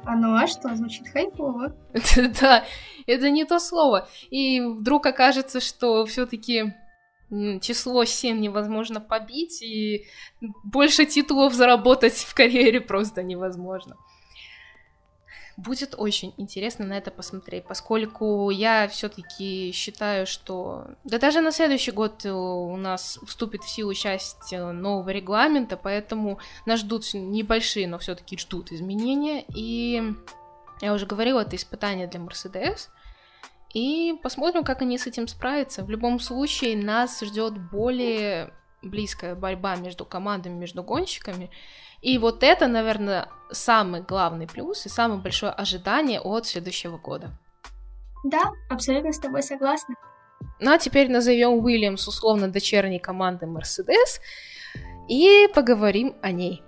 А 0.06 0.16
ну 0.16 0.36
а 0.36 0.48
что, 0.48 0.74
звучит 0.76 1.08
хайпово. 1.10 1.76
Да, 2.40 2.64
это 3.08 3.30
не 3.30 3.44
то 3.44 3.60
слово. 3.60 4.08
И 4.30 4.62
вдруг 4.62 5.06
окажется, 5.06 5.60
что 5.60 6.06
все-таки 6.06 6.74
число 7.30 8.06
7 8.06 8.40
невозможно 8.40 9.02
побить, 9.02 9.62
и 9.62 10.06
больше 10.64 11.06
титулов 11.06 11.54
заработать 11.54 12.18
в 12.18 12.34
карьере 12.34 12.82
просто 12.82 13.24
невозможно. 13.24 13.98
Будет 15.58 15.96
очень 15.98 16.36
интересно 16.38 16.86
на 16.86 16.94
это 16.94 17.10
посмотреть, 17.10 17.66
поскольку 17.66 18.52
я 18.52 18.88
все-таки 18.88 19.72
считаю, 19.72 20.28
что... 20.28 20.86
Да 21.04 21.18
даже 21.18 21.42
на 21.42 21.52
следующий 21.52 21.90
год 21.90 22.26
э, 22.26 22.32
у 22.32 22.78
нас 22.78 23.18
вступит 23.26 23.64
в 23.64 23.70
силу 23.70 23.92
часть 23.96 24.54
э, 24.54 24.72
нового 24.72 25.10
регламента, 25.10 25.76
поэтому 25.76 26.38
нас 26.68 26.82
ждут 26.82 27.12
небольшие, 27.16 27.88
но 27.88 27.98
все-таки 27.98 28.38
ждут 28.38 28.72
изменения. 28.72 29.46
И 29.56 30.04
я 30.80 30.94
уже 30.94 31.08
говорила, 31.08 31.40
это 31.40 31.56
испытание 31.56 32.06
для 32.06 32.20
Мерседес. 32.20 32.92
И 33.74 34.16
посмотрим, 34.24 34.64
как 34.64 34.82
они 34.82 34.98
с 34.98 35.08
этим 35.08 35.28
справятся. 35.28 35.84
В 35.84 35.90
любом 35.90 36.20
случае, 36.20 36.78
нас 36.78 37.22
ждет 37.22 37.58
более 37.72 38.54
близкая 38.82 39.36
борьба 39.36 39.76
между 39.76 40.06
командами, 40.06 40.54
между 40.54 40.84
гонщиками. 40.84 41.50
И 42.02 42.18
вот 42.18 42.44
это, 42.44 42.68
наверное, 42.68 43.30
самый 43.52 44.02
главный 44.02 44.48
плюс 44.48 44.86
и 44.86 44.90
самое 44.90 45.20
большое 45.20 45.52
ожидание 45.52 46.22
от 46.22 46.46
следующего 46.46 46.98
года. 46.98 47.32
Да, 48.24 48.52
абсолютно 48.70 49.12
с 49.12 49.20
тобой 49.20 49.44
согласна. 49.44 49.96
Ну 50.60 50.72
а 50.72 50.78
теперь 50.78 51.10
назовем 51.10 51.64
Уильямс 51.64 52.08
условно 52.08 52.48
дочерней 52.48 53.00
команды 53.00 53.46
Mercedes 53.46 54.22
и 55.08 55.48
поговорим 55.54 56.16
о 56.22 56.32
ней. 56.32 56.64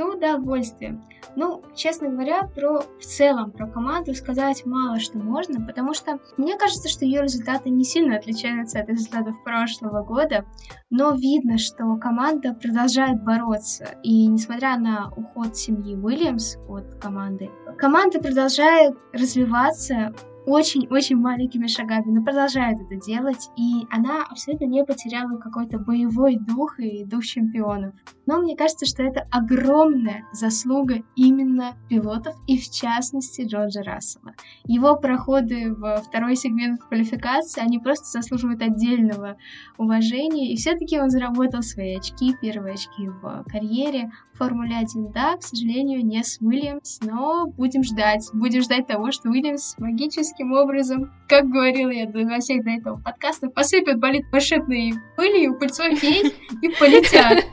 С 0.00 0.02
удовольствием. 0.02 1.04
Ну, 1.36 1.62
честно 1.76 2.08
говоря, 2.08 2.44
про 2.44 2.80
в 2.80 3.04
целом 3.04 3.50
про 3.50 3.66
команду 3.66 4.14
сказать 4.14 4.64
мало 4.64 4.98
что 4.98 5.18
можно, 5.18 5.62
потому 5.64 5.92
что 5.92 6.18
мне 6.38 6.56
кажется, 6.56 6.88
что 6.88 7.04
ее 7.04 7.20
результаты 7.20 7.68
не 7.68 7.84
сильно 7.84 8.16
отличаются 8.16 8.80
от 8.80 8.88
результатов 8.88 9.34
прошлого 9.44 10.02
года, 10.02 10.46
но 10.88 11.12
видно, 11.12 11.58
что 11.58 11.96
команда 11.96 12.54
продолжает 12.54 13.22
бороться. 13.22 13.88
И 14.02 14.26
несмотря 14.26 14.78
на 14.78 15.12
уход 15.14 15.54
семьи 15.54 15.94
Уильямс 15.94 16.56
от 16.66 16.94
команды, 16.94 17.50
команда 17.76 18.20
продолжает 18.20 18.96
развиваться, 19.12 20.14
очень-очень 20.46 21.16
маленькими 21.16 21.66
шагами, 21.66 22.10
но 22.10 22.22
продолжает 22.22 22.80
это 22.80 22.96
делать, 22.96 23.50
и 23.56 23.86
она 23.90 24.24
абсолютно 24.24 24.64
не 24.64 24.84
потеряла 24.84 25.38
какой-то 25.38 25.78
боевой 25.78 26.36
дух 26.36 26.78
и 26.78 27.04
дух 27.04 27.24
чемпионов. 27.24 27.94
Но 28.26 28.38
мне 28.38 28.56
кажется, 28.56 28.86
что 28.86 29.02
это 29.02 29.26
огромная 29.30 30.24
заслуга 30.32 31.02
именно 31.16 31.76
пилотов, 31.88 32.34
и 32.46 32.58
в 32.58 32.70
частности 32.70 33.42
Джорджа 33.42 33.82
Рассела. 33.82 34.34
Его 34.64 34.96
проходы 34.96 35.74
во 35.74 35.96
второй 35.96 36.36
сегмент 36.36 36.80
квалификации, 36.82 37.62
они 37.62 37.78
просто 37.78 38.06
заслуживают 38.06 38.62
отдельного 38.62 39.36
уважения, 39.78 40.52
и 40.52 40.56
все-таки 40.56 41.00
он 41.00 41.10
заработал 41.10 41.62
свои 41.62 41.96
очки, 41.96 42.34
первые 42.40 42.74
очки 42.74 43.08
в 43.08 43.44
карьере, 43.48 44.10
Формуле 44.40 44.78
1, 44.78 45.12
да, 45.12 45.36
к 45.36 45.42
сожалению, 45.42 46.02
не 46.02 46.24
с 46.24 46.38
Уильямс, 46.40 47.00
но 47.02 47.46
будем 47.46 47.84
ждать. 47.84 48.26
Будем 48.32 48.62
ждать 48.62 48.86
того, 48.86 49.12
что 49.12 49.28
Уильямс 49.28 49.76
магическим 49.76 50.54
образом, 50.54 51.12
как 51.28 51.44
говорила 51.50 51.90
я 51.90 52.08
во 52.08 52.38
всех 52.38 52.64
до 52.64 52.70
этого 52.70 52.98
подкаста, 52.98 53.50
посыпят 53.50 54.00
болит 54.00 54.30
пошипной 54.30 54.94
пылью, 55.14 55.58
пыльцой 55.58 55.94
фей 55.94 56.32
и 56.62 56.68
полетят. 56.70 57.44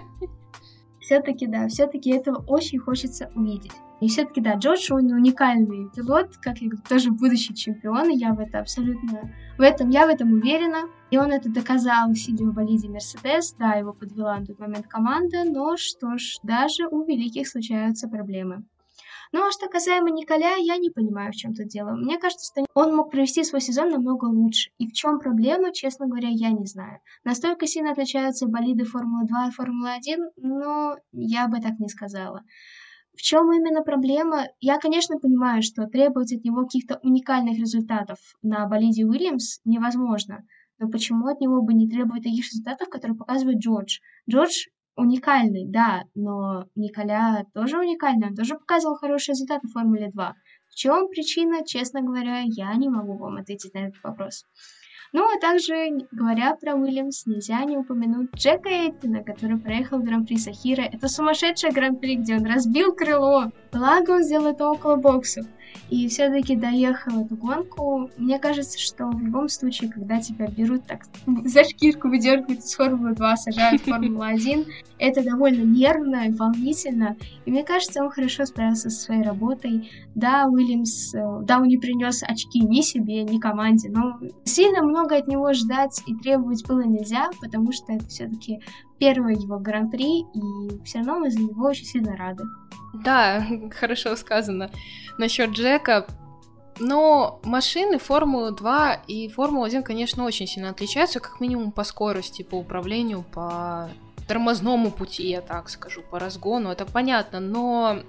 Все-таки, 1.08 1.48
да, 1.48 1.70
все-таки 1.70 2.10
этого 2.10 2.44
очень 2.48 2.80
хочется 2.80 3.32
увидеть. 3.34 3.72
И 4.02 4.10
все-таки, 4.10 4.42
да, 4.42 4.56
Джордж, 4.56 4.92
он 4.92 5.06
уникальный 5.06 5.90
пилот, 5.96 6.36
как 6.36 6.58
я 6.58 6.68
говорю, 6.68 6.84
тоже 6.90 7.12
будущий 7.12 7.56
чемпион, 7.56 8.10
и 8.10 8.18
я 8.18 8.34
в 8.34 8.42
это 8.42 8.60
абсолютно, 8.60 9.32
в 9.58 9.62
этом, 9.62 9.88
я 9.88 10.06
в 10.06 10.10
этом 10.10 10.34
уверена. 10.34 10.90
И 11.10 11.18
он 11.18 11.32
это 11.32 11.50
доказал, 11.50 12.14
сидя 12.14 12.44
в 12.44 12.54
болиде 12.54 12.90
Мерседес, 12.90 13.54
да, 13.54 13.76
его 13.76 13.94
подвела 13.94 14.38
на 14.38 14.46
тот 14.48 14.60
момент 14.60 14.88
команда, 14.88 15.46
но 15.46 15.78
что 15.78 16.18
ж, 16.18 16.40
даже 16.44 16.88
у 16.88 17.06
великих 17.06 17.48
случаются 17.48 18.10
проблемы. 18.10 18.66
Ну 19.34 19.46
а 19.46 19.52
что 19.52 19.68
касаемо 19.68 20.10
Николя, 20.10 20.56
я 20.56 20.78
не 20.78 20.90
понимаю, 20.90 21.32
в 21.32 21.36
чем 21.36 21.54
тут 21.54 21.68
дело. 21.68 21.92
Мне 21.92 22.18
кажется, 22.18 22.46
что 22.46 22.66
он 22.74 22.96
мог 22.96 23.12
провести 23.12 23.44
свой 23.44 23.62
сезон 23.62 23.90
намного 23.90 24.26
лучше. 24.26 24.72
И 24.78 24.88
в 24.88 24.94
чем 24.94 25.20
проблема, 25.20 25.74
честно 25.74 26.08
говоря, 26.08 26.30
я 26.30 26.52
не 26.52 26.66
знаю. 26.66 27.00
Настолько 27.24 27.68
сильно 27.68 27.92
отличаются 27.92 28.48
болиды 28.48 28.86
Формулы-2 28.86 29.50
и 29.50 29.52
Формулы-1, 29.52 30.32
но 30.38 30.96
я 31.12 31.48
бы 31.48 31.60
так 31.60 31.80
не 31.80 31.90
сказала. 31.90 32.44
В 33.16 33.22
чем 33.22 33.52
именно 33.52 33.82
проблема? 33.82 34.46
Я, 34.60 34.78
конечно, 34.78 35.18
понимаю, 35.18 35.64
что 35.64 35.88
требовать 35.88 36.34
от 36.34 36.44
него 36.44 36.64
каких-то 36.64 37.00
уникальных 37.02 37.58
результатов 37.58 38.20
на 38.44 38.68
болиде 38.68 39.06
Уильямс 39.06 39.60
невозможно. 39.66 40.46
Но 40.80 40.88
почему 40.90 41.28
от 41.28 41.42
него 41.42 41.64
бы 41.64 41.74
не 41.74 41.90
требовать 41.90 42.24
таких 42.24 42.46
результатов, 42.46 42.90
которые 42.90 43.18
показывает 43.18 43.58
Джордж? 43.58 43.98
Джордж 44.30 44.68
уникальный, 44.98 45.66
да, 45.66 46.04
но 46.16 46.66
Николя 46.76 47.46
тоже 47.54 47.78
уникальный, 47.78 48.28
он 48.28 48.36
тоже 48.36 48.56
показывал 48.56 48.96
хорошие 48.96 49.34
результаты 49.34 49.68
в 49.68 49.72
Формуле 49.72 50.10
2. 50.10 50.36
В 50.70 50.76
чем 50.76 51.08
причина, 51.08 51.66
честно 51.66 52.02
говоря, 52.02 52.42
я 52.42 52.76
не 52.76 52.90
могу 52.90 53.18
вам 53.18 53.38
ответить 53.38 53.74
на 53.74 53.88
этот 53.88 54.04
вопрос. 54.04 54.46
Ну, 55.14 55.24
а 55.24 55.40
также, 55.40 55.88
говоря 56.12 56.54
про 56.56 56.76
Уильямс, 56.76 57.26
нельзя 57.28 57.64
не 57.64 57.78
упомянуть 57.78 58.34
Джека 58.36 58.68
Эйттона, 58.68 59.24
который 59.24 59.58
проехал 59.58 60.00
Гран-при 60.00 60.38
Сахира. 60.38 60.82
Это 60.82 61.08
сумасшедшее 61.08 61.72
Гран-при, 61.72 62.18
где 62.18 62.36
он 62.36 62.46
разбил 62.46 62.94
крыло. 62.94 63.52
Благо 63.72 64.12
он 64.12 64.24
сделал 64.24 64.48
это 64.48 64.70
около 64.70 64.98
боксов 64.98 65.46
и 65.90 66.08
все-таки 66.08 66.56
доехал 66.56 67.26
эту 67.26 67.36
гонку. 67.36 68.10
Мне 68.18 68.40
кажется, 68.40 68.80
что 68.80 69.08
в 69.08 69.22
любом 69.22 69.50
случае, 69.50 69.92
когда 69.92 70.20
тебя 70.20 70.48
берут 70.48 70.86
так 70.86 71.06
за 71.46 71.64
шкирку, 71.64 72.10
выдергивают 72.10 72.60
из 72.60 72.74
Формулы 72.76 73.14
2, 73.14 73.38
сажают 73.38 73.82
в 73.82 73.86
Формулу 73.86 74.22
1, 74.22 74.66
это 75.00 75.24
довольно 75.24 75.64
нервно 75.64 76.28
и 76.28 76.32
волнительно. 76.32 77.16
И 77.46 77.52
мне 77.52 77.64
кажется, 77.64 78.04
он 78.04 78.10
хорошо 78.10 78.46
справился 78.46 78.90
со 78.90 79.00
своей 79.00 79.24
работой. 79.24 79.90
Да, 80.16 80.48
Уильямс, 80.48 81.14
э, 81.14 81.20
да, 81.44 81.60
он 81.60 81.68
не 81.68 81.78
принес 81.78 82.24
очки 82.24 82.60
ни 82.60 82.82
себе, 82.82 83.24
ни 83.24 83.40
команде, 83.40 83.90
но 83.90 84.20
сильно 84.44 84.84
много 84.84 85.16
от 85.16 85.28
него 85.28 85.54
ждать 85.54 86.02
и 86.08 86.16
требовать 86.16 86.66
было 86.68 86.82
нельзя, 86.82 87.30
потому 87.42 87.72
что 87.72 87.94
это 87.94 88.06
все-таки 88.08 88.60
первый 89.00 89.36
его 89.36 89.60
гран-при, 89.60 90.22
и 90.22 90.84
все 90.84 91.00
равно 91.00 91.20
мы 91.20 91.32
за 91.32 91.40
него 91.40 91.68
очень 91.68 91.86
сильно 91.86 92.16
рады. 92.16 92.44
Да, 92.94 93.46
хорошо 93.72 94.16
сказано. 94.16 94.72
Насчет 95.18 95.52
Джека, 95.52 96.08
но 96.80 97.40
машины 97.44 97.98
Формулы 97.98 98.52
2 98.52 99.02
и 99.08 99.30
Формула 99.30 99.68
1, 99.68 99.84
конечно, 99.84 100.26
очень 100.26 100.48
сильно 100.48 100.70
отличаются, 100.70 101.20
как 101.20 101.40
минимум 101.40 101.72
по 101.72 101.84
скорости, 101.84 102.44
по 102.44 102.56
управлению, 102.56 103.24
по 103.24 103.90
тормозному 104.28 104.92
пути, 104.92 105.30
я 105.30 105.42
так 105.42 105.70
скажу, 105.70 106.02
по 106.02 106.20
разгону, 106.20 106.70
это 106.70 106.86
понятно, 106.86 107.40
но 107.40 108.00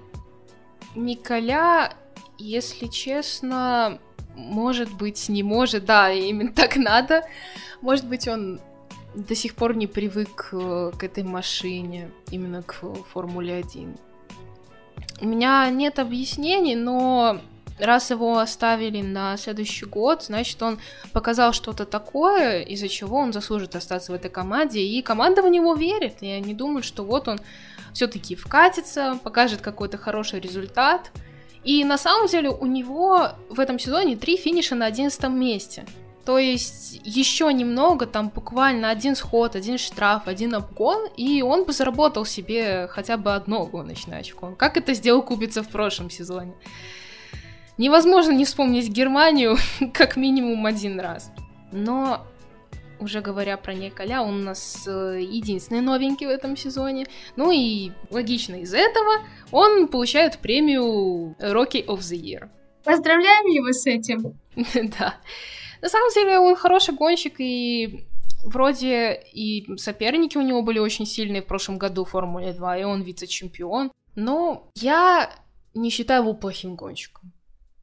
Николя, 0.95 1.93
если 2.37 2.87
честно, 2.87 3.99
может 4.35 4.93
быть, 4.93 5.29
не 5.29 5.43
может, 5.43 5.85
да, 5.85 6.11
именно 6.11 6.51
так 6.51 6.75
надо, 6.75 7.23
может 7.81 8.07
быть, 8.07 8.27
он 8.27 8.59
до 9.15 9.35
сих 9.35 9.55
пор 9.55 9.75
не 9.75 9.87
привык 9.87 10.49
э, 10.51 10.91
к 10.97 11.03
этой 11.03 11.23
машине, 11.23 12.11
именно 12.31 12.63
к 12.63 12.73
Формуле 13.11 13.55
1. 13.55 13.97
У 15.21 15.27
меня 15.27 15.69
нет 15.69 15.99
объяснений, 15.99 16.75
но 16.75 17.39
раз 17.79 18.11
его 18.11 18.37
оставили 18.37 19.01
на 19.01 19.37
следующий 19.37 19.85
год, 19.85 20.23
значит, 20.23 20.61
он 20.61 20.79
показал 21.13 21.53
что-то 21.53 21.85
такое, 21.85 22.61
из-за 22.61 22.87
чего 22.87 23.17
он 23.17 23.33
заслужит 23.33 23.75
остаться 23.75 24.11
в 24.11 24.15
этой 24.15 24.29
команде, 24.29 24.81
и 24.81 25.01
команда 25.01 25.41
в 25.41 25.49
него 25.49 25.73
верит. 25.75 26.17
Я 26.21 26.39
не 26.39 26.53
думаю, 26.53 26.83
что 26.83 27.03
вот 27.03 27.27
он 27.27 27.39
все-таки 27.93 28.35
вкатится, 28.35 29.19
покажет 29.23 29.61
какой-то 29.61 29.97
хороший 29.97 30.39
результат. 30.39 31.11
И 31.63 31.83
на 31.83 31.97
самом 31.97 32.27
деле 32.27 32.49
у 32.49 32.65
него 32.65 33.31
в 33.49 33.59
этом 33.59 33.79
сезоне 33.79 34.15
три 34.15 34.37
финиша 34.37 34.75
на 34.75 34.85
одиннадцатом 34.85 35.37
месте. 35.37 35.85
То 36.25 36.37
есть 36.37 37.01
еще 37.03 37.51
немного, 37.51 38.05
там 38.05 38.29
буквально 38.29 38.89
один 38.89 39.15
сход, 39.15 39.55
один 39.55 39.77
штраф, 39.77 40.27
один 40.27 40.53
обгон, 40.53 41.07
и 41.17 41.41
он 41.41 41.63
бы 41.63 41.73
заработал 41.73 42.25
себе 42.25 42.87
хотя 42.87 43.17
бы 43.17 43.33
одно 43.33 43.65
гоночное 43.65 44.19
очко. 44.19 44.53
Как 44.57 44.77
это 44.77 44.93
сделал 44.93 45.23
Кубица 45.23 45.63
в 45.63 45.69
прошлом 45.69 46.09
сезоне? 46.09 46.53
Невозможно 47.77 48.31
не 48.31 48.45
вспомнить 48.45 48.89
Германию 48.89 49.57
как 49.93 50.17
минимум 50.17 50.65
один 50.65 50.99
раз. 50.99 51.31
Но 51.71 52.25
уже 52.99 53.21
говоря 53.21 53.57
про 53.57 53.73
Николя, 53.73 54.21
он 54.21 54.41
у 54.41 54.43
нас 54.43 54.83
э, 54.85 55.19
единственный 55.21 55.81
новенький 55.81 56.27
в 56.27 56.29
этом 56.29 56.57
сезоне. 56.57 57.07
Ну 57.37 57.51
и 57.51 57.91
логично 58.09 58.55
из 58.55 58.73
этого 58.73 59.23
он 59.51 59.87
получает 59.87 60.39
премию 60.39 61.35
Rocky 61.39 61.85
of 61.85 61.99
the 61.99 62.19
Year. 62.19 62.49
Поздравляем 62.83 63.45
его 63.45 63.71
с 63.71 63.85
этим. 63.87 64.37
Да. 64.99 65.15
На 65.81 65.89
самом 65.89 66.11
деле 66.13 66.39
он 66.39 66.55
хороший 66.55 66.93
гонщик, 66.93 67.35
и 67.39 68.05
вроде 68.43 69.13
и 69.33 69.77
соперники 69.77 70.37
у 70.37 70.41
него 70.41 70.61
были 70.61 70.79
очень 70.79 71.05
сильные 71.05 71.41
в 71.41 71.47
прошлом 71.47 71.77
году 71.77 72.05
в 72.05 72.09
Формуле 72.09 72.53
2, 72.53 72.77
и 72.77 72.83
он 72.83 73.01
вице-чемпион. 73.01 73.91
Но 74.15 74.69
я 74.75 75.31
не 75.73 75.89
считаю 75.89 76.23
его 76.23 76.33
плохим 76.33 76.75
гонщиком. 76.75 77.31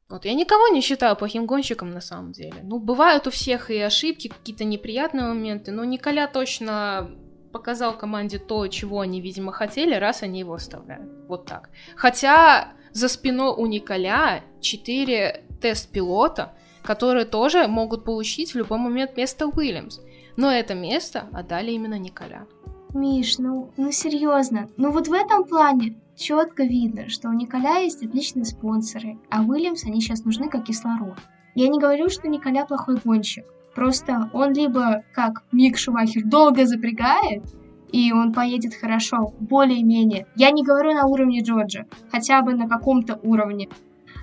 Вот 0.09 0.23
я 0.23 0.33
никого 0.33 0.69
не 0.69 0.81
считаю 0.81 1.15
плохим 1.17 1.45
гонщиком 1.45 1.91
на 1.91 1.99
самом 1.99 2.31
деле. 2.31 2.55
Ну, 2.63 2.79
бывают 2.79 3.27
у 3.27 3.29
всех 3.29 3.69
и 3.69 3.77
ошибки, 3.79 4.29
какие-то 4.29 4.63
неприятные 4.63 5.25
моменты, 5.25 5.71
но 5.71 5.83
Николя 5.83 6.27
точно 6.27 7.11
показал 7.51 7.97
команде 7.97 8.39
то, 8.39 8.67
чего 8.67 9.01
они, 9.01 9.19
видимо, 9.19 9.51
хотели, 9.51 9.95
раз 9.95 10.23
они 10.23 10.39
его 10.39 10.53
оставляют. 10.53 11.09
Вот 11.27 11.45
так. 11.45 11.69
Хотя 11.95 12.73
за 12.91 13.09
спиной 13.09 13.53
у 13.57 13.65
Николя 13.65 14.43
4 14.61 15.45
тест-пилота, 15.61 16.53
которые 16.87 17.25
тоже 17.25 17.67
могут 17.67 18.05
получить 18.05 18.53
в 18.53 18.57
любой 18.57 18.77
момент 18.77 19.17
место 19.17 19.45
Уильямс. 19.45 19.99
Но 20.37 20.49
это 20.49 20.73
место 20.73 21.27
отдали 21.33 21.71
именно 21.71 21.99
Николя. 21.99 22.45
Миш, 22.93 23.39
ну, 23.39 23.71
ну 23.75 23.91
серьезно, 23.91 24.69
ну 24.77 24.91
вот 24.91 25.09
в 25.09 25.13
этом 25.13 25.43
плане 25.43 25.97
четко 26.15 26.63
видно, 26.63 27.09
что 27.09 27.27
у 27.27 27.33
Николя 27.33 27.79
есть 27.79 28.05
отличные 28.05 28.45
спонсоры, 28.45 29.19
а 29.29 29.43
Уильямс 29.43 29.83
они 29.83 29.99
сейчас 29.99 30.23
нужны 30.23 30.49
как 30.49 30.63
кислород. 30.63 31.17
Я 31.55 31.67
не 31.67 31.77
говорю, 31.77 32.07
что 32.07 32.29
Николя 32.29 32.65
плохой 32.65 32.95
гонщик, 33.03 33.43
просто 33.75 34.29
он 34.31 34.53
либо, 34.53 35.03
как 35.13 35.43
Мик 35.51 35.77
Шумахер, 35.77 36.23
долго 36.23 36.65
запрягает, 36.65 37.43
и 37.91 38.13
он 38.13 38.31
поедет 38.31 38.75
хорошо, 38.75 39.33
более-менее. 39.41 40.25
Я 40.37 40.51
не 40.51 40.63
говорю 40.63 40.93
на 40.93 41.05
уровне 41.05 41.41
Джорджа, 41.41 41.85
хотя 42.09 42.41
бы 42.41 42.53
на 42.53 42.69
каком-то 42.69 43.19
уровне. 43.23 43.67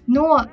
Но 0.07 0.47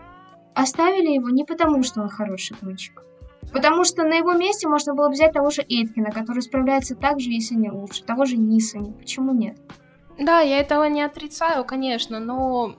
Оставили 0.53 1.13
его 1.13 1.29
не 1.29 1.45
потому, 1.45 1.83
что 1.83 2.01
он 2.01 2.09
хороший 2.09 2.55
гонщик. 2.61 3.03
Потому 3.51 3.83
что 3.83 4.03
на 4.03 4.15
его 4.15 4.33
месте 4.33 4.67
можно 4.67 4.93
было 4.93 5.09
взять 5.09 5.33
того 5.33 5.49
же 5.49 5.61
Эйткина, 5.61 6.11
который 6.11 6.41
справляется 6.41 6.95
так 6.95 7.19
же, 7.19 7.29
если 7.29 7.55
не 7.55 7.69
лучше. 7.69 8.03
Того 8.03 8.25
же 8.25 8.37
Нисани. 8.37 8.93
Почему 8.93 9.33
нет? 9.33 9.57
Да, 10.19 10.41
я 10.41 10.59
этого 10.59 10.85
не 10.85 11.01
отрицаю, 11.01 11.65
конечно, 11.65 12.19
но 12.19 12.75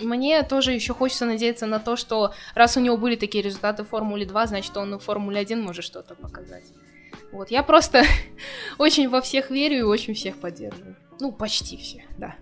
мне 0.00 0.42
тоже 0.42 0.72
еще 0.72 0.94
хочется 0.94 1.24
надеяться 1.24 1.66
на 1.66 1.78
то, 1.78 1.96
что 1.96 2.32
раз 2.54 2.76
у 2.76 2.80
него 2.80 2.96
были 2.96 3.16
такие 3.16 3.42
результаты 3.42 3.84
в 3.84 3.88
Формуле 3.88 4.26
2, 4.26 4.46
значит, 4.46 4.76
он 4.76 4.98
в 4.98 5.02
Формуле 5.02 5.40
1 5.40 5.60
может 5.60 5.84
что-то 5.84 6.14
показать. 6.14 6.64
Вот, 7.32 7.50
я 7.50 7.62
просто 7.62 8.02
очень 8.78 9.08
во 9.08 9.20
всех 9.20 9.50
верю 9.50 9.78
и 9.78 9.82
очень 9.82 10.14
всех 10.14 10.36
поддерживаю. 10.36 10.96
Ну, 11.20 11.32
почти 11.32 11.76
всех, 11.76 12.04
да. 12.18 12.34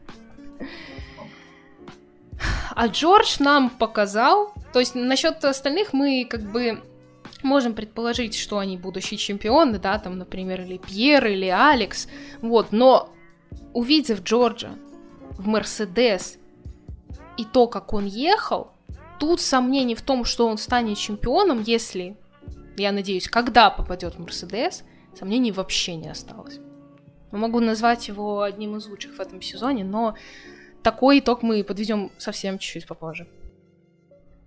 А 2.75 2.87
Джордж 2.87 3.37
нам 3.41 3.71
показал, 3.71 4.53
то 4.73 4.79
есть 4.79 4.95
насчет 4.95 5.45
остальных 5.45 5.93
мы 5.93 6.27
как 6.29 6.43
бы 6.43 6.83
можем 7.43 7.75
предположить, 7.75 8.37
что 8.37 8.59
они 8.59 8.77
будущие 8.77 9.19
чемпионы, 9.19 9.79
да, 9.79 9.99
там, 9.99 10.19
например, 10.19 10.61
или 10.63 10.79
Пьер, 10.79 11.27
или 11.27 11.47
Алекс, 11.47 12.09
вот, 12.41 12.73
но 12.73 13.11
увидев 13.73 14.23
Джорджа 14.23 14.71
в 15.31 15.47
Мерседес 15.47 16.39
и 17.37 17.45
то, 17.45 17.67
как 17.69 17.93
он 17.93 18.07
ехал, 18.07 18.73
тут 19.19 19.41
сомнений 19.41 19.95
в 19.95 20.03
том, 20.03 20.25
что 20.25 20.47
он 20.49 20.59
станет 20.59 20.99
чемпионом, 20.99 21.63
если, 21.63 22.17
я 22.77 22.93
надеюсь, 22.93 23.29
когда 23.29 23.71
попадет 23.71 24.15
в 24.15 24.21
Мерседес, 24.21 24.85
сомнений 25.19 25.53
вообще 25.53 25.95
не 25.95 26.09
осталось. 26.09 26.59
Могу 27.31 27.61
назвать 27.61 28.09
его 28.09 28.43
одним 28.43 28.77
из 28.77 28.87
лучших 28.87 29.17
в 29.17 29.21
этом 29.21 29.43
сезоне, 29.43 29.85
но 29.85 30.15
такой 30.91 31.19
итог 31.19 31.43
мы 31.43 31.63
подведем 31.65 32.11
совсем 32.17 32.59
чуть-чуть 32.59 32.87
попозже. 32.87 33.27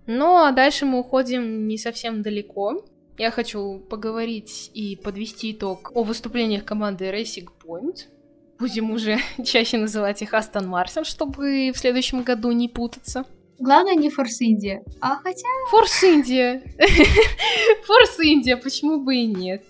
Ну, 0.08 0.38
а 0.38 0.52
дальше 0.52 0.88
мы 0.88 1.00
уходим 1.00 1.68
не 1.68 1.78
совсем 1.78 2.24
далеко. 2.24 2.84
Я 3.20 3.30
хочу 3.30 3.78
поговорить 3.78 4.72
и 4.74 4.96
подвести 4.96 5.52
итог 5.52 5.92
о 5.94 6.02
выступлениях 6.02 6.66
команды 6.66 7.06
Racing 7.12 7.48
Point. 7.64 8.08
Будем 8.58 8.90
уже 8.90 9.20
чаще 9.46 9.78
называть 9.78 10.24
их 10.24 10.34
Астон 10.34 10.68
Мартин, 10.68 11.04
чтобы 11.04 11.72
в 11.72 11.78
следующем 11.78 12.24
году 12.24 12.52
не 12.52 12.68
путаться. 12.68 13.26
Главное 13.60 13.94
не 13.94 14.10
Форс 14.10 14.42
Индия, 14.42 14.84
а 15.00 15.18
хотя... 15.18 15.48
Форс 15.70 16.04
Индия! 16.04 16.64
Форс 17.86 18.20
Индия, 18.20 18.58
почему 18.58 19.04
бы 19.04 19.16
и 19.16 19.28
нет? 19.28 19.64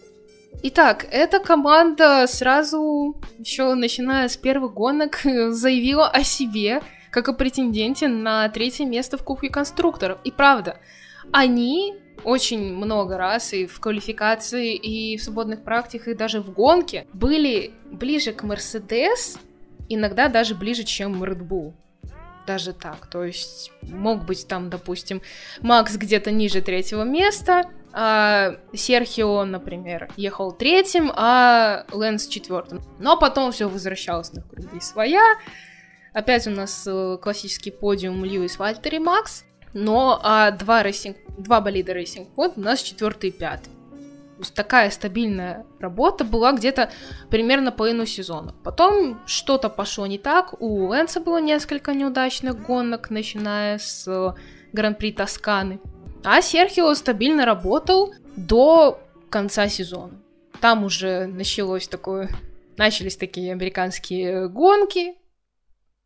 Итак, 0.64 1.08
эта 1.10 1.40
команда 1.40 2.28
сразу, 2.28 3.16
еще 3.40 3.74
начиная 3.74 4.28
с 4.28 4.38
первых 4.38 4.74
гонок, 4.74 5.22
заявила 5.24 6.08
о 6.08 6.24
себе, 6.24 6.84
как 7.10 7.30
о 7.30 7.34
претенденте 7.34 8.08
на 8.08 8.48
третье 8.50 8.86
место 8.86 9.18
в 9.18 9.24
Кубке 9.24 9.50
конструкторов. 9.50 10.20
И 10.24 10.30
правда, 10.30 10.78
они 11.32 11.96
очень 12.24 12.76
много 12.76 13.18
раз 13.18 13.54
и 13.54 13.66
в 13.66 13.80
квалификации, 13.80 14.76
и 14.76 15.18
в 15.18 15.24
свободных 15.24 15.64
практиках, 15.64 16.10
и 16.10 16.14
даже 16.14 16.42
в 16.42 16.54
гонке 16.54 17.08
были 17.12 17.74
ближе 17.86 18.32
к 18.32 18.44
Мерседес, 18.44 19.40
иногда 19.90 20.28
даже 20.28 20.54
ближе, 20.54 20.84
чем 20.84 21.24
Red 21.24 21.42
Bull. 21.42 21.74
Даже 22.46 22.74
так. 22.74 23.08
То 23.08 23.24
есть 23.24 23.72
мог 23.82 24.26
быть 24.26 24.48
там, 24.48 24.70
допустим, 24.70 25.24
Макс 25.62 25.96
где-то 25.96 26.30
ниже 26.30 26.62
третьего 26.62 27.04
места, 27.04 27.64
а 27.94 28.58
Серхио, 28.74 29.44
например, 29.46 30.10
ехал 30.18 30.52
третьим, 30.52 31.12
а 31.16 31.86
Лэнс 31.92 32.28
четвертым. 32.28 32.82
Но 33.00 33.18
потом 33.18 33.52
все 33.52 33.68
возвращалось 33.68 34.34
на 34.34 34.42
круги 34.42 34.80
своя. 34.80 35.36
Опять 36.14 36.48
у 36.48 36.52
нас 36.52 36.86
э, 36.88 37.18
классический 37.22 37.72
подиум 37.72 38.26
Льюис, 38.26 38.60
Валттери 38.60 38.96
и 38.96 39.00
Макс. 39.00 39.46
Но 39.74 40.20
а 40.22 40.52
два, 40.52 40.84
Racing, 40.84 41.18
два 41.38 41.62
болида 41.62 41.94
Racing 41.94 42.28
Point 42.36 42.54
у 42.58 42.62
нас 42.62 42.82
четвертый 42.82 43.30
и 43.30 43.34
пятый. 43.34 43.70
То 44.42 44.44
есть 44.44 44.56
такая 44.56 44.90
стабильная 44.90 45.66
работа 45.80 46.24
была 46.24 46.52
где-то 46.52 46.90
примерно 47.30 47.72
половину 47.72 48.06
сезона. 48.06 48.56
Потом 48.64 49.22
что-то 49.28 49.70
пошло 49.70 50.08
не 50.08 50.18
так. 50.18 50.60
У 50.60 50.88
Лэнса 50.88 51.20
было 51.20 51.40
несколько 51.40 51.94
неудачных 51.94 52.60
гонок, 52.66 53.12
начиная 53.12 53.78
с 53.78 54.08
э, 54.08 54.34
Гран-при 54.74 55.14
Тосканы. 55.14 55.80
А 56.24 56.42
Серхио 56.42 56.94
стабильно 56.94 57.46
работал 57.46 58.14
до 58.36 59.00
конца 59.30 59.68
сезона. 59.70 60.22
Там 60.60 60.84
уже 60.84 61.26
началось 61.26 61.88
такое... 61.88 62.30
Начались 62.78 63.18
такие 63.18 63.52
американские 63.52 64.48
гонки, 64.48 65.16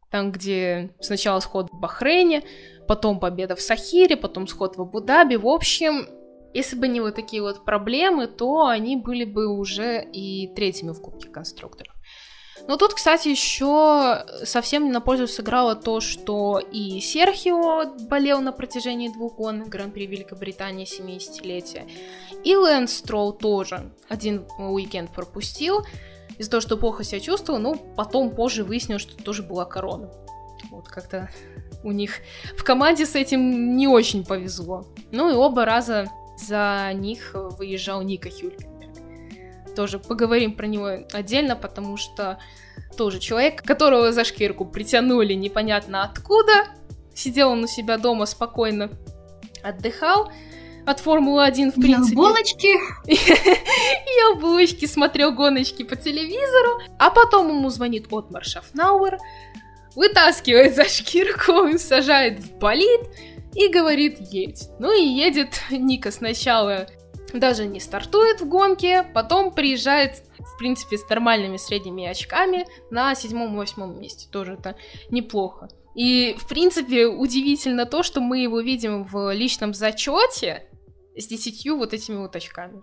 там, 0.10 0.32
где 0.32 0.96
сначала 1.00 1.40
сход 1.40 1.70
в 1.72 1.80
Бахрейне, 1.80 2.44
потом 2.88 3.20
победа 3.20 3.56
в 3.56 3.62
Сахире, 3.62 4.18
потом 4.18 4.48
сход 4.48 4.76
в 4.76 4.82
Абу-Даби. 4.82 5.36
В 5.36 5.48
общем, 5.48 6.08
если 6.54 6.76
бы 6.76 6.88
не 6.88 7.02
вот 7.02 7.16
такие 7.16 7.42
вот 7.42 7.66
проблемы, 7.66 8.28
то 8.28 8.68
они 8.68 8.98
были 8.98 9.26
бы 9.26 9.48
уже 9.48 10.04
и 10.04 10.54
третьими 10.56 10.92
в 10.92 11.02
Кубке 11.02 11.30
конструкторов. 11.30 11.94
Но 12.68 12.78
тут, 12.78 12.94
кстати, 12.96 13.28
еще 13.28 14.26
совсем 14.44 14.86
не 14.86 14.92
на 14.92 15.02
пользу 15.02 15.28
сыграло 15.28 15.76
то, 15.76 16.00
что 16.00 16.60
и 16.60 17.00
Серхио 17.00 17.96
болел 18.10 18.42
на 18.42 18.52
протяжении 18.52 19.10
двух 19.10 19.36
гон 19.36 19.66
Гран-при 19.66 20.08
Великобритании 20.08 20.88
70-летия, 20.88 21.90
и 22.44 22.56
Лэнс 22.56 22.92
Строу 22.92 23.34
тоже 23.34 23.92
один 24.10 24.46
уикенд 24.58 25.12
пропустил 25.12 25.86
из-за 26.38 26.52
того, 26.52 26.62
что 26.62 26.78
плохо 26.78 27.04
себя 27.04 27.20
чувствовал, 27.20 27.60
но 27.60 27.76
потом 27.76 28.32
позже 28.32 28.64
выяснилось, 28.64 29.04
что 29.04 29.16
тоже 29.16 29.44
была 29.44 29.66
корона. 29.66 30.10
Вот 30.72 30.88
как-то 30.88 31.30
у 31.84 31.92
них 31.92 32.20
в 32.58 32.64
команде 32.64 33.06
с 33.06 33.16
этим 33.16 33.78
не 33.78 33.88
очень 33.88 34.26
повезло. 34.26 34.88
Ну 35.12 35.30
и 35.30 35.34
оба 35.34 35.66
раза 35.66 36.08
за 36.38 36.92
них 36.94 37.32
выезжал 37.34 38.02
Ника 38.02 38.30
Хюлькенберг. 38.30 38.74
Тоже 39.76 39.99
поговорим 39.99 40.53
про 40.53 40.68
него 40.68 41.06
отдельно, 41.11 41.56
потому 41.56 41.97
что 41.97 42.39
тоже 42.97 43.19
человек, 43.19 43.61
которого 43.64 44.11
за 44.11 44.23
шкирку 44.23 44.65
притянули 44.65 45.34
непонятно 45.34 46.03
откуда, 46.03 46.68
сидел 47.14 47.52
он 47.52 47.64
у 47.64 47.68
себя 47.68 47.97
дома 47.97 48.26
спокойно, 48.26 48.89
отдыхал 49.64 50.31
от 50.85 50.99
Формулы-1, 50.99 51.72
в 51.72 51.81
принципе. 51.81 52.15
Ел 52.15 52.15
булочки. 52.15 52.68
Ел 53.07 54.35
булочки, 54.35 54.85
смотрел 54.85 55.34
гоночки 55.34 55.84
по 55.84 55.95
телевизору, 55.95 56.81
а 56.99 57.10
потом 57.10 57.49
ему 57.49 57.69
звонит 57.69 58.07
Отмар 58.11 58.45
Шафнауэр, 58.45 59.18
вытаскивает 59.95 60.76
за 60.76 60.85
шкирку, 60.85 61.77
сажает 61.80 62.39
в 62.39 62.57
болид 62.57 63.02
и 63.56 63.68
говорит 63.69 64.19
«едь». 64.31 64.69
Ну 64.80 64.91
и 64.95 65.03
едет 65.03 65.60
Ника 65.72 66.11
сначала 66.11 66.88
даже 67.40 67.66
не 67.66 67.80
стартует 67.80 68.41
в 68.41 68.48
гонке, 68.48 69.03
потом 69.14 69.53
приезжает, 69.53 70.24
в 70.40 70.57
принципе, 70.57 70.98
с 70.98 71.10
нормальными 71.10 71.57
средними 71.57 72.06
очками 72.06 72.66
на 72.91 73.16
седьмом-восьмом 73.16 73.99
месте. 73.99 74.28
Тоже 74.32 74.53
это 74.53 74.76
неплохо. 75.10 75.70
И, 75.95 76.36
в 76.38 76.48
принципе, 76.48 77.07
удивительно 77.07 77.86
то, 77.86 78.03
что 78.03 78.20
мы 78.20 78.40
его 78.40 78.60
видим 78.60 79.06
в 79.06 79.34
личном 79.34 79.74
зачете 79.74 80.68
с 81.16 81.26
десятью 81.28 81.78
вот 81.78 81.94
этими 81.94 82.18
вот 82.18 82.36
очками. 82.36 82.82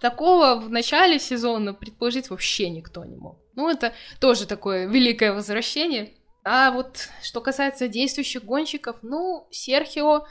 Такого 0.00 0.60
в 0.60 0.70
начале 0.70 1.18
сезона 1.18 1.74
предположить 1.74 2.30
вообще 2.30 2.70
никто 2.70 3.04
не 3.04 3.16
мог. 3.16 3.38
Ну, 3.54 3.68
это 3.68 3.92
тоже 4.20 4.46
такое 4.46 4.86
великое 4.86 5.32
возвращение. 5.32 6.14
А 6.44 6.70
вот 6.70 7.08
что 7.22 7.40
касается 7.40 7.88
действующих 7.88 8.44
гонщиков, 8.44 8.98
ну, 9.02 9.48
Серхио 9.50 10.26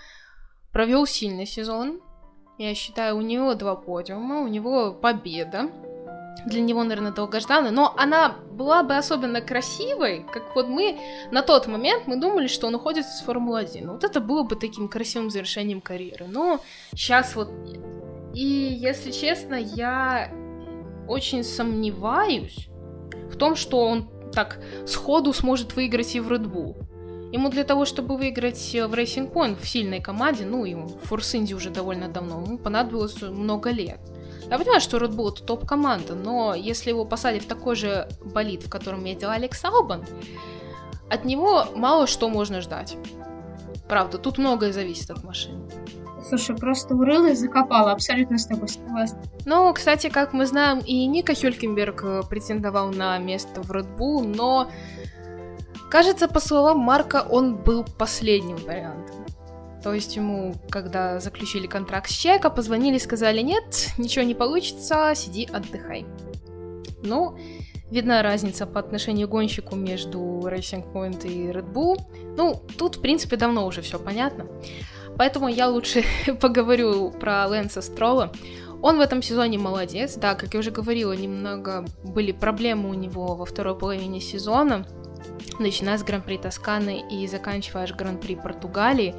провел 0.71 1.05
сильный 1.05 1.45
сезон. 1.45 2.01
Я 2.57 2.73
считаю, 2.73 3.17
у 3.17 3.21
него 3.21 3.53
два 3.55 3.75
подиума, 3.75 4.39
у 4.39 4.47
него 4.47 4.93
победа. 4.93 5.69
Для 6.45 6.61
него, 6.61 6.83
наверное, 6.83 7.11
долгожданная, 7.11 7.71
но 7.71 7.93
она 7.97 8.35
была 8.51 8.83
бы 8.83 8.95
особенно 8.95 9.41
красивой, 9.41 10.25
как 10.31 10.55
вот 10.55 10.67
мы 10.67 10.99
на 11.31 11.41
тот 11.41 11.65
момент 11.65 12.03
мы 12.05 12.17
думали, 12.17 12.47
что 12.47 12.67
он 12.67 12.75
уходит 12.75 13.05
из 13.05 13.21
Формулы-1. 13.21 13.89
Вот 13.89 14.03
это 14.03 14.19
было 14.19 14.43
бы 14.43 14.55
таким 14.55 14.87
красивым 14.87 15.31
завершением 15.31 15.81
карьеры. 15.81 16.27
Но 16.27 16.59
сейчас 16.91 17.35
вот 17.35 17.51
нет. 17.51 17.81
И, 18.35 18.45
если 18.45 19.11
честно, 19.11 19.55
я 19.55 20.29
очень 21.07 21.43
сомневаюсь 21.43 22.67
в 23.31 23.37
том, 23.37 23.55
что 23.55 23.79
он 23.79 24.09
так 24.31 24.59
сходу 24.85 25.33
сможет 25.33 25.75
выиграть 25.75 26.15
и 26.15 26.19
в 26.19 26.31
Red 26.31 26.45
Bull. 26.45 26.75
Ему 27.35 27.49
для 27.49 27.65
того, 27.65 27.83
чтобы 27.83 28.15
выиграть 28.15 28.73
э, 28.73 28.87
в 28.87 28.93
Racing 28.93 29.29
Point 29.29 29.61
в 29.61 29.67
сильной 29.67 29.99
команде, 29.99 30.45
ну, 30.45 30.63
ему 30.63 30.87
в 30.87 31.11
Force 31.11 31.37
Indy 31.37 31.53
уже 31.53 31.69
довольно 31.69 32.07
давно, 32.07 32.41
ему 32.41 32.57
понадобилось 32.57 33.21
много 33.21 33.71
лет. 33.71 33.99
Я 34.49 34.57
понимаю, 34.57 34.79
что 34.79 34.95
Red 34.95 35.11
Bull 35.11 35.33
это 35.33 35.43
топ-команда, 35.43 36.15
но 36.15 36.55
если 36.55 36.91
его 36.91 37.03
посадят 37.03 37.43
в 37.43 37.47
такой 37.47 37.75
же 37.75 38.07
болид, 38.23 38.63
в 38.63 38.69
котором 38.69 39.03
ездил 39.03 39.31
Алекс 39.31 39.65
Албан, 39.65 40.05
от 41.09 41.25
него 41.25 41.65
мало 41.75 42.07
что 42.07 42.29
можно 42.29 42.61
ждать. 42.61 42.95
Правда, 43.89 44.17
тут 44.17 44.37
многое 44.37 44.71
зависит 44.71 45.09
от 45.09 45.21
машины. 45.25 45.61
Слушай, 46.29 46.55
просто 46.55 46.95
урыла 46.95 47.31
и 47.31 47.35
закопала, 47.35 47.91
абсолютно 47.91 48.37
с 48.37 48.47
тобой 48.47 48.69
согласна. 48.69 49.21
Ну, 49.45 49.73
кстати, 49.73 50.09
как 50.09 50.31
мы 50.31 50.45
знаем, 50.45 50.79
и 50.79 51.05
Ника 51.05 51.35
Хюлькенберг 51.35 52.03
э, 52.03 52.21
претендовал 52.29 52.91
на 52.91 53.17
место 53.17 53.61
в 53.61 53.71
Red 53.71 53.95
Bull, 53.97 54.23
но, 54.25 54.71
кажется, 55.89 56.27
по 56.27 56.39
словам 56.39 56.79
Марка, 56.79 57.25
он 57.29 57.55
был 57.55 57.85
последним 57.97 58.57
вариантом. 58.57 59.25
То 59.83 59.93
есть 59.93 60.15
ему, 60.15 60.55
когда 60.69 61.19
заключили 61.19 61.67
контракт 61.67 62.09
с 62.09 62.13
Чека, 62.13 62.49
позвонили 62.49 62.95
и 62.95 62.99
сказали, 62.99 63.41
нет, 63.41 63.89
ничего 63.97 64.25
не 64.25 64.33
получится, 64.33 65.13
сиди, 65.15 65.47
отдыхай. 65.51 66.05
Ну, 67.03 67.37
видна 67.91 68.23
разница 68.23 68.65
по 68.65 68.79
отношению 68.79 69.27
к 69.27 69.31
гонщику 69.31 69.75
между 69.75 70.19
Racing 70.43 70.91
Point 70.91 71.27
и 71.27 71.51
Red 71.51 71.71
Bull. 71.71 71.97
Ну, 72.35 72.61
тут, 72.77 72.95
в 72.95 73.01
принципе, 73.01 73.37
давно 73.37 73.67
уже 73.67 73.81
все 73.81 73.99
понятно. 73.99 74.47
Поэтому 75.17 75.47
я 75.47 75.69
лучше 75.69 76.03
поговорю 76.41 77.11
про 77.11 77.45
Лэнса 77.47 77.81
Строла. 77.81 78.31
Он 78.81 78.97
в 78.97 79.01
этом 79.01 79.21
сезоне 79.21 79.57
молодец. 79.57 80.15
Да, 80.15 80.35
как 80.35 80.53
я 80.53 80.59
уже 80.59 80.71
говорила, 80.71 81.13
немного 81.13 81.85
были 82.03 82.31
проблемы 82.31 82.89
у 82.89 82.93
него 82.93 83.35
во 83.35 83.45
второй 83.45 83.77
половине 83.77 84.19
сезона, 84.19 84.85
начиная 85.59 85.97
с 85.97 86.03
Гран-при 86.03 86.37
Тосканы 86.37 87.03
и 87.09 87.27
заканчивая 87.27 87.83
аж 87.83 87.93
Гран-при 87.93 88.35
Португалии, 88.35 89.15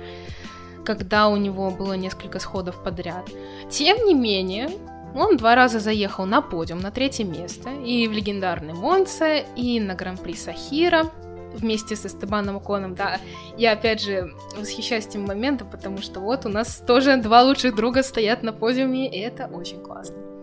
когда 0.85 1.29
у 1.29 1.37
него 1.37 1.71
было 1.71 1.95
несколько 1.95 2.39
сходов 2.39 2.83
подряд. 2.83 3.29
Тем 3.71 4.05
не 4.07 4.15
менее, 4.15 4.71
он 5.15 5.37
два 5.37 5.55
раза 5.55 5.81
заехал 5.81 6.27
на 6.27 6.43
подиум, 6.43 6.81
на 6.81 6.91
третье 6.91 7.25
место, 7.25 7.71
и 7.71 8.07
в 8.07 8.13
легендарный 8.13 8.75
Монце, 8.75 9.47
и 9.57 9.81
на 9.81 9.95
Гран-при 9.95 10.35
Сахира, 10.35 11.11
вместе 11.55 11.97
с 11.97 12.05
Эстебаном 12.07 12.59
Оконом, 12.59 12.95
да. 12.95 13.19
Я, 13.57 13.73
опять 13.73 14.03
же, 14.03 14.33
восхищаюсь 14.59 15.07
этим 15.07 15.25
моментом, 15.25 15.69
потому 15.71 15.99
что 15.99 16.21
вот 16.21 16.45
у 16.47 16.49
нас 16.49 16.83
тоже 16.87 17.17
два 17.17 17.43
лучших 17.43 17.75
друга 17.75 18.03
стоят 18.03 18.43
на 18.43 18.53
подиуме, 18.53 19.09
и 19.09 19.19
это 19.19 19.47
очень 19.47 19.81
классно. 19.81 20.36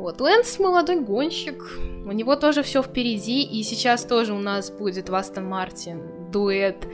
Вот, 0.00 0.18
Лэнс 0.18 0.58
молодой 0.58 0.98
гонщик, 0.98 1.62
у 2.06 2.12
него 2.12 2.34
тоже 2.34 2.62
все 2.62 2.82
впереди, 2.82 3.42
и 3.42 3.62
сейчас 3.62 4.02
тоже 4.04 4.32
у 4.32 4.38
нас 4.38 4.70
будет 4.70 5.10
в 5.10 5.14
Астон 5.14 5.46
Мартин 5.46 6.30
дуэт 6.32 6.86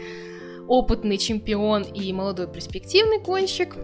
опытный 0.66 1.16
чемпион 1.16 1.84
и 1.84 2.12
молодой 2.12 2.48
перспективный 2.48 3.20
гонщик. 3.20 3.76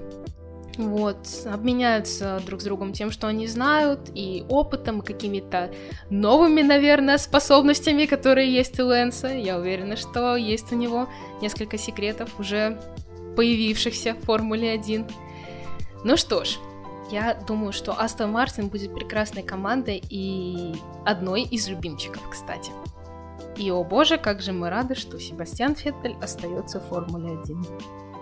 Вот, 0.76 1.18
обменяются 1.44 2.42
друг 2.44 2.62
с 2.62 2.64
другом 2.64 2.92
тем, 2.92 3.12
что 3.12 3.28
они 3.28 3.46
знают, 3.46 4.10
и 4.12 4.44
опытом, 4.48 5.02
и 5.02 5.06
какими-то 5.06 5.70
новыми, 6.10 6.62
наверное, 6.62 7.16
способностями, 7.16 8.06
которые 8.06 8.52
есть 8.52 8.80
у 8.80 8.86
Лэнса. 8.86 9.28
Я 9.28 9.56
уверена, 9.56 9.94
что 9.94 10.34
есть 10.34 10.72
у 10.72 10.74
него 10.74 11.08
несколько 11.40 11.78
секретов, 11.78 12.40
уже 12.40 12.76
появившихся 13.36 14.14
в 14.14 14.24
Формуле 14.24 14.72
1. 14.72 15.06
Ну 16.02 16.16
что 16.16 16.42
ж, 16.42 16.58
я 17.12 17.34
думаю, 17.34 17.72
что 17.72 17.92
Астон 17.92 18.32
Мартин 18.32 18.68
будет 18.68 18.94
прекрасной 18.94 19.42
командой 19.42 20.02
и 20.08 20.74
одной 21.04 21.42
из 21.42 21.68
любимчиков, 21.68 22.28
кстати. 22.30 22.72
И, 23.56 23.70
о 23.70 23.84
боже, 23.84 24.16
как 24.16 24.40
же 24.40 24.52
мы 24.52 24.70
рады, 24.70 24.94
что 24.94 25.20
Себастьян 25.20 25.74
Феттель 25.74 26.16
остается 26.22 26.80
в 26.80 26.84
Формуле 26.84 27.38
1. 27.44 27.64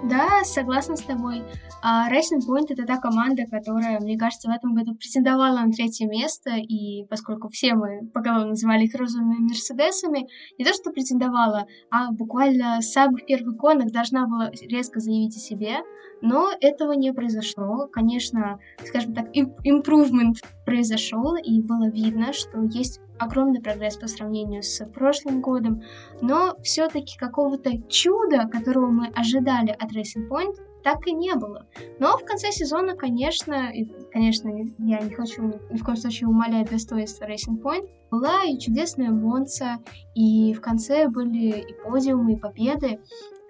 Да, 0.02 0.42
согласна 0.44 0.96
с 0.96 1.02
тобой. 1.02 1.42
А 1.82 2.10
Racing 2.10 2.40
Point 2.48 2.66
это 2.70 2.86
та 2.86 2.96
команда, 2.96 3.44
которая, 3.50 4.00
мне 4.00 4.18
кажется, 4.18 4.48
в 4.48 4.52
этом 4.52 4.74
году 4.74 4.94
претендовала 4.94 5.60
на 5.60 5.72
третье 5.72 6.06
место, 6.06 6.56
и 6.56 7.04
поскольку 7.04 7.48
все 7.48 7.74
мы 7.74 8.08
поголовно 8.12 8.50
называли 8.50 8.84
их 8.84 8.94
розовыми 8.94 9.38
Мерседесами, 9.38 10.26
не 10.58 10.64
то 10.64 10.72
что 10.72 10.90
претендовала, 10.90 11.66
а 11.90 12.10
буквально 12.12 12.80
с 12.80 12.92
самых 12.92 13.26
первых 13.26 13.56
гонок 13.56 13.92
должна 13.92 14.26
была 14.26 14.50
резко 14.50 15.00
заявить 15.00 15.36
о 15.36 15.40
себе, 15.40 15.76
но 16.20 16.50
этого 16.60 16.92
не 16.92 17.12
произошло. 17.12 17.88
Конечно, 17.92 18.58
скажем 18.84 19.14
так, 19.14 19.34
improvement 19.34 20.34
произошел, 20.64 21.36
и 21.36 21.60
было 21.60 21.88
видно, 21.88 22.32
что 22.32 22.62
есть 22.62 23.00
огромный 23.18 23.60
прогресс 23.60 23.96
по 23.96 24.06
сравнению 24.06 24.62
с 24.62 24.84
прошлым 24.86 25.40
годом, 25.40 25.82
но 26.20 26.56
все-таки 26.62 27.18
какого-то 27.18 27.70
чуда, 27.88 28.48
которого 28.48 28.90
мы 28.90 29.08
ожидали 29.08 29.70
от 29.70 29.92
Racing 29.92 30.28
Point, 30.28 30.56
так 30.82 31.06
и 31.06 31.12
не 31.12 31.34
было. 31.34 31.66
Но 31.98 32.16
в 32.16 32.24
конце 32.24 32.50
сезона, 32.50 32.94
конечно, 32.94 33.70
и, 33.70 33.84
конечно, 34.10 34.48
я 34.78 35.00
не 35.00 35.10
хочу 35.10 35.60
ни 35.70 35.76
в 35.76 35.84
коем 35.84 35.96
случае 35.96 36.28
умалять 36.28 36.70
достоинство 36.70 37.26
Racing 37.26 37.60
Point, 37.62 37.88
была 38.10 38.44
и 38.44 38.58
чудесная 38.58 39.10
Монца, 39.10 39.78
и 40.14 40.54
в 40.54 40.60
конце 40.60 41.08
были 41.08 41.60
и 41.60 41.74
подиумы, 41.84 42.32
и 42.32 42.36
победы, 42.36 43.00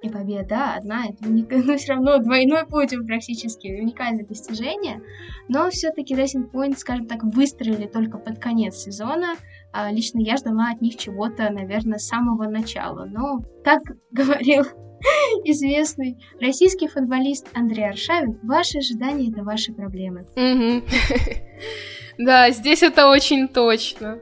и 0.03 0.09
победа 0.09 0.75
одна, 0.75 1.07
это 1.07 1.29
уник... 1.29 1.49
ну, 1.51 1.77
все 1.77 1.93
равно 1.93 2.19
двойной 2.19 2.67
подиум 2.67 3.07
практически, 3.07 3.69
уникальное 3.69 4.25
достижение, 4.25 5.01
но 5.49 5.71
все-таки 5.71 6.15
Racing 6.15 6.51
Point, 6.51 6.79
скажем 6.79 7.07
так, 7.07 7.23
выстроили 7.23 7.87
только 7.87 8.19
под 8.19 8.39
конец 8.39 8.77
сезона, 8.77 9.35
а 9.73 9.93
лично 9.93 10.21
я 10.21 10.37
ждала 10.37 10.71
от 10.71 10.81
них 10.81 10.97
чего-то, 10.97 11.51
наверное, 11.51 11.99
с 11.99 12.07
самого 12.07 12.49
начала, 12.49 13.05
но, 13.05 13.41
как 13.63 13.83
говорил 14.11 14.65
известный 15.45 16.19
российский 16.41 16.89
футболист 16.89 17.49
Андрей 17.55 17.89
Аршавин, 17.89 18.39
ваши 18.43 18.79
ожидания— 18.79 19.31
это 19.33 19.43
ваши 19.43 19.73
проблемы. 19.73 20.25
Да, 22.19 22.51
здесь 22.51 22.83
это 22.83 23.09
очень 23.09 23.49
точно. 23.49 24.21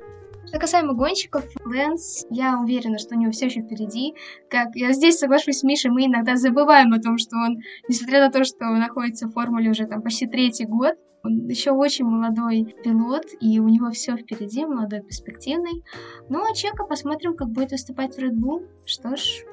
Что 0.48 0.58
касаемо 0.58 0.94
гонщиков, 0.94 1.44
Лэнс, 1.66 2.24
я 2.30 2.58
уверена, 2.58 2.96
что 2.96 3.14
у 3.14 3.18
него 3.18 3.30
все 3.32 3.46
еще 3.46 3.60
впереди. 3.60 4.14
Как 4.48 4.74
я 4.74 4.94
здесь 4.94 5.18
соглашусь 5.18 5.58
с 5.58 5.62
Мишей, 5.62 5.90
мы 5.90 6.06
иногда 6.06 6.36
забываем 6.36 6.94
о 6.94 7.00
том, 7.00 7.18
что 7.18 7.36
он, 7.36 7.58
несмотря 7.86 8.20
на 8.20 8.32
то, 8.32 8.44
что 8.44 8.64
находится 8.64 9.26
в 9.26 9.32
формуле 9.32 9.70
уже 9.70 9.86
там 9.86 10.00
почти 10.00 10.26
третий 10.26 10.64
год, 10.64 10.94
он 11.22 11.48
еще 11.48 11.72
очень 11.72 12.06
молодой 12.06 12.74
пилот, 12.82 13.26
и 13.40 13.60
у 13.60 13.68
него 13.68 13.90
все 13.90 14.16
впереди, 14.16 14.64
молодой, 14.64 15.02
перспективный. 15.02 15.82
Ну 16.30 16.42
а 16.42 16.54
Чека 16.54 16.84
посмотрим, 16.84 17.36
как 17.36 17.50
будет 17.50 17.72
выступать 17.72 18.14
в 18.14 18.18
Red 18.18 18.32
Bull. 18.32 18.66
Что 18.86 19.16
ж, 19.16 19.44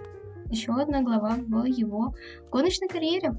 еще 0.49 0.71
одна 0.71 1.01
глава 1.01 1.35
в 1.37 1.65
его 1.65 2.15
гоночной 2.49 2.87
карьере. 2.87 3.33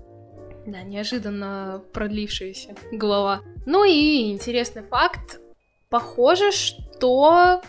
Да, 0.66 0.82
неожиданно 0.82 1.82
продлившаяся 1.94 2.74
глава. 2.92 3.40
Ну 3.64 3.84
и 3.84 4.30
интересный 4.30 4.82
факт. 4.82 5.40
Похоже, 5.88 6.50
что 6.50 7.60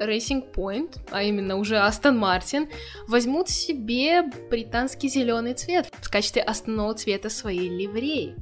Racing 0.00 0.52
Point, 0.52 0.98
а 1.10 1.22
именно 1.22 1.56
уже 1.56 1.78
Астон 1.78 2.18
Мартин, 2.18 2.68
возьмут 3.06 3.48
себе 3.48 4.22
британский 4.50 5.08
зеленый 5.08 5.54
цвет 5.54 5.86
в 5.92 6.10
качестве 6.10 6.42
основного 6.42 6.94
цвета 6.94 7.30
своей 7.30 7.68
ливреи. 7.68 8.34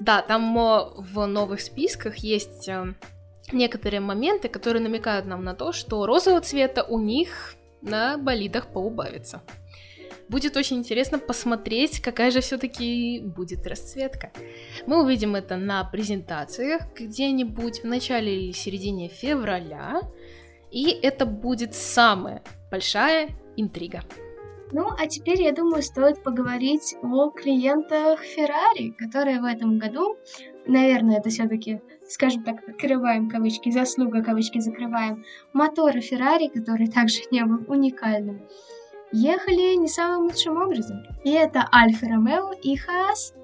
Да, 0.00 0.20
там 0.20 0.54
в 0.54 1.26
новых 1.26 1.60
списках 1.60 2.16
есть 2.18 2.68
э, 2.68 2.94
некоторые 3.50 4.00
моменты, 4.00 4.48
которые 4.48 4.82
намекают 4.82 5.26
нам 5.26 5.42
на 5.42 5.54
то, 5.54 5.72
что 5.72 6.06
розового 6.06 6.40
цвета 6.40 6.84
у 6.84 6.98
них 6.98 7.54
на 7.80 8.18
болидах 8.18 8.68
поубавится. 8.68 9.42
Будет 10.28 10.56
очень 10.56 10.76
интересно 10.76 11.18
посмотреть, 11.18 12.00
какая 12.00 12.30
же 12.30 12.40
все-таки 12.40 13.20
будет 13.24 13.66
расцветка. 13.66 14.30
Мы 14.86 15.02
увидим 15.02 15.34
это 15.34 15.56
на 15.56 15.82
презентациях 15.84 16.82
где-нибудь 16.94 17.82
в 17.82 17.84
начале 17.84 18.44
или 18.44 18.52
середине 18.52 19.08
февраля. 19.08 20.02
И 20.70 20.90
это 20.90 21.24
будет 21.24 21.74
самая 21.74 22.42
большая 22.70 23.30
интрига. 23.56 24.02
Ну, 24.70 24.88
а 24.98 25.06
теперь, 25.06 25.42
я 25.42 25.52
думаю, 25.52 25.82
стоит 25.82 26.22
поговорить 26.22 26.94
о 27.02 27.30
клиентах 27.30 28.20
Ferrari, 28.22 28.92
которые 28.98 29.40
в 29.40 29.44
этом 29.44 29.78
году, 29.78 30.18
наверное, 30.66 31.20
это 31.20 31.30
все-таки, 31.30 31.80
скажем 32.06 32.44
так, 32.44 32.56
открываем 32.68 33.30
кавычки, 33.30 33.70
заслуга 33.70 34.22
кавычки 34.22 34.58
закрываем, 34.58 35.24
моторы 35.54 36.00
Ferrari, 36.00 36.50
который 36.52 36.88
также 36.88 37.22
не 37.30 37.42
был 37.46 37.64
уникальным, 37.66 38.46
ехали 39.12 39.76
не 39.76 39.88
самым 39.88 40.26
лучшим 40.26 40.60
образом. 40.60 41.02
И 41.24 41.30
это 41.30 41.68
Альфа 41.72 42.06
Ромео 42.06 42.52
и 42.62 42.76
Хаас. 42.76 43.34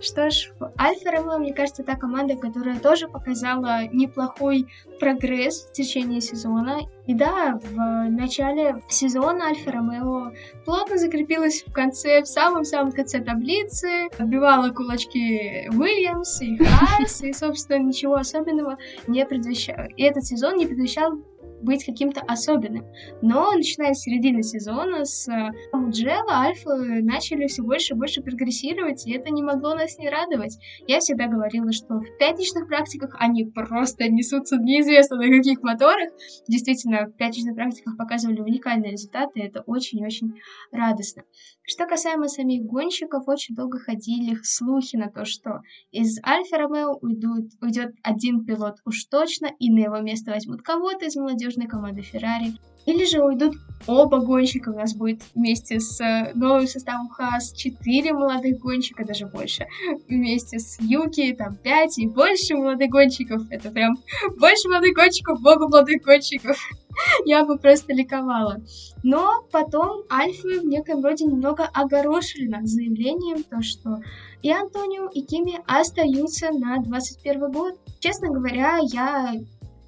Что 0.00 0.28
ж, 0.28 0.52
Альфа 0.78 1.12
Ромео, 1.12 1.38
мне 1.38 1.54
кажется, 1.54 1.82
та 1.82 1.94
команда, 1.94 2.36
которая 2.36 2.78
тоже 2.78 3.08
показала 3.08 3.86
неплохой 3.86 4.66
прогресс 5.00 5.62
в 5.62 5.72
течение 5.72 6.20
сезона. 6.20 6.80
И 7.06 7.14
да, 7.14 7.58
в 7.62 8.10
начале 8.10 8.82
сезона 8.88 9.46
Альфа 9.46 9.72
Ромео 9.72 10.32
плотно 10.66 10.98
закрепилась 10.98 11.64
в 11.66 11.72
конце, 11.72 12.20
в 12.22 12.26
самом-самом 12.26 12.92
конце 12.92 13.20
таблицы, 13.20 14.08
отбивала 14.18 14.70
кулачки 14.70 15.70
Уильямс 15.70 16.42
и 16.42 16.58
Хас, 16.58 17.22
и, 17.22 17.32
собственно, 17.32 17.82
ничего 17.82 18.16
особенного 18.16 18.76
не 19.06 19.24
предвещал. 19.24 19.86
И 19.96 20.02
этот 20.02 20.24
сезон 20.24 20.56
не 20.56 20.66
предвещал 20.66 21.18
быть 21.64 21.84
каким-то 21.84 22.20
особенным. 22.20 22.86
Но 23.22 23.52
начиная 23.52 23.94
с 23.94 24.02
середины 24.02 24.42
сезона 24.42 25.04
с 25.04 25.28
Муджела 25.72 26.30
э, 26.30 26.48
Альфа 26.48 26.76
начали 27.02 27.46
все 27.46 27.62
больше 27.62 27.94
и 27.94 27.96
больше 27.96 28.22
прогрессировать, 28.22 29.06
и 29.06 29.12
это 29.12 29.30
не 29.30 29.42
могло 29.42 29.74
нас 29.74 29.98
не 29.98 30.08
радовать. 30.08 30.58
Я 30.86 31.00
всегда 31.00 31.26
говорила, 31.26 31.72
что 31.72 32.00
в 32.00 32.18
пятничных 32.18 32.68
практиках 32.68 33.16
они 33.18 33.44
просто 33.44 34.08
несутся 34.08 34.56
неизвестно 34.56 35.16
на 35.16 35.28
каких 35.28 35.62
моторах. 35.62 36.10
Действительно, 36.48 37.06
в 37.06 37.12
пятничных 37.12 37.54
практиках 37.54 37.96
показывали 37.96 38.40
уникальные 38.40 38.92
результаты, 38.92 39.40
и 39.40 39.46
это 39.46 39.62
очень-очень 39.62 40.34
радостно. 40.70 41.22
Что 41.66 41.86
касаемо 41.86 42.28
самих 42.28 42.62
гонщиков, 42.64 43.26
очень 43.26 43.54
долго 43.54 43.78
ходили 43.78 44.36
слухи 44.42 44.96
на 44.96 45.10
то, 45.10 45.24
что 45.24 45.60
из 45.90 46.18
Альфа 46.22 46.58
Ромео 46.58 46.98
уйдут, 47.00 47.52
уйдет 47.62 47.94
один 48.02 48.44
пилот 48.44 48.76
уж 48.84 49.04
точно, 49.04 49.48
и 49.58 49.70
на 49.70 49.78
его 49.78 49.98
место 50.00 50.32
возьмут 50.32 50.62
кого-то 50.62 51.06
из 51.06 51.16
молодежной 51.54 51.66
команды 51.66 52.02
Феррари. 52.02 52.54
Или 52.86 53.06
же 53.06 53.22
уйдут 53.22 53.54
оба 53.86 54.18
гонщика. 54.18 54.68
У 54.68 54.76
нас 54.76 54.94
будет 54.94 55.22
вместе 55.34 55.80
с 55.80 55.98
э, 56.02 56.32
новым 56.34 56.66
составом 56.66 57.08
Хас 57.08 57.52
4 57.54 58.12
молодых 58.12 58.58
гонщика, 58.58 59.06
даже 59.06 59.26
больше. 59.26 59.66
Вместе 60.06 60.58
с 60.58 60.78
Юки 60.80 61.32
там 61.32 61.56
5 61.56 61.98
и 61.98 62.06
больше 62.06 62.54
молодых 62.54 62.90
гонщиков. 62.90 63.42
Это 63.50 63.70
прям 63.70 63.96
больше 64.38 64.68
молодых 64.68 64.94
гонщиков, 64.94 65.40
много 65.40 65.68
молодых 65.68 66.02
гонщиков. 66.02 66.58
Я 67.24 67.44
бы 67.46 67.56
просто 67.58 67.94
ликовала. 67.94 68.60
Но 69.02 69.46
потом 69.50 70.02
Альфы 70.12 70.60
в 70.60 70.66
неком 70.66 71.02
роде 71.02 71.24
немного 71.24 71.64
огорошили 71.64 72.48
нас 72.48 72.68
заявлением, 72.68 73.44
то 73.44 73.62
что 73.62 74.00
и 74.44 74.50
Антонио, 74.50 75.08
и 75.08 75.22
Кими 75.22 75.58
остаются 75.66 76.50
на 76.50 76.76
21 76.82 77.50
год. 77.50 77.78
Честно 77.98 78.28
говоря, 78.28 78.78
я 78.92 79.32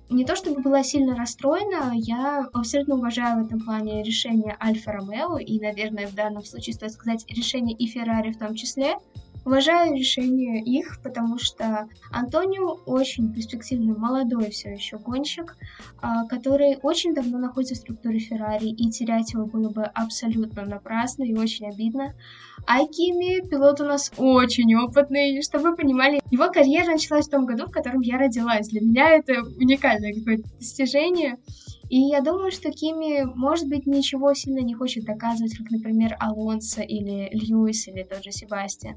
не 0.09 0.25
то 0.25 0.37
чтобы 0.37 0.61
была 0.61 0.83
сильно 0.83 1.17
расстроена, 1.17 1.93
я 1.95 2.49
абсолютно 2.53 2.95
уважаю 2.95 3.43
в 3.43 3.47
этом 3.47 3.61
плане 3.61 4.03
решение 4.03 4.57
Альфа 4.63 4.93
Ромео, 4.93 5.39
и, 5.39 5.59
наверное, 5.59 6.07
в 6.07 6.15
данном 6.15 6.45
случае 6.45 6.75
стоит 6.75 6.93
сказать 6.93 7.25
решение 7.29 7.77
и 7.77 7.87
Феррари 7.87 8.33
в 8.33 8.39
том 8.39 8.55
числе. 8.55 8.97
Уважаю 9.47 9.95
решение 9.95 10.61
их, 10.61 10.99
потому 11.05 11.39
что 11.39 11.89
Антонио 12.11 12.81
очень 12.85 13.33
перспективный, 13.33 13.97
молодой 13.97 14.51
все 14.51 14.71
еще 14.71 14.99
гонщик, 14.99 15.57
а, 16.03 16.27
который 16.27 16.79
очень 16.83 17.15
давно 17.15 17.39
находится 17.39 17.77
в 17.77 17.79
структуре 17.79 18.19
Феррари, 18.19 18.71
и 18.71 18.91
терять 18.91 19.35
его 19.35 19.47
было 19.47 19.71
бы 19.71 19.85
абсолютно 19.85 20.65
напрасно 20.65 21.23
и 21.23 21.33
очень 21.33 21.69
обидно. 21.69 22.15
Айкими 22.67 23.49
пилот 23.49 23.81
у 23.81 23.85
нас 23.85 24.11
очень 24.17 24.75
опытный, 24.75 25.41
чтобы 25.43 25.71
вы 25.71 25.77
понимали, 25.77 26.21
его 26.33 26.51
карьера 26.51 26.91
началась 26.91 27.29
в 27.29 27.31
том 27.31 27.47
году, 27.47 27.67
в 27.67 27.71
котором 27.71 28.01
я 28.01 28.19
родилась. 28.19 28.71
Для 28.71 28.81
меня 28.81 29.11
это 29.11 29.45
уникальное 29.45 30.13
какое-то 30.13 30.43
достижение. 30.59 31.37
И 31.89 32.01
я 32.01 32.21
думаю, 32.21 32.51
что 32.51 32.73
Кими, 32.73 33.23
может 33.37 33.69
быть, 33.69 33.87
ничего 33.87 34.35
сильно 34.35 34.59
не 34.59 34.75
хочет 34.75 35.05
доказывать, 35.05 35.57
как, 35.57 35.71
например, 35.71 36.17
Алонсо 36.19 36.83
или 36.83 37.29
Льюис 37.33 37.87
или 37.87 38.03
тот 38.03 38.25
же 38.25 38.33
Себастьян. 38.33 38.97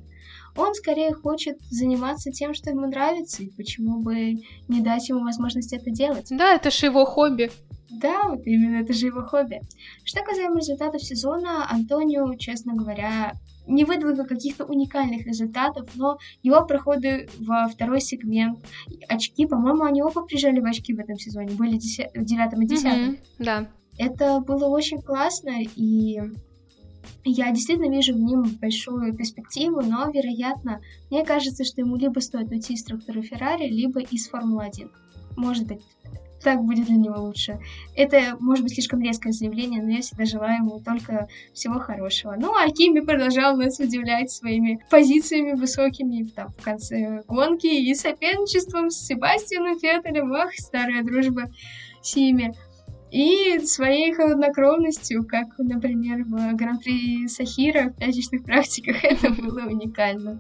Он 0.56 0.74
скорее 0.74 1.14
хочет 1.14 1.58
заниматься 1.70 2.32
тем, 2.32 2.54
что 2.54 2.70
ему 2.70 2.88
нравится, 2.88 3.44
и 3.44 3.50
почему 3.50 4.00
бы 4.02 4.42
не 4.68 4.82
дать 4.82 5.10
ему 5.10 5.22
возможность 5.22 5.74
это 5.74 5.90
делать. 5.92 6.28
Да, 6.30 6.56
это 6.56 6.72
же 6.72 6.88
его 6.88 7.06
хобби. 7.06 7.52
Да, 7.90 8.30
вот 8.30 8.46
именно 8.46 8.82
это 8.82 8.94
же 8.94 9.08
его 9.08 9.24
хобби. 9.24 9.62
Что 10.04 10.24
касаемо 10.24 10.58
результатов 10.58 11.02
сезона, 11.02 11.70
Антонио, 11.70 12.36
честно 12.36 12.76
говоря, 12.76 13.34
не 13.66 13.84
выдвигал 13.84 14.26
каких-то 14.26 14.66
уникальных 14.66 15.26
результатов, 15.26 15.90
но 15.96 16.18
его 16.44 16.66
проходы 16.66 17.30
во 17.40 17.68
второй 17.68 18.02
сегмент, 18.02 18.60
очки, 19.08 19.46
по-моему, 19.46 19.84
они 19.84 20.02
оба 20.02 20.24
прижали 20.24 20.60
в 20.60 20.66
очки 20.66 20.94
в 20.94 21.00
этом 21.00 21.18
сезоне, 21.18 21.56
были 21.56 21.80
в 21.80 22.24
девятом 22.26 22.62
и 22.62 22.68
десятом. 22.68 23.12
Mm-hmm, 23.12 23.20
да. 23.40 23.68
Это 23.98 24.40
было 24.40 24.68
очень 24.68 25.02
классно, 25.02 25.52
и 25.60 26.22
я 27.24 27.52
действительно 27.52 27.92
вижу 27.92 28.14
в 28.14 28.20
нем 28.20 28.44
большую 28.62 29.14
перспективу, 29.16 29.82
но, 29.82 30.10
вероятно, 30.10 30.82
мне 31.10 31.26
кажется, 31.26 31.64
что 31.64 31.82
ему 31.82 31.96
либо 31.96 32.20
стоит 32.20 32.50
уйти 32.52 32.74
из 32.74 32.82
структуры 32.82 33.22
Феррари, 33.22 33.68
либо 33.70 34.00
из 34.00 34.28
Формулы-1. 34.30 34.90
Может 35.36 35.68
быть, 35.68 35.82
так 36.42 36.64
будет 36.64 36.86
для 36.86 36.96
него 36.96 37.22
лучше. 37.22 37.60
Это, 37.96 38.38
может 38.40 38.64
быть, 38.64 38.74
слишком 38.74 39.02
резкое 39.02 39.32
заявление, 39.32 39.82
но 39.82 39.92
я 39.92 40.02
всегда 40.02 40.26
желаю 40.26 40.64
ему 40.64 40.80
только 40.80 41.28
всего 41.54 41.80
хорошего. 41.80 42.36
Ну, 42.38 42.54
а 42.54 42.70
Кими 42.70 43.02
продолжал 43.02 43.58
нас 43.58 43.80
удивлять 43.80 44.32
своими 44.32 44.84
позициями 44.90 45.54
высокими 45.54 46.24
там, 46.24 46.50
в 46.58 46.64
конце 46.64 47.24
гонки 47.28 47.68
и 47.68 47.94
соперничеством 47.94 48.90
с 48.90 49.06
Себастьяном 49.06 49.80
Феттелем. 49.80 50.34
Ах, 50.34 50.54
старая 50.56 51.04
дружба 51.04 51.52
с 52.02 52.16
ними. 52.16 52.56
И 53.12 53.60
своей 53.66 54.14
холоднокровностью, 54.14 55.26
как, 55.26 55.48
например, 55.58 56.24
в 56.26 56.56
Гран-при 56.56 57.28
Сахира 57.28 57.90
в 57.90 57.96
пятничных 57.96 58.44
практиках, 58.44 59.04
это 59.04 59.30
было 59.32 59.62
уникально. 59.66 60.40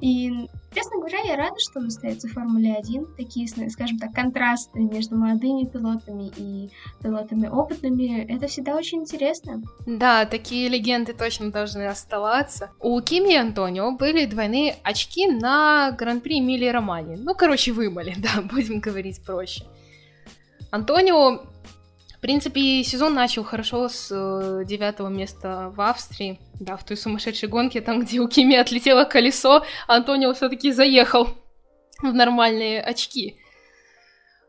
И, 0.00 0.30
честно 0.72 0.98
говоря, 0.98 1.18
я 1.24 1.36
рада, 1.36 1.56
что 1.58 1.80
остается 1.80 2.28
в 2.28 2.32
Формуле 2.32 2.76
1. 2.76 3.06
Такие, 3.16 3.48
скажем 3.48 3.98
так, 3.98 4.12
контрасты 4.12 4.78
между 4.78 5.16
молодыми 5.16 5.64
пилотами 5.64 6.30
и 6.36 6.70
пилотами 7.02 7.48
опытными, 7.48 8.24
это 8.32 8.46
всегда 8.46 8.76
очень 8.76 9.00
интересно. 9.00 9.60
Да, 9.86 10.24
такие 10.24 10.68
легенды 10.68 11.14
точно 11.14 11.50
должны 11.50 11.86
оставаться. 11.86 12.70
У 12.80 13.00
Кими 13.00 13.32
и 13.32 13.36
Антонио 13.36 13.90
были 13.92 14.26
двойные 14.26 14.76
очки 14.84 15.26
на 15.26 15.90
Гран-при 15.92 16.38
Эмилии 16.38 16.68
Романи. 16.68 17.16
Ну, 17.16 17.34
короче, 17.34 17.72
вымыли, 17.72 18.14
да, 18.18 18.42
будем 18.42 18.78
говорить 18.78 19.20
проще. 19.24 19.64
Антонио 20.70 21.40
в 22.18 22.20
принципе, 22.20 22.82
сезон 22.82 23.14
начал 23.14 23.44
хорошо 23.44 23.88
с 23.88 24.08
э, 24.10 24.64
девятого 24.64 25.06
места 25.06 25.72
в 25.76 25.80
Австрии. 25.80 26.40
Да, 26.58 26.76
в 26.76 26.84
той 26.84 26.96
сумасшедшей 26.96 27.48
гонке, 27.48 27.80
там, 27.80 28.00
где 28.00 28.18
у 28.18 28.26
Кими 28.26 28.56
отлетело 28.56 29.04
колесо, 29.04 29.64
Антонио 29.86 30.34
все-таки 30.34 30.72
заехал 30.72 31.28
в 32.02 32.12
нормальные 32.12 32.82
очки. 32.82 33.36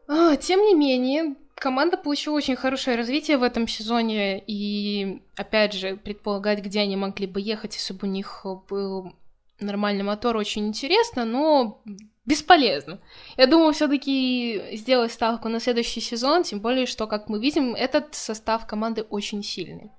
А, 0.07 0.35
тем 0.35 0.61
не 0.61 0.73
менее, 0.73 1.35
команда 1.53 1.95
получила 1.95 2.37
очень 2.37 2.55
хорошее 2.55 2.97
развитие 2.97 3.37
в 3.37 3.43
этом 3.43 3.67
сезоне, 3.67 4.43
и, 4.47 5.21
опять 5.35 5.73
же, 5.73 5.95
предполагать, 5.95 6.61
где 6.61 6.79
они 6.79 6.95
могли 6.95 7.27
бы 7.27 7.39
ехать, 7.39 7.75
если 7.75 7.93
бы 7.93 8.07
у 8.07 8.09
них 8.09 8.47
был 8.67 9.13
нормальный 9.59 10.03
мотор, 10.03 10.37
очень 10.37 10.67
интересно, 10.67 11.23
но 11.23 11.83
бесполезно. 12.29 12.99
Я 13.37 13.47
думаю, 13.47 13.73
все-таки 13.73 14.61
сделать 14.73 15.11
ставку 15.11 15.49
на 15.49 15.59
следующий 15.59 15.99
сезон, 15.99 16.43
тем 16.43 16.59
более, 16.59 16.85
что, 16.85 17.07
как 17.07 17.27
мы 17.27 17.39
видим, 17.39 17.73
этот 17.73 18.13
состав 18.13 18.67
команды 18.67 19.01
очень 19.01 19.43
сильный. 19.43 19.91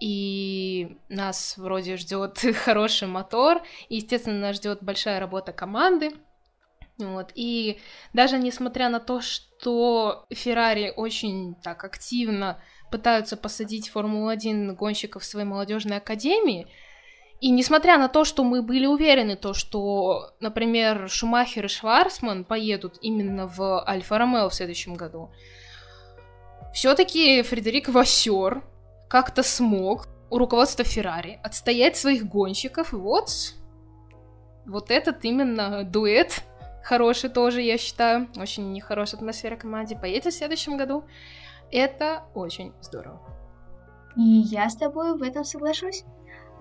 И 0.00 0.96
нас 1.08 1.56
вроде 1.58 1.96
ждет 1.96 2.38
хороший 2.64 3.08
мотор, 3.08 3.60
и, 3.88 3.96
естественно, 3.96 4.38
нас 4.38 4.56
ждет 4.56 4.78
большая 4.82 5.18
работа 5.18 5.52
команды. 5.52 6.12
Вот. 6.98 7.32
И 7.34 7.78
даже 8.12 8.38
несмотря 8.38 8.88
на 8.88 9.00
то, 9.00 9.20
что 9.20 10.26
Феррари 10.30 10.92
очень 10.96 11.56
так 11.56 11.82
активно 11.82 12.60
пытаются 12.92 13.36
посадить 13.36 13.88
Формулу-1 13.88 14.74
гонщиков 14.74 15.22
в 15.22 15.26
своей 15.26 15.46
молодежной 15.46 15.96
академии, 15.96 16.68
и 17.40 17.50
несмотря 17.50 17.98
на 17.98 18.08
то, 18.08 18.24
что 18.24 18.42
мы 18.42 18.62
были 18.62 18.86
уверены, 18.86 19.36
то, 19.36 19.54
что, 19.54 20.32
например, 20.40 21.08
Шумахер 21.08 21.66
и 21.66 21.68
Шварцман 21.68 22.44
поедут 22.44 22.98
именно 23.00 23.46
в 23.46 23.88
Альфа-Ромео 23.88 24.48
в 24.48 24.54
следующем 24.54 24.94
году, 24.94 25.30
все-таки 26.74 27.42
Фредерик 27.42 27.88
Вассер 27.88 28.62
как-то 29.08 29.42
смог 29.42 30.08
у 30.30 30.38
руководства 30.38 30.84
Феррари 30.84 31.40
отстоять 31.42 31.96
своих 31.96 32.26
гонщиков, 32.26 32.92
и 32.92 32.96
вот, 32.96 33.30
вот 34.66 34.90
этот 34.90 35.24
именно 35.24 35.84
дуэт 35.84 36.42
хороший 36.88 37.30
тоже, 37.30 37.60
я 37.60 37.76
считаю, 37.76 38.28
очень 38.36 38.72
нехорошая 38.72 39.20
атмосфера 39.20 39.56
команде, 39.56 39.94
поедет 39.94 40.32
в 40.32 40.36
следующем 40.36 40.76
году. 40.76 41.04
Это 41.70 42.24
очень 42.34 42.72
здорово. 42.80 43.20
И 44.16 44.22
я 44.22 44.68
с 44.70 44.76
тобой 44.76 45.16
в 45.16 45.22
этом 45.22 45.44
соглашусь. 45.44 46.04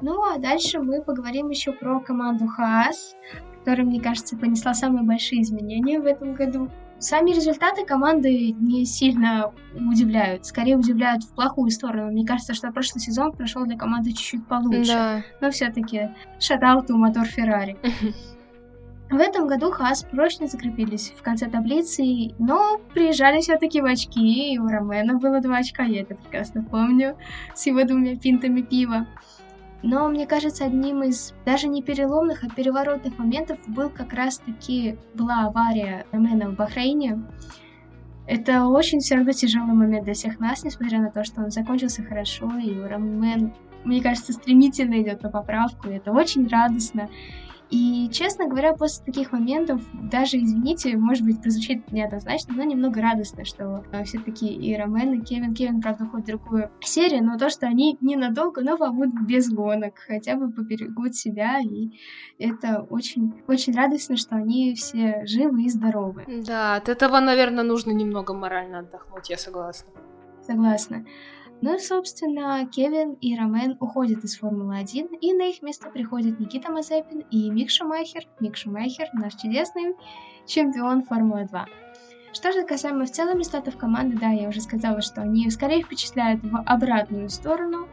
Ну 0.02 0.22
а 0.24 0.38
дальше 0.38 0.80
мы 0.80 1.02
поговорим 1.02 1.50
еще 1.50 1.72
про 1.72 2.00
команду 2.00 2.48
Хаас, 2.48 3.16
которая, 3.60 3.86
мне 3.86 4.00
кажется, 4.00 4.38
понесла 4.38 4.74
самые 4.74 5.04
большие 5.04 5.42
изменения 5.42 6.00
в 6.00 6.06
этом 6.06 6.34
году. 6.34 6.70
Сами 7.00 7.32
результаты 7.32 7.86
команды 7.86 8.52
не 8.54 8.84
сильно 8.86 9.54
удивляют, 9.76 10.46
скорее 10.46 10.78
удивляют 10.78 11.24
в 11.24 11.34
плохую 11.34 11.70
сторону. 11.70 12.12
Мне 12.12 12.26
кажется, 12.26 12.56
что 12.56 12.72
прошлый 12.72 13.02
сезон 13.02 13.34
прошел 13.34 13.66
для 13.66 13.78
команды 13.78 14.12
чуть-чуть 14.12 14.48
получше. 14.48 14.94
Да. 14.94 15.24
Но 15.40 15.52
все-таки 15.52 16.10
шатаут 16.40 16.90
у 16.90 16.98
мотор 16.98 17.26
Феррари. 17.26 17.78
В 19.10 19.20
этом 19.20 19.48
году 19.48 19.72
Хас 19.72 20.04
прочно 20.04 20.48
закрепились 20.48 21.14
в 21.18 21.22
конце 21.22 21.48
таблицы, 21.48 22.04
но 22.40 22.78
приезжали 22.94 23.40
все-таки 23.40 23.80
в 23.80 23.86
очки, 23.86 24.54
и 24.54 24.60
у 24.60 24.68
Ромена 24.68 25.18
было 25.18 25.40
два 25.40 25.58
очка, 25.58 25.84
я 25.84 26.02
это 26.02 26.16
прекрасно 26.16 26.62
помню, 26.62 27.16
с 27.56 27.66
его 27.68 27.86
двумя 27.86 28.18
пинтами 28.18 28.62
пива. 28.62 29.08
Но 29.84 30.10
мне 30.10 30.26
кажется, 30.26 30.66
одним 30.66 31.04
из 31.04 31.34
даже 31.46 31.68
не 31.68 31.84
переломных, 31.84 32.44
а 32.44 32.50
переворотных 32.50 33.18
моментов 33.20 33.60
был 33.68 33.90
как 33.90 34.14
раз-таки 34.14 34.98
была 35.14 35.46
авария 35.46 36.06
Ромена 36.12 36.50
в 36.50 36.56
Бахрейне. 36.56 37.24
Это 38.26 38.66
очень 38.66 39.00
все 39.00 39.16
равно 39.16 39.32
тяжелый 39.32 39.74
момент 39.74 40.06
для 40.06 40.14
всех 40.14 40.40
нас, 40.40 40.64
несмотря 40.64 41.00
на 41.00 41.12
то, 41.12 41.24
что 41.24 41.42
он 41.42 41.52
закончился 41.52 42.04
хорошо, 42.04 42.52
и 42.58 42.78
Ромен, 42.82 43.54
мне 43.86 44.02
кажется, 44.02 44.34
стремительно 44.34 45.02
идет 45.02 45.22
на 45.24 45.30
поправку, 45.30 45.90
и 45.90 45.94
это 45.94 46.12
очень 46.12 46.48
радостно. 46.48 47.08
И, 47.70 48.10
честно 48.14 48.48
говоря, 48.48 48.74
после 48.74 49.04
таких 49.04 49.34
моментов, 49.34 49.82
даже, 49.94 50.38
извините, 50.38 50.96
может 50.96 51.26
быть, 51.26 51.42
прозвучит 51.42 51.92
неоднозначно, 51.92 52.54
но 52.56 52.64
немного 52.64 53.02
радостно, 53.02 53.44
что 53.44 53.84
э, 53.92 54.04
все-таки 54.06 54.48
и 54.48 54.76
Ромен, 54.76 55.14
и 55.14 55.22
Кевин, 55.22 55.54
Кевин, 55.54 55.82
правда, 55.82 56.06
уходит 56.06 56.26
в 56.26 56.30
другую 56.30 56.72
серию, 56.80 57.26
но 57.26 57.38
то, 57.38 57.50
что 57.50 57.68
они 57.68 57.98
ненадолго, 58.00 58.62
но 58.62 58.78
побудут 58.78 59.22
без 59.28 59.50
гонок, 59.50 59.96
хотя 60.08 60.36
бы 60.36 60.50
поберегут 60.50 61.16
себя, 61.16 61.60
и 61.60 61.92
это 62.40 62.88
очень, 62.90 63.34
очень 63.48 63.76
радостно, 63.76 64.16
что 64.16 64.36
они 64.36 64.74
все 64.74 65.26
живы 65.26 65.64
и 65.64 65.70
здоровы. 65.70 66.24
Да, 66.46 66.76
от 66.76 66.88
этого, 66.88 67.20
наверное, 67.20 67.64
нужно 67.64 67.92
немного 67.92 68.34
морально 68.34 68.80
отдохнуть, 68.80 69.30
я 69.30 69.38
согласна. 69.38 69.90
Согласна. 70.42 71.06
Ну 71.62 71.76
и, 71.76 71.80
собственно, 71.80 72.68
Кевин 72.68 73.14
и 73.14 73.36
Ромен 73.36 73.78
уходят 73.80 74.24
из 74.24 74.38
Формулы-1, 74.38 75.18
и 75.20 75.34
на 75.34 75.50
их 75.50 75.64
место 75.64 75.90
приходят 75.90 76.40
Никита 76.40 76.72
Мазепин 76.72 77.22
и 77.32 77.50
Мик 77.50 77.72
Шумахер. 77.72 78.28
Мик 78.40 78.56
Шумахер, 78.56 79.10
наш 79.14 79.34
чудесный 79.36 79.96
чемпион 80.46 81.04
Формулы-2. 81.04 81.66
Что 82.34 82.52
же 82.52 82.64
касаемо 82.64 83.06
в 83.06 83.12
целом 83.12 83.40
результатов 83.40 83.78
команды, 83.78 84.18
да, 84.18 84.30
я 84.30 84.50
уже 84.50 84.62
сказала, 84.62 85.02
что 85.02 85.22
они 85.22 85.50
скорее 85.50 85.82
впечатляют 85.82 86.44
в 86.44 86.62
обратную 86.66 87.30
сторону, 87.30 87.88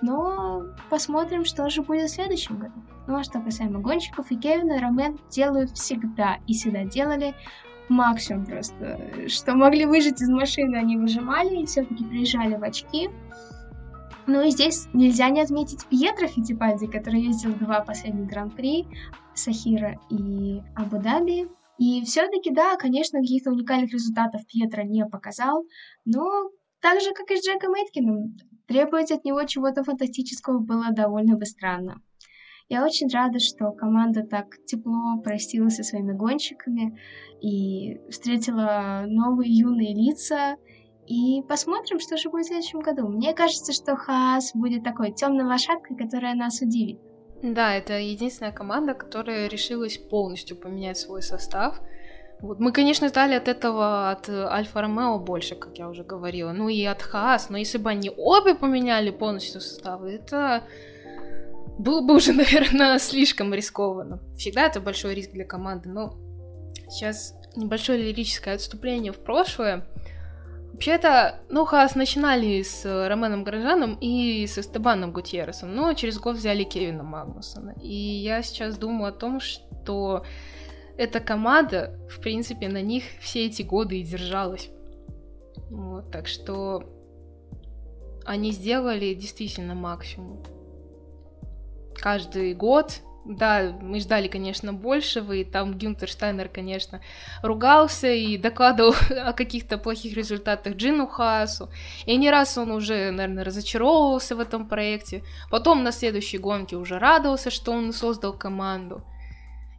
но 0.00 0.62
посмотрим, 0.88 1.44
что 1.44 1.68
же 1.68 1.82
будет 1.82 2.08
в 2.08 2.14
следующем 2.14 2.56
году. 2.56 2.82
Ну 3.06 3.16
а 3.16 3.24
что 3.24 3.40
касаемо 3.40 3.80
гонщиков, 3.80 4.30
и 4.30 4.36
Кевина, 4.36 4.80
Ромен 4.80 5.18
делают 5.28 5.72
всегда 5.72 6.38
и 6.46 6.54
всегда 6.54 6.84
делали 6.84 7.34
максимум 7.90 8.46
просто. 8.46 8.98
Что 9.28 9.54
могли 9.54 9.84
выжить 9.84 10.22
из 10.22 10.28
машины, 10.28 10.76
они 10.76 10.96
выжимали 10.96 11.62
и 11.62 11.66
все-таки 11.66 12.04
приезжали 12.04 12.54
в 12.54 12.62
очки. 12.62 13.10
Ну 14.26 14.42
и 14.42 14.50
здесь 14.50 14.86
нельзя 14.92 15.28
не 15.28 15.40
отметить 15.40 15.84
Пьетро 15.86 16.28
Фитипальди, 16.28 16.86
который 16.86 17.20
ездил 17.20 17.52
два 17.54 17.80
последних 17.80 18.28
гран-при, 18.28 18.86
Сахира 19.34 19.98
и 20.08 20.62
Абу-Даби. 20.76 21.48
И 21.78 22.04
все-таки, 22.04 22.50
да, 22.50 22.76
конечно, 22.76 23.20
каких-то 23.20 23.50
уникальных 23.50 23.92
результатов 23.92 24.46
Пьетро 24.46 24.82
не 24.82 25.04
показал, 25.06 25.64
но 26.04 26.50
так 26.80 27.00
же, 27.00 27.12
как 27.12 27.30
и 27.30 27.36
с 27.36 27.44
Джеком 27.44 27.74
Эйткиным, 27.74 28.36
требовать 28.66 29.10
от 29.10 29.24
него 29.24 29.42
чего-то 29.44 29.82
фантастического 29.82 30.58
было 30.58 30.92
довольно 30.92 31.36
бы 31.36 31.46
странно. 31.46 32.00
Я 32.70 32.84
очень 32.84 33.08
рада, 33.08 33.40
что 33.40 33.72
команда 33.72 34.22
так 34.22 34.46
тепло 34.64 35.20
простилась 35.24 35.74
со 35.74 35.82
своими 35.82 36.12
гонщиками 36.12 36.96
и 37.40 37.98
встретила 38.08 39.02
новые 39.08 39.52
юные 39.52 39.92
лица. 39.92 40.54
И 41.08 41.42
посмотрим, 41.48 41.98
что 41.98 42.16
же 42.16 42.30
будет 42.30 42.44
в 42.44 42.48
следующем 42.48 42.78
году. 42.78 43.08
Мне 43.08 43.34
кажется, 43.34 43.72
что 43.72 43.96
Хаас 43.96 44.52
будет 44.54 44.84
такой 44.84 45.10
темной 45.10 45.44
лошадкой, 45.44 45.96
которая 45.96 46.36
нас 46.36 46.60
удивит. 46.60 47.00
Да, 47.42 47.74
это 47.74 47.98
единственная 47.98 48.52
команда, 48.52 48.94
которая 48.94 49.48
решилась 49.48 49.98
полностью 49.98 50.56
поменять 50.56 50.96
свой 50.96 51.22
состав. 51.22 51.80
Вот. 52.40 52.60
Мы, 52.60 52.70
конечно, 52.70 53.08
ждали 53.08 53.34
от 53.34 53.48
этого, 53.48 54.12
от 54.12 54.28
Альфа 54.28 54.82
Ромео 54.82 55.18
больше, 55.18 55.56
как 55.56 55.76
я 55.76 55.88
уже 55.88 56.04
говорила, 56.04 56.52
ну 56.52 56.68
и 56.68 56.84
от 56.84 57.02
Хаас, 57.02 57.50
но 57.50 57.58
если 57.58 57.78
бы 57.78 57.90
они 57.90 58.12
обе 58.16 58.54
поменяли 58.54 59.10
полностью 59.10 59.60
состав, 59.60 60.04
это 60.04 60.62
было 61.80 62.00
бы 62.02 62.14
уже, 62.16 62.32
наверное, 62.34 62.98
слишком 62.98 63.52
рискованно. 63.54 64.20
Всегда 64.36 64.66
это 64.66 64.80
большой 64.80 65.14
риск 65.14 65.32
для 65.32 65.44
команды, 65.44 65.88
но 65.88 66.14
сейчас 66.88 67.34
небольшое 67.56 68.02
лирическое 68.02 68.54
отступление 68.54 69.12
в 69.12 69.18
прошлое. 69.18 69.86
Вообще-то, 70.72 71.40
ну, 71.48 71.64
Хаас 71.64 71.94
начинали 71.94 72.62
с 72.62 72.84
Роменом 73.08 73.44
Грожаном 73.44 73.98
и 74.00 74.46
с 74.46 74.56
Эстебаном 74.56 75.12
Гутьерресом, 75.12 75.74
но 75.74 75.92
через 75.94 76.18
год 76.18 76.36
взяли 76.36 76.64
Кевина 76.64 77.02
Магнусона. 77.02 77.74
И 77.82 77.94
я 77.94 78.42
сейчас 78.42 78.78
думаю 78.78 79.08
о 79.08 79.12
том, 79.12 79.40
что 79.40 80.24
эта 80.96 81.20
команда, 81.20 81.98
в 82.08 82.20
принципе, 82.20 82.68
на 82.68 82.80
них 82.80 83.04
все 83.20 83.46
эти 83.46 83.62
годы 83.62 84.00
и 84.00 84.04
держалась. 84.04 84.70
Вот, 85.70 86.10
так 86.10 86.28
что 86.28 86.84
они 88.24 88.52
сделали 88.52 89.12
действительно 89.14 89.74
максимум. 89.74 90.42
Каждый 92.00 92.54
год 92.54 93.02
да, 93.24 93.76
мы 93.82 94.00
ждали, 94.00 94.28
конечно, 94.28 94.72
большего, 94.72 95.34
и 95.34 95.44
там 95.44 95.76
Гюнтер 95.76 96.08
Штайнер, 96.08 96.48
конечно, 96.48 97.00
ругался 97.42 98.08
и 98.08 98.38
докладывал 98.38 98.94
о 99.10 99.32
каких-то 99.32 99.78
плохих 99.78 100.16
результатах 100.16 100.76
Джину 100.76 101.06
Хаасу. 101.06 101.68
И 102.06 102.16
не 102.16 102.30
раз 102.30 102.56
он 102.56 102.70
уже, 102.70 103.10
наверное, 103.10 103.44
разочаровывался 103.44 104.36
в 104.36 104.40
этом 104.40 104.66
проекте. 104.66 105.22
Потом 105.50 105.82
на 105.82 105.92
следующей 105.92 106.38
гонке 106.38 106.76
уже 106.76 106.98
радовался, 106.98 107.50
что 107.50 107.72
он 107.72 107.92
создал 107.92 108.32
команду. 108.32 109.02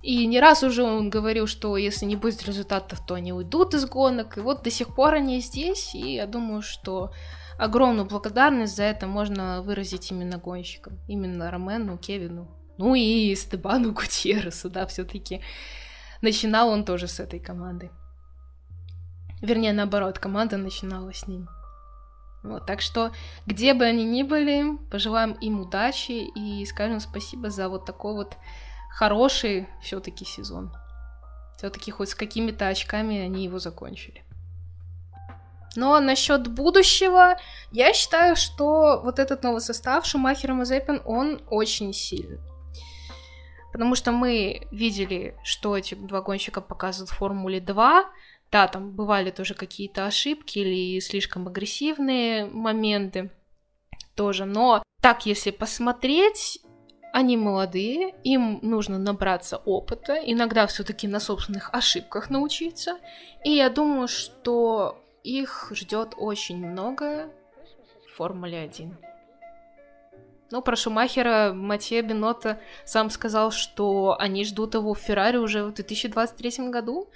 И 0.03 0.25
не 0.25 0.39
раз 0.39 0.63
уже 0.63 0.83
он 0.83 1.09
говорил, 1.09 1.45
что 1.45 1.77
если 1.77 2.05
не 2.05 2.15
будет 2.15 2.43
результатов, 2.43 3.05
то 3.05 3.15
они 3.15 3.33
уйдут 3.33 3.73
из 3.73 3.85
гонок. 3.85 4.37
И 4.37 4.41
вот 4.41 4.63
до 4.63 4.71
сих 4.71 4.95
пор 4.95 5.15
они 5.15 5.41
здесь, 5.41 5.93
и 5.93 6.15
я 6.15 6.25
думаю, 6.25 6.61
что 6.61 7.11
огромную 7.61 8.07
благодарность 8.07 8.75
за 8.75 8.83
это 8.83 9.05
можно 9.05 9.61
выразить 9.61 10.11
именно 10.11 10.37
гонщикам. 10.37 10.99
Именно 11.07 11.51
Ромену, 11.51 11.97
Кевину, 11.97 12.49
ну 12.77 12.95
и 12.95 13.35
Стебану 13.35 13.93
Гутьерресу, 13.93 14.69
да, 14.69 14.87
все-таки 14.87 15.41
начинал 16.21 16.69
он 16.69 16.83
тоже 16.83 17.07
с 17.07 17.19
этой 17.19 17.39
команды. 17.39 17.91
Вернее, 19.43 19.73
наоборот, 19.73 20.17
команда 20.17 20.57
начинала 20.57 21.13
с 21.13 21.27
ним. 21.27 21.49
Вот, 22.43 22.65
так 22.65 22.81
что, 22.81 23.11
где 23.45 23.75
бы 23.75 23.85
они 23.85 24.05
ни 24.05 24.23
были, 24.23 24.77
пожелаем 24.89 25.33
им 25.33 25.59
удачи 25.59 26.25
и 26.35 26.65
скажем 26.65 26.99
спасибо 26.99 27.51
за 27.51 27.69
вот 27.69 27.85
такой 27.85 28.15
вот 28.15 28.37
хороший 28.89 29.67
все-таки 29.83 30.25
сезон. 30.25 30.73
Все-таки 31.57 31.91
хоть 31.91 32.09
с 32.09 32.15
какими-то 32.15 32.67
очками 32.67 33.19
они 33.19 33.43
его 33.43 33.59
закончили. 33.59 34.23
Но 35.75 35.99
насчет 35.99 36.47
будущего, 36.47 37.37
я 37.71 37.93
считаю, 37.93 38.35
что 38.35 39.01
вот 39.03 39.19
этот 39.19 39.43
новый 39.43 39.61
состав 39.61 40.05
Шумахер 40.05 40.51
и 40.51 40.53
Мазепин, 40.53 41.01
он 41.05 41.41
очень 41.49 41.93
сильный. 41.93 42.39
Потому 43.71 43.95
что 43.95 44.11
мы 44.11 44.67
видели, 44.71 45.37
что 45.43 45.77
эти 45.77 45.95
два 45.95 46.21
гонщика 46.21 46.59
показывают 46.59 47.09
в 47.09 47.15
Формуле 47.15 47.61
2. 47.61 48.05
Да, 48.51 48.67
там 48.67 48.91
бывали 48.91 49.31
тоже 49.31 49.53
какие-то 49.53 50.05
ошибки 50.05 50.59
или 50.59 50.99
слишком 50.99 51.47
агрессивные 51.47 52.45
моменты 52.45 53.31
тоже. 54.15 54.43
Но 54.43 54.83
так, 55.01 55.25
если 55.25 55.51
посмотреть, 55.51 56.59
они 57.13 57.37
молодые, 57.37 58.13
им 58.23 58.59
нужно 58.61 58.97
набраться 58.97 59.57
опыта, 59.57 60.15
иногда 60.15 60.67
все-таки 60.67 61.07
на 61.07 61.19
собственных 61.19 61.73
ошибках 61.73 62.29
научиться. 62.29 62.99
И 63.45 63.51
я 63.51 63.69
думаю, 63.69 64.09
что 64.09 65.00
их 65.23 65.71
ждет 65.75 66.13
очень 66.17 66.65
много 66.65 67.29
в 68.07 68.15
Формуле 68.15 68.59
1. 68.59 68.97
Ну, 70.51 70.61
про 70.61 70.75
Шумахера 70.75 71.53
Матье 71.53 72.01
Бинота 72.01 72.59
сам 72.85 73.09
сказал, 73.09 73.51
что 73.51 74.17
они 74.19 74.43
ждут 74.43 74.73
его 74.73 74.93
в 74.93 74.99
Феррари 74.99 75.37
уже 75.37 75.63
в 75.63 75.73
2023 75.73 76.69
году. 76.69 77.09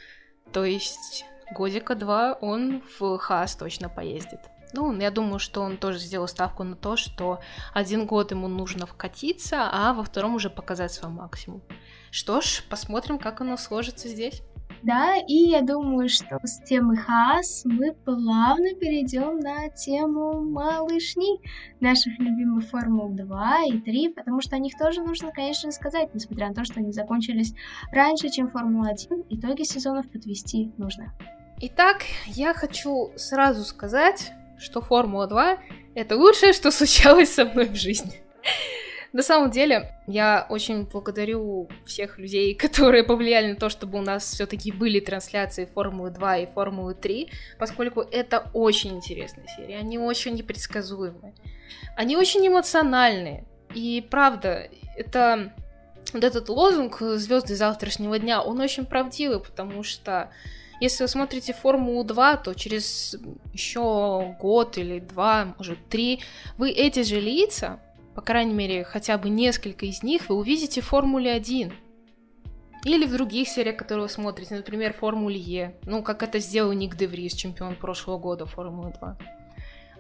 То 0.53 0.64
есть 0.64 1.26
годика 1.52 1.95
два 1.95 2.34
он 2.34 2.82
в 2.98 3.18
Хас 3.18 3.56
точно 3.56 3.90
поездит. 3.90 4.40
Ну, 4.72 4.98
я 4.99 5.11
думаю, 5.11 5.40
что 5.40 5.61
он 5.61 5.77
тоже 5.77 5.99
сделал 5.99 6.27
ставку 6.27 6.64
на 6.64 6.76
то, 6.76 6.95
что 6.95 7.40
один 7.73 8.06
год 8.06 8.32
ему 8.32 8.48
нужно 8.48 8.86
вкатиться, 8.86 9.69
а 9.72 9.94
во 9.94 10.03
втором 10.03 10.36
уже 10.36 10.49
показать 10.49 10.91
свой 10.91 11.11
максимум. 11.11 11.61
Что 12.11 12.41
ж, 12.41 12.64
посмотрим, 12.69 13.19
как 13.19 13.41
оно 13.41 13.57
сложится 13.57 14.07
здесь. 14.07 14.41
Да, 14.85 15.15
и 15.15 15.33
я 15.33 15.63
думаю, 15.63 16.07
что 16.09 16.39
с 16.43 16.61
темы 16.61 16.95
Хаас 16.95 17.63
мы 17.65 17.93
плавно 17.93 18.75
перейдем 18.75 19.39
на 19.39 19.67
тему 19.69 20.43
малышни 20.43 21.41
наших 21.79 22.19
любимых 22.19 22.69
Формул 22.69 23.09
2 23.09 23.63
и 23.69 23.79
3, 23.79 24.09
потому 24.09 24.41
что 24.41 24.55
о 24.55 24.59
них 24.59 24.77
тоже 24.77 25.01
нужно, 25.01 25.31
конечно, 25.31 25.71
сказать, 25.71 26.13
несмотря 26.13 26.49
на 26.49 26.53
то, 26.53 26.63
что 26.65 26.81
они 26.81 26.91
закончились 26.91 27.55
раньше, 27.91 28.29
чем 28.29 28.47
Формула 28.51 28.89
1, 28.89 29.23
итоги 29.31 29.63
сезонов 29.63 30.07
подвести 30.11 30.71
нужно. 30.77 31.11
Итак, 31.61 32.03
я 32.27 32.53
хочу 32.53 33.11
сразу 33.15 33.63
сказать, 33.63 34.33
что 34.59 34.81
Формула 34.81 35.25
2— 35.25 35.57
это 35.95 36.15
лучшее, 36.15 36.53
что 36.53 36.69
случалось 36.69 37.33
со 37.33 37.45
мной 37.45 37.69
в 37.69 37.75
жизни. 37.75 38.21
На 39.15 39.23
самом 39.23 39.49
деле, 39.49 39.97
я 40.07 40.45
очень 40.49 40.83
благодарю 40.83 41.69
всех 41.85 42.19
людей, 42.19 42.53
которые 42.65 43.05
повлияли 43.05 43.53
на 43.53 43.55
то, 43.55 43.69
чтобы 43.69 43.97
у 43.97 44.01
нас 44.01 44.25
все-таки 44.25 44.73
были 44.73 44.99
трансляции 44.99 45.69
Формулы 45.73 46.09
2 46.09 46.37
и 46.39 46.45
Формулы 46.53 46.95
3, 46.95 47.31
поскольку 47.57 48.01
это 48.01 48.49
очень 48.51 48.97
интересные 48.97 49.47
серии, 49.55 49.73
они 49.73 49.97
очень 49.97 50.33
непредсказуемые, 50.33 51.33
они 51.95 52.17
очень 52.17 52.45
эмоциональные. 52.45 53.45
И 53.73 54.05
правда, 54.11 54.67
это 54.97 55.53
вот 56.11 56.25
этот 56.25 56.49
лозунг 56.49 56.99
звезды 56.99 57.55
завтрашнего 57.55 58.19
дня, 58.19 58.41
он 58.41 58.59
очень 58.59 58.85
правдивый, 58.85 59.39
потому 59.39 59.83
что 59.83 60.29
если 60.81 61.05
вы 61.05 61.07
смотрите 61.07 61.53
Формулу 61.53 62.03
2, 62.03 62.35
то 62.35 62.53
через 62.53 63.15
еще 63.53 64.35
год 64.41 64.77
или 64.77 64.99
два, 64.99 65.55
может 65.57 65.87
три, 65.87 66.21
вы 66.57 66.69
эти 66.69 67.03
же 67.03 67.21
лица 67.21 67.79
по 68.15 68.21
крайней 68.21 68.53
мере, 68.53 68.83
хотя 68.85 69.17
бы 69.17 69.29
несколько 69.29 69.85
из 69.85 70.01
них 70.01 70.29
вы 70.29 70.35
увидите 70.35 70.81
в 70.81 70.85
Формуле 70.85 71.31
1. 71.33 71.73
Или 72.85 73.05
в 73.05 73.11
других 73.11 73.47
сериях, 73.49 73.77
которые 73.77 74.03
вы 74.03 74.09
смотрите, 74.09 74.55
например, 74.55 74.93
Формуле 74.93 75.37
Е. 75.37 75.75
Ну, 75.83 76.01
как 76.01 76.23
это 76.23 76.39
сделал 76.39 76.71
Ник 76.71 76.95
Деврис, 76.95 77.33
чемпион 77.33 77.75
прошлого 77.75 78.17
года 78.17 78.45
Формулы 78.45 78.93
2. 78.99 79.17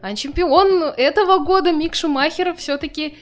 А 0.01 0.15
чемпион 0.15 0.83
этого 0.95 1.43
года 1.43 1.71
Мик 1.71 1.95
Шумахер 1.95 2.53
все-таки 2.55 3.17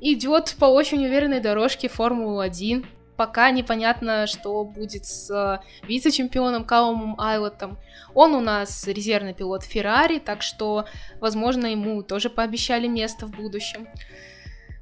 идет 0.00 0.56
по 0.58 0.66
очень 0.66 1.04
уверенной 1.04 1.40
дорожке 1.40 1.88
Формулы 1.88 2.44
1 2.44 2.84
пока 3.18 3.50
непонятно, 3.50 4.28
что 4.28 4.64
будет 4.64 5.04
с 5.04 5.28
э, 5.28 5.86
вице-чемпионом 5.86 6.64
Каумом 6.64 7.20
Айлотом. 7.20 7.76
Он 8.14 8.32
у 8.34 8.40
нас 8.40 8.86
резервный 8.86 9.34
пилот 9.34 9.64
Феррари, 9.64 10.20
так 10.20 10.40
что, 10.40 10.86
возможно, 11.20 11.66
ему 11.66 12.02
тоже 12.04 12.30
пообещали 12.30 12.86
место 12.86 13.26
в 13.26 13.32
будущем. 13.32 13.88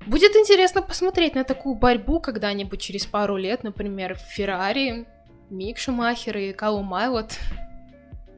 Будет 0.06 0.36
интересно 0.36 0.82
посмотреть 0.82 1.34
на 1.34 1.44
такую 1.44 1.76
борьбу 1.76 2.20
когда-нибудь 2.20 2.80
через 2.80 3.06
пару 3.06 3.36
лет, 3.38 3.64
например, 3.64 4.14
в 4.14 4.20
Феррари, 4.20 5.06
Мик 5.48 5.78
Шумахер 5.78 6.36
и 6.36 6.52
Калум 6.52 6.92
Айлот. 6.92 7.38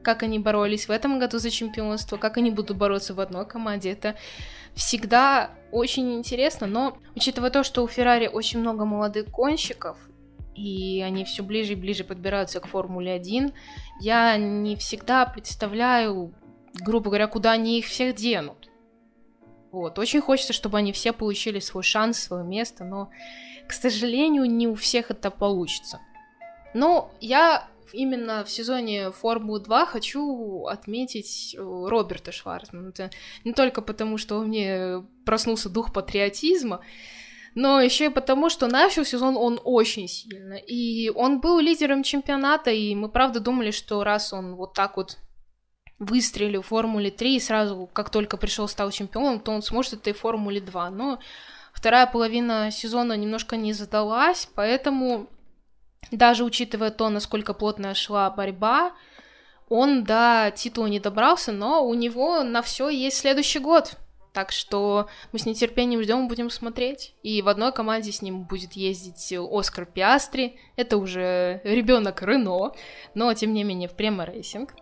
Как 0.03 0.23
они 0.23 0.39
боролись 0.39 0.87
в 0.87 0.91
этом 0.91 1.19
году 1.19 1.39
за 1.39 1.51
чемпионство, 1.51 2.17
как 2.17 2.37
они 2.37 2.51
будут 2.51 2.77
бороться 2.77 3.13
в 3.13 3.19
одной 3.19 3.45
команде, 3.45 3.91
это 3.91 4.15
всегда 4.73 5.51
очень 5.71 6.13
интересно, 6.13 6.67
но 6.67 6.97
учитывая 7.15 7.49
то, 7.49 7.63
что 7.63 7.83
у 7.83 7.87
Феррари 7.87 8.27
очень 8.27 8.59
много 8.59 8.85
молодых 8.85 9.29
гонщиков, 9.29 9.97
и 10.55 11.01
они 11.01 11.25
все 11.25 11.43
ближе 11.43 11.73
и 11.73 11.75
ближе 11.75 12.03
подбираются 12.03 12.59
к 12.59 12.67
Формуле 12.67 13.13
1, 13.13 13.53
я 14.01 14.37
не 14.37 14.75
всегда 14.75 15.25
представляю, 15.25 16.33
грубо 16.73 17.09
говоря, 17.09 17.27
куда 17.27 17.51
они 17.51 17.79
их 17.79 17.85
всех 17.85 18.15
денут. 18.15 18.69
Вот, 19.71 19.99
очень 19.99 20.21
хочется, 20.21 20.53
чтобы 20.53 20.77
они 20.77 20.91
все 20.91 21.13
получили 21.13 21.59
свой 21.59 21.83
шанс, 21.83 22.17
свое 22.19 22.43
место, 22.43 22.83
но, 22.83 23.09
к 23.67 23.73
сожалению, 23.73 24.45
не 24.45 24.67
у 24.67 24.75
всех 24.75 25.11
это 25.11 25.29
получится. 25.29 25.99
Но 26.73 27.11
я 27.19 27.67
именно 27.93 28.43
в 28.43 28.49
сезоне 28.49 29.11
Формулы 29.11 29.59
2 29.59 29.85
хочу 29.85 30.65
отметить 30.65 31.55
э, 31.57 31.61
Роберта 31.61 32.31
Шварцмана. 32.31 32.89
Это 32.89 33.11
не 33.43 33.53
только 33.53 33.81
потому, 33.81 34.17
что 34.17 34.39
у 34.39 34.45
меня 34.45 35.05
проснулся 35.25 35.69
дух 35.69 35.93
патриотизма, 35.93 36.81
но 37.55 37.81
еще 37.81 38.05
и 38.05 38.09
потому, 38.09 38.49
что 38.49 38.67
начал 38.67 39.05
сезон 39.05 39.35
он 39.35 39.59
очень 39.63 40.07
сильно. 40.07 40.53
И 40.53 41.09
он 41.09 41.39
был 41.39 41.59
лидером 41.59 42.03
чемпионата, 42.03 42.71
и 42.71 42.95
мы 42.95 43.09
правда 43.09 43.39
думали, 43.39 43.71
что 43.71 44.03
раз 44.03 44.33
он 44.33 44.55
вот 44.55 44.73
так 44.73 44.97
вот 44.97 45.17
выстрелил 45.99 46.61
в 46.61 46.67
Формуле 46.67 47.11
3 47.11 47.35
и 47.35 47.39
сразу, 47.39 47.89
как 47.91 48.09
только 48.09 48.37
пришел, 48.37 48.67
стал 48.67 48.91
чемпионом, 48.91 49.39
то 49.39 49.51
он 49.51 49.61
сможет 49.61 49.93
этой 49.93 50.13
Формуле 50.13 50.61
2. 50.61 50.89
Но 50.91 51.19
вторая 51.73 52.07
половина 52.07 52.71
сезона 52.71 53.13
немножко 53.13 53.57
не 53.57 53.73
задалась, 53.73 54.49
поэтому 54.55 55.29
даже 56.11 56.43
учитывая 56.43 56.91
то, 56.91 57.09
насколько 57.09 57.53
плотная 57.53 57.93
шла 57.93 58.29
борьба, 58.29 58.93
он 59.69 60.03
до 60.03 60.51
титула 60.55 60.87
не 60.87 60.99
добрался, 60.99 61.51
но 61.51 61.85
у 61.85 61.93
него 61.93 62.43
на 62.43 62.61
все 62.61 62.89
есть 62.89 63.17
следующий 63.17 63.59
год. 63.59 63.95
Так 64.33 64.51
что 64.51 65.07
мы 65.31 65.39
с 65.39 65.45
нетерпением 65.45 66.03
ждем, 66.03 66.27
будем 66.27 66.49
смотреть. 66.49 67.13
И 67.23 67.41
в 67.41 67.49
одной 67.49 67.71
команде 67.71 68.11
с 68.11 68.21
ним 68.21 68.43
будет 68.43 68.73
ездить 68.73 69.33
Оскар 69.33 69.85
Пиастри. 69.85 70.59
Это 70.75 70.97
уже 70.97 71.61
ребенок 71.63 72.21
Рено, 72.21 72.73
но 73.15 73.33
тем 73.33 73.53
не 73.53 73.63
менее 73.63 73.89
в 73.89 73.95
Prema 73.95 74.25
Racing. 74.25 74.75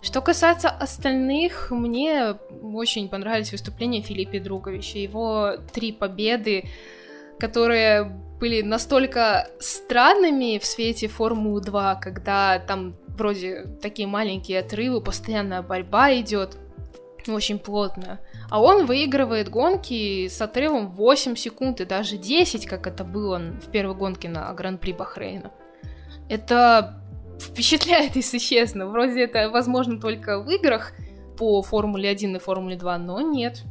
Что 0.00 0.22
касается 0.22 0.70
остальных, 0.70 1.70
мне 1.70 2.36
очень 2.62 3.08
понравились 3.08 3.52
выступления 3.52 4.00
Филиппа 4.00 4.38
Друговича. 4.38 4.98
Его 4.98 5.56
три 5.72 5.92
победы, 5.92 6.68
которые 7.38 8.16
были 8.38 8.62
настолько 8.62 9.48
странными 9.58 10.58
в 10.58 10.64
свете 10.64 11.08
Формулы 11.08 11.60
2, 11.60 11.96
когда 11.96 12.58
там 12.60 12.94
вроде 13.08 13.64
такие 13.82 14.06
маленькие 14.06 14.60
отрывы, 14.60 15.00
постоянная 15.00 15.62
борьба 15.62 16.14
идет, 16.20 16.56
очень 17.26 17.58
плотная. 17.58 18.20
А 18.48 18.62
он 18.62 18.86
выигрывает 18.86 19.50
гонки 19.50 20.28
с 20.28 20.40
отрывом 20.40 20.90
8 20.90 21.36
секунд 21.36 21.80
и 21.80 21.84
даже 21.84 22.16
10, 22.16 22.66
как 22.66 22.86
это 22.86 23.04
было 23.04 23.38
в 23.38 23.70
первой 23.70 23.94
гонке 23.94 24.28
на 24.28 24.52
Гран-при 24.54 24.92
Бахрейна. 24.92 25.52
Это 26.28 27.02
впечатляет, 27.40 28.16
если 28.16 28.38
честно. 28.38 28.86
Вроде 28.86 29.24
это 29.24 29.50
возможно 29.50 30.00
только 30.00 30.40
в 30.40 30.48
играх 30.48 30.92
по 31.36 31.62
Формуле 31.62 32.08
1 32.08 32.36
и 32.36 32.38
Формуле 32.38 32.76
2, 32.76 32.98
но 32.98 33.20
нет. 33.20 33.62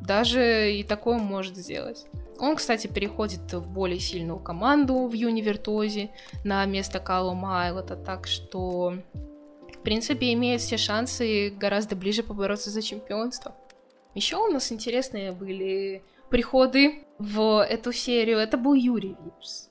Даже 0.00 0.72
и 0.72 0.82
такое 0.84 1.18
может 1.18 1.56
сделать. 1.56 2.06
Он, 2.38 2.56
кстати, 2.56 2.86
переходит 2.86 3.52
в 3.52 3.68
более 3.68 3.98
сильную 3.98 4.38
команду 4.38 5.06
в 5.06 5.12
Юнивертозе 5.12 6.10
на 6.44 6.64
место 6.66 7.00
Калу 7.00 7.34
Майлота, 7.34 7.96
так 7.96 8.26
что, 8.26 8.94
в 9.72 9.78
принципе, 9.82 10.32
имеет 10.34 10.60
все 10.60 10.76
шансы 10.76 11.50
гораздо 11.50 11.96
ближе 11.96 12.22
побороться 12.22 12.70
за 12.70 12.80
чемпионство. 12.80 13.54
Еще 14.14 14.36
у 14.36 14.50
нас 14.50 14.70
интересные 14.72 15.32
были 15.32 16.02
приходы 16.30 17.04
в 17.18 17.64
эту 17.64 17.92
серию. 17.92 18.38
Это 18.38 18.56
был 18.56 18.74
Юрий 18.74 19.16
Випс. 19.24 19.68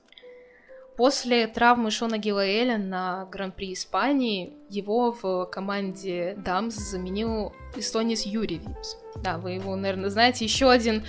После 0.98 1.45
травмы 1.45 1.91
Шона 1.91 2.18
Гелаэля 2.18 2.78
на 2.80 3.26
Гран-при 3.26 3.73
Испании 3.73 4.53
его 4.68 5.11
в 5.11 5.45
команде 5.45 6.35
DAMS 6.44 6.76
заменил 6.76 7.53
эстонец 7.76 8.23
Юрий 8.26 8.57
Випс. 8.57 8.98
Да, 9.23 9.38
вы 9.38 9.52
его, 9.52 9.76
наверное, 9.76 10.10
знаете. 10.10 10.44
Еще 10.44 10.72
один 10.72 11.03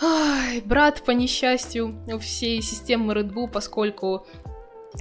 ай, 0.00 0.60
брат 0.60 1.02
по 1.02 1.10
несчастью 1.10 1.94
всей 2.20 2.62
системы 2.62 3.14
Red 3.14 3.32
Bull, 3.32 3.48
поскольку 3.48 4.26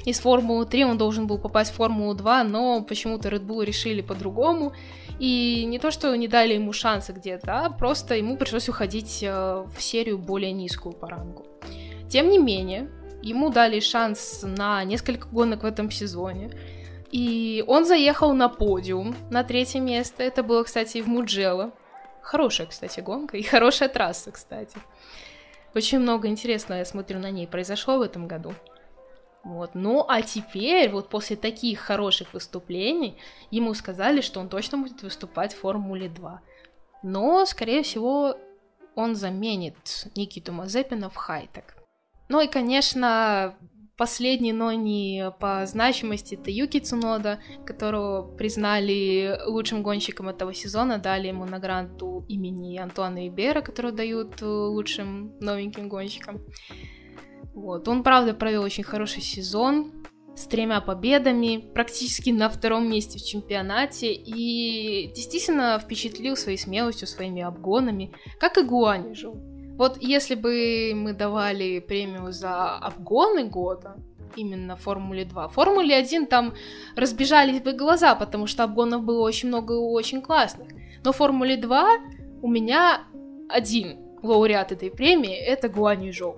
из 0.05 0.19
Формулы 0.19 0.65
3 0.65 0.85
он 0.85 0.97
должен 0.97 1.27
был 1.27 1.38
попасть 1.38 1.72
в 1.72 1.76
Формулу 1.76 2.13
2, 2.13 2.43
но 2.43 2.81
почему-то 2.84 3.30
Red 3.30 3.45
Bull 3.45 3.63
решили 3.63 4.01
по-другому. 4.01 4.73
И 5.19 5.63
не 5.65 5.80
то, 5.80 5.91
что 5.91 6.13
не 6.15 6.27
дали 6.27 6.55
ему 6.55 6.73
шанса 6.73 7.13
где-то, 7.13 7.65
а 7.65 7.69
просто 7.69 8.15
ему 8.15 8.35
пришлось 8.35 8.67
уходить 8.67 9.23
э, 9.23 9.65
в 9.76 9.81
серию 9.81 10.17
более 10.17 10.51
низкую 10.51 10.93
по 10.93 11.07
рангу. 11.07 11.45
Тем 12.09 12.30
не 12.30 12.38
менее, 12.38 12.89
Ему 13.26 13.49
дали 13.49 13.80
шанс 13.80 14.43
на 14.43 14.84
несколько 14.84 15.27
гонок 15.27 15.63
в 15.63 15.65
этом 15.65 15.89
сезоне. 15.89 16.51
И 17.11 17.63
он 17.65 17.84
заехал 17.84 18.34
на 18.34 18.49
подиум 18.49 19.15
на 19.31 19.43
третье 19.43 19.80
место. 19.80 20.22
Это 20.22 20.43
было, 20.43 20.63
кстати, 20.63 21.01
в 21.01 21.07
Муджело. 21.07 21.72
Хорошая, 22.26 22.65
кстати, 22.65 23.02
гонка 23.02 23.38
и 23.38 23.43
хорошая 23.43 23.88
трасса, 23.88 24.31
кстати. 24.31 24.77
Очень 25.76 25.99
много 25.99 26.27
интересного, 26.27 26.80
я 26.80 26.85
смотрю, 26.85 27.19
на 27.19 27.30
ней 27.30 27.45
произошло 27.45 27.99
в 27.99 28.02
этом 28.02 28.27
году. 28.27 28.56
Вот. 29.43 29.76
Ну, 29.76 30.03
а 30.07 30.23
теперь, 30.23 30.89
вот 30.89 31.07
после 31.10 31.35
таких 31.35 31.80
хороших 31.80 32.34
выступлений, 32.34 33.19
ему 33.52 33.76
сказали, 33.76 34.22
что 34.22 34.39
он 34.39 34.49
точно 34.49 34.80
будет 34.80 35.03
выступать 35.03 35.53
в 35.53 35.60
Формуле 35.60 36.10
2. 36.10 36.41
Но, 37.03 37.45
скорее 37.45 37.84
всего, 37.84 38.35
он 38.95 39.14
заменит 39.15 40.07
Никиту 40.15 40.52
Мазепина 40.52 41.11
в 41.11 41.15
Хайтек. 41.15 41.76
Ну 42.27 42.41
и, 42.41 42.47
конечно, 42.47 43.56
последний, 43.97 44.53
но 44.53 44.72
не 44.72 45.31
по 45.39 45.65
значимости, 45.65 46.35
это 46.35 46.51
Юки 46.51 46.80
Цунода, 46.80 47.39
которого 47.65 48.35
признали 48.35 49.39
лучшим 49.47 49.84
гонщиком 49.84 50.30
этого 50.30 50.53
сезона, 50.53 50.97
дали 50.97 51.27
ему 51.27 51.45
награду 51.45 52.26
имени 52.27 52.77
Антуана 52.77 53.27
Ибера, 53.27 53.61
которую 53.61 53.93
дают 53.93 54.41
лучшим 54.41 55.38
новеньким 55.39 55.88
гонщикам. 55.89 56.41
Вот. 57.53 57.88
Он, 57.88 58.03
правда, 58.03 58.34
провел 58.34 58.63
очень 58.63 58.84
хороший 58.84 59.22
сезон 59.22 59.91
с 60.35 60.45
тремя 60.47 60.81
победами, 60.81 61.72
практически 61.73 62.30
на 62.30 62.49
втором 62.49 62.89
месте 62.89 63.17
в 63.17 63.23
чемпионате 63.23 64.11
и 64.13 65.13
действительно 65.13 65.80
впечатлил 65.80 66.35
своей 66.35 66.57
смелостью, 66.57 67.07
своими 67.07 67.41
обгонами, 67.41 68.13
как 68.39 68.57
и 68.57 68.63
Гуанижу. 68.63 69.55
Вот 69.77 69.97
если 70.02 70.35
бы 70.35 70.93
мы 70.95 71.14
давали 71.14 71.80
премию 71.80 72.31
за 72.31 72.77
обгоны 72.77 73.43
года, 73.45 73.97
именно 74.35 74.76
Формуле 74.76 75.26
2. 75.26 75.49
Формуле 75.49 75.95
1 75.95 76.27
там 76.27 76.53
разбежались 76.95 77.61
бы 77.61 77.73
глаза, 77.73 78.15
потому 78.15 78.47
что 78.47 78.64
обгонов 78.64 79.03
было 79.03 79.22
очень 79.22 79.49
много 79.49 79.73
и 79.73 79.77
очень 79.77 80.22
классных. 80.22 80.69
Но 81.03 81.11
Формуле 81.11 81.57
2 81.57 81.97
у 82.41 82.47
меня 82.47 83.03
один 83.49 83.99
лауреат 84.22 84.72
этой 84.72 84.91
премии— 84.91 85.35
это 85.35 85.69
Гуани 85.69 86.11
Жоу. 86.11 86.38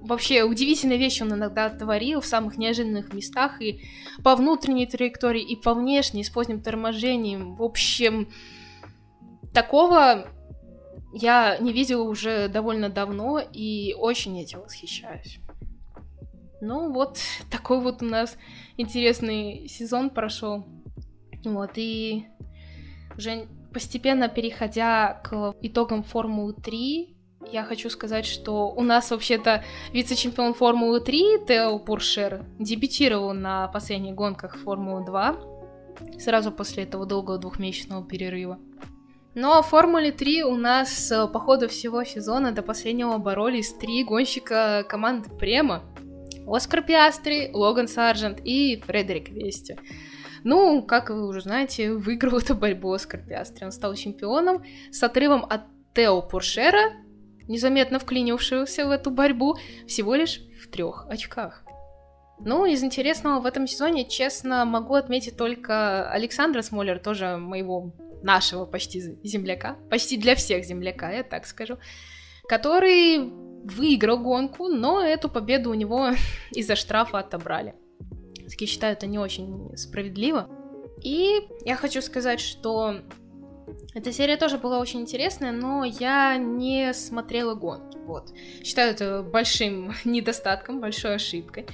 Вообще, 0.00 0.42
удивительные 0.42 0.98
вещи 0.98 1.22
он 1.22 1.32
иногда 1.32 1.68
творил 1.70 2.20
в 2.20 2.26
самых 2.26 2.58
неожиданных 2.58 3.14
местах 3.14 3.62
и 3.62 3.82
по 4.24 4.34
внутренней 4.34 4.86
траектории, 4.86 5.42
и 5.42 5.54
по 5.54 5.74
внешней, 5.74 6.24
с 6.24 6.30
поздним 6.30 6.60
торможением. 6.60 7.54
В 7.54 7.62
общем, 7.62 8.28
такого 9.54 10.26
я 11.12 11.58
не 11.58 11.72
видела 11.72 12.02
уже 12.02 12.48
довольно 12.48 12.88
давно 12.88 13.38
и 13.40 13.94
очень 13.98 14.38
этим 14.40 14.60
восхищаюсь. 14.60 15.38
Ну 16.60 16.92
вот, 16.92 17.18
такой 17.50 17.80
вот 17.80 18.02
у 18.02 18.06
нас 18.06 18.36
интересный 18.76 19.68
сезон 19.68 20.10
прошел. 20.10 20.64
Вот, 21.44 21.72
и 21.74 22.26
уже 23.16 23.46
постепенно 23.72 24.28
переходя 24.28 25.20
к 25.24 25.54
итогам 25.60 26.04
Формулы 26.04 26.54
3, 26.54 27.16
я 27.50 27.64
хочу 27.64 27.90
сказать, 27.90 28.24
что 28.24 28.70
у 28.70 28.82
нас 28.82 29.10
вообще-то 29.10 29.64
вице-чемпион 29.92 30.54
Формулы 30.54 31.00
3 31.00 31.46
Тео 31.48 31.78
Пуршер 31.80 32.44
дебютировал 32.60 33.32
на 33.34 33.66
последних 33.68 34.14
гонках 34.14 34.56
Формулы 34.58 35.04
2 35.04 35.36
сразу 36.18 36.52
после 36.52 36.84
этого 36.84 37.06
долгого 37.06 37.38
двухмесячного 37.38 38.06
перерыва. 38.06 38.58
Но 39.34 39.62
в 39.62 39.66
Формуле 39.66 40.12
3 40.12 40.44
у 40.44 40.56
нас 40.56 41.10
э, 41.10 41.26
по 41.26 41.38
ходу 41.38 41.68
всего 41.68 42.04
сезона 42.04 42.52
до 42.52 42.62
последнего 42.62 43.16
боролись 43.16 43.72
три 43.72 44.04
гонщика 44.04 44.84
команды 44.86 45.30
Према. 45.30 45.82
Оскар 46.46 46.82
Пиастри, 46.82 47.50
Логан 47.54 47.88
Саржент 47.88 48.40
и 48.44 48.82
Фредерик 48.86 49.30
Вести. 49.30 49.78
Ну, 50.44 50.82
как 50.82 51.08
вы 51.08 51.26
уже 51.26 51.40
знаете, 51.40 51.92
выиграл 51.92 52.38
эту 52.38 52.54
борьбу 52.54 52.92
Оскар 52.92 53.20
Пиастри. 53.20 53.64
Он 53.64 53.72
стал 53.72 53.94
чемпионом 53.94 54.62
с 54.90 55.02
отрывом 55.02 55.46
от 55.48 55.62
Тео 55.94 56.20
Пуршера, 56.20 56.92
незаметно 57.48 57.98
вклинившегося 57.98 58.86
в 58.86 58.90
эту 58.90 59.10
борьбу, 59.10 59.56
всего 59.86 60.14
лишь 60.14 60.40
в 60.62 60.68
трех 60.68 61.06
очках. 61.08 61.64
Ну, 62.44 62.66
из 62.66 62.82
интересного 62.82 63.40
в 63.40 63.46
этом 63.46 63.66
сезоне, 63.66 64.08
честно, 64.08 64.64
могу 64.64 64.94
отметить 64.94 65.36
только 65.36 66.10
Александра 66.10 66.62
Смолер, 66.62 66.98
тоже 66.98 67.36
моего 67.36 67.92
нашего 68.22 68.66
почти 68.66 69.00
земляка, 69.22 69.76
почти 69.90 70.16
для 70.16 70.34
всех 70.34 70.64
земляка, 70.64 71.10
я 71.10 71.22
так 71.22 71.46
скажу, 71.46 71.78
который 72.48 73.18
выиграл 73.64 74.18
гонку, 74.18 74.68
но 74.68 75.00
эту 75.00 75.28
победу 75.28 75.70
у 75.70 75.74
него 75.74 76.10
из-за 76.50 76.74
штрафа 76.74 77.20
отобрали. 77.20 77.74
Я 78.58 78.66
считаю, 78.66 78.92
это 78.92 79.06
не 79.06 79.18
очень 79.18 79.76
справедливо. 79.76 80.48
И 81.02 81.40
я 81.64 81.76
хочу 81.76 82.02
сказать, 82.02 82.40
что 82.40 82.96
эта 83.94 84.12
серия 84.12 84.36
тоже 84.36 84.58
была 84.58 84.78
очень 84.78 85.00
интересная, 85.00 85.52
но 85.52 85.84
я 85.84 86.36
не 86.36 86.92
смотрела 86.92 87.54
гонки. 87.54 87.98
Вот. 87.98 88.32
Считаю 88.62 88.92
это 88.92 89.22
большим 89.22 89.94
недостатком, 90.04 90.80
большой 90.80 91.16
ошибкой 91.16 91.66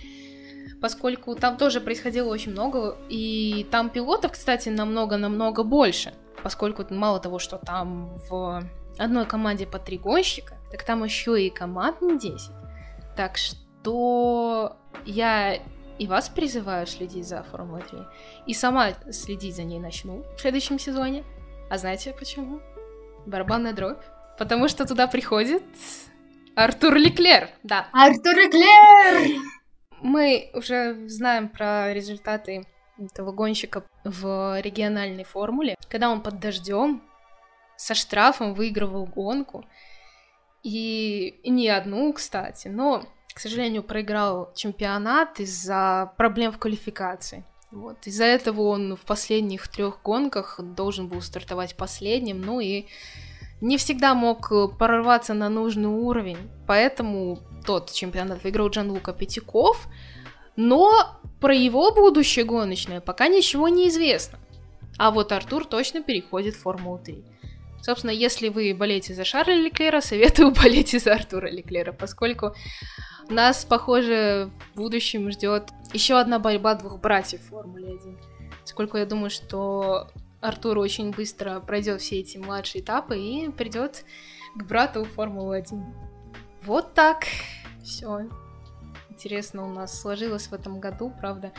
поскольку 0.80 1.34
там 1.34 1.56
тоже 1.56 1.80
происходило 1.80 2.28
очень 2.28 2.52
много, 2.52 2.96
и 3.08 3.66
там 3.70 3.90
пилотов, 3.90 4.32
кстати, 4.32 4.68
намного-намного 4.68 5.62
больше 5.62 6.12
поскольку 6.42 6.84
мало 6.90 7.20
того, 7.20 7.38
что 7.38 7.58
там 7.58 8.18
в 8.28 8.62
одной 8.98 9.26
команде 9.26 9.66
по 9.66 9.78
три 9.78 9.98
гонщика, 9.98 10.56
так 10.70 10.82
там 10.82 11.04
еще 11.04 11.40
и 11.40 11.50
команд 11.50 12.00
не 12.00 12.18
10. 12.18 12.50
Так 13.16 13.36
что 13.36 14.76
я 15.04 15.58
и 15.98 16.06
вас 16.06 16.28
призываю 16.28 16.86
следить 16.86 17.26
за 17.26 17.42
Формулой 17.42 17.82
3. 17.82 17.98
И 18.46 18.54
сама 18.54 18.92
следить 19.10 19.56
за 19.56 19.64
ней 19.64 19.78
начну 19.78 20.24
в 20.36 20.40
следующем 20.40 20.78
сезоне. 20.78 21.24
А 21.70 21.78
знаете 21.78 22.14
почему? 22.18 22.60
Барабанная 23.26 23.72
дробь. 23.72 24.02
Потому 24.38 24.68
что 24.68 24.86
туда 24.86 25.08
приходит 25.08 25.62
Артур 26.54 26.94
Леклер, 26.94 27.50
да. 27.64 27.88
Артур 27.92 28.34
Леклер! 28.36 29.57
Мы 30.00 30.50
уже 30.54 31.08
знаем 31.08 31.48
про 31.48 31.92
результаты 31.92 32.64
этого 32.98 33.32
гонщика 33.32 33.84
в 34.04 34.60
региональной 34.60 35.24
формуле, 35.24 35.76
когда 35.88 36.10
он 36.10 36.22
под 36.22 36.40
дождем 36.40 37.02
со 37.76 37.94
штрафом 37.94 38.54
выигрывал 38.54 39.06
гонку. 39.06 39.64
И 40.62 41.40
не 41.44 41.68
одну, 41.68 42.12
кстати, 42.12 42.68
но, 42.68 43.06
к 43.32 43.38
сожалению, 43.38 43.82
проиграл 43.84 44.52
чемпионат 44.54 45.38
из-за 45.40 46.12
проблем 46.16 46.50
в 46.50 46.58
квалификации. 46.58 47.44
Вот. 47.70 48.06
Из-за 48.06 48.24
этого 48.24 48.62
он 48.62 48.96
в 48.96 49.00
последних 49.02 49.68
трех 49.68 50.02
гонках 50.02 50.58
должен 50.60 51.06
был 51.06 51.20
стартовать 51.22 51.76
последним, 51.76 52.40
ну 52.40 52.60
и 52.60 52.86
не 53.60 53.76
всегда 53.76 54.14
мог 54.14 54.50
прорваться 54.78 55.34
на 55.34 55.48
нужный 55.48 55.88
уровень, 55.88 56.38
поэтому 56.66 57.38
тот 57.66 57.92
чемпионат 57.92 58.42
выиграл 58.42 58.68
Джанлука 58.68 59.12
Пятиков, 59.12 59.88
но 60.56 61.18
про 61.40 61.54
его 61.54 61.92
будущее 61.92 62.44
гоночное 62.44 63.00
пока 63.00 63.28
ничего 63.28 63.68
не 63.68 63.88
известно. 63.88 64.38
А 64.98 65.10
вот 65.10 65.32
Артур 65.32 65.64
точно 65.64 66.02
переходит 66.02 66.56
в 66.56 66.62
Формулу-3. 66.62 67.24
Собственно, 67.80 68.10
если 68.10 68.48
вы 68.48 68.74
болеете 68.74 69.14
за 69.14 69.24
Шарля 69.24 69.54
Леклера, 69.54 70.00
советую 70.00 70.50
болеть 70.62 71.00
за 71.00 71.14
Артура 71.14 71.48
Леклера, 71.48 71.92
поскольку 71.92 72.54
нас, 73.28 73.64
похоже, 73.64 74.50
в 74.74 74.76
будущем 74.76 75.30
ждет 75.30 75.70
еще 75.92 76.18
одна 76.18 76.38
борьба 76.38 76.74
двух 76.74 77.00
братьев 77.00 77.40
в 77.42 77.48
Формуле 77.48 77.98
1. 78.00 78.18
Поскольку 78.62 78.96
я 78.96 79.06
думаю, 79.06 79.30
что 79.30 80.08
Артур 80.40 80.78
очень 80.78 81.10
быстро 81.10 81.58
пройдет 81.60 82.00
все 82.00 82.20
эти 82.20 82.38
младшие 82.38 82.82
этапы 82.82 83.18
и 83.18 83.50
придет 83.50 84.04
к 84.54 84.62
брату 84.62 85.04
в 85.04 85.08
Формулу 85.08 85.50
1. 85.50 85.84
Вот 86.62 86.94
так. 86.94 87.24
Все. 87.82 88.28
Интересно 89.10 89.64
у 89.64 89.72
нас 89.72 90.00
сложилось 90.00 90.46
в 90.46 90.52
этом 90.52 90.78
году, 90.78 91.12
правда. 91.20 91.52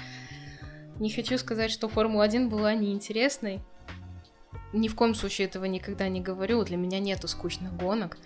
Не 0.99 1.09
хочу 1.09 1.37
сказать, 1.37 1.71
что 1.71 1.89
Формула 1.89 2.23
1 2.23 2.49
была 2.49 2.73
неинтересной. 2.73 3.61
Ни 4.71 4.87
в 4.87 4.95
коем 4.95 5.13
случае 5.13 5.47
этого 5.47 5.65
никогда 5.65 6.07
не 6.07 6.21
говорю. 6.21 6.63
Для 6.63 6.77
меня 6.77 6.99
нету 6.99 7.27
скучных 7.27 7.75
гонок. 7.75 8.17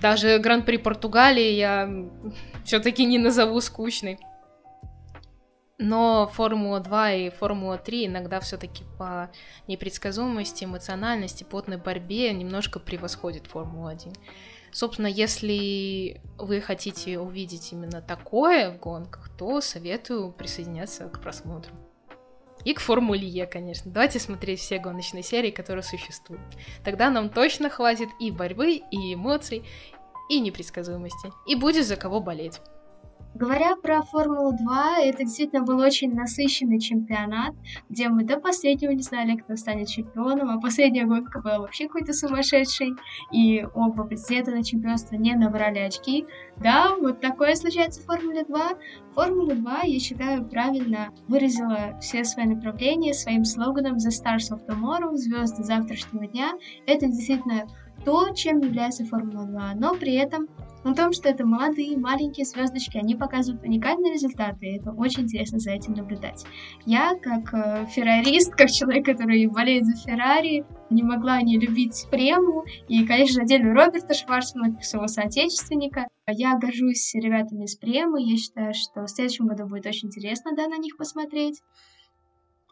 Даже 0.00 0.38
Гран-при 0.38 0.78
Португалии 0.78 1.52
я 1.52 1.88
все-таки 2.64 3.04
не 3.04 3.18
назову 3.18 3.60
скучной. 3.60 4.18
Но 5.82 6.28
Формула 6.28 6.78
2 6.78 7.12
и 7.14 7.30
Формула 7.30 7.76
3 7.76 8.06
иногда 8.06 8.38
все-таки 8.38 8.84
по 8.98 9.30
непредсказуемости, 9.66 10.64
эмоциональности, 10.64 11.42
плотной 11.42 11.76
борьбе 11.76 12.32
немножко 12.32 12.78
превосходит 12.78 13.48
Формулу 13.48 13.88
1. 13.88 14.12
Собственно, 14.70 15.08
если 15.08 16.20
вы 16.38 16.60
хотите 16.60 17.18
увидеть 17.18 17.72
именно 17.72 18.00
такое 18.00 18.70
в 18.70 18.78
гонках, 18.78 19.28
то 19.36 19.60
советую 19.60 20.32
присоединяться 20.32 21.08
к 21.08 21.20
просмотру. 21.20 21.74
И 22.64 22.74
к 22.74 22.80
Формуле 22.80 23.26
Е, 23.26 23.46
конечно. 23.46 23.90
Давайте 23.90 24.20
смотреть 24.20 24.60
все 24.60 24.78
гоночные 24.78 25.24
серии, 25.24 25.50
которые 25.50 25.82
существуют. 25.82 26.42
Тогда 26.84 27.10
нам 27.10 27.28
точно 27.28 27.68
хватит 27.70 28.08
и 28.20 28.30
борьбы, 28.30 28.80
и 28.90 29.14
эмоций, 29.14 29.64
и 30.30 30.38
непредсказуемости. 30.38 31.32
И 31.48 31.56
будет 31.56 31.84
за 31.86 31.96
кого 31.96 32.20
болеть. 32.20 32.60
Говоря 33.34 33.76
про 33.76 34.02
Формулу-2, 34.02 35.04
это 35.04 35.24
действительно 35.24 35.62
был 35.62 35.78
очень 35.78 36.14
насыщенный 36.14 36.78
чемпионат, 36.78 37.54
где 37.88 38.08
мы 38.08 38.24
до 38.24 38.38
последнего 38.38 38.90
не 38.90 39.02
знали, 39.02 39.36
кто 39.36 39.56
станет 39.56 39.88
чемпионом, 39.88 40.50
а 40.50 40.60
последняя 40.60 41.06
гонка 41.06 41.40
была 41.40 41.58
вообще 41.58 41.86
какой-то 41.86 42.12
сумасшедшей, 42.12 42.92
и 43.32 43.66
оба 43.74 44.04
претендента 44.04 44.50
на 44.50 44.62
чемпионство 44.62 45.16
не 45.16 45.34
набрали 45.34 45.78
очки. 45.78 46.26
Да, 46.58 46.94
вот 47.00 47.20
такое 47.20 47.54
случается 47.54 48.02
в 48.02 48.04
Формуле 48.04 48.44
2. 48.44 48.70
Формула 49.14 49.54
2, 49.54 49.80
я 49.84 49.98
считаю, 49.98 50.46
правильно 50.46 51.08
выразила 51.26 51.98
все 52.00 52.24
свои 52.24 52.46
направления 52.46 53.14
своим 53.14 53.44
слоганом 53.44 53.96
«The 53.96 54.10
Stars 54.10 54.52
of 54.52 54.66
Tomorrow», 54.66 55.14
«Звезды 55.14 55.64
завтрашнего 55.64 56.26
дня». 56.26 56.52
Это 56.86 57.06
действительно 57.06 57.66
то, 58.04 58.30
чем 58.34 58.60
является 58.60 59.04
Формула 59.06 59.46
2, 59.46 59.74
но 59.76 59.94
при 59.94 60.14
этом 60.14 60.48
о 60.84 60.94
том, 60.94 61.12
что 61.12 61.28
это 61.28 61.46
молодые, 61.46 61.96
маленькие 61.96 62.44
звездочки, 62.44 62.98
они 62.98 63.14
показывают 63.14 63.62
уникальные 63.62 64.14
результаты, 64.14 64.66
и 64.66 64.78
это 64.78 64.90
очень 64.92 65.24
интересно 65.24 65.58
за 65.58 65.70
этим 65.70 65.94
наблюдать. 65.94 66.44
Я, 66.86 67.14
как 67.14 67.54
э, 67.54 67.86
феррарист, 67.86 68.52
как 68.56 68.70
человек, 68.70 69.06
который 69.06 69.46
болеет 69.46 69.84
за 69.84 69.96
Феррари, 69.96 70.64
не 70.90 71.02
могла 71.02 71.40
не 71.40 71.58
любить 71.58 72.06
Прему, 72.10 72.64
и, 72.88 73.06
конечно, 73.06 73.42
отдельно 73.42 73.74
Роберта 73.74 74.14
Шварцмана, 74.14 74.78
своего 74.82 75.06
соотечественника. 75.06 76.06
Я 76.28 76.58
горжусь 76.58 77.14
ребятами 77.14 77.66
с 77.66 77.76
Премы, 77.76 78.22
я 78.22 78.36
считаю, 78.36 78.74
что 78.74 79.02
в 79.02 79.08
следующем 79.08 79.46
году 79.46 79.66
будет 79.66 79.86
очень 79.86 80.08
интересно, 80.08 80.52
да, 80.56 80.68
на 80.68 80.78
них 80.78 80.96
посмотреть. 80.96 81.60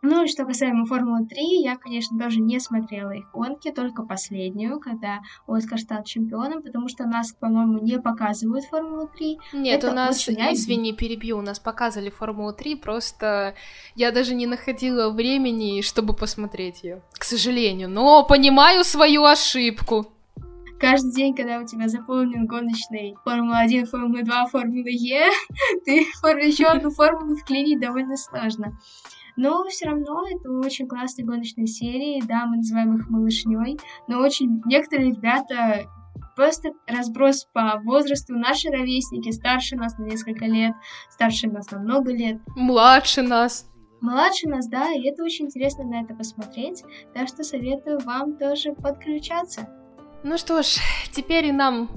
Ну 0.03 0.25
и 0.25 0.29
что 0.29 0.47
касаемо 0.47 0.87
Формулы 0.87 1.27
3, 1.27 1.63
я, 1.63 1.77
конечно, 1.77 2.17
даже 2.17 2.41
не 2.41 2.59
смотрела 2.59 3.11
их 3.11 3.31
гонки, 3.33 3.71
только 3.71 4.03
последнюю, 4.03 4.81
когда 4.81 5.21
Оскар 5.47 5.79
стал 5.79 6.05
чемпионом, 6.05 6.63
потому 6.63 6.89
что 6.89 7.05
нас, 7.05 7.33
по-моему, 7.33 7.81
не 7.81 7.99
показывают 8.01 8.65
Формулу 8.65 9.09
3. 9.09 9.39
Нет, 9.53 9.79
Это 9.79 9.91
у 9.91 9.95
нас, 9.95 10.27
извини, 10.27 10.95
перебью, 10.95 11.39
у 11.39 11.43
нас 11.43 11.59
показывали 11.59 12.09
Формулу 12.09 12.55
3, 12.55 12.77
просто 12.77 13.55
я 13.95 14.11
даже 14.11 14.35
не 14.35 14.47
находила 14.47 15.11
времени, 15.11 15.83
чтобы 15.83 16.15
посмотреть 16.15 16.83
ее, 16.83 17.03
к 17.13 17.25
сожалению, 17.25 17.91
но 17.91 18.25
понимаю 18.25 18.85
свою 18.85 19.25
ошибку 19.25 20.07
каждый 20.81 21.13
день, 21.13 21.35
когда 21.37 21.59
у 21.59 21.67
тебя 21.67 21.89
заполнен 21.89 22.47
гоночный 22.47 23.15
Формула-1, 23.25 23.85
Формула-2, 23.85 24.49
Формула 24.51 24.87
Е, 24.87 25.31
ты 25.85 25.99
еще 25.99 26.65
одну 26.65 26.91
формулу 26.91 27.37
вклинить 27.37 27.81
довольно 27.81 28.17
сложно. 28.17 28.79
Но 29.36 29.65
все 29.69 29.86
равно 29.86 30.24
это 30.28 30.51
очень 30.51 30.86
классные 30.86 31.27
гоночные 31.27 31.66
серии, 31.66 32.23
да, 32.27 32.47
мы 32.47 32.59
называем 32.59 32.97
их 32.97 33.09
малышней, 33.09 33.78
но 34.09 34.20
очень 34.20 34.62
некоторые 34.66 35.12
ребята 35.12 35.86
просто 36.36 36.70
разброс 36.86 37.47
по 37.52 37.81
возрасту. 37.85 38.35
Наши 38.35 38.70
ровесники 38.70 39.31
старше 39.31 39.77
нас 39.77 39.98
на 39.98 40.05
несколько 40.05 40.47
лет, 40.47 40.73
старше 41.11 41.48
нас 41.48 41.70
на 41.70 41.78
много 41.78 42.12
лет. 42.12 42.39
Младше 42.57 43.23
нас. 43.23 43.66
Младше 44.01 44.48
нас, 44.48 44.66
да, 44.69 44.90
и 44.93 45.07
это 45.07 45.23
очень 45.23 45.47
интересно 45.47 45.85
на 45.85 46.02
это 46.02 46.15
посмотреть, 46.15 46.82
так 47.15 47.28
что 47.28 47.43
советую 47.43 47.98
вам 48.01 48.39
тоже 48.39 48.73
подключаться. 48.73 49.69
Ну 50.23 50.37
что 50.37 50.63
ж, 50.63 50.77
теперь 51.13 51.47
и 51.47 51.53
нам 51.53 51.89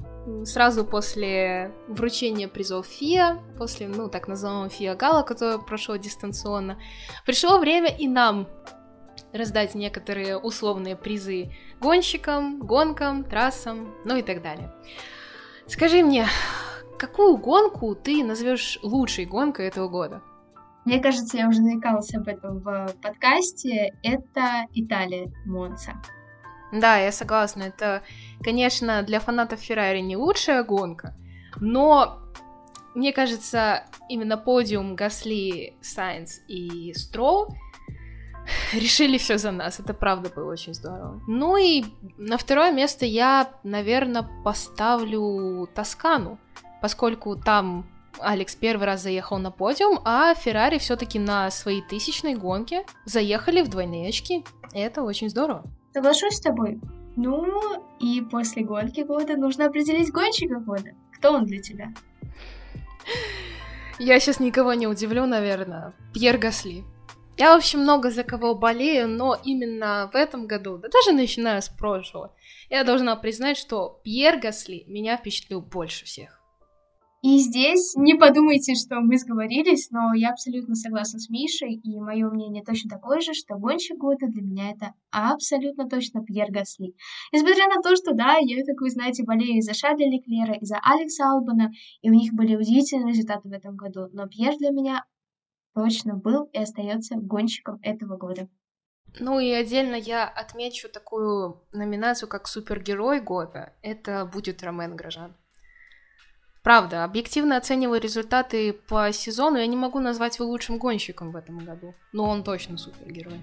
сразу 0.44 0.84
после 0.84 1.72
вручения 1.88 2.48
призов 2.48 2.86
ФИА, 2.86 3.38
после, 3.58 3.86
ну, 3.86 4.08
так 4.08 4.28
называемого 4.28 4.70
ФИА 4.70 4.94
Гала, 4.94 5.22
который 5.22 5.58
прошел 5.58 5.98
дистанционно, 5.98 6.78
пришло 7.26 7.58
время 7.58 7.94
и 7.94 8.08
нам 8.08 8.48
раздать 9.34 9.74
некоторые 9.74 10.38
условные 10.38 10.96
призы 10.96 11.50
гонщикам, 11.80 12.60
гонкам, 12.60 13.24
трассам, 13.24 13.94
ну 14.06 14.16
и 14.16 14.22
так 14.22 14.40
далее. 14.40 14.72
Скажи 15.66 16.02
мне, 16.02 16.26
какую 16.98 17.36
гонку 17.36 17.94
ты 17.94 18.24
назовешь 18.24 18.78
лучшей 18.82 19.26
гонкой 19.26 19.66
этого 19.66 19.88
года? 19.88 20.22
Мне 20.86 20.98
кажется, 21.00 21.36
я 21.36 21.48
уже 21.48 21.62
заикалась 21.62 22.14
об 22.14 22.28
этом 22.28 22.60
в 22.60 22.90
подкасте. 23.02 23.94
Это 24.02 24.66
Италия, 24.72 25.30
Монца. 25.44 25.94
Да, 26.72 26.96
я 26.96 27.12
согласна. 27.12 27.64
Это, 27.64 28.02
конечно, 28.42 29.02
для 29.02 29.20
фанатов 29.20 29.60
Феррари 29.60 30.00
не 30.00 30.16
лучшая 30.16 30.64
гонка, 30.64 31.14
но 31.60 32.20
мне 32.94 33.12
кажется, 33.12 33.84
именно 34.08 34.36
подиум 34.36 34.94
Гасли, 34.94 35.76
Сайнс 35.82 36.40
и 36.46 36.92
Строу 36.94 37.48
решили 38.72 39.18
все 39.18 39.36
за 39.36 39.50
нас. 39.50 39.80
Это 39.80 39.94
правда 39.94 40.30
было 40.30 40.52
очень 40.52 40.74
здорово. 40.74 41.20
Ну 41.26 41.56
и 41.56 41.84
на 42.16 42.38
второе 42.38 42.72
место 42.72 43.04
я, 43.04 43.50
наверное, 43.64 44.28
поставлю 44.44 45.68
Тоскану, 45.74 46.38
поскольку 46.80 47.36
там 47.36 47.86
Алекс 48.20 48.54
первый 48.54 48.84
раз 48.84 49.02
заехал 49.02 49.38
на 49.38 49.50
подиум, 49.50 49.98
а 50.04 50.34
Феррари 50.34 50.78
все-таки 50.78 51.18
на 51.18 51.50
своей 51.50 51.82
тысячной 51.82 52.34
гонке 52.34 52.86
заехали 53.04 53.62
в 53.62 53.68
двойные 53.68 54.08
очки. 54.08 54.44
Это 54.72 55.02
очень 55.02 55.28
здорово. 55.28 55.64
Соглашусь 55.94 56.34
с 56.34 56.40
тобой. 56.40 56.80
Ну, 57.14 57.86
и 58.00 58.20
после 58.20 58.64
гонки 58.64 59.02
года 59.02 59.36
нужно 59.36 59.66
определить 59.66 60.10
гонщика 60.10 60.58
года. 60.58 60.90
Кто 61.16 61.32
он 61.32 61.44
для 61.44 61.62
тебя? 61.62 61.94
Я 64.00 64.18
сейчас 64.18 64.40
никого 64.40 64.74
не 64.74 64.88
удивлю, 64.88 65.24
наверное. 65.26 65.94
Пьер 66.12 66.36
Гасли. 66.36 66.82
Я, 67.36 67.54
в 67.54 67.58
общем, 67.58 67.80
много 67.80 68.10
за 68.10 68.24
кого 68.24 68.56
болею, 68.56 69.06
но 69.06 69.38
именно 69.44 70.10
в 70.12 70.16
этом 70.16 70.48
году, 70.48 70.78
да 70.78 70.88
даже 70.88 71.12
начиная 71.12 71.60
с 71.60 71.68
прошлого, 71.68 72.34
я 72.70 72.82
должна 72.82 73.14
признать, 73.14 73.56
что 73.56 74.00
Пьер 74.02 74.40
Гасли 74.40 74.82
меня 74.88 75.16
впечатлил 75.16 75.60
больше 75.60 76.06
всех. 76.06 76.43
И 77.24 77.38
здесь 77.38 77.94
не 77.96 78.16
подумайте, 78.16 78.74
что 78.74 79.00
мы 79.00 79.16
сговорились, 79.16 79.90
но 79.90 80.12
я 80.12 80.28
абсолютно 80.28 80.74
согласна 80.74 81.18
с 81.18 81.30
Мишей, 81.30 81.72
и 81.72 81.98
мое 81.98 82.28
мнение 82.28 82.62
точно 82.62 82.90
такое 82.90 83.20
же, 83.20 83.32
что 83.32 83.56
гонщик 83.56 83.96
года 83.96 84.26
для 84.26 84.42
меня 84.42 84.72
это 84.72 84.92
абсолютно 85.10 85.88
точно 85.88 86.22
Пьер 86.22 86.50
Гасли. 86.50 86.92
Несмотря 87.32 87.64
на 87.74 87.80
то, 87.80 87.96
что, 87.96 88.12
да, 88.12 88.36
я, 88.42 88.62
как 88.66 88.78
вы 88.78 88.90
знаете, 88.90 89.24
болею 89.24 89.56
и 89.56 89.62
за 89.62 89.72
Шарля 89.72 90.06
Леклера, 90.06 90.52
и 90.52 90.66
за 90.66 90.78
Алекса 90.82 91.30
Албана, 91.30 91.70
и 92.02 92.10
у 92.10 92.12
них 92.12 92.34
были 92.34 92.56
удивительные 92.56 93.14
результаты 93.14 93.48
в 93.48 93.52
этом 93.52 93.74
году, 93.74 94.10
но 94.12 94.28
Пьер 94.28 94.58
для 94.58 94.68
меня 94.68 95.06
точно 95.74 96.16
был 96.16 96.44
и 96.52 96.58
остается 96.58 97.14
гонщиком 97.16 97.78
этого 97.80 98.18
года. 98.18 98.50
Ну 99.18 99.40
и 99.40 99.50
отдельно 99.50 99.94
я 99.94 100.28
отмечу 100.28 100.90
такую 100.90 101.62
номинацию, 101.72 102.28
как 102.28 102.46
супергерой 102.46 103.22
года. 103.22 103.72
Это 103.80 104.28
будет 104.30 104.62
Ромен 104.62 104.94
Грожан. 104.94 105.34
Правда, 106.64 107.04
объективно 107.04 107.58
оценивая 107.58 108.00
результаты 108.00 108.72
по 108.72 109.12
сезону, 109.12 109.58
я 109.58 109.66
не 109.66 109.76
могу 109.76 110.00
назвать 110.00 110.38
его 110.38 110.48
лучшим 110.48 110.78
гонщиком 110.78 111.30
в 111.30 111.36
этом 111.36 111.58
году. 111.58 111.94
Но 112.14 112.24
он 112.24 112.42
точно 112.42 112.78
супергерой. 112.78 113.38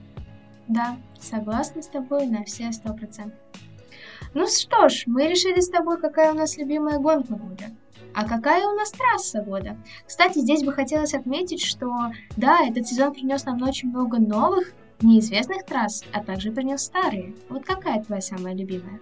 Да, 0.67 0.97
согласна 1.19 1.83
с 1.83 1.87
тобой 1.87 2.25
на 2.25 2.43
все 2.43 2.71
сто 2.71 2.95
процентов. 2.95 3.37
Ну 4.33 4.47
что 4.47 4.89
ж, 4.89 5.03
мы 5.05 5.27
решили 5.27 5.59
с 5.59 5.69
тобой, 5.69 6.01
какая 6.01 6.31
у 6.31 6.35
нас 6.35 6.57
любимая 6.57 6.97
гонка 6.97 7.35
года. 7.35 7.65
А 8.15 8.27
какая 8.27 8.65
у 8.65 8.75
нас 8.75 8.91
трасса 8.91 9.43
года? 9.43 9.77
Кстати, 10.07 10.39
здесь 10.39 10.63
бы 10.63 10.73
хотелось 10.73 11.13
отметить, 11.13 11.63
что 11.63 12.11
да, 12.37 12.65
этот 12.65 12.87
сезон 12.87 13.13
принес 13.13 13.45
нам 13.45 13.61
очень 13.61 13.89
много 13.89 14.17
новых, 14.17 14.73
неизвестных 15.01 15.63
трасс, 15.65 16.03
а 16.11 16.23
также 16.23 16.51
принес 16.51 16.81
старые. 16.81 17.35
Вот 17.49 17.65
какая 17.65 18.03
твоя 18.03 18.21
самая 18.21 18.55
любимая? 18.55 18.99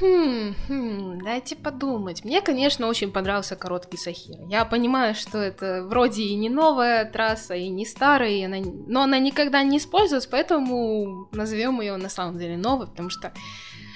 Хм, 0.00 0.54
хм, 0.68 1.18
дайте 1.24 1.56
подумать. 1.56 2.24
Мне, 2.24 2.42
конечно, 2.42 2.86
очень 2.86 3.10
понравился 3.10 3.56
короткий 3.56 3.96
Сахир. 3.96 4.36
Я 4.48 4.64
понимаю, 4.64 5.14
что 5.14 5.38
это 5.38 5.84
вроде 5.84 6.22
и 6.22 6.34
не 6.34 6.50
новая 6.50 7.10
трасса, 7.10 7.54
и 7.54 7.68
не 7.68 7.86
старая, 7.86 8.30
и 8.30 8.42
она... 8.44 8.58
но 8.86 9.02
она 9.02 9.18
никогда 9.18 9.62
не 9.62 9.78
используется, 9.78 10.28
поэтому 10.30 11.28
назовем 11.32 11.80
ее 11.80 11.96
на 11.96 12.10
самом 12.10 12.38
деле 12.38 12.58
новой, 12.58 12.88
потому 12.88 13.08
что 13.08 13.32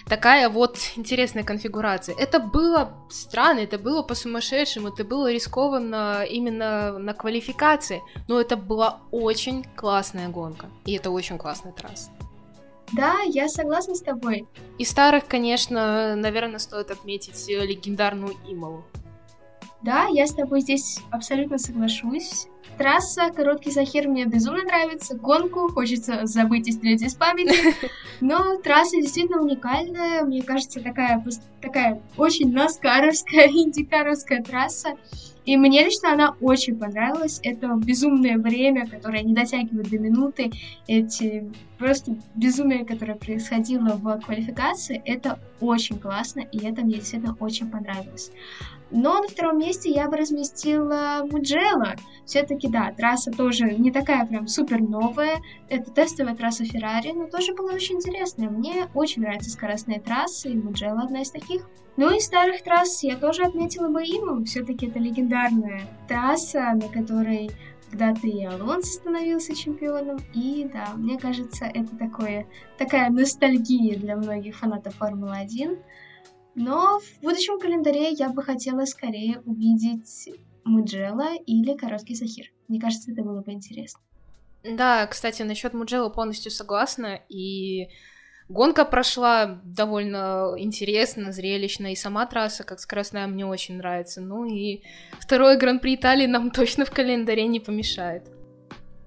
такая 0.09 0.49
вот 0.49 0.79
интересная 0.97 1.45
конфигурация. 1.45 2.17
Это 2.19 2.41
было 2.41 2.95
странно, 3.11 3.61
это 3.61 3.79
было 3.79 4.03
по-сумасшедшему, 4.03 4.89
это 4.89 5.05
было 5.05 5.31
рискованно 5.31 6.25
именно 6.25 6.99
на 6.99 7.13
квалификации, 7.13 8.01
но 8.27 8.41
это 8.41 8.57
была 8.57 9.01
очень 9.11 9.65
классная 9.77 10.29
гонка, 10.29 10.67
и 10.87 10.95
это 10.95 11.11
очень 11.11 11.37
классная 11.37 11.73
трасса. 11.73 12.11
Да, 12.93 13.21
я 13.27 13.49
согласна 13.49 13.95
с 13.95 14.01
тобой. 14.01 14.47
Из 14.79 14.91
старых, 14.91 15.27
конечно, 15.27 16.17
наверное, 16.17 16.59
стоит 16.59 16.91
отметить 16.91 17.49
легендарную 17.49 18.35
Ималу. 18.49 18.85
Да, 19.83 20.07
я 20.11 20.27
с 20.27 20.35
тобой 20.35 20.61
здесь 20.61 20.99
абсолютно 21.11 21.59
соглашусь. 21.59 22.49
Трасса, 22.77 23.31
короткий 23.31 23.71
захер 23.71 24.09
мне 24.09 24.27
безумно 24.27 24.63
нравится. 24.63 25.15
Гонку 25.15 25.69
хочется 25.69 26.21
забыть 26.25 26.69
и 26.69 26.73
стрелять 26.73 27.03
из 27.03 27.15
памяти. 27.15 27.75
Но 28.21 28.57
трасса 28.57 28.97
действительно 28.97 29.41
уникальная. 29.43 30.23
Мне 30.23 30.43
кажется, 30.43 30.81
такая, 30.81 31.25
такая 31.63 32.03
очень 32.17 32.53
наскаровская, 32.53 33.49
индикаровская 33.51 34.43
трасса. 34.43 34.97
И 35.45 35.57
мне 35.57 35.85
лично 35.85 36.13
она 36.13 36.37
очень 36.41 36.79
понравилась. 36.79 37.41
Это 37.43 37.75
безумное 37.75 38.39
время, 38.39 38.87
которое 38.87 39.23
не 39.23 39.35
дотягивает 39.35 39.89
до 39.89 39.99
минуты. 39.99 40.51
Эти 40.87 41.51
просто 41.79 42.17
безумие, 42.35 42.85
которое 42.85 43.15
происходило 43.15 43.97
в 43.97 44.21
квалификации, 44.21 45.03
это 45.05 45.39
очень 45.61 45.99
классно, 45.99 46.41
и 46.41 46.59
это 46.59 46.83
мне 46.83 46.97
действительно 46.97 47.37
очень 47.41 47.71
понравилось. 47.71 48.31
Но 48.91 49.21
на 49.21 49.29
втором 49.29 49.59
месте 49.59 49.91
я 49.91 50.09
бы 50.09 50.17
разместила 50.17 51.27
Муджело. 51.31 51.95
Все-таки, 52.25 52.69
да, 52.69 52.93
трасса 52.97 53.31
тоже 53.31 53.75
не 53.75 53.93
такая 53.93 54.27
прям 54.27 54.49
супер 54.49 54.81
новая. 54.81 55.41
Это 55.69 55.91
тестовая 55.91 56.35
трасса 56.35 56.65
Феррари, 56.65 57.13
но 57.13 57.27
тоже 57.27 57.55
была 57.55 57.73
очень 57.73 57.97
интересная. 57.97 58.51
Мне 58.51 58.87
очень 58.95 59.23
нравятся 59.23 59.51
скоростные 59.51 60.01
трассы, 60.01 60.51
и 60.51 60.57
Муджело 60.57 60.99
одна 60.99 61.23
из 61.23 61.31
таких. 61.31 61.69
Ну 61.97 62.15
и 62.15 62.21
старых 62.21 62.63
трасс 62.63 63.03
я 63.03 63.17
тоже 63.17 63.43
отметила 63.43 63.89
бы 63.89 64.03
Иму. 64.03 64.45
Все-таки 64.45 64.87
это 64.87 64.99
легендарная 64.99 65.83
трасса, 66.09 66.73
на 66.75 66.89
которой 66.89 67.51
когда-то 67.91 68.27
и 68.27 68.45
Алонсо 68.45 68.93
становился 68.93 69.55
чемпионом. 69.55 70.19
И 70.33 70.69
да, 70.73 70.93
мне 70.97 71.19
кажется, 71.19 71.67
это 71.67 71.97
такое, 71.97 72.47
такая 72.79 73.11
ностальгия 73.11 73.99
для 73.99 74.17
многих 74.17 74.57
фанатов 74.57 74.95
Формулы-1. 74.97 75.79
Но 76.55 77.01
в 77.01 77.23
будущем 77.23 77.59
календаре 77.59 78.11
я 78.11 78.29
бы 78.29 78.43
хотела 78.43 78.85
скорее 78.85 79.41
увидеть 79.45 80.29
Муджела 80.65 81.35
или 81.47 81.77
Короткий 81.77 82.15
Захир. 82.15 82.47
Мне 82.69 82.81
кажется, 82.81 83.13
это 83.13 83.23
было 83.23 83.41
бы 83.41 83.53
интересно. 83.53 84.01
Да, 84.63 85.07
кстати, 85.07 85.43
насчет 85.43 85.75
Муджела 85.75 86.09
полностью 86.11 86.51
согласна. 86.51 87.21
И 87.29 87.89
гонка 88.49 88.85
прошла 88.85 89.61
довольно 89.65 90.55
интересно, 90.59 91.33
зрелищно. 91.33 91.93
И 91.93 91.97
сама 91.97 92.27
трасса, 92.27 92.65
как 92.65 92.81
скоростная, 92.81 93.27
мне 93.27 93.47
очень 93.47 93.77
нравится. 93.77 94.21
Ну 94.21 94.45
и 94.45 94.83
второй 95.19 95.57
Гран-при 95.57 95.95
Италии 95.95 96.27
нам 96.27 96.51
точно 96.53 96.85
в 96.85 96.91
календаре 96.91 97.47
не 97.47 97.61
помешает. 97.61 98.25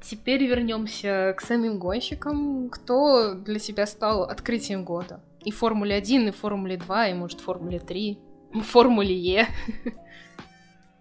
Теперь 0.01 0.43
вернемся 0.43 1.33
к 1.37 1.41
самим 1.41 1.79
гонщикам. 1.79 2.69
Кто 2.69 3.35
для 3.35 3.59
тебя 3.59 3.85
стал 3.85 4.23
открытием 4.23 4.83
года? 4.83 5.21
И 5.45 5.51
Формуле 5.51 5.95
1, 5.95 6.29
и 6.29 6.31
Формуле 6.31 6.77
2, 6.77 7.07
и, 7.07 7.13
может, 7.13 7.41
Формуле 7.41 7.79
3, 7.79 8.19
Формуле 8.63 9.17
Е. 9.17 9.47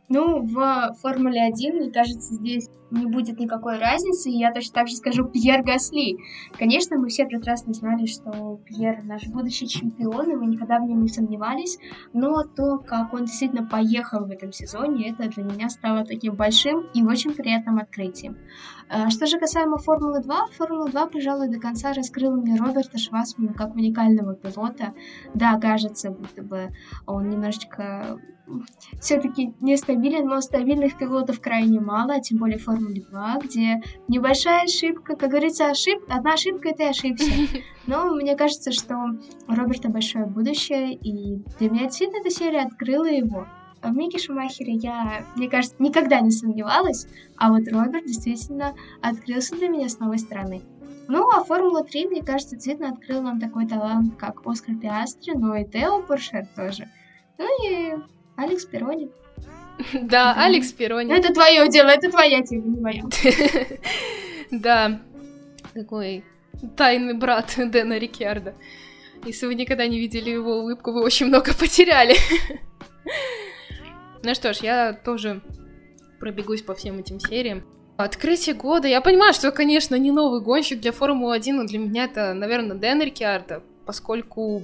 Ну, 0.08 0.42
в 0.42 0.94
Формуле 1.00 1.42
1, 1.42 1.74
мне 1.74 1.90
кажется, 1.90 2.34
здесь 2.34 2.68
не 2.90 3.06
будет 3.06 3.38
никакой 3.38 3.78
разницы, 3.78 4.30
и 4.30 4.38
я 4.38 4.52
точно 4.52 4.74
так 4.74 4.88
же 4.88 4.96
скажу 4.96 5.24
Пьер 5.32 5.62
Гасли. 5.62 6.18
Конечно, 6.58 6.98
мы 6.98 7.08
все 7.08 7.24
прекрасно 7.24 7.72
знали, 7.72 8.04
что 8.04 8.60
Пьер 8.66 9.02
наш 9.04 9.26
будущий 9.28 9.66
чемпион, 9.66 10.30
и 10.30 10.34
мы 10.34 10.46
никогда 10.46 10.78
в 10.78 10.82
нем 10.82 11.00
не 11.02 11.08
сомневались, 11.08 11.78
но 12.12 12.44
то, 12.44 12.78
как 12.78 13.14
он 13.14 13.24
действительно 13.24 13.66
поехал 13.66 14.26
в 14.26 14.30
этом 14.30 14.52
сезоне, 14.52 15.10
это 15.10 15.28
для 15.30 15.44
меня 15.44 15.70
стало 15.70 16.04
таким 16.04 16.34
большим 16.34 16.86
и 16.92 17.02
очень 17.02 17.32
приятным 17.32 17.78
открытием. 17.78 18.36
А, 18.94 19.08
что 19.08 19.24
же 19.26 19.38
касаемо 19.38 19.78
Формулы 19.78 20.20
2, 20.20 20.48
Формула 20.58 20.90
2, 20.90 21.06
пожалуй, 21.06 21.48
до 21.48 21.58
конца 21.58 21.94
раскрыла 21.94 22.36
мне 22.36 22.56
Роберта 22.56 22.98
Швасмана 22.98 23.54
как 23.54 23.74
уникального 23.74 24.34
пилота. 24.34 24.92
Да, 25.32 25.58
кажется, 25.58 26.10
будто 26.10 26.42
бы 26.42 26.68
он 27.06 27.30
немножечко 27.30 28.20
все-таки 29.00 29.54
нестабилен, 29.62 30.26
но 30.26 30.42
стабильных 30.42 30.98
пилотов 30.98 31.40
крайне 31.40 31.80
мало, 31.80 32.20
тем 32.20 32.36
более 32.36 32.58
в 32.58 32.64
Формуле 32.64 33.02
2, 33.10 33.38
где 33.42 33.80
небольшая 34.08 34.64
ошибка, 34.64 35.16
как 35.16 35.30
говорится, 35.30 35.70
ошиб... 35.70 36.02
одна 36.10 36.34
ошибка 36.34 36.68
и 36.68 36.76
ты 36.76 36.88
ошибся. 36.88 37.30
Но 37.86 38.14
мне 38.14 38.36
кажется, 38.36 38.72
что 38.72 38.94
у 39.48 39.54
Роберта 39.54 39.88
большое 39.88 40.26
будущее, 40.26 40.92
и 40.92 41.36
для 41.58 41.70
меня 41.70 41.84
действительно 41.84 42.20
эта 42.20 42.28
серия 42.28 42.60
открыла 42.60 43.06
его. 43.06 43.46
А 43.82 43.88
в 43.88 43.96
Мике 43.96 44.18
Шумахере 44.18 44.74
я, 44.74 45.24
мне 45.34 45.48
кажется, 45.48 45.74
никогда 45.80 46.20
не 46.20 46.30
сомневалась, 46.30 47.08
а 47.36 47.50
вот 47.50 47.66
Роберт 47.68 48.06
действительно 48.06 48.74
открылся 49.00 49.56
для 49.56 49.68
меня 49.68 49.88
с 49.88 49.98
новой 49.98 50.18
стороны. 50.18 50.62
Ну, 51.08 51.28
а 51.28 51.42
Формула 51.42 51.82
3, 51.82 52.06
мне 52.06 52.22
кажется, 52.22 52.54
действительно 52.54 52.90
открыл 52.90 53.22
нам 53.22 53.40
такой 53.40 53.66
талант, 53.66 54.14
как 54.16 54.46
Оскар 54.46 54.76
Пиастри, 54.76 55.32
но 55.32 55.56
и 55.56 55.64
Тео 55.64 56.00
Поршер 56.02 56.46
тоже. 56.54 56.88
Ну 57.38 57.46
и 57.68 57.94
Алекс 58.36 58.64
Перони. 58.64 59.10
Да, 60.00 60.34
Алекс 60.36 60.70
Перони. 60.72 61.08
Ну, 61.08 61.14
это 61.14 61.32
твое 61.34 61.68
дело, 61.68 61.88
это 61.88 62.08
твоя 62.08 62.40
тема, 62.42 62.68
не 62.68 62.80
моя. 62.80 63.02
Да, 64.52 65.00
такой 65.74 66.24
тайный 66.76 67.14
брат 67.14 67.54
Дэна 67.56 67.98
Рикьярда. 67.98 68.54
Если 69.24 69.46
вы 69.46 69.54
никогда 69.54 69.86
не 69.86 69.98
видели 69.98 70.30
его 70.30 70.58
улыбку, 70.58 70.92
вы 70.92 71.02
очень 71.02 71.26
много 71.26 71.52
потеряли. 71.54 72.16
Ну 74.24 74.34
что 74.34 74.52
ж, 74.52 74.58
я 74.58 74.92
тоже 74.92 75.42
пробегусь 76.20 76.62
по 76.62 76.74
всем 76.74 76.98
этим 76.98 77.18
сериям. 77.18 77.64
Открытие 77.96 78.54
года. 78.54 78.88
Я 78.88 79.00
понимаю, 79.00 79.32
что, 79.32 79.50
конечно, 79.50 79.96
не 79.96 80.12
новый 80.12 80.40
гонщик 80.40 80.80
для 80.80 80.92
Формулы-1, 80.92 81.52
но 81.52 81.64
для 81.64 81.78
меня 81.78 82.04
это, 82.04 82.32
наверное, 82.32 82.76
Дэн 82.76 83.02
Рикьярдо, 83.02 83.62
поскольку 83.84 84.62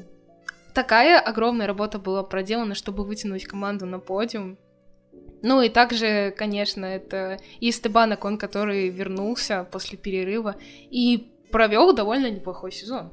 такая 0.75 1.21
огромная 1.21 1.67
работа 1.67 1.99
была 1.99 2.23
проделана, 2.23 2.75
чтобы 2.75 3.05
вытянуть 3.05 3.47
команду 3.47 3.87
на 3.87 3.99
подиум. 3.99 4.59
Ну 5.43 5.61
и 5.61 5.69
также, 5.69 6.33
конечно, 6.37 6.85
это 6.85 7.39
Истебанок, 7.61 8.25
он 8.25 8.39
который 8.39 8.89
вернулся 8.89 9.67
после 9.71 9.99
перерыва 9.99 10.57
и 10.91 11.33
провел 11.51 11.93
довольно 11.93 12.31
неплохой 12.31 12.73
сезон. 12.73 13.13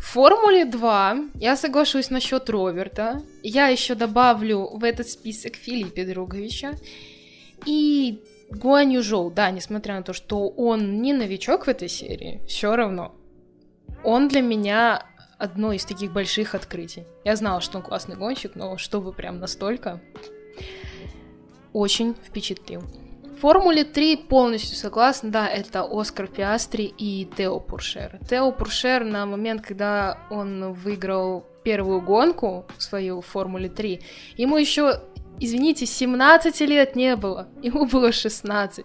В 0.00 0.12
Формуле 0.12 0.64
2 0.64 1.16
я 1.34 1.56
соглашусь 1.56 2.08
насчет 2.10 2.48
Роберта. 2.48 3.22
Я 3.42 3.68
еще 3.68 3.94
добавлю 3.94 4.70
в 4.72 4.82
этот 4.82 5.08
список 5.08 5.56
Филиппа 5.56 6.04
Друговича. 6.04 6.72
И 7.66 8.24
Гуанью 8.50 9.02
Жоу, 9.02 9.30
да, 9.30 9.50
несмотря 9.50 9.96
на 9.96 10.02
то, 10.02 10.14
что 10.14 10.48
он 10.48 11.02
не 11.02 11.12
новичок 11.12 11.66
в 11.66 11.68
этой 11.68 11.88
серии, 11.88 12.40
все 12.48 12.74
равно. 12.74 13.14
Он 14.02 14.28
для 14.28 14.40
меня 14.40 15.06
одно 15.38 15.72
из 15.74 15.84
таких 15.84 16.12
больших 16.12 16.54
открытий. 16.54 17.04
Я 17.24 17.36
знала, 17.36 17.60
что 17.60 17.76
он 17.76 17.84
классный 17.84 18.16
гонщик, 18.16 18.56
но 18.56 18.78
чтобы 18.78 19.12
прям 19.12 19.38
настолько, 19.38 20.00
очень 21.74 22.14
впечатлил. 22.14 22.82
Формуле 23.40 23.84
3 23.84 24.16
полностью 24.28 24.76
согласна, 24.76 25.30
да, 25.30 25.48
это 25.48 25.88
Оскар 25.90 26.26
Пиастри 26.26 26.92
и 26.98 27.26
Тео 27.36 27.58
Пуршер. 27.58 28.18
Тео 28.28 28.52
Пуршер 28.52 29.02
на 29.02 29.24
момент, 29.24 29.62
когда 29.62 30.18
он 30.28 30.74
выиграл 30.74 31.46
первую 31.64 32.02
гонку 32.02 32.66
свою 32.76 33.22
в 33.22 33.26
Формуле 33.26 33.70
3, 33.70 34.02
ему 34.36 34.58
еще, 34.58 35.00
извините, 35.38 35.86
17 35.86 36.60
лет 36.60 36.94
не 36.96 37.16
было, 37.16 37.48
ему 37.62 37.86
было 37.86 38.12
16. 38.12 38.84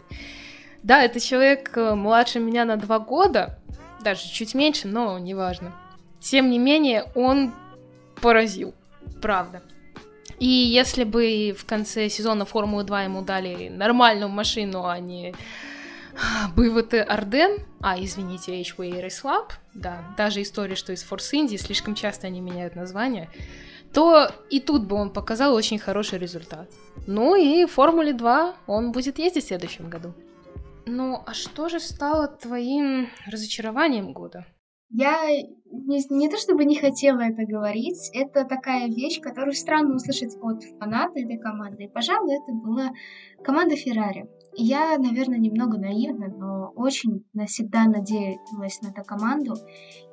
Да, 0.83 1.03
это 1.03 1.19
человек 1.19 1.75
э, 1.75 1.93
младше 1.93 2.39
меня 2.39 2.63
на 2.63 2.77
2 2.77 2.99
года, 2.99 3.59
даже 4.01 4.21
чуть 4.29 4.55
меньше, 4.55 4.87
но 4.87 5.19
неважно. 5.19 5.73
Тем 6.21 6.49
не 6.49 6.59
менее, 6.59 7.11
он 7.13 7.53
поразил. 8.21 8.73
Правда. 9.21 9.61
И 10.39 10.47
если 10.47 11.03
бы 11.03 11.55
в 11.57 11.65
конце 11.65 12.09
сезона 12.09 12.45
Формулы 12.45 12.83
2 12.83 13.03
ему 13.03 13.21
дали 13.21 13.69
нормальную 13.69 14.29
машину, 14.29 14.85
а 14.85 14.99
не 14.99 15.33
БВТ 16.55 16.95
Арден, 17.07 17.59
а, 17.81 17.97
извините, 17.99 18.59
H-Way 18.61 19.05
Race 19.05 19.23
Lab, 19.23 19.51
да, 19.73 20.03
даже 20.17 20.41
история, 20.41 20.75
что 20.75 20.93
из 20.93 21.03
Force 21.03 21.33
Indy, 21.33 21.57
слишком 21.57 21.95
часто 21.95 22.27
они 22.27 22.41
меняют 22.41 22.75
название, 22.75 23.29
то 23.93 24.29
и 24.49 24.59
тут 24.59 24.85
бы 24.85 24.95
он 24.95 25.09
показал 25.11 25.53
очень 25.53 25.79
хороший 25.79 26.19
результат. 26.19 26.69
Ну 27.07 27.35
и 27.35 27.65
в 27.65 27.71
Формуле 27.71 28.13
2 28.13 28.55
он 28.67 28.91
будет 28.91 29.19
ездить 29.19 29.45
в 29.45 29.47
следующем 29.47 29.89
году. 29.89 30.13
Ну, 30.85 31.23
а 31.25 31.33
что 31.33 31.69
же 31.69 31.79
стало 31.79 32.27
твоим 32.27 33.09
разочарованием 33.25 34.13
года? 34.13 34.45
Я 34.89 35.27
не, 35.29 36.01
не 36.09 36.29
то 36.29 36.37
чтобы 36.37 36.65
не 36.65 36.75
хотела 36.75 37.21
это 37.21 37.45
говорить, 37.45 38.09
это 38.13 38.45
такая 38.45 38.87
вещь, 38.87 39.19
которую 39.19 39.53
странно 39.53 39.95
услышать 39.95 40.35
от 40.41 40.63
фаната 40.79 41.19
этой 41.19 41.37
команды. 41.37 41.85
И, 41.85 41.87
пожалуй, 41.87 42.35
это 42.35 42.53
была 42.53 42.91
команда 43.43 43.75
Феррари. 43.75 44.29
Я, 44.53 44.97
наверное, 44.97 45.37
немного 45.37 45.77
наивна, 45.77 46.27
но 46.27 46.71
очень 46.75 47.25
навсегда 47.33 47.85
надеялась 47.85 48.81
на 48.81 48.87
эту 48.87 49.03
команду. 49.03 49.55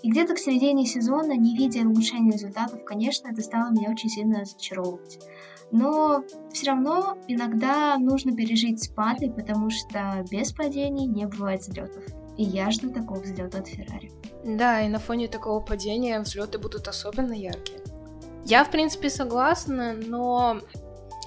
И 0.02 0.10
где-то 0.10 0.34
к 0.34 0.38
середине 0.38 0.84
сезона, 0.84 1.36
не 1.36 1.56
видя 1.56 1.86
улучшения 1.86 2.32
результатов, 2.32 2.84
конечно, 2.84 3.28
это 3.28 3.40
стало 3.42 3.70
меня 3.70 3.90
очень 3.90 4.08
сильно 4.08 4.40
разочаровывать. 4.40 5.20
Но 5.70 6.22
все 6.52 6.70
равно 6.70 7.16
иногда 7.28 7.96
нужно 7.98 8.34
пережить 8.34 8.82
спады, 8.82 9.30
потому 9.30 9.70
что 9.70 10.24
без 10.30 10.52
падений 10.52 11.06
не 11.06 11.26
бывает 11.26 11.60
взлетов. 11.60 12.02
И 12.36 12.42
я 12.42 12.70
жду 12.70 12.90
такого 12.90 13.20
взлета 13.20 13.58
от 13.58 13.68
Феррари. 13.68 14.10
Да, 14.44 14.80
и 14.80 14.88
на 14.88 14.98
фоне 14.98 15.28
такого 15.28 15.60
падения 15.60 16.20
взлеты 16.20 16.58
будут 16.58 16.88
особенно 16.88 17.32
яркие. 17.32 17.80
Я, 18.44 18.64
в 18.64 18.70
принципе, 18.70 19.08
согласна, 19.08 19.92
но 19.92 20.60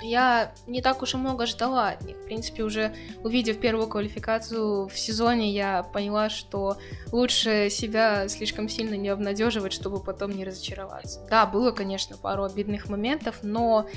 я 0.02 0.54
не 0.68 0.82
так 0.82 1.02
уж 1.02 1.14
и 1.14 1.18
много 1.18 1.46
ждала 1.46 1.90
от 1.90 2.02
них. 2.02 2.18
В 2.18 2.26
принципе, 2.26 2.64
уже 2.64 2.94
увидев 3.24 3.60
первую 3.60 3.88
квалификацию 3.88 4.88
в 4.88 5.00
сезоне, 5.00 5.52
я 5.52 5.84
поняла, 5.84 6.30
что 6.30 6.78
лучше 7.12 7.70
себя 7.70 8.28
слишком 8.28 8.68
сильно 8.68 8.96
не 8.96 9.10
обнадеживать, 9.10 9.72
чтобы 9.72 10.04
потом 10.04 10.32
не 10.32 10.44
разочароваться. 10.44 11.26
Да, 11.30 11.46
было, 11.46 11.72
конечно, 11.72 12.18
пару 12.18 12.44
обидных 12.44 12.90
моментов, 12.90 13.38
но 13.42 13.88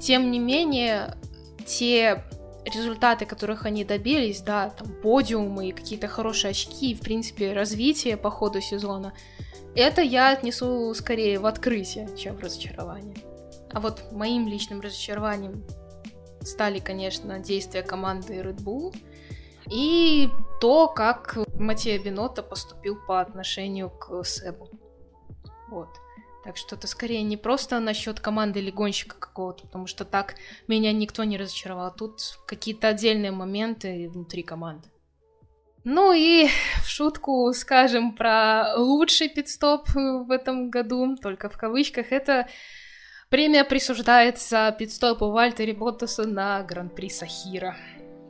тем 0.00 0.30
не 0.30 0.38
менее, 0.38 1.16
те 1.66 2.24
результаты, 2.64 3.26
которых 3.26 3.66
они 3.66 3.84
добились, 3.84 4.40
да, 4.40 4.70
там 4.70 4.88
подиумы 5.02 5.68
и 5.68 5.72
какие-то 5.72 6.08
хорошие 6.08 6.50
очки, 6.50 6.94
в 6.94 7.00
принципе, 7.00 7.52
развитие 7.52 8.16
по 8.16 8.30
ходу 8.30 8.60
сезона, 8.60 9.12
это 9.74 10.02
я 10.02 10.30
отнесу 10.30 10.94
скорее 10.94 11.38
в 11.38 11.46
открытие, 11.46 12.08
чем 12.16 12.36
в 12.36 12.40
разочарование. 12.40 13.16
А 13.72 13.80
вот 13.80 14.12
моим 14.12 14.46
личным 14.46 14.80
разочарованием 14.80 15.64
стали, 16.42 16.78
конечно, 16.78 17.38
действия 17.40 17.82
команды 17.82 18.34
Red 18.34 18.62
Bull 18.62 18.94
и 19.70 20.28
то, 20.60 20.88
как 20.88 21.38
Матея 21.58 21.98
Бинота 21.98 22.42
поступил 22.42 22.96
по 23.06 23.20
отношению 23.20 23.90
к 23.90 24.22
Себу. 24.24 24.68
Вот. 25.70 25.88
Так 26.44 26.58
что 26.58 26.76
это 26.76 26.86
скорее 26.86 27.22
не 27.22 27.38
просто 27.38 27.80
насчет 27.80 28.20
команды 28.20 28.60
или 28.60 28.70
гонщика 28.70 29.16
какого-то, 29.18 29.66
потому 29.66 29.86
что 29.86 30.04
так 30.04 30.34
меня 30.68 30.92
никто 30.92 31.24
не 31.24 31.38
разочаровал. 31.38 31.94
Тут 31.94 32.20
какие-то 32.46 32.88
отдельные 32.88 33.30
моменты 33.30 34.10
внутри 34.10 34.42
команды. 34.42 34.88
Ну 35.84 36.12
и 36.12 36.48
в 36.82 36.88
шутку 36.88 37.50
скажем 37.54 38.14
про 38.14 38.74
лучший 38.76 39.28
пидстоп 39.28 39.88
в 39.94 40.30
этом 40.30 40.70
году, 40.70 41.16
только 41.16 41.48
в 41.48 41.56
кавычках, 41.56 42.12
это 42.12 42.46
премия 43.30 43.64
присуждается 43.64 44.74
пидстопу 44.78 45.30
Вальтери 45.30 45.72
Боттаса 45.72 46.26
на 46.26 46.62
Гран-при 46.62 47.08
Сахира. 47.08 47.76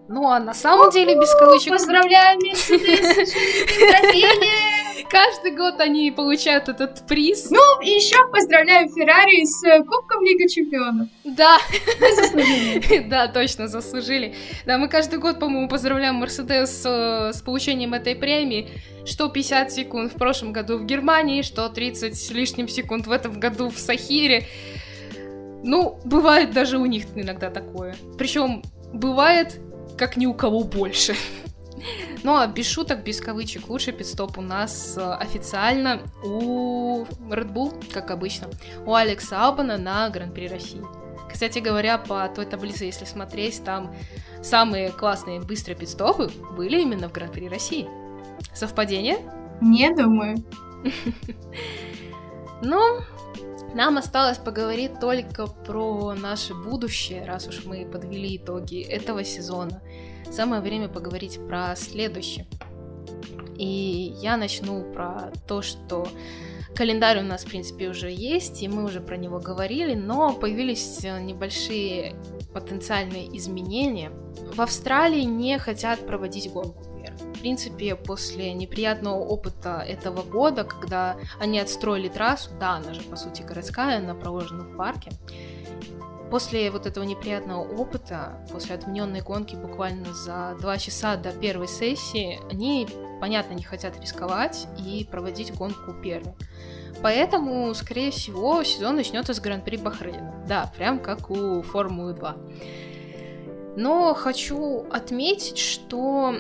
Ну 0.09 0.29
а 0.29 0.39
на 0.39 0.55
самом 0.55 0.91
деле 0.91 1.19
без 1.19 1.33
кавычек... 1.35 1.73
Поздравляем, 1.73 2.39
Мерседес! 2.39 3.35
Каждый 5.09 5.53
год 5.53 5.81
они 5.81 6.11
получают 6.11 6.69
этот 6.69 7.07
приз. 7.07 7.51
Ну, 7.51 7.81
и 7.83 7.91
еще 7.91 8.17
поздравляем 8.31 8.89
Феррари 8.89 9.45
с 9.45 9.65
э, 9.65 9.83
Кубком 9.83 10.23
Лиги 10.25 10.47
Чемпионов. 10.49 11.09
Да. 11.25 11.59
Да, 13.09 13.29
точно, 13.29 13.69
заслужили. 13.69 14.35
Да, 14.67 14.79
мы 14.79 14.89
каждый 14.89 15.19
год, 15.19 15.39
по-моему, 15.39 15.69
поздравляем 15.69 16.17
Мерседес 16.17 16.83
э, 16.85 17.33
с 17.33 17.43
получением 17.43 17.95
этой 17.95 18.15
премии. 18.15 18.69
Что 19.05 19.29
50 19.29 19.73
секунд 19.73 20.13
в 20.13 20.17
прошлом 20.17 20.53
году 20.53 20.79
в 20.79 20.85
Германии, 20.85 21.43
что 21.43 21.69
30 21.69 22.17
с 22.17 22.31
лишним 22.31 22.69
секунд 22.69 23.07
в 23.07 23.13
этом 23.13 23.39
году 23.39 23.71
в 23.71 23.79
Сахире. 23.79 24.47
Ну, 25.63 25.99
бывает 26.05 26.53
даже 26.53 26.79
у 26.79 26.87
них 26.87 27.05
иногда 27.15 27.51
такое. 27.51 27.97
Причем 28.19 28.63
бывает 28.93 29.61
как 29.97 30.17
ни 30.17 30.27
у 30.27 30.35
кого 30.35 30.65
больше. 30.65 31.15
Ну 32.23 32.37
а 32.37 32.47
без 32.47 32.67
шуток, 32.67 33.03
без 33.05 33.21
кавычек, 33.21 33.69
лучший 33.69 33.93
пидстоп 33.93 34.39
у 34.39 34.41
нас 34.41 34.97
э, 34.97 35.13
официально 35.15 36.01
у 36.23 37.05
Red 37.29 37.53
Bull, 37.53 37.93
как 37.93 38.11
обычно, 38.11 38.49
у 38.87 38.95
Алекса 38.95 39.45
Албана 39.45 39.77
на 39.77 40.09
Гран-при 40.09 40.49
России. 40.49 40.83
Кстати 41.31 41.59
говоря, 41.59 41.99
по 41.99 42.29
той 42.29 42.47
таблице, 42.47 42.85
если 42.85 43.05
смотреть, 43.05 43.63
там 43.65 43.95
самые 44.43 44.91
классные 44.91 45.41
быстрые 45.41 45.77
пидстопы 45.77 46.31
были 46.57 46.81
именно 46.81 47.09
в 47.09 47.13
Гран-при 47.13 47.49
России. 47.49 47.89
Совпадение? 48.55 49.19
Не 49.61 49.95
думаю. 49.95 50.37
Ну, 52.63 53.01
нам 53.75 53.99
осталось 53.99 54.39
поговорить 54.39 55.01
только 55.01 55.47
про 55.47 56.15
наше 56.15 56.55
будущее, 56.55 57.25
раз 57.25 57.49
уж 57.49 57.65
мы 57.65 57.85
подвели 57.85 58.37
итоги 58.37 58.81
этого 58.81 59.25
сезона. 59.25 59.83
Самое 60.31 60.63
время 60.63 60.89
поговорить 60.89 61.39
про 61.47 61.75
следующее. 61.77 62.47
И 63.57 64.15
я 64.21 64.37
начну 64.37 64.93
про 64.93 65.33
то, 65.47 65.63
что 65.63 66.09
календарь 66.75 67.21
у 67.21 67.23
нас, 67.23 67.45
в 67.45 67.49
принципе, 67.49 67.89
уже 67.89 68.11
есть, 68.11 68.63
и 68.63 68.69
мы 68.69 68.85
уже 68.85 69.01
про 69.01 69.17
него 69.17 69.39
говорили, 69.39 69.95
но 69.95 70.33
появились 70.33 71.03
небольшие 71.03 72.17
потенциальные 72.53 73.37
изменения. 73.37 74.11
В 74.55 74.61
Австралии 74.61 75.23
не 75.23 75.59
хотят 75.59 76.07
проводить 76.07 76.51
гонку 76.53 76.94
принципе, 77.41 77.95
после 77.97 78.53
неприятного 78.53 79.17
опыта 79.17 79.85
этого 79.87 80.23
года, 80.23 80.65
когда 80.65 81.17
они 81.41 81.59
отстроили 81.59 82.09
трассу, 82.09 82.51
да, 82.59 82.77
она 82.77 82.95
же, 82.95 83.03
по 83.03 83.17
сути, 83.17 83.43
городская, 83.43 83.99
она 83.99 84.15
проложена 84.15 84.65
в 84.65 84.77
парке, 84.77 85.11
после 86.31 86.71
вот 86.71 86.87
этого 86.87 87.05
неприятного 87.05 87.63
опыта, 87.63 88.45
после 88.51 88.75
отмененной 88.75 89.21
гонки 89.21 89.55
буквально 89.55 90.13
за 90.13 90.57
два 90.61 90.79
часа 90.79 91.17
до 91.17 91.31
первой 91.31 91.69
сессии, 91.69 92.41
они, 92.51 92.89
понятно, 93.21 93.55
не 93.55 93.63
хотят 93.63 94.01
рисковать 94.01 94.67
и 94.85 95.07
проводить 95.09 95.55
гонку 95.55 95.93
первой. 95.93 96.35
Поэтому, 97.03 97.73
скорее 97.75 98.11
всего, 98.11 98.65
сезон 98.65 98.97
начнется 98.97 99.35
с 99.35 99.41
Гран-при 99.41 99.77
Бахрейна. 99.77 100.45
Да, 100.49 100.73
прям 100.77 100.99
как 100.99 101.31
у 101.31 101.63
Формулы 101.63 102.15
2. 102.15 102.37
Но 103.77 104.15
хочу 104.15 104.87
отметить, 104.91 105.59
что 105.59 106.35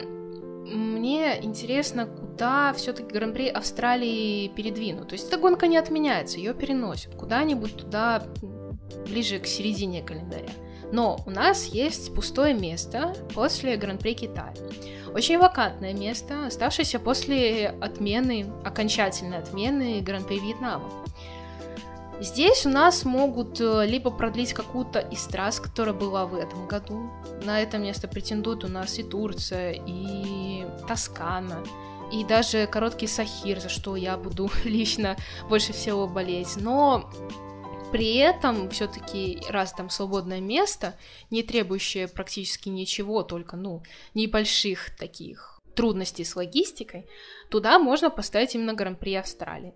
мне 0.64 1.42
интересно, 1.42 2.06
куда 2.06 2.72
все-таки 2.72 3.12
Гран-при 3.12 3.48
Австралии 3.48 4.48
передвинут. 4.48 5.08
То 5.08 5.14
есть 5.14 5.28
эта 5.28 5.36
гонка 5.36 5.66
не 5.66 5.76
отменяется, 5.76 6.38
ее 6.38 6.54
переносят 6.54 7.14
куда-нибудь 7.14 7.76
туда, 7.76 8.22
ближе 9.06 9.38
к 9.38 9.46
середине 9.46 10.02
календаря. 10.02 10.48
Но 10.92 11.18
у 11.26 11.30
нас 11.30 11.66
есть 11.66 12.14
пустое 12.14 12.54
место 12.54 13.14
после 13.34 13.76
Гран-при 13.76 14.14
Китая. 14.14 14.54
Очень 15.14 15.38
вакантное 15.38 15.92
место, 15.92 16.46
оставшееся 16.46 16.98
после 16.98 17.68
отмены, 17.68 18.46
окончательной 18.64 19.38
отмены 19.38 20.00
Гран-при 20.00 20.38
Вьетнама. 20.38 20.90
Здесь 22.20 22.64
у 22.64 22.68
нас 22.68 23.04
могут 23.04 23.60
э, 23.60 23.86
либо 23.86 24.10
продлить 24.10 24.52
какую-то 24.52 25.00
из 25.00 25.24
трасс, 25.24 25.58
которая 25.58 25.94
была 25.94 26.26
в 26.26 26.34
этом 26.34 26.68
году. 26.68 27.10
На 27.42 27.60
это 27.60 27.78
место 27.78 28.06
претендуют 28.06 28.64
у 28.64 28.68
нас 28.68 28.98
и 28.98 29.02
Турция, 29.02 29.72
и 29.86 30.64
Тоскана, 30.86 31.64
и 32.12 32.24
даже 32.24 32.66
короткий 32.68 33.08
Сахир, 33.08 33.60
за 33.60 33.68
что 33.68 33.96
я 33.96 34.16
буду 34.16 34.48
лично 34.64 35.16
больше 35.48 35.72
всего 35.72 36.06
болеть. 36.06 36.56
Но 36.56 37.10
при 37.90 38.16
этом 38.16 38.70
все-таки, 38.70 39.40
раз 39.48 39.72
там 39.72 39.90
свободное 39.90 40.40
место, 40.40 40.96
не 41.30 41.42
требующее 41.42 42.06
практически 42.06 42.68
ничего, 42.68 43.22
только, 43.24 43.56
ну, 43.56 43.82
небольших 44.14 44.96
таких 44.96 45.60
трудностей 45.74 46.24
с 46.24 46.36
логистикой, 46.36 47.06
туда 47.50 47.80
можно 47.80 48.08
поставить 48.08 48.54
именно 48.54 48.74
Гран-при 48.74 49.14
Австралии. 49.14 49.74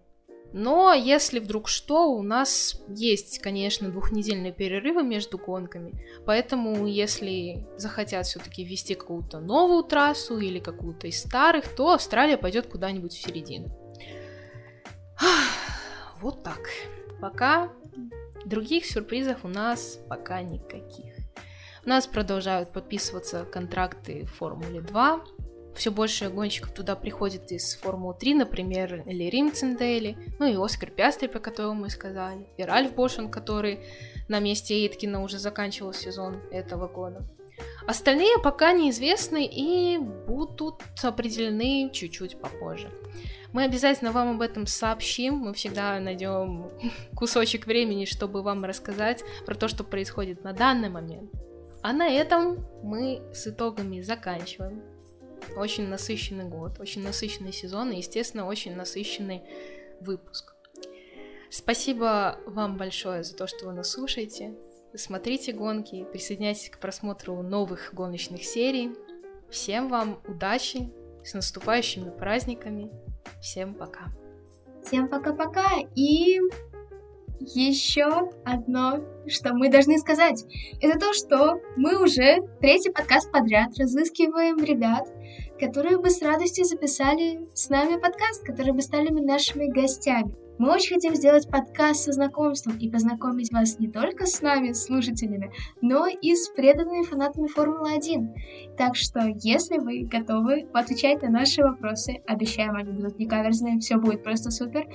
Но 0.53 0.93
если 0.93 1.41
вдруг 1.41 1.69
что, 1.69 2.11
у 2.11 2.23
нас 2.23 2.81
есть, 2.89 3.41
конечно, 3.41 3.91
двухнедельные 3.91 4.53
перерывы 4.53 5.03
между 5.03 5.39
гонками, 5.39 6.05
поэтому 6.25 6.87
если 6.87 7.67
захотят 7.77 8.27
все-таки 8.27 8.65
ввести 8.65 8.95
какую-то 8.95 9.41
новую 9.41 9.85
трассу 9.85 10.39
или 10.39 10.59
какую-то 10.59 11.07
из 11.07 11.21
старых, 11.21 11.69
то 11.75 11.93
Австралия 11.93 12.39
пойдет 12.39 12.67
куда-нибудь 12.67 13.13
в 13.13 13.21
середину. 13.21 13.69
Вот 16.21 16.43
так. 16.43 16.59
Пока 17.21 17.71
Других 18.45 18.87
сюрпризов 18.87 19.45
у 19.45 19.49
нас 19.49 19.99
пока 20.09 20.41
никаких. 20.43 21.15
У 21.85 21.89
нас 21.89 22.07
продолжают 22.07 22.73
подписываться 22.73 23.45
контракты 23.45 24.25
в 24.25 24.37
Формуле 24.37 24.81
2. 24.81 25.21
Все 25.79 25.93
больше 25.93 26.29
гонщиков 26.29 26.73
туда 26.73 26.97
приходит 26.97 27.53
из 27.53 27.77
Формулы 27.77 28.17
3, 28.19 28.35
например, 28.35 29.05
Лерим 29.07 29.53
Циндели, 29.53 30.19
ну 30.41 30.47
и 30.47 30.57
Оскар 30.57 30.91
Пястри, 30.91 31.29
про 31.29 31.39
которого 31.39 31.73
мы 31.73 31.89
сказали, 31.89 32.49
и 32.57 32.65
Ральф 32.65 32.97
Бошен, 32.97 33.31
который 33.31 33.79
на 34.27 34.41
месте 34.41 34.75
Эйткина 34.75 35.23
уже 35.23 35.39
заканчивал 35.39 35.93
сезон 35.93 36.41
этого 36.51 36.89
года. 36.89 37.23
Остальные 37.87 38.39
пока 38.43 38.73
неизвестны 38.73 39.47
и 39.47 39.99
будут 39.99 40.83
определены 41.01 41.91
чуть-чуть 41.93 42.41
попозже. 42.41 42.91
Мы 43.53 43.63
обязательно 43.63 44.11
вам 44.11 44.35
об 44.35 44.43
этом 44.43 44.67
сообщим. 44.67 45.35
Мы 45.35 45.55
всегда 45.55 46.01
найдем 46.01 46.73
кусочек 47.15 47.69
времени, 47.69 48.05
чтобы 48.05 48.43
вам 48.43 48.65
рассказать 48.65 49.23
про 49.47 49.55
то, 49.55 49.69
что 49.69 49.85
происходит 49.85 50.43
на 50.43 50.53
данный 50.53 50.89
момент. 50.89 51.31
А 51.83 51.93
на 51.93 52.09
этом 52.09 52.67
мы 52.83 53.23
с 53.33 53.47
итогами 53.47 54.01
заканчиваем. 54.01 54.83
Очень 55.57 55.89
насыщенный 55.89 56.45
год, 56.45 56.81
очень 56.81 57.03
насыщенный 57.03 57.53
сезон 57.53 57.91
и, 57.91 57.99
естественно, 57.99 58.47
очень 58.47 58.75
насыщенный 58.75 59.43
выпуск. 60.01 60.55
Спасибо 61.51 62.39
вам 62.47 62.77
большое 62.77 63.25
за 63.25 63.35
то, 63.35 63.47
что 63.47 63.67
вы 63.67 63.73
нас 63.73 63.91
слушаете. 63.91 64.55
Смотрите 64.95 65.53
гонки, 65.53 66.07
присоединяйтесь 66.13 66.71
к 66.71 66.79
просмотру 66.79 67.43
новых 67.43 67.93
гоночных 67.93 68.45
серий. 68.45 68.95
Всем 69.51 69.89
вам 69.89 70.21
удачи, 70.27 70.91
с 71.25 71.35
наступающими 71.35 72.11
праздниками. 72.11 72.91
Всем 73.41 73.75
пока. 73.75 74.09
Всем 74.83 75.09
пока-пока 75.09 75.69
и 75.95 76.41
еще 77.41 78.31
одно, 78.45 78.99
что 79.27 79.55
мы 79.55 79.69
должны 79.69 79.99
сказать, 79.99 80.45
это 80.81 80.99
то, 80.99 81.13
что 81.13 81.61
мы 81.77 82.03
уже 82.03 82.39
третий 82.61 82.91
подкаст 82.91 83.31
подряд 83.31 83.79
разыскиваем 83.79 84.59
ребят, 84.59 85.07
которые 85.59 85.99
бы 85.99 86.11
с 86.11 86.23
радостью 86.23 86.65
записали 86.65 87.41
с 87.55 87.69
нами 87.69 88.01
подкаст, 88.01 88.45
которые 88.45 88.75
бы 88.75 88.83
стали 88.83 89.11
нашими 89.11 89.67
гостями. 89.67 90.35
Мы 90.59 90.73
очень 90.73 90.95
хотим 90.95 91.15
сделать 91.15 91.49
подкаст 91.49 92.03
со 92.03 92.13
знакомством 92.13 92.77
и 92.79 92.91
познакомить 92.91 93.53
вас 93.53 93.79
не 93.79 93.87
только 93.87 94.27
с 94.27 94.43
нами, 94.43 94.73
слушателями, 94.73 95.53
но 95.81 96.09
и 96.09 96.35
с 96.35 96.49
преданными 96.49 97.05
фанатами 97.05 97.47
Формулы-1. 97.47 98.77
Так 98.77 98.97
что, 98.97 99.21
если 99.41 99.79
вы 99.79 100.03
готовы 100.03 100.67
отвечать 100.75 101.23
на 101.23 101.29
наши 101.29 101.63
вопросы, 101.63 102.23
обещаем, 102.27 102.75
они 102.75 102.91
будут 102.91 103.21
не 103.21 103.27
каверзные, 103.27 103.79
все 103.79 103.99
будет 103.99 104.25
просто 104.25 104.51
супер, 104.51 104.89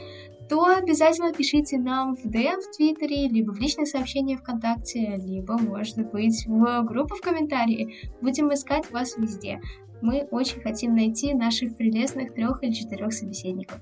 то 0.49 0.65
обязательно 0.65 1.31
пишите 1.31 1.77
нам 1.77 2.17
в 2.17 2.25
DM 2.25 2.59
в 2.59 2.75
Твиттере, 2.75 3.29
либо 3.29 3.53
в 3.53 3.59
личных 3.59 3.87
сообщениях 3.87 4.41
ВКонтакте, 4.41 5.15
либо, 5.15 5.57
может 5.57 6.11
быть, 6.11 6.45
в 6.45 6.83
группу 6.83 7.15
в 7.15 7.21
комментарии. 7.21 8.11
Будем 8.19 8.53
искать 8.53 8.91
вас 8.91 9.17
везде. 9.17 9.61
Мы 10.01 10.27
очень 10.29 10.59
хотим 10.59 10.93
найти 10.93 11.33
наших 11.33 11.77
прелестных 11.77 12.33
трех 12.33 12.61
или 12.61 12.73
четырех 12.73 13.13
собеседников. 13.13 13.79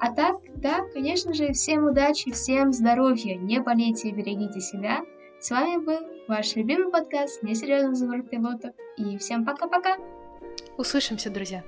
А 0.00 0.12
так, 0.12 0.36
да, 0.56 0.86
конечно 0.92 1.34
же, 1.34 1.52
всем 1.52 1.86
удачи, 1.86 2.30
всем 2.30 2.72
здоровья, 2.72 3.36
не 3.36 3.60
болейте 3.60 4.10
берегите 4.12 4.60
себя. 4.60 5.00
С 5.40 5.50
вами 5.50 5.84
был 5.84 5.98
ваш 6.28 6.54
любимый 6.56 6.90
подкаст 6.90 7.42
«Несерьезный 7.42 7.90
разговор 7.90 8.22
пилотов». 8.22 8.74
И 8.96 9.18
всем 9.18 9.44
пока-пока! 9.44 9.96
Услышимся, 10.76 11.30
друзья! 11.30 11.64